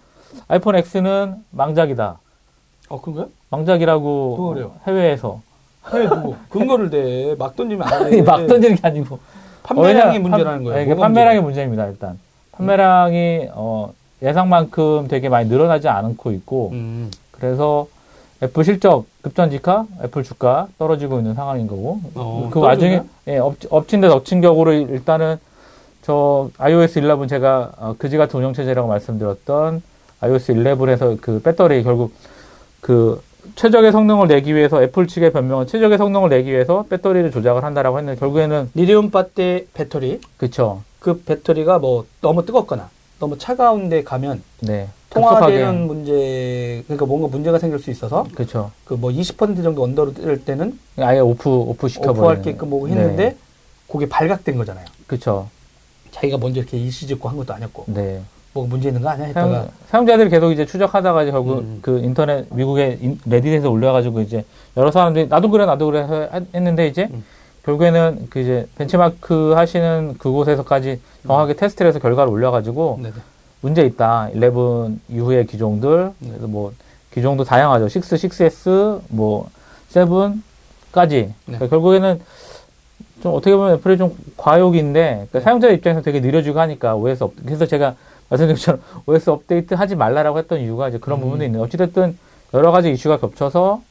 아이폰 0.47 0.75
X는 0.75 1.35
망작이다. 1.51 2.17
어 2.89 3.01
그런가요? 3.01 3.29
망작이라고. 3.49 4.53
그래요? 4.53 4.71
해외에서. 4.87 5.41
해 5.93 6.07
누구 6.07 6.35
근거를 6.49 6.89
대 6.89 7.35
막 7.37 7.55
던지면 7.55 7.87
안 7.87 8.09
돼. 8.09 8.21
막 8.23 8.47
던지는 8.47 8.75
게 8.75 8.87
아니고. 8.87 9.19
판매량이 9.63 10.17
어, 10.17 10.19
문제라는 10.21 10.51
판- 10.57 10.63
거예요. 10.63 10.77
네, 10.77 10.83
이게 10.83 10.93
뭐가 10.95 11.07
판매량이 11.07 11.39
문제예요? 11.41 11.43
문제 11.43 11.63
입니다, 11.63 11.85
일단. 11.87 12.19
판매량이, 12.53 13.49
어, 13.53 13.93
예상만큼 14.23 15.07
되게 15.07 15.29
많이 15.29 15.47
늘어나지 15.47 15.87
않고 15.89 16.31
있고, 16.31 16.69
음. 16.73 17.11
그래서 17.31 17.87
애플 18.45 18.63
실적 18.63 19.05
급전 19.21 19.49
직하, 19.49 19.85
애플 20.03 20.23
주가 20.23 20.67
떨어지고 20.77 21.17
있는 21.17 21.33
상황인 21.33 21.67
거고, 21.67 21.99
어, 22.13 22.49
그 22.53 22.59
와중에? 22.59 23.01
예, 23.27 23.37
엎, 23.37 23.55
엎친 23.69 24.01
데 24.01 24.07
덮친 24.07 24.39
격으로 24.41 24.73
일단은 24.73 25.37
저 26.03 26.49
iOS 26.59 26.99
11 26.99 27.27
제가 27.27 27.71
어, 27.77 27.95
그지 27.97 28.17
같은 28.17 28.39
운영 28.39 28.53
체제라고 28.53 28.87
말씀드렸던 28.87 29.81
iOS 30.19 30.53
11에서 30.53 31.19
그 31.19 31.41
배터리 31.41 31.83
결국 31.83 32.13
그 32.81 33.21
최적의 33.55 33.91
성능을 33.91 34.27
내기 34.27 34.53
위해서 34.53 34.81
애플 34.83 35.07
측의 35.07 35.31
변명은 35.31 35.65
최적의 35.65 35.97
성능을 35.97 36.29
내기 36.29 36.51
위해서 36.51 36.85
배터리를 36.87 37.31
조작을 37.31 37.63
한다라고 37.63 37.97
했는데 37.97 38.19
결국에는 38.19 38.69
리튬 38.75 39.09
배터리 39.09 39.67
배터리 39.73 40.21
그쵸. 40.37 40.83
그 40.99 41.21
배터리가 41.23 41.79
뭐 41.79 42.05
너무 42.21 42.45
뜨겁거나 42.45 42.89
너무 43.19 43.37
차가운데 43.39 44.03
가면 44.03 44.43
네. 44.61 44.89
통화되는 45.09 45.87
급속하게. 45.87 45.87
문제 45.87 46.83
그러니까 46.87 47.05
뭔가 47.05 47.27
문제가 47.27 47.57
생길 47.59 47.79
수 47.79 47.89
있어서 47.91 48.25
그쵸. 48.35 48.71
그뭐 48.85 49.11
20% 49.11 49.63
정도 49.63 49.83
under로 49.83 50.13
뜰 50.13 50.43
때는 50.43 50.77
아예 50.97 51.19
오프, 51.19 51.49
오프 51.49 51.87
시켜버리는. 51.87 52.19
오프할 52.21 52.41
게끔 52.41 52.69
뭐 52.69 52.87
했는데 52.87 53.29
네. 53.29 53.37
그게 53.91 54.07
발각된 54.09 54.57
거잖아요. 54.57 54.85
그쵸. 55.07 55.47
자기가 56.11 56.37
먼저 56.37 56.59
이렇게 56.61 56.77
일시 56.77 57.07
짓고 57.07 57.29
한 57.29 57.37
것도 57.37 57.53
아니었고 57.53 57.85
네. 57.87 58.21
뭐 58.53 58.65
문제 58.67 58.87
있는 58.87 59.01
거 59.01 59.09
아니야 59.09 59.27
했다가 59.27 59.47
사용, 59.49 59.69
사용 59.89 60.05
자들이 60.07 60.29
계속 60.29 60.51
이제 60.51 60.65
추적하다가 60.65 61.23
이제 61.23 61.31
결국 61.31 61.59
음. 61.59 61.79
그 61.81 61.99
인터넷 61.99 62.45
미국의 62.53 62.99
인- 63.01 63.19
레딧에서 63.25 63.69
올려가지고 63.69 64.21
이제 64.21 64.45
여러 64.77 64.91
사람들이 64.91 65.27
나도 65.27 65.49
그래 65.49 65.65
나도 65.65 65.85
그래 65.87 66.07
해- 66.09 66.45
했는데 66.53 66.87
이제 66.87 67.09
음. 67.11 67.23
결국에는 67.65 68.27
그 68.29 68.39
이제 68.39 68.67
벤치마크 68.77 69.53
하시는 69.55 70.15
그곳에서까지 70.19 71.01
정확하게 71.25 71.55
테스트를 71.55 71.89
해서 71.89 71.99
결과를 71.99 72.31
올려가지고 72.31 72.99
네네. 73.01 73.13
문제 73.65 73.83
있다. 73.83 74.29
11 74.33 74.99
이후의 75.09 75.47
기종들 75.47 76.11
네. 76.19 76.29
그래서 76.29 76.45
뭐 76.45 76.71
기종도 77.11 77.45
다양하죠. 77.45 77.85
6, 77.85 77.89
6S 77.89 79.01
뭐 79.09 79.49
7까지 79.91 81.31
네. 81.47 81.57
결국에는 81.57 82.21
좀 83.23 83.33
어떻게 83.33 83.55
보면 83.55 83.73
애플이 83.73 83.97
좀 83.97 84.15
과욕인데 84.37 85.01
그러니까 85.01 85.39
네. 85.39 85.43
사용자 85.43 85.69
입장에서 85.69 86.03
되게 86.03 86.19
느려지고 86.19 86.59
하니까 86.59 86.95
OS 86.95 87.23
업 87.23 87.33
그래서 87.43 87.65
제가 87.65 87.95
말씀드린 88.29 88.55
것처럼 88.55 88.81
OS 89.07 89.31
업데이트 89.31 89.73
하지 89.73 89.95
말라라고 89.95 90.37
했던 90.37 90.59
이유가 90.59 90.89
이제 90.89 90.99
그런 90.99 91.17
음. 91.17 91.21
부분도 91.23 91.43
있는데 91.45 91.65
어찌됐든 91.65 92.19
여러 92.53 92.71
가지 92.71 92.91
이슈가 92.91 93.17
겹쳐서 93.17 93.81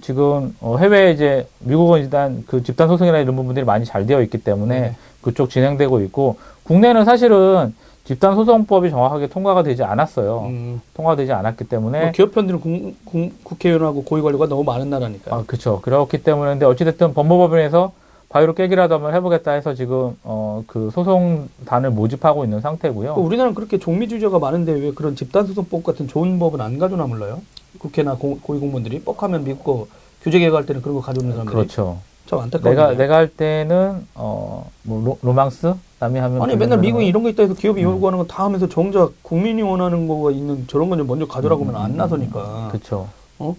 지금 0.00 0.56
어, 0.60 0.78
해외에 0.78 1.12
이제 1.12 1.46
미국은 1.58 2.00
일단 2.00 2.44
그 2.46 2.62
집단 2.62 2.88
소송이나 2.88 3.18
이런 3.18 3.36
부분들이 3.36 3.66
많이 3.66 3.84
잘 3.84 4.06
되어 4.06 4.22
있기 4.22 4.38
때문에 4.38 4.80
네. 4.80 4.96
그쪽 5.20 5.50
진행되고 5.50 6.00
있고 6.00 6.38
국내는 6.62 7.04
사실은 7.04 7.74
집단 8.06 8.36
소송법이 8.36 8.88
정확하게 8.90 9.26
통과가 9.26 9.64
되지 9.64 9.82
않았어요. 9.82 10.42
음, 10.46 10.80
통과되지 10.94 11.32
않았기 11.32 11.64
때문에 11.64 12.02
뭐 12.02 12.12
기업 12.12 12.32
편들은 12.32 12.60
국, 12.60 12.94
국, 13.04 13.44
국회의원하고 13.44 14.04
고위관료가 14.04 14.46
너무 14.46 14.62
많은 14.62 14.88
나라니까. 14.90 15.34
아, 15.34 15.44
그렇죠. 15.44 15.80
그렇기 15.80 16.22
때문에 16.22 16.52
근데 16.52 16.66
어찌됐든 16.66 17.14
법무법인에서 17.14 17.92
바위로 18.28 18.54
깨기라도 18.54 18.94
한번 18.94 19.14
해보겠다 19.14 19.52
해서 19.52 19.74
지금 19.74 20.16
어, 20.22 20.62
그 20.68 20.90
소송단을 20.92 21.90
모집하고 21.90 22.44
있는 22.44 22.60
상태고요. 22.60 23.14
그 23.14 23.20
우리나라는 23.20 23.54
그렇게 23.54 23.78
종미주의자가 23.78 24.38
많은데 24.38 24.72
왜 24.72 24.92
그런 24.92 25.16
집단 25.16 25.46
소송법 25.46 25.82
같은 25.82 26.06
좋은 26.06 26.38
법은 26.38 26.60
안 26.60 26.78
가져나 26.78 27.06
몰라요? 27.06 27.40
국회나 27.78 28.14
고, 28.16 28.38
고위공무원들이 28.40 29.02
뻑하면 29.02 29.44
미국 29.44 29.64
거 29.64 29.86
규제 30.22 30.38
개혁할 30.38 30.64
때는 30.64 30.80
그런 30.80 30.94
거 30.94 31.00
가져오는 31.00 31.32
사람들이 31.32 31.54
그렇죠. 31.54 31.98
참 32.26 32.40
안타까워. 32.40 32.74
내가 32.74 32.94
내가 32.94 33.16
할 33.16 33.28
때는 33.28 34.06
어뭐 34.14 35.18
로망스 35.22 35.74
남이 35.98 36.18
하면 36.18 36.42
아니 36.42 36.56
맨날 36.56 36.78
미국이 36.78 37.06
이런 37.06 37.22
거 37.22 37.30
있다 37.30 37.42
해서 37.44 37.54
기업이 37.54 37.80
음. 37.82 37.90
요구하는 37.92 38.18
거다 38.18 38.44
하면서 38.44 38.68
정작 38.68 39.12
국민이 39.22 39.62
원하는 39.62 40.06
거가 40.06 40.30
있는 40.30 40.66
저런 40.68 40.90
건좀 40.90 41.06
먼저 41.06 41.26
가져라고 41.26 41.64
하면 41.64 41.80
안 41.80 41.96
나서니까. 41.96 42.68
그렇죠. 42.70 43.08
어? 43.38 43.56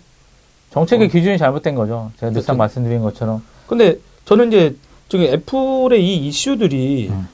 정책의 0.72 1.08
어. 1.08 1.10
기준이 1.12 1.38
잘못된 1.38 1.74
거죠. 1.76 2.12
제가 2.20 2.32
늘상 2.32 2.56
그렇죠. 2.56 2.58
말씀드린 2.58 3.02
것처럼 3.02 3.42
근데 3.66 3.98
저는 4.26 4.50
이제 4.50 4.76
지금 5.10 5.26
애플의 5.26 6.04
이 6.06 6.28
이슈들이 6.28 7.10
음. 7.10 7.28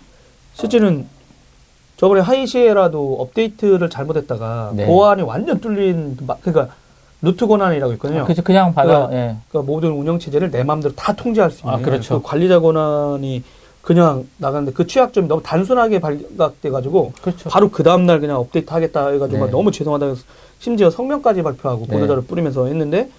실제는 0.54 1.06
저번에 1.98 2.22
하이시에라도 2.22 3.18
업데이트를 3.20 3.90
잘못했다가 3.90 4.72
네. 4.76 4.86
보안이 4.86 5.22
완전 5.24 5.60
뚫린 5.60 6.18
마- 6.26 6.36
그러니까 6.42 6.74
루트 7.22 7.46
권한이라고 7.48 7.94
있거든요. 7.94 8.26
그죠 8.26 8.42
그냥 8.42 8.74
받아 8.74 9.08
그- 9.08 9.14
예. 9.16 9.36
그러니까 9.50 9.72
모든 9.72 9.92
운영 9.92 10.20
체제를 10.20 10.52
내 10.52 10.64
마음대로 10.64 10.94
다 10.96 11.14
통제할 11.14 11.52
수 11.52 11.62
있는 11.62 11.74
아, 11.74 11.78
그렇죠. 11.80 12.22
그 12.22 12.28
관리자 12.28 12.60
권한이 12.60 13.44
그냥 13.84 14.26
나갔는데 14.38 14.74
그 14.74 14.88
취약점이 14.88 15.28
너무 15.28 15.44
단순하게 15.44 16.00
발각돼 16.00 16.70
가지고 16.70 17.12
그렇죠. 17.22 17.50
바로 17.50 17.70
그 17.70 17.84
다음 17.84 18.06
날 18.06 18.22
그냥 18.22 18.38
업데이트 18.38 18.72
하겠다 18.72 19.10
해가지고 19.10 19.40
막 19.40 19.46
네. 19.48 19.52
너무 19.52 19.72
죄송하다 19.72 20.06
해서 20.08 20.24
심지어 20.60 20.90
성명까지 20.90 21.44
발표하고 21.44 21.86
네. 21.88 21.94
보도자료 21.94 22.22
뿌리면서 22.24 22.66
했는데 22.66 23.10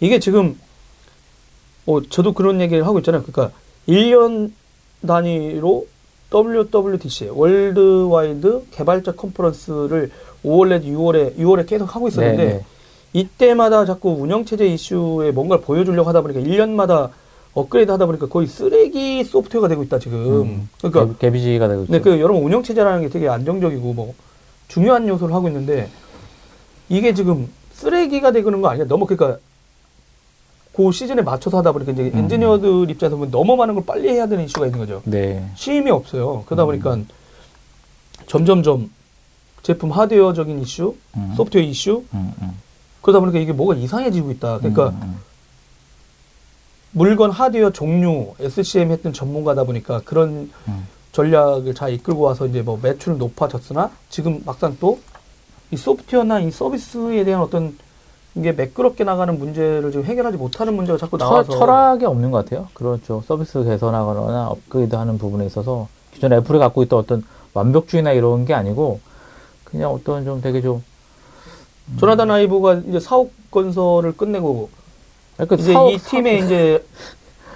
이게 0.00 0.18
지금 0.18 0.58
어 1.84 2.00
저도 2.08 2.32
그런 2.32 2.62
얘기를 2.62 2.86
하고 2.86 2.98
있잖아요. 3.00 3.22
그러니까 3.22 3.54
1년 3.86 4.50
단위로 5.06 5.86
WWDC 6.32 7.28
Worldwide 7.28 8.62
개발자 8.70 9.12
컨퍼런스를 9.12 10.10
5월 10.42 10.68
내지 10.70 10.90
6월에 10.90 11.36
6월에 11.36 11.66
계속 11.68 11.94
하고 11.94 12.08
있었는데 12.08 12.44
네, 12.44 12.52
네. 12.54 12.64
이때마다 13.12 13.84
자꾸 13.84 14.10
운영체제 14.12 14.66
이슈에 14.66 15.32
뭔가를 15.32 15.62
보여주려고 15.62 16.08
하다 16.08 16.22
보니까 16.22 16.40
1년마다 16.40 17.10
업그레이드 17.54 17.90
하다 17.90 18.06
보니까 18.06 18.26
거의 18.26 18.48
쓰레기 18.48 19.22
소프트웨어가 19.24 19.68
되고 19.68 19.82
있다, 19.84 19.98
지금. 20.00 20.42
음, 20.42 20.68
그러니까, 20.80 21.06
개- 21.18 21.26
개비지가 21.26 21.68
되고 21.68 21.82
있죠. 21.82 21.92
네, 21.92 22.00
그 22.00 22.20
여러분 22.20 22.42
운영 22.42 22.62
체제라는 22.62 23.02
게 23.02 23.08
되게 23.08 23.28
안정적이고 23.28 23.92
뭐 23.92 24.14
중요한 24.68 25.06
요소를 25.06 25.34
하고 25.34 25.46
있는데 25.48 25.88
이게 26.88 27.14
지금 27.14 27.48
쓰레기가 27.72 28.32
되는 28.32 28.60
거 28.60 28.68
아니야? 28.68 28.86
너무 28.86 29.06
그러니까 29.06 29.38
그 30.74 30.90
시즌에 30.90 31.22
맞춰서 31.22 31.58
하다 31.58 31.70
보니까 31.72 31.92
이제 31.92 32.10
음. 32.12 32.18
엔지니어들 32.20 32.90
입장에서 32.90 33.16
보면 33.16 33.30
너무 33.30 33.54
많은 33.54 33.74
걸 33.74 33.84
빨리 33.84 34.08
해야 34.08 34.26
되는 34.26 34.44
이슈가 34.44 34.66
있는 34.66 34.80
거죠. 34.80 35.02
네. 35.04 35.48
쉼이 35.54 35.88
없어요. 35.90 36.42
그러다 36.46 36.64
음. 36.64 36.66
보니까 36.66 36.98
점점점 38.26 38.90
제품 39.62 39.92
하드웨어적인 39.92 40.60
이슈, 40.60 40.96
음. 41.16 41.32
소프트웨어 41.36 41.64
이슈, 41.66 42.04
음, 42.12 42.32
음. 42.42 42.50
그러다 43.00 43.20
보니까 43.20 43.38
이게 43.38 43.52
뭐가 43.52 43.74
이상해지고 43.76 44.30
있다. 44.32 44.58
그러니까. 44.58 44.92
물건 46.94 47.30
하드웨어 47.30 47.70
종류 47.70 48.34
SCM 48.40 48.90
했던 48.90 49.12
전문가다 49.12 49.64
보니까 49.64 50.00
그런 50.04 50.50
음. 50.68 50.88
전략을 51.12 51.74
잘 51.74 51.92
이끌고 51.92 52.22
와서 52.22 52.46
이제 52.46 52.62
뭐 52.62 52.78
매출은 52.82 53.18
높아졌으나 53.18 53.90
지금 54.08 54.40
막상 54.46 54.76
또 54.80 54.98
이 55.74 55.76
소프트웨어나 55.76 56.38
이 56.40 56.50
서비스에 56.52 57.24
대한 57.24 57.42
어떤 57.42 57.76
이게 58.36 58.52
매끄럽게 58.52 59.02
나가는 59.02 59.36
문제를 59.36 59.90
지금 59.90 60.04
해결하지 60.04 60.36
못하는 60.36 60.74
문제가 60.74 60.98
자꾸 60.98 61.18
철, 61.18 61.28
나와서 61.28 61.58
철학이 61.58 62.04
없는 62.04 62.30
것 62.30 62.44
같아요. 62.44 62.68
그렇죠. 62.74 63.22
서비스 63.26 63.62
개선하거나 63.64 64.48
업그레이드 64.48 64.94
하는 64.94 65.18
부분에 65.18 65.46
있어서 65.46 65.88
기존에 66.12 66.36
애플이 66.36 66.58
갖고 66.58 66.82
있던 66.84 66.98
어떤 66.98 67.24
완벽주의나 67.54 68.12
이런 68.12 68.44
게 68.44 68.54
아니고 68.54 69.00
그냥 69.64 69.90
어떤 69.90 70.24
좀 70.24 70.40
되게 70.40 70.62
좀 70.62 70.82
조나단 71.98 72.30
아이브가 72.30 72.74
이제 72.88 73.00
사업 73.00 73.30
건설을 73.50 74.16
끝내고 74.16 74.70
약간 75.40 75.58
이제 75.58 75.72
사업- 75.72 75.92
이 75.92 75.98
팀에 75.98 76.38
이제 76.38 76.84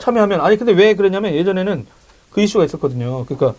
참여하면 0.01 0.41
아니 0.41 0.57
근데 0.57 0.73
왜 0.73 0.95
그러냐면 0.95 1.35
예전에는 1.35 1.87
그 2.31 2.41
이슈가 2.41 2.65
있었거든요. 2.65 3.25
그러니까 3.27 3.55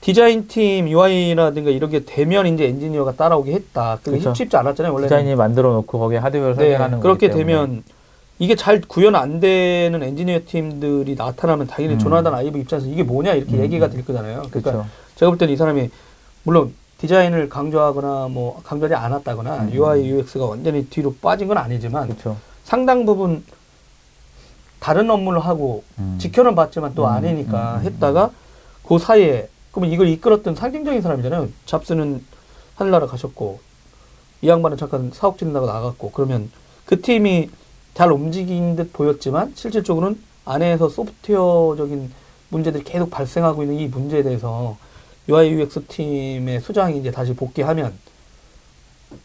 디자인 0.00 0.46
팀 0.48 0.88
UI라든가 0.88 1.70
이런 1.70 1.90
게 1.90 2.04
되면 2.04 2.46
이제 2.46 2.64
엔지니어가 2.66 3.12
따라오게 3.12 3.52
했다. 3.52 3.98
그게 4.02 4.18
그렇죠. 4.18 4.34
쉽지 4.34 4.56
않았잖아요. 4.56 4.92
원래 4.92 5.06
디자인이 5.06 5.34
만들어 5.34 5.72
놓고 5.72 5.98
거기에 5.98 6.18
하드웨어를 6.18 6.56
네, 6.56 6.62
설계하는 6.62 7.00
그렇게. 7.00 7.30
되면 7.30 7.82
이게 8.38 8.54
잘 8.54 8.80
구현 8.80 9.14
안 9.14 9.40
되는 9.40 10.02
엔지니어 10.02 10.40
팀들이 10.46 11.14
나타나면 11.14 11.68
당연히 11.68 11.94
음. 11.94 11.98
조나단 11.98 12.34
아이브 12.34 12.58
입장에서 12.58 12.86
이게 12.88 13.02
뭐냐 13.02 13.32
이렇게 13.34 13.56
음, 13.56 13.62
얘기가 13.62 13.86
음. 13.86 13.90
될 13.92 14.04
거잖아요. 14.04 14.42
그러니까 14.50 14.60
그렇죠. 14.72 14.86
제가 15.16 15.30
볼 15.30 15.38
때는 15.38 15.54
이 15.54 15.56
사람이 15.56 15.88
물론 16.42 16.74
디자인을 16.98 17.48
강조하거나 17.48 18.28
뭐 18.30 18.60
강조하지 18.64 18.94
않았다거나 18.94 19.56
음. 19.62 19.72
UI 19.72 20.04
UX가 20.06 20.44
완전히 20.46 20.84
뒤로 20.86 21.14
빠진 21.22 21.48
건 21.48 21.56
아니지만 21.58 22.08
그렇죠. 22.08 22.36
상당 22.64 23.06
부분 23.06 23.44
다른 24.80 25.10
업무를 25.10 25.40
하고 25.40 25.84
음. 25.98 26.18
지켜는 26.20 26.54
봤지만 26.54 26.94
또 26.94 27.04
음, 27.04 27.08
아니니까 27.08 27.76
음, 27.76 27.80
음, 27.80 27.84
했다가 27.84 28.30
그 28.86 28.98
사이에 28.98 29.48
그러면 29.70 29.92
이걸 29.92 30.08
이끌었던 30.08 30.54
상징적인 30.54 31.00
사람이잖아요. 31.02 31.48
잡스는 31.66 32.24
하늘나라 32.74 33.06
가셨고 33.06 33.60
이 34.42 34.48
양반은 34.48 34.76
잠깐 34.76 35.10
사업 35.12 35.38
진다고 35.38 35.66
나갔고 35.66 36.10
그러면 36.10 36.50
그 36.84 37.00
팀이 37.00 37.50
잘 37.94 38.12
움직인 38.12 38.76
듯 38.76 38.92
보였지만 38.92 39.52
실질적으로는 39.54 40.20
안에서 40.44 40.88
소프트웨어적인 40.88 42.12
문제들이 42.50 42.84
계속 42.84 43.10
발생하고 43.10 43.62
있는 43.62 43.78
이 43.78 43.86
문제에 43.88 44.22
대해서 44.22 44.76
UI 45.28 45.50
UX 45.52 45.86
팀의 45.86 46.60
수장이 46.60 46.98
이제 46.98 47.10
다시 47.10 47.34
복귀하면 47.34 47.94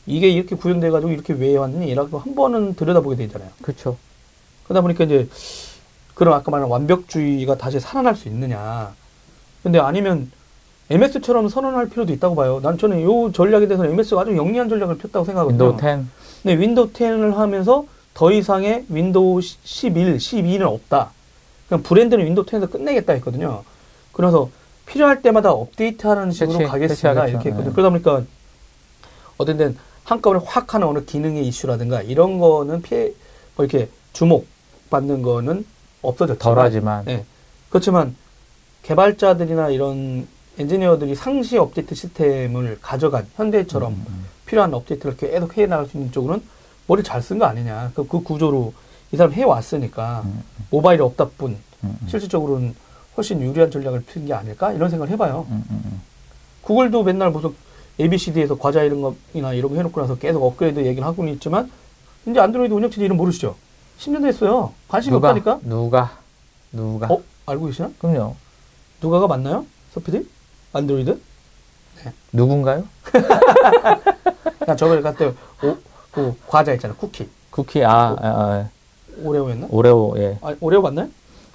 이게 0.06 0.30
이렇게 0.30 0.56
구현돼 0.56 0.90
가지고 0.90 1.11
이렇게 1.11 1.34
왜 1.34 1.56
왔니? 1.56 1.94
라고 1.95 2.20
한 2.20 2.36
번은 2.36 2.76
들여다보게 2.76 3.16
되잖아요. 3.16 3.49
그렇죠. 3.61 3.98
그러다 4.66 4.82
보니까 4.82 5.03
이제 5.06 5.28
그런 6.14 6.34
아까 6.34 6.52
말한 6.52 6.70
완벽주의가 6.70 7.57
다시 7.57 7.80
살아날 7.80 8.16
수 8.16 8.28
있느냐. 8.28 8.94
근데 9.64 9.80
아니면 9.80 10.32
MS처럼 10.90 11.49
선언할 11.49 11.90
필요도 11.90 12.11
있다고 12.14 12.36
봐요. 12.36 12.60
난 12.61 12.78
저는 12.78 12.99
이 12.99 13.34
전략에 13.34 13.68
대해서는 13.68 13.91
MS가 13.91 14.22
아주 14.22 14.36
영리한 14.36 14.70
전략을 14.70 14.98
폈다고 14.98 15.26
생각하거든요. 15.26 15.72
윈도우 15.72 15.80
10. 15.80 16.06
네, 16.44 16.57
윈도우 16.57 16.91
10을 16.91 17.36
하면서 17.36 17.86
더 18.14 18.32
이상의 18.32 18.86
윈도우 18.90 19.41
11, 19.41 20.18
12는 20.18 20.61
없다. 20.64 21.11
그냥 21.68 21.84
브랜드는 21.84 22.26
윈도우 22.26 22.45
10에서 22.45 22.72
끝내겠다 22.72 23.14
했거든요. 23.14 23.64
그래서 24.11 24.49
필요할 24.88 25.22
때마다 25.22 25.52
업데이트하는 25.52 26.32
식으로 26.32 26.57
패치, 26.57 26.70
가겠습니다. 26.72 27.10
패치하겠죠. 27.10 27.30
이렇게 27.30 27.49
했거든요. 27.49 27.70
네. 27.70 27.76
그러다 27.76 27.90
보니까 27.91 28.24
어떤 29.40 29.57
데는 29.57 29.78
한꺼번에 30.03 30.44
확 30.45 30.74
하는 30.74 30.88
어느 30.88 31.06
기능의 31.06 31.48
이슈라든가 31.48 32.02
이런 32.02 32.40
거는 32.40 32.82
피해, 32.82 33.11
뭐 33.56 33.66
이렇게 33.66 33.90
주목 34.14 34.45
받는 34.90 35.22
거는 35.22 35.66
없어졌지만 36.02 36.56
덜하지만 36.56 37.06
네. 37.06 37.26
그렇지만 37.70 38.16
개발자들이나 38.84 39.70
이런 39.70 40.28
엔지니어들이 40.57 41.16
상시 41.16 41.57
업데이트 41.57 41.95
시스템을 41.95 42.80
가져간 42.82 43.28
현대처럼 43.36 43.94
음, 43.94 44.06
음. 44.10 44.26
필요한 44.45 44.74
업데이트를 44.74 45.16
계속 45.16 45.57
해 45.57 45.66
나갈 45.68 45.86
수 45.86 45.95
있는 45.98 46.11
쪽으로는 46.11 46.44
머리 46.88 47.02
잘 47.03 47.22
쓴 47.22 47.38
거 47.40 47.45
아니냐. 47.45 47.91
그, 47.95 48.06
그 48.07 48.22
구조로 48.22 48.74
이 49.11 49.18
사람 49.18 49.32
해 49.34 49.44
왔으니까 49.44 50.24
음, 50.26 50.44
모바일이 50.70 51.02
없다 51.02 51.30
뿐 51.38 51.52
음, 51.84 51.98
음. 52.02 52.07
실질적으로는 52.10 52.76
훨씬 53.16 53.41
유리한 53.41 53.72
전략을 53.72 54.03
핀 54.03 54.26
게 54.26 54.34
아닐까 54.34 54.74
이런 54.74 54.90
생각을 54.90 55.14
해봐요. 55.14 55.45
음, 55.49 55.64
음, 55.70 55.82
음. 55.86 56.02
구글도 56.61 57.03
맨날 57.03 57.30
무슨 57.32 57.53
ABCD에서 57.99 58.57
과자 58.57 58.84
이런 58.84 59.01
거나 59.01 59.53
이런 59.53 59.71
거 59.71 59.76
해놓고 59.77 59.99
나서 59.99 60.15
계속 60.15 60.43
업그레이드 60.43 60.80
얘기를 60.80 61.05
하고는 61.05 61.34
있지만 61.34 61.69
이제 62.26 62.39
안드로이드 62.39 62.73
운영체제 62.73 63.03
이름 63.03 63.17
모르시죠? 63.17 63.55
10년 63.99 64.23
됐어요. 64.23 64.73
관심이 64.88 65.13
누가 65.13 65.30
없다니까? 65.30 65.59
누가 65.63 66.17
누가 66.71 67.07
어? 67.11 67.21
알고 67.45 67.65
계시나? 67.67 67.91
그럼요. 67.99 68.35
누가가 69.01 69.27
맞나요? 69.27 69.65
서피디? 69.93 70.27
안드로이드? 70.73 71.19
누군가요? 72.31 72.85
나 74.65 74.76
저번에 74.76 75.01
갔때 75.01 75.34
오, 75.63 75.77
그 76.11 76.34
과자 76.47 76.73
있잖아. 76.73 76.93
쿠키. 76.93 77.27
쿠키 77.49 77.84
아, 77.84 78.15
아, 78.17 78.17
아 78.21 78.69
오레오였나? 79.21 79.67
오레오 79.69 80.13
예. 80.17 80.38
아, 80.41 80.55
오레오 80.61 80.81
맞나요? 80.81 81.09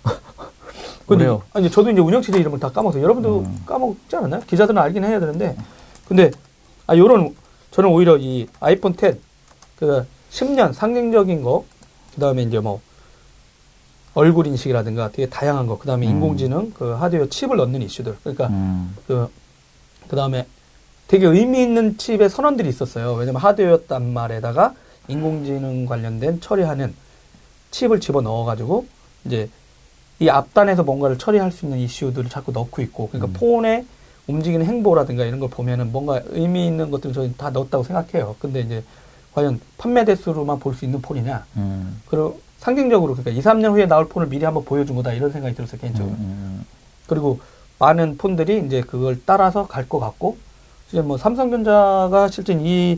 근데 1.07 1.25
오레오. 1.25 1.43
아니 1.55 1.71
저도 1.71 1.91
이제 1.91 2.01
운영체제 2.01 2.39
이름을 2.39 2.59
다 2.61 2.71
까먹어서 2.71 3.01
여러분도 3.01 3.41
음. 3.41 3.63
까먹지 3.65 4.17
않았나요? 4.17 4.43
기자들은 4.47 4.79
알긴 4.79 5.05
해야 5.05 5.19
되는데 5.19 5.57
근데 6.09 6.31
아 6.87 6.97
요런 6.97 7.35
저는 7.71 7.91
오히려 7.91 8.17
이 8.17 8.47
아이폰 8.61 8.95
10 8.99 9.21
그 9.77 10.07
10년 10.31 10.73
상징적인 10.73 11.43
거 11.43 11.65
그다음에 12.15 12.43
이제 12.43 12.61
뭐 12.61 12.81
얼굴 14.15 14.47
인식이라든가 14.47 15.11
되게 15.11 15.29
다양한 15.29 15.67
거 15.67 15.79
그다음에 15.79 16.07
음. 16.07 16.13
인공지능 16.13 16.71
그 16.73 16.93
하드웨어 16.93 17.29
칩을 17.29 17.57
넣는 17.57 17.83
이슈들 17.83 18.17
그러니까 18.21 18.47
음. 18.49 18.97
그 19.07 19.29
그다음에 20.09 20.47
되게 21.09 21.27
의미 21.27 21.63
있는 21.63 21.99
칩의 21.99 22.31
선언들이 22.31 22.69
있었어요. 22.69 23.15
왜냐면 23.15 23.43
하드웨어 23.43 23.81
단말에다가 23.89 24.75
인공지능 25.09 25.87
관련된 25.87 26.41
처리하는 26.41 26.95
칩을 27.73 28.01
집어 28.01 28.21
넣어가지고 28.21 28.87
이제 29.25 29.51
이 30.21 30.29
앞단에서 30.29 30.85
뭔가를 30.85 31.19
처리할 31.19 31.51
수 31.51 31.67
있는 31.67 31.79
이슈들을 31.81 32.31
자꾸 32.31 32.53
넣고 32.53 32.81
있고 32.83 33.09
그러니까 33.09 33.27
음. 33.29 33.33
폰에 33.33 33.85
움직이는 34.27 34.65
행보라든가 34.67 35.25
이런 35.25 35.39
걸 35.41 35.51
보면은 35.51 35.93
뭔가 35.93 36.21
의미 36.29 36.67
있는 36.67 36.91
것들을 36.91 37.15
저희 37.15 37.33
다 37.37 37.51
넣었다고 37.51 37.85
생각해요. 37.85 38.37
근데 38.39 38.61
이제 38.61 38.83
과연 39.35 39.61
판매 39.79 40.05
대수로만 40.05 40.59
볼 40.61 40.75
수 40.75 40.85
있는 40.85 41.03
폰이냐? 41.03 41.45
음. 41.57 42.01
그리고 42.07 42.41
상징적으로 42.59 43.15
그러니까 43.15 43.31
2, 43.39 43.43
3년 43.43 43.73
후에 43.73 43.87
나올 43.87 44.09
폰을 44.09 44.29
미리 44.29 44.45
한번 44.45 44.65
보여준 44.65 44.97
거다 44.97 45.13
이런 45.13 45.31
생각이 45.31 45.55
들었어요 45.55 45.81
개인적으로. 45.81 46.15
음. 46.15 46.65
그리고 47.07 47.41
많은 47.79 48.17
폰들이 48.17 48.63
이제 48.67 48.81
그걸 48.81 49.21
따라서 49.27 49.67
갈 49.67 49.89
것 49.89 49.99
같고 50.01 50.37
이제 50.89 51.03
뭐 51.03 51.19
삼성전자가 51.19 52.29
실제 52.29 52.57
이 52.59 52.97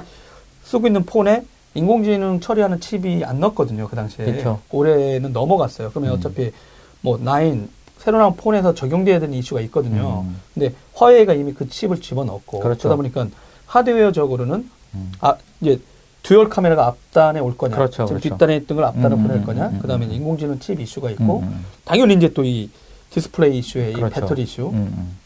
쓰고 0.62 0.86
있는 0.86 1.04
폰에 1.04 1.44
인공지능 1.74 2.40
처리하는 2.40 2.80
칩이 2.80 3.24
안 3.24 3.40
넣었거든요 3.40 3.88
그 3.88 3.96
당시에 3.96 4.24
그쵸. 4.26 4.60
올해는 4.70 5.32
넘어갔어요. 5.32 5.90
그러면 5.90 6.12
음. 6.12 6.16
어차피 6.18 6.52
뭐 7.00 7.18
nine 7.18 7.68
새로 7.98 8.18
나온 8.18 8.36
폰에서 8.36 8.74
적용돼야 8.74 9.18
되는 9.20 9.34
이슈가 9.36 9.60
있거든요. 9.62 10.24
음. 10.26 10.40
근데 10.54 10.74
화웨이가 10.94 11.34
이미 11.34 11.52
그 11.52 11.68
칩을 11.68 12.00
집어넣고 12.00 12.60
그렇죠. 12.60 12.82
그러다 12.88 12.96
보니까 12.96 13.26
하드웨어적으로는 13.66 14.70
음. 14.94 15.12
아 15.20 15.36
이제 15.60 15.80
듀얼 16.22 16.48
카메라가 16.48 16.86
앞단에 16.86 17.40
올 17.40 17.56
거냐, 17.56 17.76
그렇죠, 17.76 17.92
지금 18.04 18.06
그렇죠. 18.06 18.28
뒷단에 18.30 18.56
있던 18.56 18.76
걸 18.76 18.84
앞단으로 18.86 19.16
음, 19.16 19.22
보낼 19.22 19.36
음, 19.38 19.44
거냐, 19.44 19.68
음, 19.68 19.74
음, 19.74 19.78
그다음에 19.80 20.06
음. 20.06 20.12
인공지능 20.12 20.58
칩 20.58 20.80
이슈가 20.80 21.10
있고 21.12 21.38
음, 21.40 21.44
음. 21.44 21.64
당연히 21.84 22.14
이제 22.14 22.32
또 22.32 22.42
이 22.42 22.68
디스플레이 23.10 23.58
이슈에 23.58 23.90
이 23.90 23.92
그렇죠. 23.94 24.20
배터리 24.20 24.42
이슈, 24.42 24.68
음, 24.68 25.16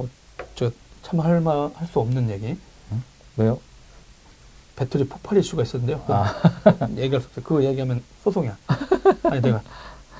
음. 0.00 0.08
저참할말할수 0.54 1.98
없는 2.00 2.30
얘기. 2.30 2.56
왜요? 3.36 3.58
배터리 4.76 5.04
폭발 5.06 5.38
이슈가 5.38 5.62
있었는데요. 5.62 6.02
아. 6.08 6.34
얘기할 6.96 7.20
수 7.20 7.28
없어요. 7.28 7.44
그거 7.44 7.62
얘기하면 7.64 8.02
소송이야. 8.24 8.56
아니 9.24 9.40
내가 9.40 9.62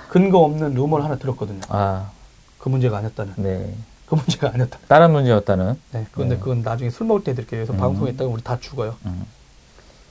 근거 0.09 0.39
없는 0.39 0.75
루머를 0.75 1.05
하나 1.05 1.17
들었거든요. 1.17 1.61
아, 1.69 2.11
그 2.59 2.69
문제가 2.69 2.99
아니었다는. 2.99 3.35
네. 3.37 3.75
그 4.07 4.15
문제가 4.15 4.51
아니었다. 4.55 4.79
다른 4.89 5.13
문제였다는. 5.13 5.79
네. 5.93 6.07
그런데 6.13 6.37
네. 6.37 6.41
그건 6.41 6.63
나중에 6.63 6.91
술 6.91 7.07
먹을 7.07 7.25
때 7.25 7.35
드릴게요. 7.35 7.59
그래서 7.59 7.73
음. 7.73 7.79
방송에 7.79 8.11
있다가 8.13 8.31
우리 8.31 8.43
다 8.43 8.59
죽어요. 8.61 8.95
음. 9.05 9.27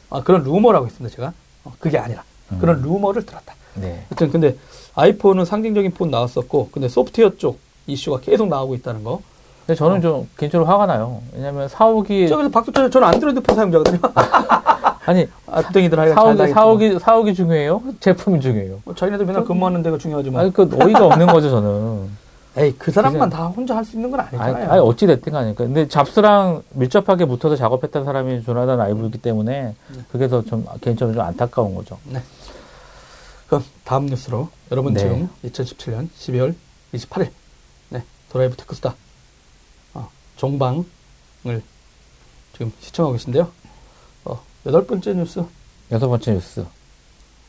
아 0.10 0.22
그런 0.22 0.44
루머라고 0.44 0.86
했습니다. 0.86 1.16
제가. 1.16 1.34
어, 1.64 1.74
그게 1.80 1.98
아니라 1.98 2.24
음. 2.52 2.60
그런 2.60 2.82
루머를 2.82 3.26
들었다. 3.26 3.56
네. 3.76 4.06
하여튼 4.10 4.32
근데 4.32 4.58
아이폰은 4.96 5.46
상징적인 5.46 5.94
폰 5.94 6.12
나왔었고 6.12 6.70
근데 6.72 6.88
소프트웨어 6.90 7.38
쪽 7.38 7.60
이슈가 7.88 8.20
계속 8.20 8.48
나오고 8.48 8.76
있다는 8.76 9.04
거. 9.04 9.22
근데 9.66 9.78
저는 9.78 10.02
좀 10.02 10.30
개인적으로 10.38 10.70
화가 10.70 10.86
나요. 10.86 11.22
왜냐면 11.34 11.68
사옥이 11.68 12.28
저기서 12.28 12.50
박수 12.50 12.72
쳐요. 12.72 12.90
저는 12.90 13.08
안드로이드 13.08 13.42
폰 13.42 13.56
사용자거든요. 13.56 14.00
아니 15.06 15.28
앱등이들 15.48 16.00
하여간 16.00 16.38
잘 16.38 16.48
사옥이. 16.50 16.54
사옥이 16.90 17.00
사옥이 17.00 17.34
중요해요? 17.36 17.82
제품이 18.00 18.40
중요해요? 18.42 18.82
뭐 18.86 18.96
자기네들 18.96 19.26
맨날 19.26 19.44
근무하는 19.44 19.84
데가 19.84 19.98
중요하지 19.98 20.30
뭐. 20.32 20.42
아니 20.42 20.52
그 20.52 20.64
어이가 20.82 21.06
없는 21.06 21.28
거죠 21.28 21.50
저는. 21.50 22.26
에이 22.58 22.74
그 22.78 22.90
사람만 22.90 23.30
그냥- 23.30 23.30
다 23.30 23.48
혼자 23.48 23.76
할 23.76 23.84
수 23.84 23.98
있는 23.98 24.10
건 24.10 24.22
아니, 24.22 24.30
아니잖아요. 24.38 24.72
아니 24.72 24.82
어찌 24.82 25.06
됐든 25.08 25.34
가니까. 25.34 25.64
근데 25.66 25.88
잡스랑 25.90 26.64
밀접하게 26.72 27.26
붙어서 27.26 27.56
작업했던 27.58 28.06
사람이 28.06 28.44
조나단 28.44 28.80
아이브이기 28.80 29.18
때문에 29.20 29.76
그게 30.12 30.28
더 30.30 30.42
좀 30.42 30.66
개인적으로 30.82 31.16
좀 31.16 31.24
안타까운 31.26 31.76
거죠. 31.76 31.98
그럼 33.48 33.64
다음 33.84 34.06
뉴스로 34.08 34.48
여러분 34.72 34.94
네. 34.94 35.02
지금 35.02 35.30
2017년 35.44 36.08
12월 36.18 36.56
28일 36.94 37.30
네 37.90 38.04
도라이브 38.30 38.56
테크수다 38.56 38.96
어, 39.94 40.10
종방을 40.38 40.84
지금 42.54 42.72
시청하고 42.80 43.14
계신데요. 43.14 43.50
어, 44.66 44.68
여덟 44.68 44.86
번째 44.86 45.14
뉴스 45.14 45.44
여섯 45.92 46.08
번째 46.10 46.34
뉴스. 46.34 46.66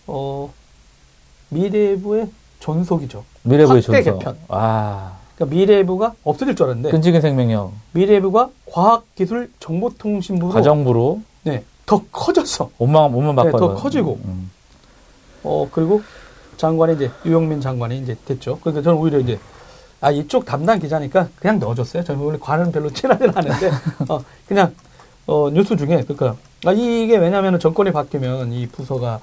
어, 0.06 0.52
미래부의 1.48 2.28
존속이죠. 2.60 3.24
미래부의 3.42 3.82
확대 3.82 4.02
존속. 4.02 4.18
개편. 4.18 4.36
아, 4.48 5.16
그러니까 5.34 5.56
미래부가 5.56 6.14
없어질 6.22 6.54
줄 6.54 6.64
알았는데 6.66 6.90
끈질긴 6.90 7.20
생명력. 7.22 7.72
미래부가 7.92 8.50
과학기술정보통신부로 8.72 10.52
가정부로 10.52 11.22
네, 11.44 11.64
더 11.86 12.02
커졌어. 12.12 12.70
옷만 12.78 13.12
네, 13.12 13.34
바꿔. 13.34 13.58
더 13.58 13.74
커지고. 13.74 14.18
음. 14.24 14.50
어 15.42 15.68
그리고 15.72 16.02
장관이 16.56 16.94
이제 16.94 17.10
유영민 17.24 17.60
장관이 17.60 17.98
이제 18.00 18.16
됐죠. 18.26 18.58
그러니까 18.60 18.82
저는 18.82 18.98
오히려 18.98 19.18
이제 19.20 19.38
아 20.00 20.10
이쪽 20.10 20.44
담당 20.44 20.78
기자니까 20.78 21.28
그냥 21.38 21.58
넣어줬어요. 21.58 22.04
저는 22.04 22.20
원래 22.20 22.38
관은 22.40 22.72
별로 22.72 22.90
친하진 22.92 23.30
않은데 23.34 23.70
어 24.08 24.22
그냥 24.46 24.74
어 25.26 25.48
뉴스 25.50 25.76
중에 25.76 26.02
그러니까 26.02 26.30
아 26.30 26.36
이게 26.72 27.16
왜냐하면 27.16 27.58
정권이 27.58 27.92
바뀌면 27.92 28.52
이 28.52 28.66
부서가 28.68 29.20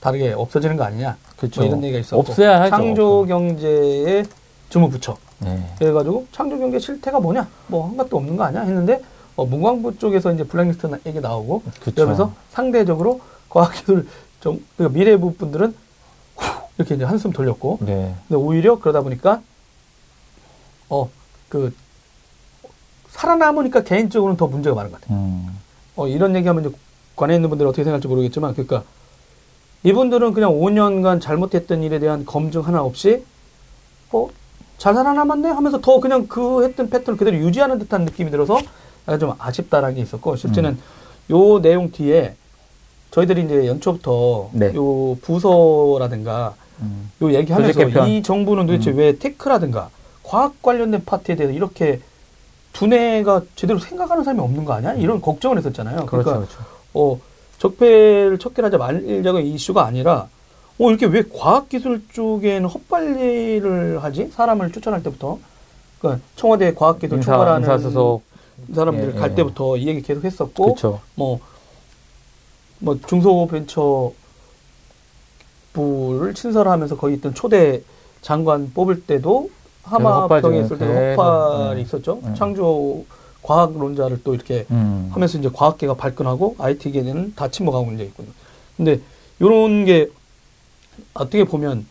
다르게 0.00 0.32
없어지는 0.32 0.76
거 0.76 0.84
아니냐. 0.84 1.16
그렇죠. 1.36 1.60
뭐 1.60 1.68
이런 1.68 1.82
얘기가 1.84 1.98
있었고 2.00 2.18
없어야 2.20 2.60
하죠. 2.62 2.70
창조경제의 2.70 4.24
주무부처 4.70 5.16
네. 5.40 5.72
그래가지고 5.78 6.26
창조경제 6.32 6.78
실태가 6.78 7.20
뭐냐 7.20 7.48
뭐 7.68 7.86
한 7.88 7.96
것도 7.96 8.16
없는 8.16 8.36
거 8.36 8.44
아니야 8.44 8.62
했는데 8.62 9.00
어, 9.36 9.44
문광부 9.46 9.98
쪽에서 9.98 10.32
이제 10.32 10.44
블랙리스트 10.44 10.86
나- 10.86 10.98
얘기 11.06 11.20
나오고 11.20 11.62
그쵸. 11.80 11.94
그러면서 11.94 12.32
상대적으로 12.50 13.20
과학기술 13.48 14.06
정 14.40 14.60
그러니까 14.76 14.98
미래부 14.98 15.34
분들은 15.34 15.74
후 16.36 16.44
이렇게 16.76 16.94
이제 16.96 17.04
한숨 17.04 17.32
돌렸고 17.32 17.78
네. 17.82 18.14
근데 18.28 18.34
오히려 18.34 18.78
그러다 18.78 19.00
보니까 19.02 19.40
어 20.90 21.08
그 21.48 21.72
살아남으니까 23.10 23.82
개인적으로는 23.84 24.36
더 24.36 24.46
문제가 24.46 24.76
많은 24.76 24.90
것 24.92 25.00
같아요. 25.00 25.18
음. 25.18 25.27
어 25.98 26.08
이런 26.08 26.34
얘기하면 26.36 26.64
이제 26.64 26.74
관에 27.16 27.34
있는 27.34 27.48
분들은 27.50 27.68
어떻게 27.68 27.84
생각할지 27.84 28.08
모르겠지만 28.08 28.52
그러니까 28.54 28.84
이분들은 29.82 30.32
그냥 30.32 30.52
5년간 30.52 31.20
잘못했던 31.20 31.82
일에 31.82 31.98
대한 31.98 32.24
검증 32.24 32.62
하나 32.66 32.82
없이 32.82 33.24
어 34.12 34.28
잘 34.78 34.94
살아남았네 34.94 35.48
하면서 35.50 35.80
더 35.80 36.00
그냥 36.00 36.26
그 36.28 36.64
했던 36.64 36.88
패턴을 36.88 37.18
그대로 37.18 37.36
유지하는 37.36 37.78
듯한 37.78 38.04
느낌이 38.04 38.30
들어서 38.30 38.58
약간 39.06 39.18
좀 39.18 39.32
아쉽다라는 39.36 39.96
게 39.96 40.02
있었고 40.02 40.36
실제는 40.36 40.78
요 41.30 41.60
내용 41.60 41.90
뒤에 41.90 42.34
저희들이 43.10 43.44
이제 43.44 43.66
연초부터 43.66 44.50
네. 44.52 44.72
요 44.74 45.16
부서라든가 45.20 46.54
음. 46.80 47.10
요 47.22 47.34
얘기하면서. 47.34 48.06
이 48.06 48.22
정부는 48.22 48.66
도대체 48.66 48.92
음. 48.92 48.98
왜 48.98 49.18
테크라든가 49.18 49.90
과학 50.22 50.62
관련된 50.62 51.04
파트에 51.04 51.34
대해서 51.34 51.52
이렇게 51.52 52.00
두뇌가 52.78 53.42
제대로 53.56 53.80
생각하는 53.80 54.22
사람이 54.22 54.40
없는 54.40 54.64
거 54.64 54.72
아니야? 54.72 54.92
이런 54.94 55.20
걱정을 55.20 55.58
했었잖아요. 55.58 56.06
그렇죠. 56.06 56.24
그러니까 56.30 56.46
그렇죠. 56.46 56.64
어, 56.94 57.20
적폐를 57.58 58.38
척결하자 58.38 58.78
말자가 58.78 59.40
이슈가 59.40 59.84
아니라 59.84 60.28
어, 60.78 60.88
이렇게 60.88 61.06
왜 61.06 61.24
과학기술 61.24 62.02
쪽에는 62.12 62.68
헛발질을 62.68 64.02
하지? 64.04 64.30
사람을 64.32 64.70
추천할 64.70 65.02
때부터. 65.02 65.38
그러니까 65.98 66.24
청와대 66.36 66.72
과학기술 66.72 67.18
인사, 67.18 67.56
인사수석. 67.58 68.22
사람들 68.72 69.14
예, 69.14 69.18
갈 69.18 69.32
예. 69.32 69.34
때부터 69.34 69.76
이 69.76 69.88
얘기 69.88 70.00
계속 70.02 70.24
했었고 70.24 70.64
그렇죠. 70.64 71.00
뭐, 71.16 71.40
뭐 72.78 72.96
중소벤처 73.08 74.12
부를 75.72 76.34
친설하면서 76.34 76.96
거기 76.96 77.14
있던 77.14 77.34
초대 77.34 77.82
장관 78.20 78.72
뽑을 78.72 79.02
때도 79.02 79.50
하마병에 79.88 80.60
헛발질 80.60 80.64
있을 80.64 80.78
때도 80.78 80.92
계속, 80.92 81.10
헛발이 81.10 81.76
네. 81.76 81.82
있었죠. 81.82 82.20
네. 82.22 82.34
창조 82.34 83.04
과학론자를 83.42 84.22
또 84.24 84.34
이렇게 84.34 84.66
음. 84.70 85.08
하면서 85.12 85.38
이제 85.38 85.48
과학계가 85.52 85.94
발끈하고 85.94 86.56
IT계는 86.58 87.34
다 87.34 87.48
침묵하고 87.48 87.90
이제 87.92 88.04
있군요. 88.04 88.28
근데 88.76 89.00
요런 89.40 89.84
게 89.84 90.08
어떻게 91.14 91.44
보면 91.44 91.86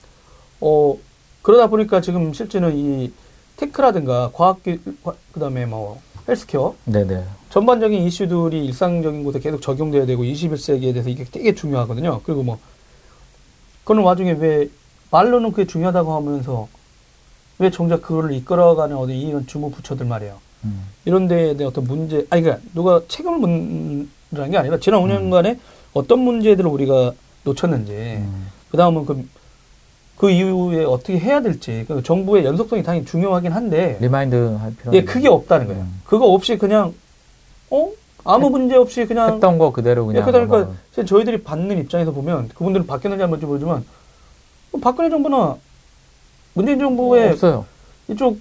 어 0.62 0.96
그러다 1.42 1.68
보니까 1.68 2.02
지금 2.02 2.34
실제는 2.34 2.76
이 2.78 3.12
테크라든가 3.56 4.32
과학기 4.34 4.80
과- 5.04 5.16
그다음에 5.32 5.66
뭐 5.66 6.00
헬스케어 6.28 6.76
네네. 6.86 7.24
전반적인 7.50 8.04
이슈들이 8.04 8.66
일상적인 8.66 9.24
곳에 9.24 9.40
계속 9.40 9.62
적용돼야 9.62 10.06
되고 10.06 10.24
21세기에 10.24 10.92
대해서 10.94 11.10
이게 11.10 11.24
되게 11.24 11.56
중요하거든요. 11.56 12.22
그리고 12.26 12.44
뭐 12.44 12.60
그런 13.86 14.04
와중에 14.04 14.34
왜 14.34 14.70
말로는 15.10 15.52
그게 15.52 15.66
중요하다고 15.66 16.14
하면서 16.14 16.68
왜 17.60 17.72
정작 17.72 18.02
그거를 18.02 18.34
이끌어가는 18.34 18.96
어디 18.96 19.18
이런 19.20 19.48
주무 19.48 19.72
부처들 19.72 20.06
말이에요. 20.06 20.36
음. 20.66 20.84
이런 21.06 21.28
데에 21.28 21.56
대한 21.56 21.72
어떤 21.72 21.86
문제, 21.86 22.26
아니, 22.30 22.42
그러니까 22.42 22.64
누가 22.74 23.02
책임을 23.08 23.40
묻는 23.40 24.10
게 24.52 24.58
아니라 24.58 24.78
지난 24.80 25.02
5년간에 25.02 25.58
어떤 25.94 26.20
문제들을 26.20 26.70
우리가 26.70 27.14
놓쳤는지, 27.44 27.92
음. 27.94 28.48
그 28.70 28.78
다음은 28.78 29.06
그, 29.06 29.28
그 30.18 30.30
이후에 30.30 30.84
어떻게 30.84 31.18
해야 31.18 31.42
될지, 31.42 31.86
그 31.88 32.04
정부의 32.04 32.46
연속성이 32.46 32.84
당연히 32.84 33.06
중요하긴 33.06 33.52
한데, 33.52 33.98
remind 34.02 34.36
할 34.60 34.76
필요. 34.76 34.94
예, 34.94 35.04
그게 35.04 35.28
없다는 35.28 35.68
거예요. 35.68 35.82
음. 35.82 36.02
그거 36.06 36.26
없이 36.28 36.58
그냥, 36.58 36.94
어? 37.70 37.90
아무 38.24 38.50
문제 38.50 38.76
없이 38.76 39.06
그냥, 39.06 39.34
했던 39.36 39.58
거 39.58 39.72
그대로 39.72 40.04
예, 40.10 40.20
그냥. 40.20 40.26
그러니까 40.26 40.58
뭐- 40.58 40.76
사실 40.92 41.06
저희들이 41.06 41.44
받는 41.44 41.80
입장에서 41.80 42.12
보면, 42.12 42.50
그분들은 42.50 42.86
바뀌었는지 42.86 43.24
안 43.24 43.32
바뀌었는지 43.32 43.46
모르지만, 43.66 43.86
어, 44.74 44.78
박근혜 44.80 45.10
정부나 45.10 45.56
문재인 46.58 46.80
정부의 46.80 47.30
없어요. 47.32 47.66
이쪽 48.08 48.40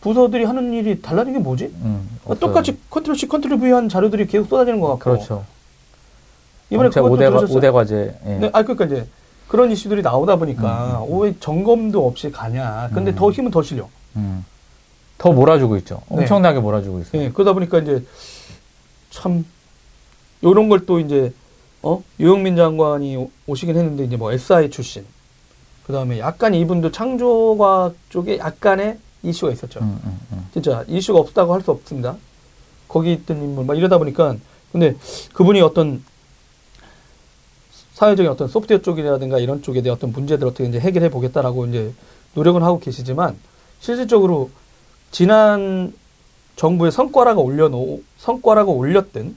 부서들이 0.00 0.44
하는 0.44 0.72
일이 0.72 1.00
달라진 1.02 1.34
게 1.34 1.38
뭐지? 1.38 1.66
음, 1.82 2.08
어, 2.24 2.32
없어요. 2.32 2.40
똑같이 2.40 2.78
컨트롤 2.88 3.16
C, 3.16 3.28
컨트롤 3.28 3.58
V 3.60 3.70
한 3.72 3.88
자료들이 3.88 4.26
계속 4.26 4.48
쏟아지는 4.48 4.80
것 4.80 4.86
같고. 4.88 4.98
그렇죠. 5.10 5.44
이번에 6.70 6.88
그것도 6.88 7.16
5대, 7.16 7.30
과, 7.30 7.38
들으셨어요? 7.40 7.60
5대 7.60 7.72
과제. 7.72 8.18
예. 8.26 8.34
네, 8.38 8.50
아 8.52 8.62
그러니까 8.62 8.84
이제 8.86 9.06
그런 9.48 9.70
이슈들이 9.70 10.02
나오다 10.02 10.36
보니까 10.36 11.04
음, 11.08 11.20
왜 11.20 11.34
점검도 11.40 12.06
없이 12.06 12.30
가냐. 12.30 12.90
근데 12.94 13.10
음. 13.12 13.16
더 13.16 13.30
힘은 13.30 13.50
더 13.50 13.62
실려. 13.62 13.88
음. 14.16 14.44
더 15.18 15.32
몰아주고 15.32 15.76
있죠. 15.78 16.00
네. 16.10 16.18
엄청나게 16.18 16.60
몰아주고 16.60 17.00
있어요. 17.00 17.22
예, 17.22 17.30
그러다 17.30 17.52
보니까 17.52 17.78
이제 17.80 18.04
참 19.10 19.44
요런 20.44 20.68
걸 20.68 20.86
또 20.86 21.00
이제 21.00 21.32
어 21.82 22.02
유영민 22.20 22.54
장관이 22.56 23.16
오- 23.16 23.30
오시긴 23.46 23.76
했는데 23.76 24.04
이제 24.04 24.16
뭐 24.16 24.30
SI 24.32 24.70
출신 24.70 25.04
그 25.88 25.92
다음에 25.94 26.18
약간 26.18 26.52
이분도 26.52 26.92
창조과학 26.92 27.94
쪽에 28.10 28.36
약간의 28.36 28.98
이슈가 29.22 29.52
있었죠. 29.52 29.80
음, 29.80 29.98
음, 30.04 30.20
음. 30.32 30.46
진짜 30.52 30.84
이슈가 30.86 31.18
없다고 31.18 31.54
할 31.54 31.62
수 31.62 31.70
없습니다. 31.70 32.14
거기 32.86 33.14
있던 33.14 33.38
인물 33.42 33.64
막 33.64 33.76
이러다 33.76 33.96
보니까 33.96 34.36
근데 34.70 34.94
그분이 35.32 35.62
어떤 35.62 36.04
사회적인 37.94 38.30
어떤 38.30 38.48
소프트웨어 38.48 38.82
쪽이라든가 38.82 39.38
이런 39.38 39.62
쪽에 39.62 39.80
대한 39.80 39.96
어떤 39.96 40.12
문제들 40.12 40.46
어떻게 40.46 40.68
이제 40.68 40.78
해결해 40.78 41.08
보겠다라고 41.08 41.64
이제 41.66 41.90
노력은 42.34 42.62
하고 42.62 42.78
계시지만 42.80 43.38
실질적으로 43.80 44.50
지난 45.10 45.94
정부의 46.56 46.92
성과라고 46.92 47.42
올려놓 47.42 48.02
성과라고 48.18 48.76
올렸던 48.76 49.36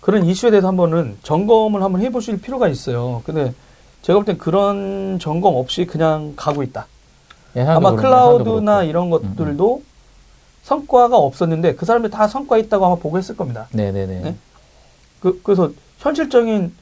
그런 0.00 0.24
이슈에 0.24 0.50
대해서 0.50 0.68
한번은 0.68 1.18
점검을 1.22 1.82
한번 1.82 2.00
해보실 2.00 2.40
필요가 2.40 2.68
있어요. 2.68 3.20
근데 3.26 3.52
제가 4.02 4.18
볼 4.18 4.24
땐 4.24 4.38
그런 4.38 5.18
점검 5.18 5.56
없이 5.56 5.84
그냥 5.86 6.34
가고 6.36 6.62
있다. 6.62 6.86
아마 7.56 7.94
클라우드나 7.96 8.82
이런 8.84 9.06
음, 9.06 9.10
것들도 9.10 9.82
성과가 10.62 11.16
없었는데 11.16 11.74
그 11.74 11.86
사람들 11.86 12.10
다 12.10 12.28
성과 12.28 12.58
있다고 12.58 12.84
아마 12.86 12.94
보고 12.96 13.18
했을 13.18 13.36
겁니다. 13.36 13.66
네네네. 13.72 14.20
네? 14.20 14.36
그, 15.20 15.40
그래서 15.42 15.70
현실적인 15.98 16.72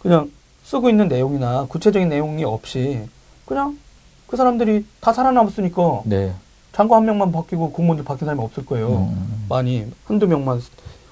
그냥 0.00 0.30
쓰고 0.64 0.88
있는 0.90 1.08
내용이나 1.08 1.66
구체적인 1.68 2.08
내용이 2.08 2.44
없이 2.44 3.02
그냥 3.44 3.78
그 4.26 4.36
사람들이 4.36 4.84
다 5.00 5.12
살아남았으니까 5.12 6.02
네. 6.06 6.32
장관 6.72 6.98
한 6.98 7.04
명만 7.06 7.30
바뀌고 7.30 7.70
공무원들 7.72 8.04
바뀐 8.04 8.26
사람이 8.26 8.42
없을 8.42 8.66
거예요. 8.66 9.08
음, 9.10 9.46
많이 9.48 9.86
한두 10.04 10.26
명만 10.26 10.60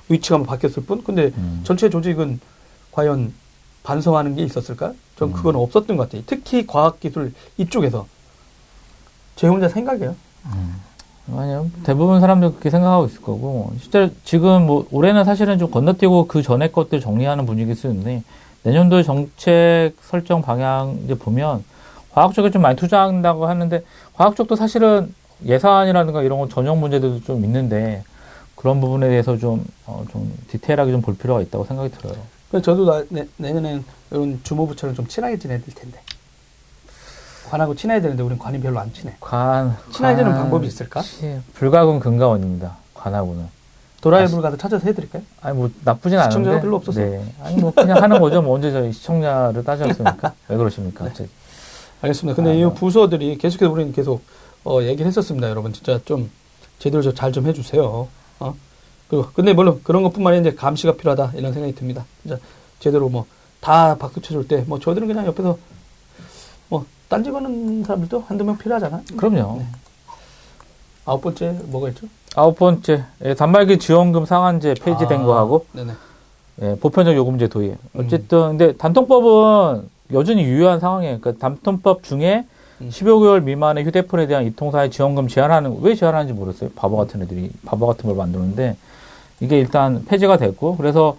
위치가 0.08 0.42
바뀌었을 0.42 0.84
뿐. 0.84 1.02
근데 1.04 1.30
음. 1.36 1.60
전체 1.64 1.88
조직은 1.88 2.40
과연 2.90 3.32
반성하는 3.84 4.34
게 4.34 4.42
있었을까? 4.42 4.92
전 5.16 5.28
음. 5.28 5.32
그건 5.32 5.54
없었던 5.54 5.96
것 5.96 6.04
같아요. 6.04 6.22
특히 6.26 6.66
과학기술 6.66 7.32
이쪽에서 7.58 8.06
제 9.36 9.46
혼자 9.46 9.68
생각이에요. 9.68 10.16
아니요. 11.36 11.70
대부분 11.84 12.20
사람들 12.20 12.50
그렇게 12.50 12.68
생각하고 12.70 13.06
있을 13.06 13.22
거고, 13.22 13.72
실제 13.80 14.10
지금 14.24 14.66
뭐, 14.66 14.86
올해는 14.90 15.24
사실은 15.24 15.58
좀 15.58 15.70
건너뛰고 15.70 16.26
그 16.26 16.42
전에 16.42 16.68
것들 16.70 17.00
정리하는 17.00 17.46
분위기 17.46 17.74
쓰는데, 17.74 18.22
내년도에 18.62 19.02
정책 19.02 19.92
설정 20.02 20.42
방향 20.42 20.98
이제 21.04 21.14
보면, 21.14 21.64
과학 22.12 22.34
쪽에 22.34 22.50
좀 22.50 22.60
많이 22.62 22.76
투자한다고 22.76 23.46
하는데, 23.46 23.82
과학 24.14 24.36
쪽도 24.36 24.54
사실은 24.56 25.14
예산이라든가 25.46 26.22
이런 26.22 26.38
거 26.40 26.48
전형 26.48 26.78
문제들도 26.80 27.22
좀 27.24 27.42
있는데, 27.44 28.04
그런 28.54 28.80
부분에 28.80 29.08
대해서 29.08 29.38
좀, 29.38 29.64
어, 29.86 30.04
좀 30.12 30.30
디테일하게 30.48 30.92
좀 30.92 31.00
볼 31.00 31.16
필요가 31.16 31.40
있다고 31.40 31.64
생각이 31.64 31.90
들어요. 31.90 32.16
그래서 32.54 32.62
저도 32.66 32.84
나, 32.84 33.04
내, 33.08 33.26
내년엔 33.36 33.84
이런 34.12 34.38
주무부처럼 34.44 34.94
좀 34.94 35.08
친하게 35.08 35.36
지내야 35.40 35.58
될 35.58 35.74
텐데. 35.74 35.98
관하고 37.50 37.74
친해야 37.74 38.00
되는데 38.00 38.22
우린 38.22 38.38
관이 38.38 38.60
별로 38.60 38.78
안 38.78 38.92
친해. 38.92 39.16
관, 39.18 39.76
친해지는 39.92 40.30
관- 40.30 40.42
방법이 40.42 40.64
있을까? 40.68 41.02
치- 41.02 41.40
불가군 41.54 41.98
근가원입니다. 41.98 42.76
관하고는. 42.94 43.48
도라이브를 44.00 44.40
가서 44.40 44.56
찾아서 44.56 44.86
해드릴까요? 44.86 45.22
아니 45.40 45.56
뭐 45.56 45.68
나쁘진 45.82 46.16
않은데. 46.16 46.30
시청자가 46.30 46.60
별로 46.60 46.76
없어서. 46.76 47.00
네. 47.00 47.24
아니 47.42 47.56
뭐 47.56 47.72
그냥 47.74 48.00
하는 48.00 48.20
거죠. 48.20 48.40
뭐 48.40 48.54
언제 48.54 48.70
저희 48.70 48.92
시청자를 48.92 49.64
따졌습니까? 49.64 50.32
왜 50.46 50.56
그러십니까? 50.56 51.06
갑자기. 51.06 51.28
알겠습니다. 52.02 52.36
근데 52.36 52.50
아, 52.50 52.54
이 52.54 52.62
네. 52.62 52.72
부서들이 52.72 53.36
계속해서 53.36 53.68
우리는 53.72 53.92
계속 53.92 54.22
어, 54.64 54.80
얘기를 54.82 55.06
했었습니다. 55.08 55.50
여러분 55.50 55.72
진짜 55.72 55.98
좀 56.04 56.30
제대로 56.78 57.02
잘좀 57.12 57.46
해주세요. 57.48 58.06
어? 58.38 58.54
그리고 59.08 59.26
근데 59.34 59.52
물론 59.52 59.80
그런 59.84 60.02
것뿐만 60.02 60.32
아니라 60.34 60.48
이제 60.48 60.56
감시가 60.56 60.94
필요하다 60.94 61.32
이런 61.36 61.52
생각이 61.52 61.74
듭니다. 61.74 62.04
진짜 62.22 62.38
제대로 62.80 63.08
뭐 63.08 63.26
다 63.64 63.96
박수 63.96 64.20
쳐줄 64.20 64.46
때 64.46 64.62
뭐 64.66 64.78
저희들은 64.78 65.08
그냥 65.08 65.24
옆에서 65.26 65.56
뭐 66.68 66.84
딴지 67.08 67.30
거는 67.30 67.82
사람들도 67.82 68.24
한두 68.28 68.44
명 68.44 68.58
필요하잖아. 68.58 69.02
그럼요. 69.16 69.56
네. 69.58 69.66
아홉 71.06 71.22
번째 71.22 71.58
뭐가 71.64 71.88
있죠? 71.90 72.06
아홉 72.36 72.56
번째 72.58 73.04
예, 73.24 73.34
단말기 73.34 73.78
지원금 73.78 74.26
상한제 74.26 74.74
폐지된 74.74 75.22
아, 75.22 75.24
거하고 75.24 75.66
네네. 75.72 75.92
예, 76.62 76.76
보편적 76.78 77.16
요금제 77.16 77.48
도입. 77.48 77.72
음. 77.72 78.04
어쨌든 78.04 78.58
근데 78.58 78.76
단통법은 78.76 79.88
여전히 80.12 80.44
유효한 80.44 80.78
상황이에요. 80.80 81.20
그러니까 81.20 81.40
단통법 81.40 82.02
중에 82.02 82.44
음. 82.82 82.88
15개월 82.90 83.42
미만의 83.42 83.84
휴대폰에 83.84 84.26
대한 84.26 84.44
이통사의 84.44 84.90
지원금 84.90 85.26
제한하는 85.26 85.78
왜 85.80 85.94
제한하는지 85.94 86.34
모르겠어요. 86.34 86.70
바보 86.76 86.98
같은 86.98 87.22
애들이 87.22 87.50
바보 87.64 87.86
같은 87.86 88.06
걸 88.08 88.16
만드는데 88.16 88.76
이게 89.40 89.58
일단 89.58 90.04
폐지가 90.04 90.36
됐고 90.36 90.76
그래서 90.76 91.16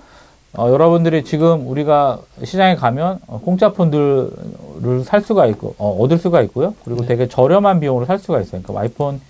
어, 0.58 0.70
여러분들이 0.70 1.24
지금 1.26 1.68
우리가 1.68 2.22
시장에 2.44 2.76
가면 2.76 3.20
어, 3.28 3.42
공짜 3.44 3.74
폰들을 3.74 5.04
살 5.04 5.22
수가 5.22 5.48
있고 5.48 5.76
어, 5.78 5.98
얻을 6.00 6.18
수가 6.18 6.42
있고요. 6.44 6.74
그리고 6.86 7.02
네. 7.02 7.08
되게 7.08 7.28
저렴한 7.28 7.82
비용으로 7.82 8.06
살 8.06 8.20
수가 8.20 8.40
있어요. 8.40 8.62
그러니까 8.62 8.82
아이폰 8.82 9.22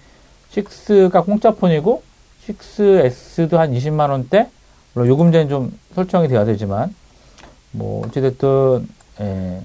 6가 0.53 1.25
공짜 1.25 1.51
폰이고 1.51 2.03
6S도 2.47 3.55
한 3.55 3.73
20만 3.73 4.11
원대. 4.11 4.49
물론 4.93 5.09
요금제는 5.09 5.49
좀 5.49 5.77
설정이 5.95 6.27
돼야 6.27 6.45
되지만 6.45 6.93
뭐 7.71 8.05
어찌됐든 8.05 8.87
예, 9.21 9.61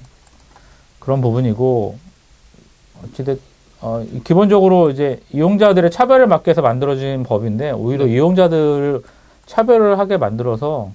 그런 0.99 1.21
부분이고 1.21 1.97
어찌됐 3.03 3.39
어, 3.81 4.03
이- 4.11 4.23
기본적으로 4.23 4.89
이제 4.91 5.19
이용자들의 5.33 5.89
차별을 5.91 6.27
막기 6.27 6.49
위해서 6.49 6.61
만들어진 6.61 7.23
법인데 7.23 7.71
오히려 7.71 8.05
네. 8.05 8.13
이용자들을 8.13 9.01
차별을 9.47 9.97
하게 9.99 10.17
만들어서 10.17 10.91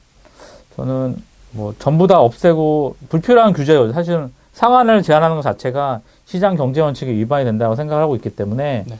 저는 0.77 1.17
뭐 1.51 1.75
전부 1.79 2.07
다 2.07 2.21
없애고 2.21 2.97
불필요한 3.09 3.53
규제요. 3.53 3.93
사실은 3.93 4.33
상한을 4.53 5.03
제한하는 5.03 5.37
것 5.37 5.43
자체가 5.43 6.01
시장 6.27 6.57
경제 6.57 6.81
원칙에 6.81 7.11
위반이 7.13 7.45
된다고 7.45 7.75
생각을 7.75 8.03
하고 8.03 8.15
있기 8.17 8.31
때문에 8.31 8.85
네. 8.87 8.99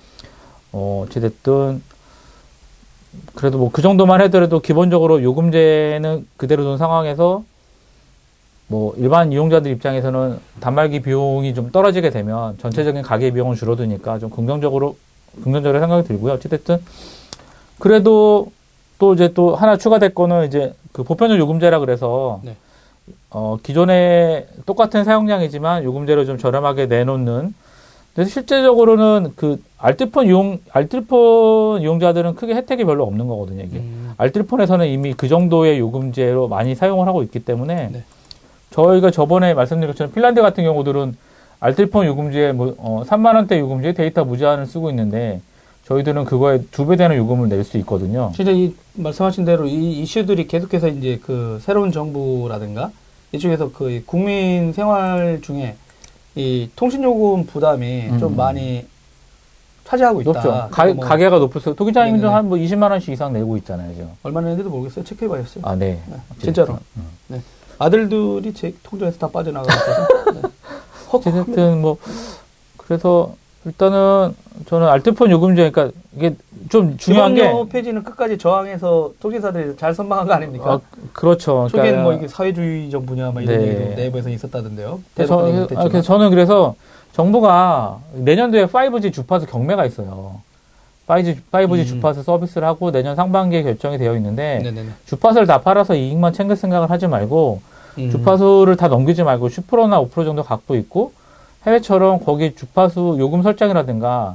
어, 0.73 1.05
어찌됐든 1.07 1.83
그래도 3.35 3.59
뭐 3.59 3.71
그 3.73 3.83
정도만 3.83 4.21
하더라도 4.23 4.61
기본적으로 4.61 5.23
요금제는 5.23 6.27
그대로 6.37 6.65
둔 6.65 6.77
상황에서 6.77 7.45
뭐 8.69 8.95
일반 8.97 9.33
이용자들 9.33 9.71
입장에서는 9.73 10.39
단말기 10.61 11.01
비용이 11.01 11.55
좀 11.55 11.71
떨어지게 11.71 12.11
되면 12.11 12.59
전체적인 12.59 13.03
가계 13.03 13.31
비용은 13.31 13.55
줄어드니까 13.55 14.19
좀 14.19 14.31
긍정적으로 14.31 14.97
긍정적으로 15.43 15.79
생각이 15.81 16.09
들고요. 16.09 16.33
어찌됐든 16.35 16.79
그래도 17.79 18.51
또 18.99 19.15
이제 19.15 19.33
또 19.35 19.55
하나 19.55 19.77
추가될 19.77 20.15
거는 20.15 20.47
이제 20.47 20.75
그 20.93 21.05
보편적 21.05 21.39
요금제라 21.39 21.79
그래서 21.79 22.41
네. 22.43 22.57
어 23.31 23.59
기존에 23.63 24.47
똑같은 24.65 25.05
사용량이지만 25.05 25.85
요금제를 25.85 26.27
좀 26.27 26.39
저렴하게 26.39 26.87
내놓는 26.87 27.55
그래서 28.15 28.31
실제적으로는 28.31 29.35
그 29.37 29.63
알뜰폰 29.77 30.27
이용 30.27 30.59
알뜰폰 30.73 31.83
이용자들은 31.83 32.35
크게 32.35 32.55
혜택이 32.55 32.85
별로 32.85 33.05
없는 33.05 33.29
거거든요. 33.29 33.63
이게 33.63 33.77
음, 33.77 34.15
알뜰폰에서는 34.17 34.87
이미 34.89 35.13
그 35.13 35.29
정도의 35.29 35.79
요금제로 35.79 36.49
많이 36.49 36.75
사용을 36.75 37.07
하고 37.07 37.23
있기 37.23 37.41
때문에 37.41 37.91
네. 37.93 38.05
저희가 38.77 39.11
저번에 39.11 39.55
말씀드린 39.55 39.93
것처럼 39.93 40.13
핀란드 40.13 40.43
같은 40.43 40.63
경우들은 40.63 41.17
알뜰폰 41.61 42.07
요금제에 42.07 42.53
뭐, 42.53 42.75
어, 42.77 43.03
3만 43.07 43.35
원대 43.35 43.59
요금제에 43.59 43.95
데이터 43.95 44.25
무제한을 44.25 44.67
쓰고 44.67 44.91
있는데 44.91 45.41
저희들은 45.87 46.25
그거에 46.27 46.61
두 46.71 46.85
배 46.87 46.97
되는 46.97 47.17
요금을 47.17 47.49
낼 47.49 47.65
수 47.65 47.79
있거든요. 47.79 48.33
진짜 48.35 48.51
이 48.51 48.75
말씀하신 48.95 49.45
대로 49.47 49.67
이 49.67 50.03
이슈들이 50.03 50.47
계속해서 50.47 50.89
이제 50.89 51.19
그 51.25 51.59
새로운 51.63 51.91
정부라든가 51.91 52.91
이쪽에서 53.33 53.73
그이 53.73 54.03
국민 54.05 54.73
생활 54.75 55.41
중에 55.43 55.77
이 56.35 56.69
통신 56.77 57.03
요금 57.03 57.47
부담이 57.47 58.09
음. 58.11 58.19
좀 58.19 58.37
많이 58.37 58.85
차지하고 59.85 60.21
있다. 60.21 60.33
높죠. 60.33 60.69
가, 60.71 60.85
뭐 60.93 61.05
가게가 61.07 61.39
높을수록 61.39 61.77
토기장님도. 61.77 62.29
한 62.29 62.47
뭐 62.49 62.59
20만 62.59 62.91
원씩 62.91 63.15
이상 63.15 63.33
내고 63.33 63.57
있잖아요, 63.59 63.93
지금. 63.95 64.11
얼마나 64.25 64.49
했는지도 64.49 64.69
모르겠어요. 64.75 65.05
체크해 65.05 65.29
봐야겠어요. 65.29 65.65
아, 65.65 65.75
네. 65.77 65.99
네, 66.11 66.17
진짜로. 66.41 66.79
음. 67.31 67.43
아들들이 67.79 68.53
제 68.55 68.75
통장에서 68.83 69.19
다 69.19 69.29
빠져나가고 69.29 70.33
네. 70.33 70.41
헉, 71.13 71.27
어쨌든 71.27 71.81
뭐 71.81 71.97
그래서 72.77 73.35
일단은 73.65 74.35
저는 74.67 74.89
알뜰폰 74.89 75.31
요금제 75.31 75.71
그러니까 75.71 75.99
이게 76.17 76.37
좀 76.69 76.97
중요한 76.97 77.35
게 77.35 77.53
폐지는 77.69 78.03
끝까지 78.05 78.39
저항해서 78.39 79.13
통신사들이 79.21 79.77
잘 79.77 79.93
선방한 79.93 80.27
거 80.27 80.35
아닙니까? 80.35 80.75
아, 80.75 80.81
그렇죠. 81.13 81.69
초기에는 81.71 82.03
뭐 82.03 82.13
이게 82.13 82.29
사회주의 82.29 82.91
정부냐 82.91 83.33
막 83.33 83.43
이런 83.43 83.59
네. 83.59 83.69
얘기도 83.69 83.97
내부에서 83.97 84.31
있었다던데요. 84.31 85.01
그래서, 85.15 85.67
저, 85.69 85.81
아, 85.81 85.89
그래서. 85.89 86.03
저는 86.03 86.31
그래서 86.31 86.77
정부가 87.13 87.99
내년도에 88.13 88.67
5G 88.67 89.13
주파수 89.13 89.47
경매가 89.47 89.85
있어요. 89.87 90.41
5G, 91.07 91.37
5G 91.53 91.79
음. 91.79 91.85
주파수 91.87 92.23
서비스를 92.23 92.67
하고 92.67 92.91
내년 92.91 93.15
상반기에 93.15 93.63
결정이 93.63 93.99
되어 93.99 94.17
있는데 94.17 94.59
네네네. 94.63 94.89
주파수를 95.07 95.47
다 95.47 95.61
팔아서 95.61 95.95
이익만 95.95 96.33
챙길 96.33 96.57
생각을 96.57 96.91
하지 96.91 97.07
말고 97.07 97.61
음. 97.99 98.11
주파수를 98.11 98.77
다 98.77 98.89
넘기지 98.89 99.23
말고 99.23 99.49
10%나 99.49 100.01
5% 100.03 100.25
정도 100.25 100.43
갖고 100.43 100.75
있고 100.77 101.13
해외처럼 101.67 102.25
거기 102.25 102.55
주파수 102.55 103.17
요금 103.19 103.43
설정이라든가 103.43 104.35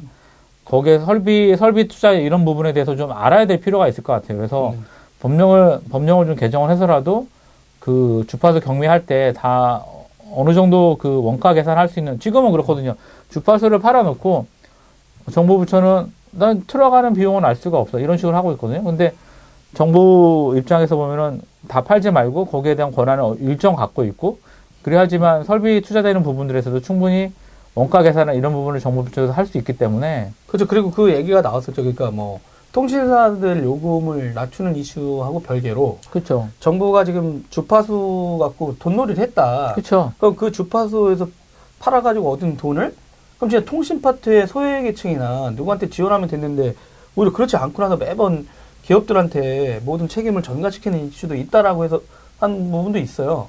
거기에 0.65 0.99
설비 0.99 1.55
설비 1.57 1.87
투자 1.87 2.11
이런 2.13 2.45
부분에 2.45 2.71
대해서 2.73 2.95
좀 2.95 3.11
알아야 3.11 3.45
될 3.45 3.59
필요가 3.59 3.87
있을 3.87 4.03
것 4.03 4.13
같아요. 4.13 4.37
그래서 4.37 4.69
음. 4.71 4.85
법령을 5.19 5.81
법령을 5.91 6.25
좀 6.25 6.35
개정을 6.35 6.71
해서라도 6.71 7.27
그 7.79 8.23
주파수 8.27 8.59
경매할 8.61 9.05
때 9.05 9.33
다 9.35 9.83
어느 10.33 10.53
정도 10.53 10.97
그 10.99 11.21
원가 11.23 11.53
계산할 11.53 11.89
수 11.89 11.99
있는 11.99 12.17
지금은 12.19 12.51
그렇거든요. 12.51 12.95
주파수를 13.31 13.79
팔아놓고 13.79 14.45
정부 15.33 15.57
부처는 15.57 16.11
난 16.31 16.63
들어가는 16.65 17.13
비용은 17.13 17.45
알 17.45 17.55
수가 17.55 17.77
없어 17.77 17.99
이런 17.99 18.17
식으로 18.17 18.35
하고 18.35 18.51
있거든요. 18.53 18.83
근데 18.83 19.13
정부 19.73 20.53
입장에서 20.57 20.95
보면은 20.95 21.41
다 21.67 21.81
팔지 21.81 22.11
말고 22.11 22.45
거기에 22.45 22.75
대한 22.75 22.91
권한을 22.91 23.37
일정 23.39 23.75
갖고 23.75 24.03
있고 24.05 24.39
그래야지만 24.83 25.43
설비 25.43 25.81
투자되는 25.81 26.23
부분들에서도 26.23 26.81
충분히 26.81 27.31
원가 27.75 28.01
계산을 28.01 28.35
이런 28.35 28.51
부분을 28.51 28.79
정부 28.79 29.03
부처에서 29.05 29.31
할 29.31 29.45
수 29.45 29.57
있기 29.57 29.77
때문에 29.77 30.31
그렇죠. 30.47 30.67
그리고 30.67 30.91
그 30.91 31.13
얘기가 31.13 31.41
나왔었죠. 31.41 31.81
그러니까 31.81 32.11
뭐 32.11 32.39
통신사들 32.73 33.63
요금을 33.63 34.33
낮추는 34.33 34.75
이슈하고 34.75 35.41
별개로 35.41 35.99
그렇죠. 36.09 36.47
정부가 36.59 37.03
지금 37.05 37.45
주파수 37.49 38.37
갖고 38.39 38.75
돈놀이를 38.79 39.21
했다. 39.23 39.73
그렇죠. 39.73 40.13
그럼 40.17 40.35
그 40.35 40.51
주파수에서 40.51 41.27
팔아가지고 41.79 42.31
얻은 42.31 42.57
돈을 42.57 42.93
그럼 43.41 43.49
진짜 43.49 43.65
통신 43.65 44.03
파트의 44.03 44.45
소외계층이나 44.47 45.53
누구한테 45.55 45.89
지원하면 45.89 46.29
됐는데 46.29 46.75
오히려 47.15 47.33
그렇지 47.33 47.57
않고 47.57 47.81
나서 47.81 47.97
매번 47.97 48.47
기업들한테 48.83 49.81
모든 49.83 50.07
책임을 50.07 50.43
전가시키는 50.43 51.07
이슈도 51.07 51.33
있다라고 51.33 51.83
해서 51.83 52.01
한 52.39 52.69
부분도 52.69 52.99
있어요. 52.99 53.47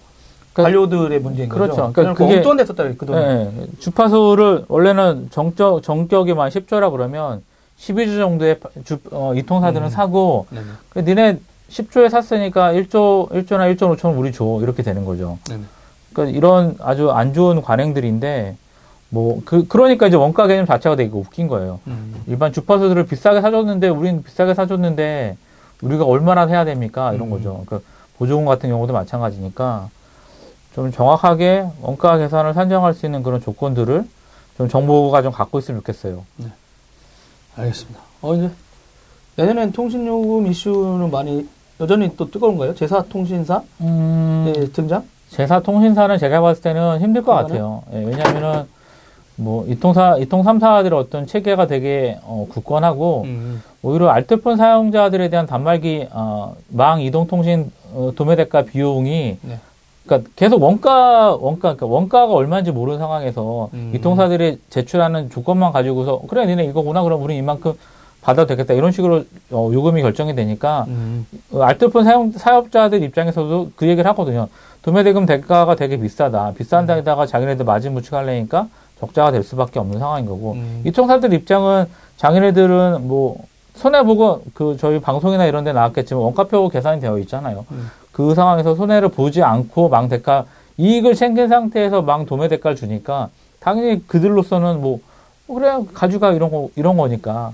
그러니까- 0.54 0.62
관료들의 0.62 1.20
문제인 1.20 1.50
거죠. 1.50 1.60
그렇죠. 1.62 1.76
그러니까 1.92 1.92
그냥 1.92 2.14
그게- 2.14 2.36
엉뚱한 2.38 2.56
데 2.56 2.64
썼다 2.64 2.84
그 2.96 3.04
돈. 3.04 3.16
예, 3.18 3.52
예. 3.60 3.66
주파수를 3.80 4.64
원래는 4.68 5.28
정적 5.30 5.82
정격이만 5.82 6.48
10조라 6.48 6.90
그러면 6.90 7.42
12조 7.78 8.16
정도의 8.18 8.60
파- 8.60 8.70
주, 8.84 8.98
어, 9.10 9.34
이통사들은 9.34 9.88
음. 9.88 9.90
사고 9.90 10.46
네네. 10.50 10.64
그 10.88 10.98
니네 11.00 11.38
10조에 11.68 12.08
샀으니까 12.08 12.72
1조 12.72 13.30
1조나 13.30 13.74
1조 13.76 13.94
5천 13.94 14.16
우리 14.18 14.32
줘 14.32 14.58
이렇게 14.62 14.82
되는 14.82 15.04
거죠. 15.04 15.38
네네. 15.50 15.64
그러니까 16.14 16.38
이런 16.38 16.76
아주 16.80 17.10
안 17.10 17.34
좋은 17.34 17.60
관행들인데 17.60 18.56
뭐 19.12 19.42
그 19.44 19.66
그러니까 19.68 20.06
이제 20.06 20.16
원가 20.16 20.46
개념 20.46 20.64
자체가 20.64 20.96
되게 20.96 21.10
웃긴 21.14 21.46
거예요. 21.46 21.80
음. 21.86 22.22
일반 22.26 22.52
주파수들을 22.52 23.04
비싸게 23.06 23.42
사줬는데 23.42 23.88
우린 23.88 24.22
비싸게 24.22 24.54
사줬는데 24.54 25.36
우리가 25.82 26.04
얼마나 26.04 26.46
해야 26.46 26.64
됩니까 26.64 27.12
이런 27.12 27.28
음. 27.28 27.30
거죠. 27.30 27.62
그 27.66 27.84
보조금 28.18 28.46
같은 28.46 28.70
경우도 28.70 28.92
마찬가지니까 28.94 29.90
좀 30.74 30.90
정확하게 30.90 31.66
원가 31.82 32.16
계산을 32.16 32.54
산정할 32.54 32.94
수 32.94 33.04
있는 33.04 33.22
그런 33.22 33.40
조건들을 33.42 34.04
좀 34.56 34.68
정부가 34.68 35.20
좀 35.20 35.30
갖고 35.30 35.58
있으면 35.58 35.80
좋겠어요. 35.80 36.24
알겠습니다. 37.56 38.00
어, 38.22 38.34
이제 38.34 38.50
내년엔 39.36 39.72
통신요금 39.72 40.46
이슈는 40.46 41.10
많이 41.10 41.46
여전히 41.80 42.16
또 42.16 42.30
뜨거운가요? 42.30 42.74
제사 42.74 43.02
통신사 43.02 43.62
음, 43.82 44.50
의 44.56 44.72
등장? 44.72 45.04
제사 45.28 45.60
통신사는 45.60 46.16
제가 46.18 46.40
봤을 46.40 46.62
때는 46.62 47.00
힘들 47.00 47.22
것? 47.22 47.34
같아요. 47.34 47.82
예, 47.92 47.98
왜냐하면은 48.04 48.66
뭐 49.36 49.64
이통사 49.66 50.16
이통 50.18 50.42
3사들의 50.42 50.92
어떤 50.92 51.26
체계가 51.26 51.66
되게 51.66 52.18
어, 52.22 52.46
굳건하고 52.50 53.22
음. 53.24 53.62
오히려 53.82 54.08
알뜰폰 54.08 54.56
사용자들에 54.56 55.28
대한 55.28 55.46
단말기 55.46 56.08
어, 56.12 56.54
망 56.68 57.00
이동 57.00 57.26
통신 57.26 57.70
어, 57.94 58.12
도매 58.14 58.36
대가 58.36 58.62
비용이 58.62 59.38
네. 59.40 59.58
그러니까 60.04 60.30
계속 60.36 60.62
원가 60.62 61.34
원가 61.34 61.74
그러니까 61.74 61.86
원가가 61.86 62.32
얼마인지 62.32 62.72
모르는 62.72 62.98
상황에서 62.98 63.70
음. 63.72 63.92
이통사들이 63.94 64.58
제출하는 64.68 65.30
조건만 65.30 65.72
가지고서 65.72 66.22
그래 66.28 66.46
니네 66.46 66.64
이거구나 66.64 67.02
그럼 67.02 67.22
우리 67.22 67.36
이만큼 67.36 67.74
받아도 68.20 68.46
되겠다 68.48 68.74
이런 68.74 68.92
식으로 68.92 69.24
어, 69.50 69.70
요금이 69.72 70.02
결정이 70.02 70.34
되니까 70.34 70.84
음. 70.88 71.26
어, 71.52 71.62
알뜰폰 71.62 72.04
사용 72.04 72.32
사업자들 72.32 73.02
입장에서도 73.02 73.72
그 73.76 73.88
얘기를 73.88 74.08
하거든요. 74.10 74.48
도매대금 74.82 75.26
대가가 75.26 75.76
되게 75.76 75.96
비싸다. 75.96 76.52
비싼 76.56 76.86
데다가 76.86 77.26
자기네들 77.26 77.64
마진 77.64 77.92
무축하려니까 77.94 78.68
적자가 79.02 79.32
될 79.32 79.42
수밖에 79.42 79.80
없는 79.80 79.98
상황인 79.98 80.26
거고 80.26 80.52
음. 80.52 80.82
이통사들 80.86 81.32
입장은 81.32 81.86
자기네들은 82.18 83.08
뭐 83.08 83.36
손해 83.74 84.04
보고 84.04 84.42
그 84.54 84.76
저희 84.78 85.00
방송이나 85.00 85.46
이런 85.46 85.64
데 85.64 85.72
나왔겠지만 85.72 86.22
원가표 86.22 86.68
계산이 86.68 87.00
되어 87.00 87.18
있잖아요. 87.18 87.66
음. 87.72 87.90
그 88.12 88.34
상황에서 88.36 88.76
손해를 88.76 89.08
보지 89.08 89.42
않고 89.42 89.88
망 89.88 90.08
대가 90.08 90.44
이익을 90.76 91.14
챙긴 91.16 91.48
상태에서 91.48 92.02
망 92.02 92.26
도매 92.26 92.46
대가를 92.46 92.76
주니까 92.76 93.28
당연히 93.58 94.06
그들로서는 94.06 94.80
뭐 94.80 95.00
어, 95.48 95.54
그래 95.54 95.78
가져가 95.92 96.32
이런 96.32 96.50
거 96.52 96.68
이런 96.76 96.96
거니까 96.96 97.52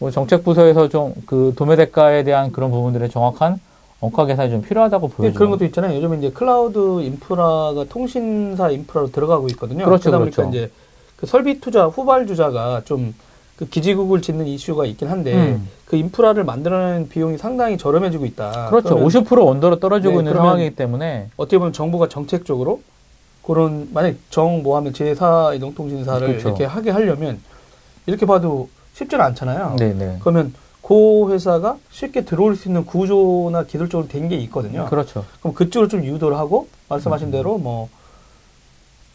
뭐 0.00 0.10
정책 0.10 0.42
부서에서 0.44 0.88
좀 0.88 1.14
그 1.26 1.52
도매 1.56 1.76
대가에 1.76 2.24
대한 2.24 2.50
그런 2.50 2.70
부분들의 2.72 3.08
정확한 3.10 3.60
원가 4.00 4.26
계산이 4.26 4.50
좀 4.50 4.62
필요하다고 4.62 5.08
보여요. 5.08 5.32
그런 5.34 5.50
것도 5.50 5.64
있잖아요. 5.66 5.96
요즘에 5.96 6.18
이제 6.18 6.30
클라우드 6.30 7.02
인프라가 7.02 7.84
통신사 7.88 8.70
인프라로 8.70 9.10
들어가고 9.12 9.48
있거든요. 9.48 9.84
그렇죠, 9.84 10.04
그러다 10.10 10.18
보니까 10.18 10.36
그렇죠. 10.42 10.50
이제 10.56 10.70
그 11.18 11.26
설비 11.26 11.60
투자, 11.60 11.86
후발 11.86 12.26
주자가 12.26 12.82
좀 12.84 13.14
그 13.58 13.68
기지국을 13.68 14.22
짓는 14.22 14.46
이슈가 14.46 14.86
있긴 14.86 15.08
한데 15.08 15.34
음. 15.34 15.68
그 15.84 15.96
인프라를 15.96 16.44
만들어내는 16.44 17.08
비용이 17.08 17.38
상당히 17.38 17.76
저렴해지고 17.76 18.24
있다. 18.26 18.68
그렇죠. 18.70 18.90
그러면 18.90 19.08
50% 19.08 19.48
언더로 19.48 19.80
떨어지고 19.80 20.12
네, 20.12 20.18
있는 20.20 20.34
상황이기 20.34 20.76
때문에 20.76 21.28
어떻게 21.36 21.58
보면 21.58 21.72
정부가 21.72 22.08
정책적으로 22.08 22.82
그런 23.42 23.88
만약 23.92 24.14
정 24.30 24.62
모하면 24.62 24.92
제사 24.92 25.52
이동통신사를 25.54 26.24
그렇죠. 26.28 26.48
이렇게 26.50 26.64
하게 26.66 26.90
하려면 26.92 27.40
이렇게 28.06 28.26
봐도 28.26 28.68
쉽지는 28.94 29.24
않잖아요. 29.24 29.74
네네 29.76 30.18
그러면 30.20 30.54
그 30.80 31.32
회사가 31.32 31.78
쉽게 31.90 32.24
들어올 32.24 32.54
수 32.54 32.68
있는 32.68 32.86
구조나 32.86 33.64
기술적으로 33.64 34.06
된 34.06 34.28
게 34.28 34.36
있거든요. 34.36 34.86
그렇죠. 34.86 35.24
그럼 35.40 35.52
그쪽으로 35.54 35.88
좀 35.88 36.04
유도를 36.04 36.36
하고 36.38 36.68
말씀하신 36.88 37.32
대로 37.32 37.58
뭐 37.58 37.88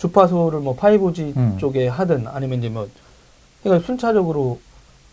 주파수를 0.04 0.60
뭐 0.60 0.76
5G 0.76 1.38
음. 1.38 1.58
쪽에 1.58 1.88
하든 1.88 2.28
아니면 2.28 2.60
이제 2.60 2.68
뭐 2.68 2.90
그러니까 3.64 3.86
순차적으로 3.86 4.60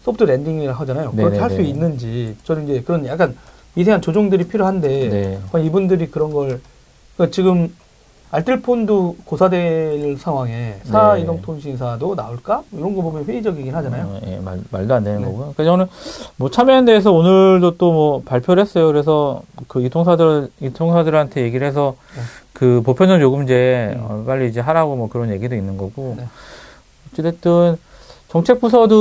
소프트 0.05 0.25
랜딩을 0.25 0.73
하잖아요. 0.73 1.12
그렇게 1.12 1.39
할수 1.39 1.59
네네네. 1.59 1.69
있는지 1.69 2.37
저는 2.43 2.65
이제 2.65 2.83
그런 2.83 3.07
약간 3.07 3.37
미세한 3.75 4.03
조정들이 4.03 4.49
필요한데 4.49 5.09
네. 5.09 5.61
이분들이 5.65 6.11
그런 6.11 6.33
걸 6.33 6.61
그러니까 7.17 7.33
지금 7.33 7.73
알뜰폰도 8.32 9.16
고사될 9.24 10.16
상황에 10.19 10.77
사 10.85 11.15
네. 11.15 11.23
이동통신사도 11.23 12.15
나올까 12.15 12.62
이런 12.73 12.94
거 12.94 13.02
보면 13.02 13.24
회의적이긴 13.24 13.74
하잖아요. 13.74 14.05
어, 14.05 14.20
예, 14.27 14.39
말, 14.39 14.61
말도 14.70 14.94
안 14.94 15.02
되는 15.05 15.20
네. 15.20 15.24
거고요. 15.27 15.52
그래서 15.57 15.73
저는 15.73 15.86
뭐 16.36 16.48
참여에 16.51 16.85
대해서 16.85 17.12
오늘도 17.12 17.77
또 17.77 17.90
뭐 17.90 18.23
발표를 18.24 18.62
했어요. 18.62 18.86
그래서 18.86 19.43
그 19.66 19.82
이통사들, 19.82 20.48
이통사들한테 20.61 21.43
얘기를 21.43 21.66
해서 21.66 21.97
네. 22.15 22.20
그 22.52 22.82
보편적 22.85 23.20
요금제 23.20 23.94
음. 23.97 24.01
어, 24.09 24.24
빨리 24.24 24.48
이제 24.48 24.61
하라고 24.61 24.94
뭐 24.94 25.09
그런 25.09 25.31
얘기도 25.31 25.57
있는 25.57 25.77
거고. 25.77 26.15
네. 26.16 26.27
어찌됐든 27.12 27.77
정책부서들, 28.28 28.97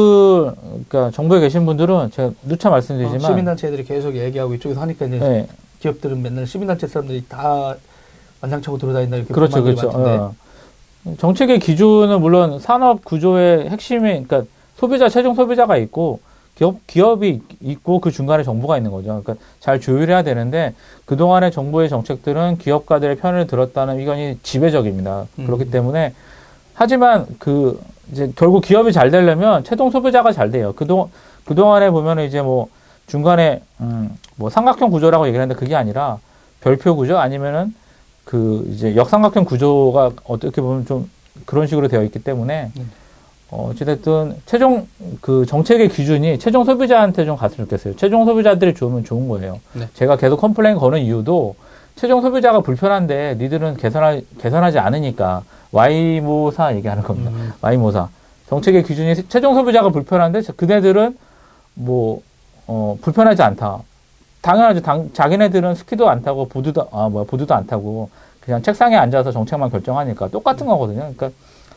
그러니까 0.89 1.11
정부에 1.11 1.39
계신 1.39 1.67
분들은 1.67 2.09
제가 2.09 2.31
누차 2.41 2.69
어, 2.69 2.71
말씀드리지만. 2.71 3.21
시민단체들이 3.21 3.83
계속 3.83 4.15
얘기하고 4.15 4.55
이쪽에서 4.55 4.81
하니까 4.81 5.05
이제 5.05 5.19
네, 5.19 5.47
기업들은 5.81 6.19
맨날 6.23 6.47
시민단체 6.47 6.87
사람들이 6.87 7.25
다 7.29 7.75
만장차고 8.41 8.77
돌아다닌다 8.77 9.17
이렇게 9.17 9.33
그렇죠, 9.33 9.63
그렇죠. 9.63 9.91
어. 9.93 10.35
정책의 11.17 11.59
기준은 11.59 12.19
물론 12.21 12.59
산업 12.59 13.03
구조의 13.03 13.69
핵심이, 13.69 14.23
그러니까 14.23 14.43
소비자, 14.77 15.09
최종 15.09 15.33
소비자가 15.35 15.77
있고, 15.77 16.19
기업, 16.55 16.75
기업이 16.87 17.41
있고 17.61 17.99
그 17.99 18.11
중간에 18.11 18.43
정부가 18.43 18.77
있는 18.77 18.91
거죠. 18.91 19.21
그러니까 19.23 19.35
잘 19.59 19.79
조율해야 19.79 20.23
되는데, 20.23 20.73
그 21.05 21.15
동안의 21.15 21.51
정부의 21.51 21.89
정책들은 21.89 22.57
기업가들의 22.57 23.17
편을 23.17 23.47
들었다는 23.47 23.99
의견이 23.99 24.39
지배적입니다. 24.43 25.27
음. 25.39 25.45
그렇기 25.45 25.71
때문에, 25.71 26.13
하지만 26.73 27.25
그, 27.39 27.81
이제 28.11 28.31
결국 28.35 28.61
기업이 28.61 28.91
잘 28.91 29.11
되려면 29.11 29.63
최종 29.63 29.91
소비자가 29.91 30.31
잘 30.31 30.51
돼요. 30.51 30.73
그동, 30.75 31.09
그 31.45 31.55
동안에 31.55 31.89
보면은 31.91 32.25
이제 32.25 32.41
뭐, 32.41 32.67
중간에, 33.07 33.61
음, 33.79 34.15
뭐 34.35 34.49
삼각형 34.49 34.91
구조라고 34.91 35.27
얘기를 35.27 35.41
하는데 35.41 35.57
그게 35.59 35.75
아니라 35.75 36.19
별표 36.61 36.95
구조 36.95 37.17
아니면은 37.17 37.73
그 38.29 38.63
이제 38.71 38.95
역삼각형 38.95 39.43
구조가 39.43 40.11
어떻게 40.25 40.61
보면 40.61 40.85
좀 40.85 41.09
그런 41.47 41.65
식으로 41.65 41.87
되어 41.87 42.03
있기 42.03 42.19
때문에 42.19 42.69
네. 42.75 42.83
어, 43.49 43.71
어찌됐든 43.71 44.35
최종 44.45 44.87
그 45.19 45.47
정책의 45.47 45.89
기준이 45.89 46.37
최종 46.37 46.63
소비자한테 46.63 47.25
좀 47.25 47.35
갔으면 47.35 47.65
좋겠어요. 47.65 47.95
최종 47.95 48.25
소비자들이 48.25 48.75
좋으면 48.75 49.03
좋은 49.03 49.27
거예요. 49.29 49.59
네. 49.73 49.87
제가 49.95 50.17
계속 50.17 50.37
complain 50.41 50.77
거는 50.77 50.99
이유도 50.99 51.55
최종 51.95 52.21
소비자가 52.21 52.59
불편한데 52.59 53.37
니들은 53.39 53.77
개선하, 53.77 54.21
개선하지 54.39 54.77
않으니까 54.77 55.41
Y모사 55.71 56.75
얘기하는 56.75 57.01
겁니다. 57.01 57.31
음. 57.31 57.51
Y모사. 57.61 58.09
정책의 58.47 58.83
기준이 58.83 59.27
최종 59.27 59.55
소비자가 59.55 59.89
불편한데 59.89 60.41
그네들은 60.55 61.17
뭐, 61.73 62.21
어, 62.67 62.95
불편하지 63.01 63.41
않다. 63.41 63.79
당연하죠. 64.41 64.81
당, 64.81 65.09
자기네들은 65.13 65.75
스키도 65.75 66.09
안 66.09 66.21
타고, 66.21 66.47
보드도, 66.47 66.87
아, 66.91 67.09
뭐야, 67.09 67.25
보드도 67.25 67.53
안 67.53 67.67
타고, 67.67 68.09
그냥 68.41 68.61
책상에 68.61 68.95
앉아서 68.95 69.31
정책만 69.31 69.69
결정하니까 69.69 70.29
똑같은 70.29 70.65
거거든요. 70.65 70.99
그러니까 70.99 71.29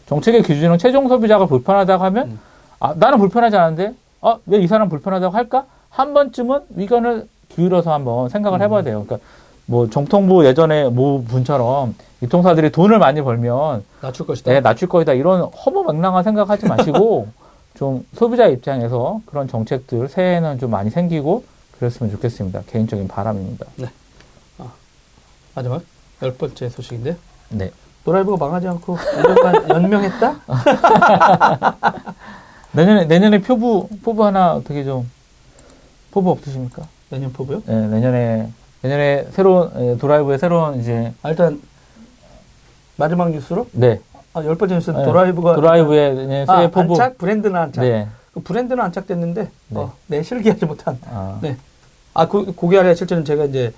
정책의 0.07 0.43
기준은 0.43 0.79
최종 0.79 1.09
소비자가 1.09 1.47
불편하다고 1.47 2.05
하면, 2.05 2.29
음. 2.29 2.41
아, 2.81 2.95
나는 2.97 3.19
불편하지 3.19 3.57
않은데, 3.57 3.95
어, 4.21 4.39
왜이 4.47 4.67
사람 4.67 4.89
불편하다고 4.89 5.35
할까? 5.35 5.67
한 5.91 6.15
번쯤은 6.15 6.61
의견을 6.77 7.27
기울여서 7.51 7.93
한번 7.93 8.29
생각을 8.29 8.61
음. 8.61 8.63
해봐야 8.63 8.83
돼요. 8.83 9.05
그러니까 9.05 9.27
뭐 9.67 9.89
정통부 9.91 10.45
예전에 10.47 10.89
모 10.89 11.23
분처럼 11.25 11.95
유통사들이 12.23 12.71
돈을 12.73 12.99
많이 12.99 13.21
벌면 13.21 13.85
낮출 14.01 14.27
것이다. 14.27 14.53
네, 14.53 14.61
낮출 14.61 14.89
거이다 14.89 15.13
이런 15.13 15.43
허무맹랑한 15.43 16.25
생각하지 16.25 16.67
마시고 16.67 17.29
좀 17.77 18.07
소비자 18.15 18.47
입장에서 18.47 19.21
그런 19.27 19.49
정책들 19.49 20.09
새해에는 20.09 20.59
좀 20.59 20.71
많이 20.71 20.91
생기고 20.91 21.45
그랬으면 21.83 22.13
좋겠습니다. 22.13 22.63
개인적인 22.69 23.09
바람입니다. 23.09 23.67
마지막 25.55 25.83
열 26.23 26.35
번째 26.35 26.69
소식인데 26.69 27.17
네. 27.51 27.73
도라이브가 28.05 28.37
망하지 28.37 28.69
않고 28.69 28.97
1년간 28.97 29.69
연명했다? 29.75 30.41
내년에 32.73 33.05
내년에 33.07 33.43
표부 33.43 33.89
포부 34.03 34.25
하나 34.25 34.55
어떻게 34.55 34.85
좀 34.85 35.11
포부 36.13 36.31
없으십니까? 36.31 36.87
내년 37.11 37.33
포부요? 37.33 37.63
네, 37.67 37.87
내년에 37.89 38.49
내년에 38.81 39.27
새로운 39.33 39.71
예, 39.77 39.99
도라이브의 39.99 40.39
새로운 40.39 40.81
이제 40.81 41.13
아, 41.23 41.31
일단 41.31 41.61
마지막 42.97 43.31
뉴스로 43.31 43.67
네 43.73 44.01
아, 44.33 44.45
열 44.45 44.55
번째 44.55 44.77
뉴스는 44.77 45.01
네, 45.01 45.05
도라이브가 45.05 45.57
도라이브의 45.57 46.15
내년 46.15 46.49
아, 46.49 46.57
새해 46.57 46.71
포부 46.71 46.95
안착 46.95 47.19
브랜드는 47.19 47.57
안착. 47.57 47.85
네. 47.85 48.09
그 48.33 48.41
브랜드는 48.41 48.83
안착됐는데 48.83 49.43
네. 49.43 49.79
어, 49.79 49.93
내 50.07 50.23
실기하지 50.23 50.65
못한. 50.65 50.99
아, 51.11 51.39
네. 51.43 51.57
아, 52.15 52.29
그, 52.29 52.55
그게 52.55 52.79
아니라 52.79 52.95
실제는 52.95 53.25
제가 53.25 53.45
이제 53.45 53.73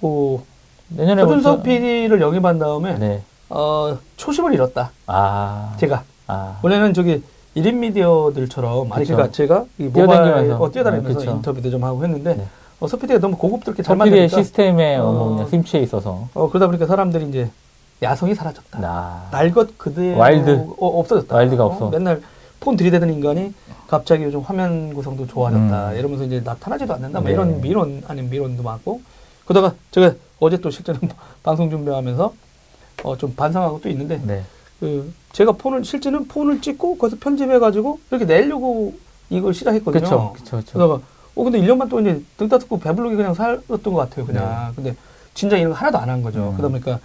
그 0.00 0.40
내년에 0.88 1.22
서준석 1.22 1.62
PD를 1.62 2.20
영입한 2.20 2.58
다음에 2.58 2.98
네. 2.98 3.22
어, 3.50 3.98
초심을 4.16 4.54
잃었다. 4.54 4.90
아. 5.06 5.74
제가 5.78 6.04
아. 6.26 6.58
원래는 6.62 6.94
저기 6.94 7.22
1인 7.56 7.74
미디어들처럼 7.74 8.92
아니 8.92 9.04
그쵸. 9.04 9.14
그러니까 9.16 9.32
제가 9.32 9.64
이 9.78 9.84
모바일 9.84 10.06
뛰어다니면서. 10.06 10.62
어, 10.62 10.70
뛰어다니면서 10.70 11.20
네. 11.20 11.30
인터뷰도 11.30 11.70
좀 11.70 11.84
하고 11.84 12.04
했는데 12.04 12.34
네. 12.36 12.46
어, 12.80 12.86
서피디가 12.86 13.18
너무 13.18 13.36
고급스럽게 13.36 13.82
잘 13.82 13.96
만드니까 13.96 14.36
시스템에 14.36 14.96
어, 14.96 15.04
어. 15.40 15.46
심취해 15.50 15.82
있어서 15.82 16.28
어, 16.34 16.48
그러다 16.48 16.66
보니까 16.66 16.86
사람들이 16.86 17.28
이제 17.28 17.50
야성이 18.02 18.34
사라졌다. 18.36 18.78
나날것 18.78 19.76
그대로 19.76 20.18
wild. 20.18 20.50
어, 20.78 20.86
없어졌다. 21.00 21.34
wild가 21.34 21.64
어, 21.64 21.66
없어. 21.66 21.88
맨날 21.88 22.22
폰 22.68 22.76
들이대는 22.76 23.10
인간이 23.14 23.54
갑자기 23.86 24.24
요즘 24.24 24.40
화면 24.40 24.92
구성도 24.92 25.26
좋아졌다. 25.26 25.92
음. 25.92 25.96
이러면서 25.96 26.24
이제 26.24 26.42
나타나지도 26.44 26.92
않는다. 26.92 27.20
뭐 27.20 27.28
네. 27.28 27.32
이런 27.32 27.60
미론 27.62 28.02
아닌 28.06 28.28
미론도 28.28 28.62
많고. 28.62 29.00
그러다가 29.46 29.74
제가 29.90 30.12
어제 30.38 30.58
또 30.58 30.68
실제로 30.68 30.98
방송 31.42 31.70
준비하면서 31.70 32.34
어, 33.04 33.16
좀 33.16 33.34
반성하고 33.34 33.80
또 33.80 33.88
있는데 33.88 34.20
네. 34.22 34.42
그 34.80 35.10
제가 35.32 35.52
폰을 35.52 35.82
실제는 35.82 36.28
폰을 36.28 36.60
찍고 36.60 36.98
거기서 36.98 37.16
편집해 37.18 37.58
가지고 37.58 38.00
이렇게 38.10 38.26
내려고 38.26 38.92
이걸 39.30 39.54
시작했거든요. 39.54 40.34
그쵸. 40.34 40.62
그러다가 40.70 41.00
어 41.36 41.44
근데 41.44 41.58
1년만 41.62 41.88
또 41.88 42.00
이제 42.00 42.22
등 42.36 42.50
따뜻고 42.50 42.80
배부르게 42.80 43.16
그냥 43.16 43.32
살았던 43.32 43.80
것 43.82 43.94
같아요. 43.94 44.26
그냥. 44.26 44.44
네. 44.44 44.74
근데 44.76 44.96
진짜 45.32 45.56
이런 45.56 45.70
거 45.72 45.78
하나도 45.78 45.96
안 45.96 46.10
한 46.10 46.22
거죠. 46.22 46.50
음. 46.50 46.56
그러다 46.58 46.68
보니까 46.68 47.00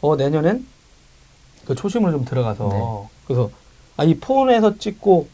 어 0.00 0.16
내년엔 0.16 0.66
그 1.66 1.76
초심으로 1.76 2.10
좀 2.10 2.24
들어가서 2.24 2.68
네. 2.68 3.08
그래서 3.28 3.48
아 3.98 4.04
이 4.04 4.14
폰에서 4.18 4.78
찍고 4.78 5.28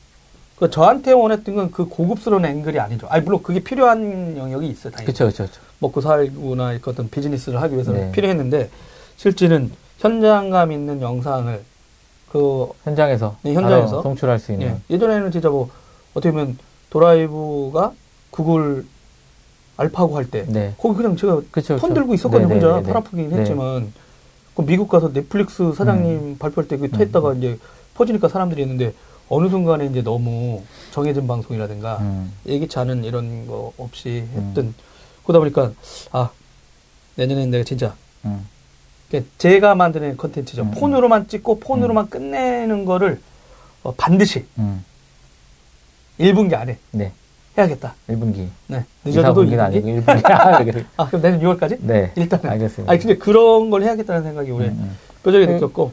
그 0.57 0.71
저한테 0.71 1.13
원했던 1.13 1.55
건 1.55 1.71
그 1.71 1.85
고급스러운 1.87 2.45
앵글이 2.47 2.79
아니죠. 2.81 3.07
아니 3.09 3.23
물론 3.25 3.43
그게 3.43 3.61
필요한 3.61 4.37
영역이 4.37 4.67
있어요. 4.67 4.93
그쵸, 5.05 5.27
그쵸. 5.27 5.47
먹고 5.81 6.01
이렇게 6.01 6.91
어떤 6.91 7.11
비즈니스를 7.11 7.61
하기 7.61 7.75
위해서는 7.75 8.01
네. 8.01 8.13
필요했는데 8.13 8.71
실제는 9.17 9.71
현장감 9.99 10.73
있는 10.73 11.03
영상을 11.03 11.63
그 12.33 12.69
현장에서. 12.85 13.37
네, 13.43 13.53
현장에서. 13.55 14.03
송출할 14.03 14.39
수 14.39 14.53
있는. 14.53 14.67
예, 14.67 14.95
예전에는 14.95 15.31
진짜 15.31 15.51
뭐 15.51 15.69
어떻게 16.15 16.31
보면 16.33 16.59
도라이브가 16.91 17.93
구글 18.31 18.87
알파고 19.77 20.17
할때 20.17 20.45
네. 20.49 20.75
거기 20.79 20.97
그냥 20.97 21.17
제가 21.17 21.43
그쵸, 21.51 21.77
폰. 21.77 21.93
들고 21.95 22.15
있었거든요 22.15 22.49
네, 22.49 22.55
혼자 22.55 22.69
네, 22.77 22.81
네, 22.83 22.87
팔 22.87 22.97
아프긴 22.97 23.29
네. 23.29 23.37
했지만 23.39 23.93
그 24.55 24.63
미국 24.65 24.89
가서 24.89 25.13
넷플릭스 25.13 25.73
사장님 25.75 26.39
발표할 26.39 26.69
때그 26.69 26.91
터했다가 26.93 27.35
이제 27.35 27.59
퍼지니까 27.95 28.29
사람들이 28.29 28.63
있는데 28.63 28.93
어느 29.29 29.49
순간에 29.49 29.87
이제 29.87 30.03
너무 30.03 30.63
정해진 30.91 31.27
방송이라든가 31.27 31.99
음. 31.99 32.33
예기치 32.47 32.79
않은 32.79 33.05
이런 33.05 33.47
거 33.47 33.73
없이 33.79 34.25
했던 34.35 34.75
그러다 35.25 35.39
보니까 35.39 35.73
아 36.13 36.31
내년엔 37.17 37.51
내가 37.51 37.65
진짜 37.65 37.95
음. 38.25 38.47
제가 39.39 39.75
만드는 39.75 40.17
컨텐츠죠 40.17 40.63
음. 40.63 40.71
폰으로만 40.73 41.29
찍고 41.29 41.61
폰으로만 41.61 42.11
끝내는 42.11 42.85
거를 42.85 43.21
어, 43.83 43.95
반드시 43.97 44.45
음. 44.59 44.85
1분기 46.19 46.55
안에 46.55 46.79
네. 46.93 47.13
해야겠다. 47.57 47.95
1분기. 48.09 48.49
네. 48.67 48.85
늦어도 49.05 49.45
2분기는 49.45 49.53
2분기? 49.53 49.61
아니고 49.61 49.89
1분기. 49.89 50.31
아. 50.31 50.59
아, 51.05 51.07
그럼 51.07 51.23
내년 51.23 51.41
6월까지? 51.41 51.79
네. 51.81 52.13
일단은. 52.17 52.51
알겠습니다. 52.51 52.91
아니, 52.91 53.01
근데 53.01 53.17
그런 53.17 53.71
걸 53.71 53.83
해야겠다는 53.83 54.23
생각이 54.25 54.51
올해 54.51 54.69
음, 54.69 54.73
음. 54.73 54.97
뼈저리 55.23 55.47
그- 55.47 55.53
느꼈고. 55.53 55.93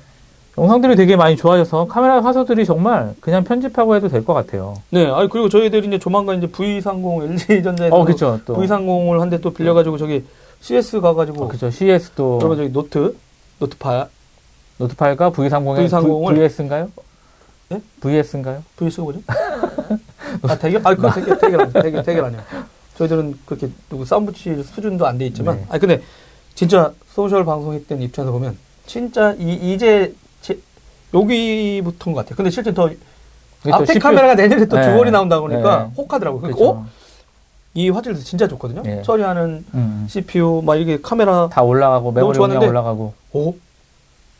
영상들이 0.57 0.95
되게 0.97 1.15
많이 1.15 1.37
좋아져서 1.37 1.87
카메라 1.87 2.21
화소들이 2.21 2.65
정말 2.65 3.13
그냥 3.21 3.43
편집하고 3.43 3.95
해도 3.95 4.09
될 4.09 4.25
것 4.25 4.33
같아요. 4.33 4.75
네. 4.89 5.05
아니, 5.05 5.29
그리고 5.29 5.47
저희들이 5.49 5.87
이제 5.87 5.97
조만간 5.97 6.37
이제 6.37 6.47
V30 6.47 7.23
LG전자에서 7.49 7.95
어, 7.95 8.03
그쵸. 8.05 8.39
또. 8.45 8.55
V30을 8.55 9.19
한 9.19 9.29
대 9.29 9.37
또 9.39 9.51
빌려가지고 9.53 9.97
저기 9.97 10.25
CES 10.59 10.99
가가지고. 10.99 11.45
어, 11.45 11.47
그쵸. 11.47 11.69
CES도 11.71 12.39
여러분 12.41 12.57
저기 12.57 12.71
노트, 12.71 13.15
노트 13.59 13.77
파, 13.77 14.07
노트 14.77 14.95
8과 14.95 15.33
V30의 15.33 15.87
V30 15.89 16.29
을- 16.29 16.35
VS인가요? 16.35 16.89
네? 17.69 17.81
VS인가요? 18.01 18.61
VS가 18.75 19.03
뭐죠? 19.03 19.19
아, 20.43 20.57
대결? 20.57 20.81
아, 20.83 20.93
그거 20.93 21.09
대결, 21.11 21.37
대결 21.39 21.61
아니에요. 21.61 21.81
대결, 21.81 22.03
대결 22.03 22.25
아니에요. 22.25 22.43
저희들은 22.97 23.39
그렇게 23.45 23.69
누구 23.89 24.03
싸움 24.05 24.25
붙일 24.25 24.61
수준도 24.63 25.07
안 25.07 25.17
돼 25.17 25.27
있지만. 25.27 25.55
네. 25.57 25.65
아니, 25.69 25.79
근데 25.79 26.01
진짜 26.55 26.91
소셜 27.07 27.45
방송했던 27.45 28.01
입장에서 28.01 28.31
보면 28.33 28.57
진짜 28.85 29.33
이, 29.39 29.53
이제 29.73 29.77
제, 29.87 30.13
여기부터인 31.13 32.13
것 32.15 32.21
같아요. 32.21 32.35
근데 32.35 32.49
실제 32.49 32.73
더 32.73 32.89
앞에 33.69 33.99
카메라가 33.99 34.35
내년에 34.35 34.65
또 34.65 34.77
네. 34.77 34.83
주월이 34.83 35.11
나온다 35.11 35.39
보니까 35.39 35.83
네. 35.83 35.91
혹하더라고요. 35.97 36.41
그러니까 36.41 36.57
그쵸. 36.59 36.69
어? 36.71 36.85
이 37.73 37.89
화질도 37.89 38.19
진짜 38.19 38.47
좋거든요. 38.47 38.81
네. 38.83 39.01
처리하는 39.03 39.43
음, 39.43 39.65
음. 39.73 40.05
CPU 40.09 40.61
막 40.65 40.75
이게 40.75 40.99
카메라 41.01 41.47
다 41.49 41.61
올라가고 41.61 42.11
메모리 42.11 42.37
용량 42.37 42.49
좋았는데 42.49 42.67
올라가고 42.67 43.13
오? 43.33 43.55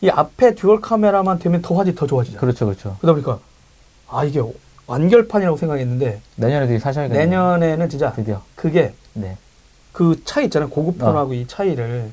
이 0.02 0.10
앞에 0.10 0.54
dual 0.54 0.80
카메라만 0.80 1.38
되면 1.38 1.62
더 1.62 1.74
화질 1.76 1.94
더 1.94 2.06
좋아지잖아요. 2.06 2.40
그렇죠, 2.40 2.66
그렇죠. 2.66 2.96
그러다 3.00 3.12
보니까 3.14 3.38
아 4.10 4.24
이게 4.24 4.42
완결판이라고 4.86 5.56
생각했는데 5.56 6.20
내년에도 6.36 6.72
이거 6.74 6.80
사셔야겠네요. 6.82 7.24
내년에는 7.24 7.88
진짜 7.88 8.12
드디어. 8.12 8.42
그게 8.56 8.92
네. 9.14 9.36
그 9.92 10.22
차이 10.24 10.46
있잖아요. 10.46 10.68
고급폰하고 10.70 11.30
어. 11.30 11.34
이 11.34 11.46
차이를 11.46 12.10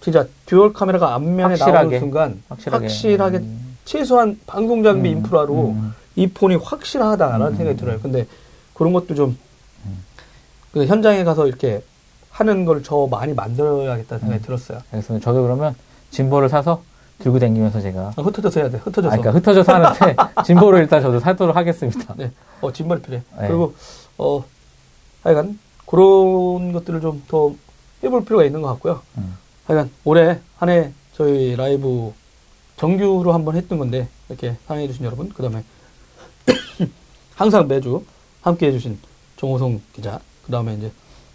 진짜 0.00 0.26
dual 0.46 0.72
카메라가 0.72 1.14
앞면에 1.14 1.42
확실하게. 1.54 1.72
나오는 1.72 1.98
순간 2.00 2.42
확실하게. 2.48 2.84
확실하게, 2.86 3.36
음. 3.38 3.63
최소한 3.84 4.38
방송 4.46 4.82
장비 4.82 5.10
음, 5.12 5.18
인프라로 5.18 5.68
음. 5.70 5.94
이 6.16 6.26
폰이 6.28 6.56
확실하다라는 6.56 7.46
음. 7.48 7.56
생각이 7.56 7.76
들어요. 7.78 8.00
근데 8.00 8.26
그런 8.72 8.92
것도 8.92 9.14
좀 9.14 9.38
음. 9.86 10.04
현장에 10.86 11.24
가서 11.24 11.46
이렇게 11.46 11.82
하는 12.30 12.64
걸 12.64 12.82
저 12.82 13.06
많이 13.10 13.32
만들어야겠다는 13.34 14.20
생각이 14.20 14.42
음. 14.42 14.44
들었어요. 14.44 14.78
알겠습니다. 14.92 15.24
저도 15.24 15.42
그러면 15.42 15.74
진보를 16.10 16.48
사서 16.48 16.82
들고 17.20 17.38
다니면서 17.38 17.80
제가 17.80 18.12
아, 18.16 18.22
흩어져서 18.22 18.60
해야 18.60 18.70
돼. 18.70 18.78
아, 18.78 18.80
흩어져서. 18.84 19.16
그러니까 19.16 19.30
흩어져서 19.32 19.72
하는데 19.72 20.16
진보를 20.44 20.80
일단 20.80 21.00
저도 21.00 21.20
사도록 21.20 21.54
하겠습니다. 21.56 22.14
네. 22.16 22.30
어, 22.60 22.72
진발이 22.72 23.02
필요해. 23.02 23.22
네. 23.40 23.46
그리고 23.48 23.74
어 24.18 24.44
하여간 25.22 25.58
그런 25.86 26.72
것들을 26.72 27.00
좀 27.00 27.22
더 27.28 27.52
해볼 28.02 28.24
필요가 28.24 28.44
있는 28.44 28.60
것 28.62 28.68
같고요. 28.68 29.00
음. 29.18 29.36
하여간 29.66 29.90
올해 30.04 30.38
한 30.58 30.68
해 30.68 30.92
저희 31.16 31.54
라이브 31.56 32.12
정규로 32.76 33.32
한번 33.32 33.56
했던 33.56 33.78
건데 33.78 34.08
이렇게 34.28 34.56
사랑해 34.66 34.86
주신 34.88 35.04
여러분 35.04 35.28
그 35.30 35.42
다음에 35.42 35.64
항상 37.36 37.68
매주 37.68 38.04
함께 38.42 38.66
해주신 38.66 38.98
정호성 39.36 39.80
기자 39.92 40.20
그 40.44 40.52
다음에 40.52 40.74
이제 40.74 40.92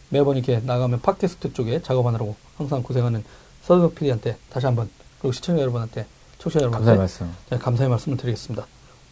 매번 0.09 0.37
이렇게 0.37 0.59
나가면 0.59 1.01
팟캐스트 1.01 1.53
쪽에 1.53 1.81
작업하느라고 1.81 2.35
항상 2.57 2.83
고생하는 2.83 3.23
서드덕 3.63 3.95
PD한테 3.95 4.37
다시 4.49 4.65
한번 4.65 4.89
그리고 5.19 5.31
시청자 5.31 5.61
여러분한테 5.61 6.05
청취자 6.39 6.61
여러분한테 6.61 6.85
감사의 6.85 6.97
말씀. 6.97 7.35
네, 7.49 7.57
감사의 7.57 7.89
말씀을 7.89 8.17
드리겠습니다. 8.17 8.65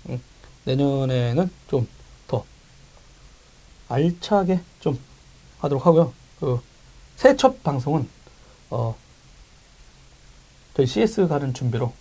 음, 0.10 0.22
내년에는 0.66 1.49
좀 1.68 1.88
더 2.28 2.44
알차게 3.90 4.60
좀 4.80 4.99
하도록 5.60 5.86
하고요. 5.86 6.14
그 6.40 6.60
새첫 7.16 7.64
방송은 7.64 8.08
어 8.70 8.95
저희 10.76 10.86
CS 10.86 11.28
가는 11.28 11.54
준비로 11.54 11.94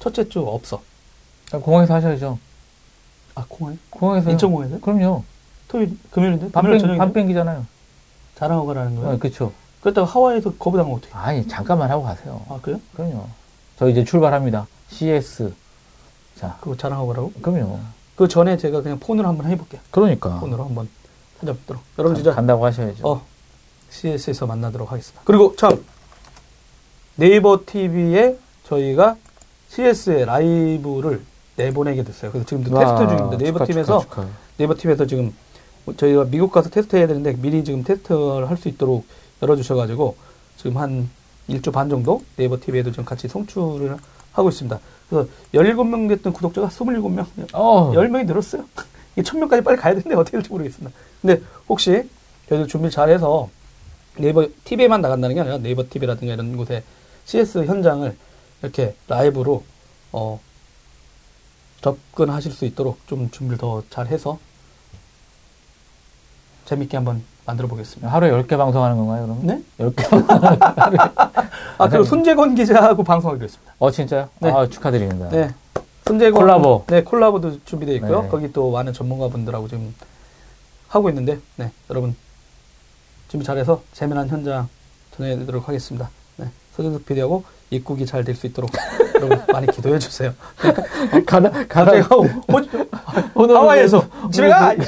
첫째 0.00 0.28
주 0.28 0.40
없어. 0.40 0.82
아, 1.52 1.58
공항에서 1.58 1.94
하셔야죠. 1.94 2.38
아 3.36 3.44
공항에? 3.48 3.76
공항에서 3.90 4.30
인천공항에서? 4.30 4.80
그럼요. 4.80 5.22
토요일, 5.68 5.96
금요일인데? 6.10 6.50
밤? 6.50 6.64
밤 6.98 7.12
뺑기잖아요. 7.12 7.64
자랑하고 8.36 8.66
가라는 8.66 8.96
거예요? 8.96 9.10
어, 9.14 9.18
그쵸. 9.18 9.52
그렇다고 9.82 10.06
하와이에서 10.06 10.54
거부당하면 10.54 10.98
어떡해? 10.98 11.12
아니, 11.14 11.46
잠깐만 11.48 11.90
하고 11.90 12.02
가세요. 12.02 12.44
아, 12.48 12.58
그래요? 12.60 12.80
그럼요. 12.94 13.26
저 13.78 13.88
이제 13.88 14.04
출발합니다. 14.04 14.66
CS. 14.88 15.52
자, 16.36 16.56
그거 16.60 16.76
자랑하고 16.76 17.08
가라고? 17.08 17.32
그럼요. 17.40 17.78
그 18.16 18.26
전에 18.28 18.56
제가 18.56 18.82
그냥 18.82 18.98
폰으로 18.98 19.28
한번 19.28 19.46
해볼게요. 19.48 19.80
그러니까. 19.90 20.40
폰으로 20.40 20.64
한번 20.64 20.88
찾아뵙도록. 21.40 21.82
여러분 21.98 22.14
가- 22.14 22.16
진짜 22.22 22.34
간다고 22.34 22.64
하셔야죠. 22.66 23.06
어, 23.08 23.22
CS에서 23.90 24.46
만나도록 24.46 24.90
하겠습니다. 24.90 25.22
그리고 25.24 25.54
참 25.56 25.82
네이버 27.16 27.60
TV에 27.64 28.36
저희가 28.66 29.16
CS의 29.70 30.24
라이브를 30.26 31.20
내보내게 31.56 32.02
됐어요. 32.02 32.30
그래서 32.32 32.46
지금도 32.46 32.74
와, 32.74 32.96
테스트 32.96 33.08
중입니다. 33.16 33.38
네이버 33.38 33.58
축하, 33.58 33.64
팀에서 33.66 34.00
축하, 34.00 34.22
축하. 34.22 34.28
네이버 34.56 34.74
팀에서 34.74 35.06
지금 35.06 35.32
저희가 35.96 36.24
미국 36.24 36.50
가서 36.52 36.68
테스트해야 36.70 37.06
되는데 37.06 37.34
미리 37.36 37.62
지금 37.64 37.82
테스트를 37.84 38.48
할 38.48 38.56
수 38.56 38.68
있도록 38.68 39.04
열어주셔가지고 39.42 40.16
지금 40.56 40.76
한 40.76 41.08
일주 41.48 41.72
반 41.72 41.88
정도 41.88 42.22
네이버 42.36 42.58
TV에도 42.58 42.90
지금 42.90 43.04
같이 43.04 43.28
송출을 43.28 43.96
하고 44.32 44.48
있습니다. 44.48 44.78
그래서 45.08 45.28
17명 45.54 46.08
됐던 46.08 46.32
구독자가 46.32 46.68
27명, 46.68 47.26
어, 47.52 47.92
10명이 47.92 48.26
늘었어요. 48.26 48.64
이 49.16 49.22
1000명까지 49.22 49.64
빨리 49.64 49.76
가야 49.76 49.94
되는데 49.94 50.14
어떻게 50.14 50.36
될지 50.36 50.50
모르겠습니다. 50.50 50.96
근데 51.20 51.40
혹시 51.68 52.08
저희도 52.48 52.66
준비를 52.66 52.90
잘 52.90 53.08
해서 53.10 53.48
네이버 54.16 54.46
TV에만 54.64 55.00
나간다는 55.00 55.34
게 55.34 55.40
아니라 55.40 55.58
네이버 55.58 55.84
TV라든가 55.88 56.34
이런 56.34 56.56
곳에 56.56 56.82
CS 57.24 57.64
현장을 57.64 58.16
이렇게 58.62 58.94
라이브로 59.08 59.62
어, 60.12 60.40
접근하실 61.80 62.52
수 62.52 62.64
있도록 62.66 62.98
좀 63.06 63.30
준비를 63.30 63.58
더 63.58 63.82
잘 63.90 64.06
해서 64.08 64.38
재밌게 66.66 66.96
한번 66.96 67.22
만들어 67.46 67.66
보겠습니다. 67.68 68.12
하루에 68.12 68.30
10개 68.30 68.56
방송하는 68.56 68.96
건가요, 68.96 69.22
그럼? 69.26 69.40
네? 69.46 69.62
10개? 69.78 70.04
아, 71.78 71.88
그리고 71.88 72.04
손재건 72.04 72.54
기자하고 72.54 73.02
방송하기로 73.02 73.44
했습니다. 73.44 73.74
어, 73.78 73.90
진짜요? 73.90 74.28
네. 74.38 74.50
아, 74.50 74.68
축하드립니다. 74.68 75.28
네. 75.30 75.52
손재건 76.06 76.42
콜라보. 76.42 76.84
네, 76.88 77.02
콜라보도 77.02 77.64
준비되어 77.64 77.94
있고요. 77.96 78.22
네. 78.22 78.28
거기 78.28 78.52
또 78.52 78.70
많은 78.70 78.92
전문가분들하고 78.92 79.66
지금 79.68 79.94
하고 80.88 81.08
있는데, 81.08 81.38
네, 81.56 81.72
여러분 81.88 82.14
준비 83.28 83.44
잘해서 83.44 83.82
재미난 83.92 84.28
현장 84.28 84.68
전해드리도록 85.16 85.66
하겠습니다. 85.68 86.10
네, 86.36 86.46
서준석 86.76 87.04
PD하고 87.06 87.44
입국이 87.70 88.04
잘 88.06 88.24
될 88.24 88.34
수 88.34 88.46
있도록 88.46 88.70
여러분 89.14 89.40
많이 89.52 89.66
기도해 89.68 89.98
주세요. 89.98 90.32
가다, 91.26 91.50
갑자기 91.68 92.00
가다. 92.02 92.16
오늘 93.34 93.56
하와이에서 93.56 94.04
집에 94.32 94.48
가. 94.48 94.74
네, 94.74 94.84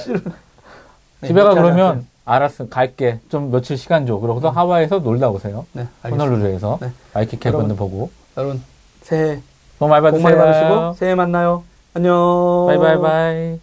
집에 1.26 1.42
가 1.42 1.54
그러면. 1.54 2.06
알았어 2.24 2.68
갈게 2.68 3.18
좀 3.28 3.50
며칠 3.50 3.76
시간 3.76 4.06
줘 4.06 4.16
그러고서 4.18 4.48
하와이에서 4.50 5.00
놀다 5.00 5.28
오세요 5.28 5.66
네. 5.72 5.88
호놀룰루에서 6.08 6.78
네. 6.80 6.92
여러분, 7.46 7.66
분들 7.66 7.76
보고 7.76 8.12
여러분 8.36 8.62
새해 9.00 9.40
복 9.80 9.88
많이 9.88 10.08
복 10.08 10.20
많이 10.22 10.36
받으시고 10.36 10.92
새해 10.94 11.16
만나요. 11.16 11.64
안녕. 11.94 12.66
바이바이바이 12.68 13.58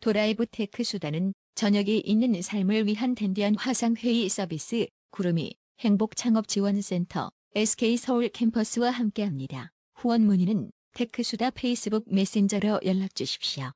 도라이브 0.00 0.46
테크수다는 0.50 1.34
저녁이 1.54 2.00
있는 2.00 2.42
삶을 2.42 2.86
위한 2.88 3.14
dandy한 3.14 3.54
화상 3.56 3.94
회의 4.02 4.28
서비스 4.28 4.88
구루미 5.12 5.54
행복 5.78 6.16
창업 6.16 6.48
지원센터 6.48 7.30
SK 7.56 7.96
서울 7.96 8.28
캠퍼스와 8.28 8.90
함께합니다. 8.90 9.72
후원 9.96 10.24
문의는 10.24 10.70
테크수다 10.94 11.50
페이스북 11.50 12.04
메신저로 12.06 12.78
연락 12.84 13.16
주십시오. 13.16 13.72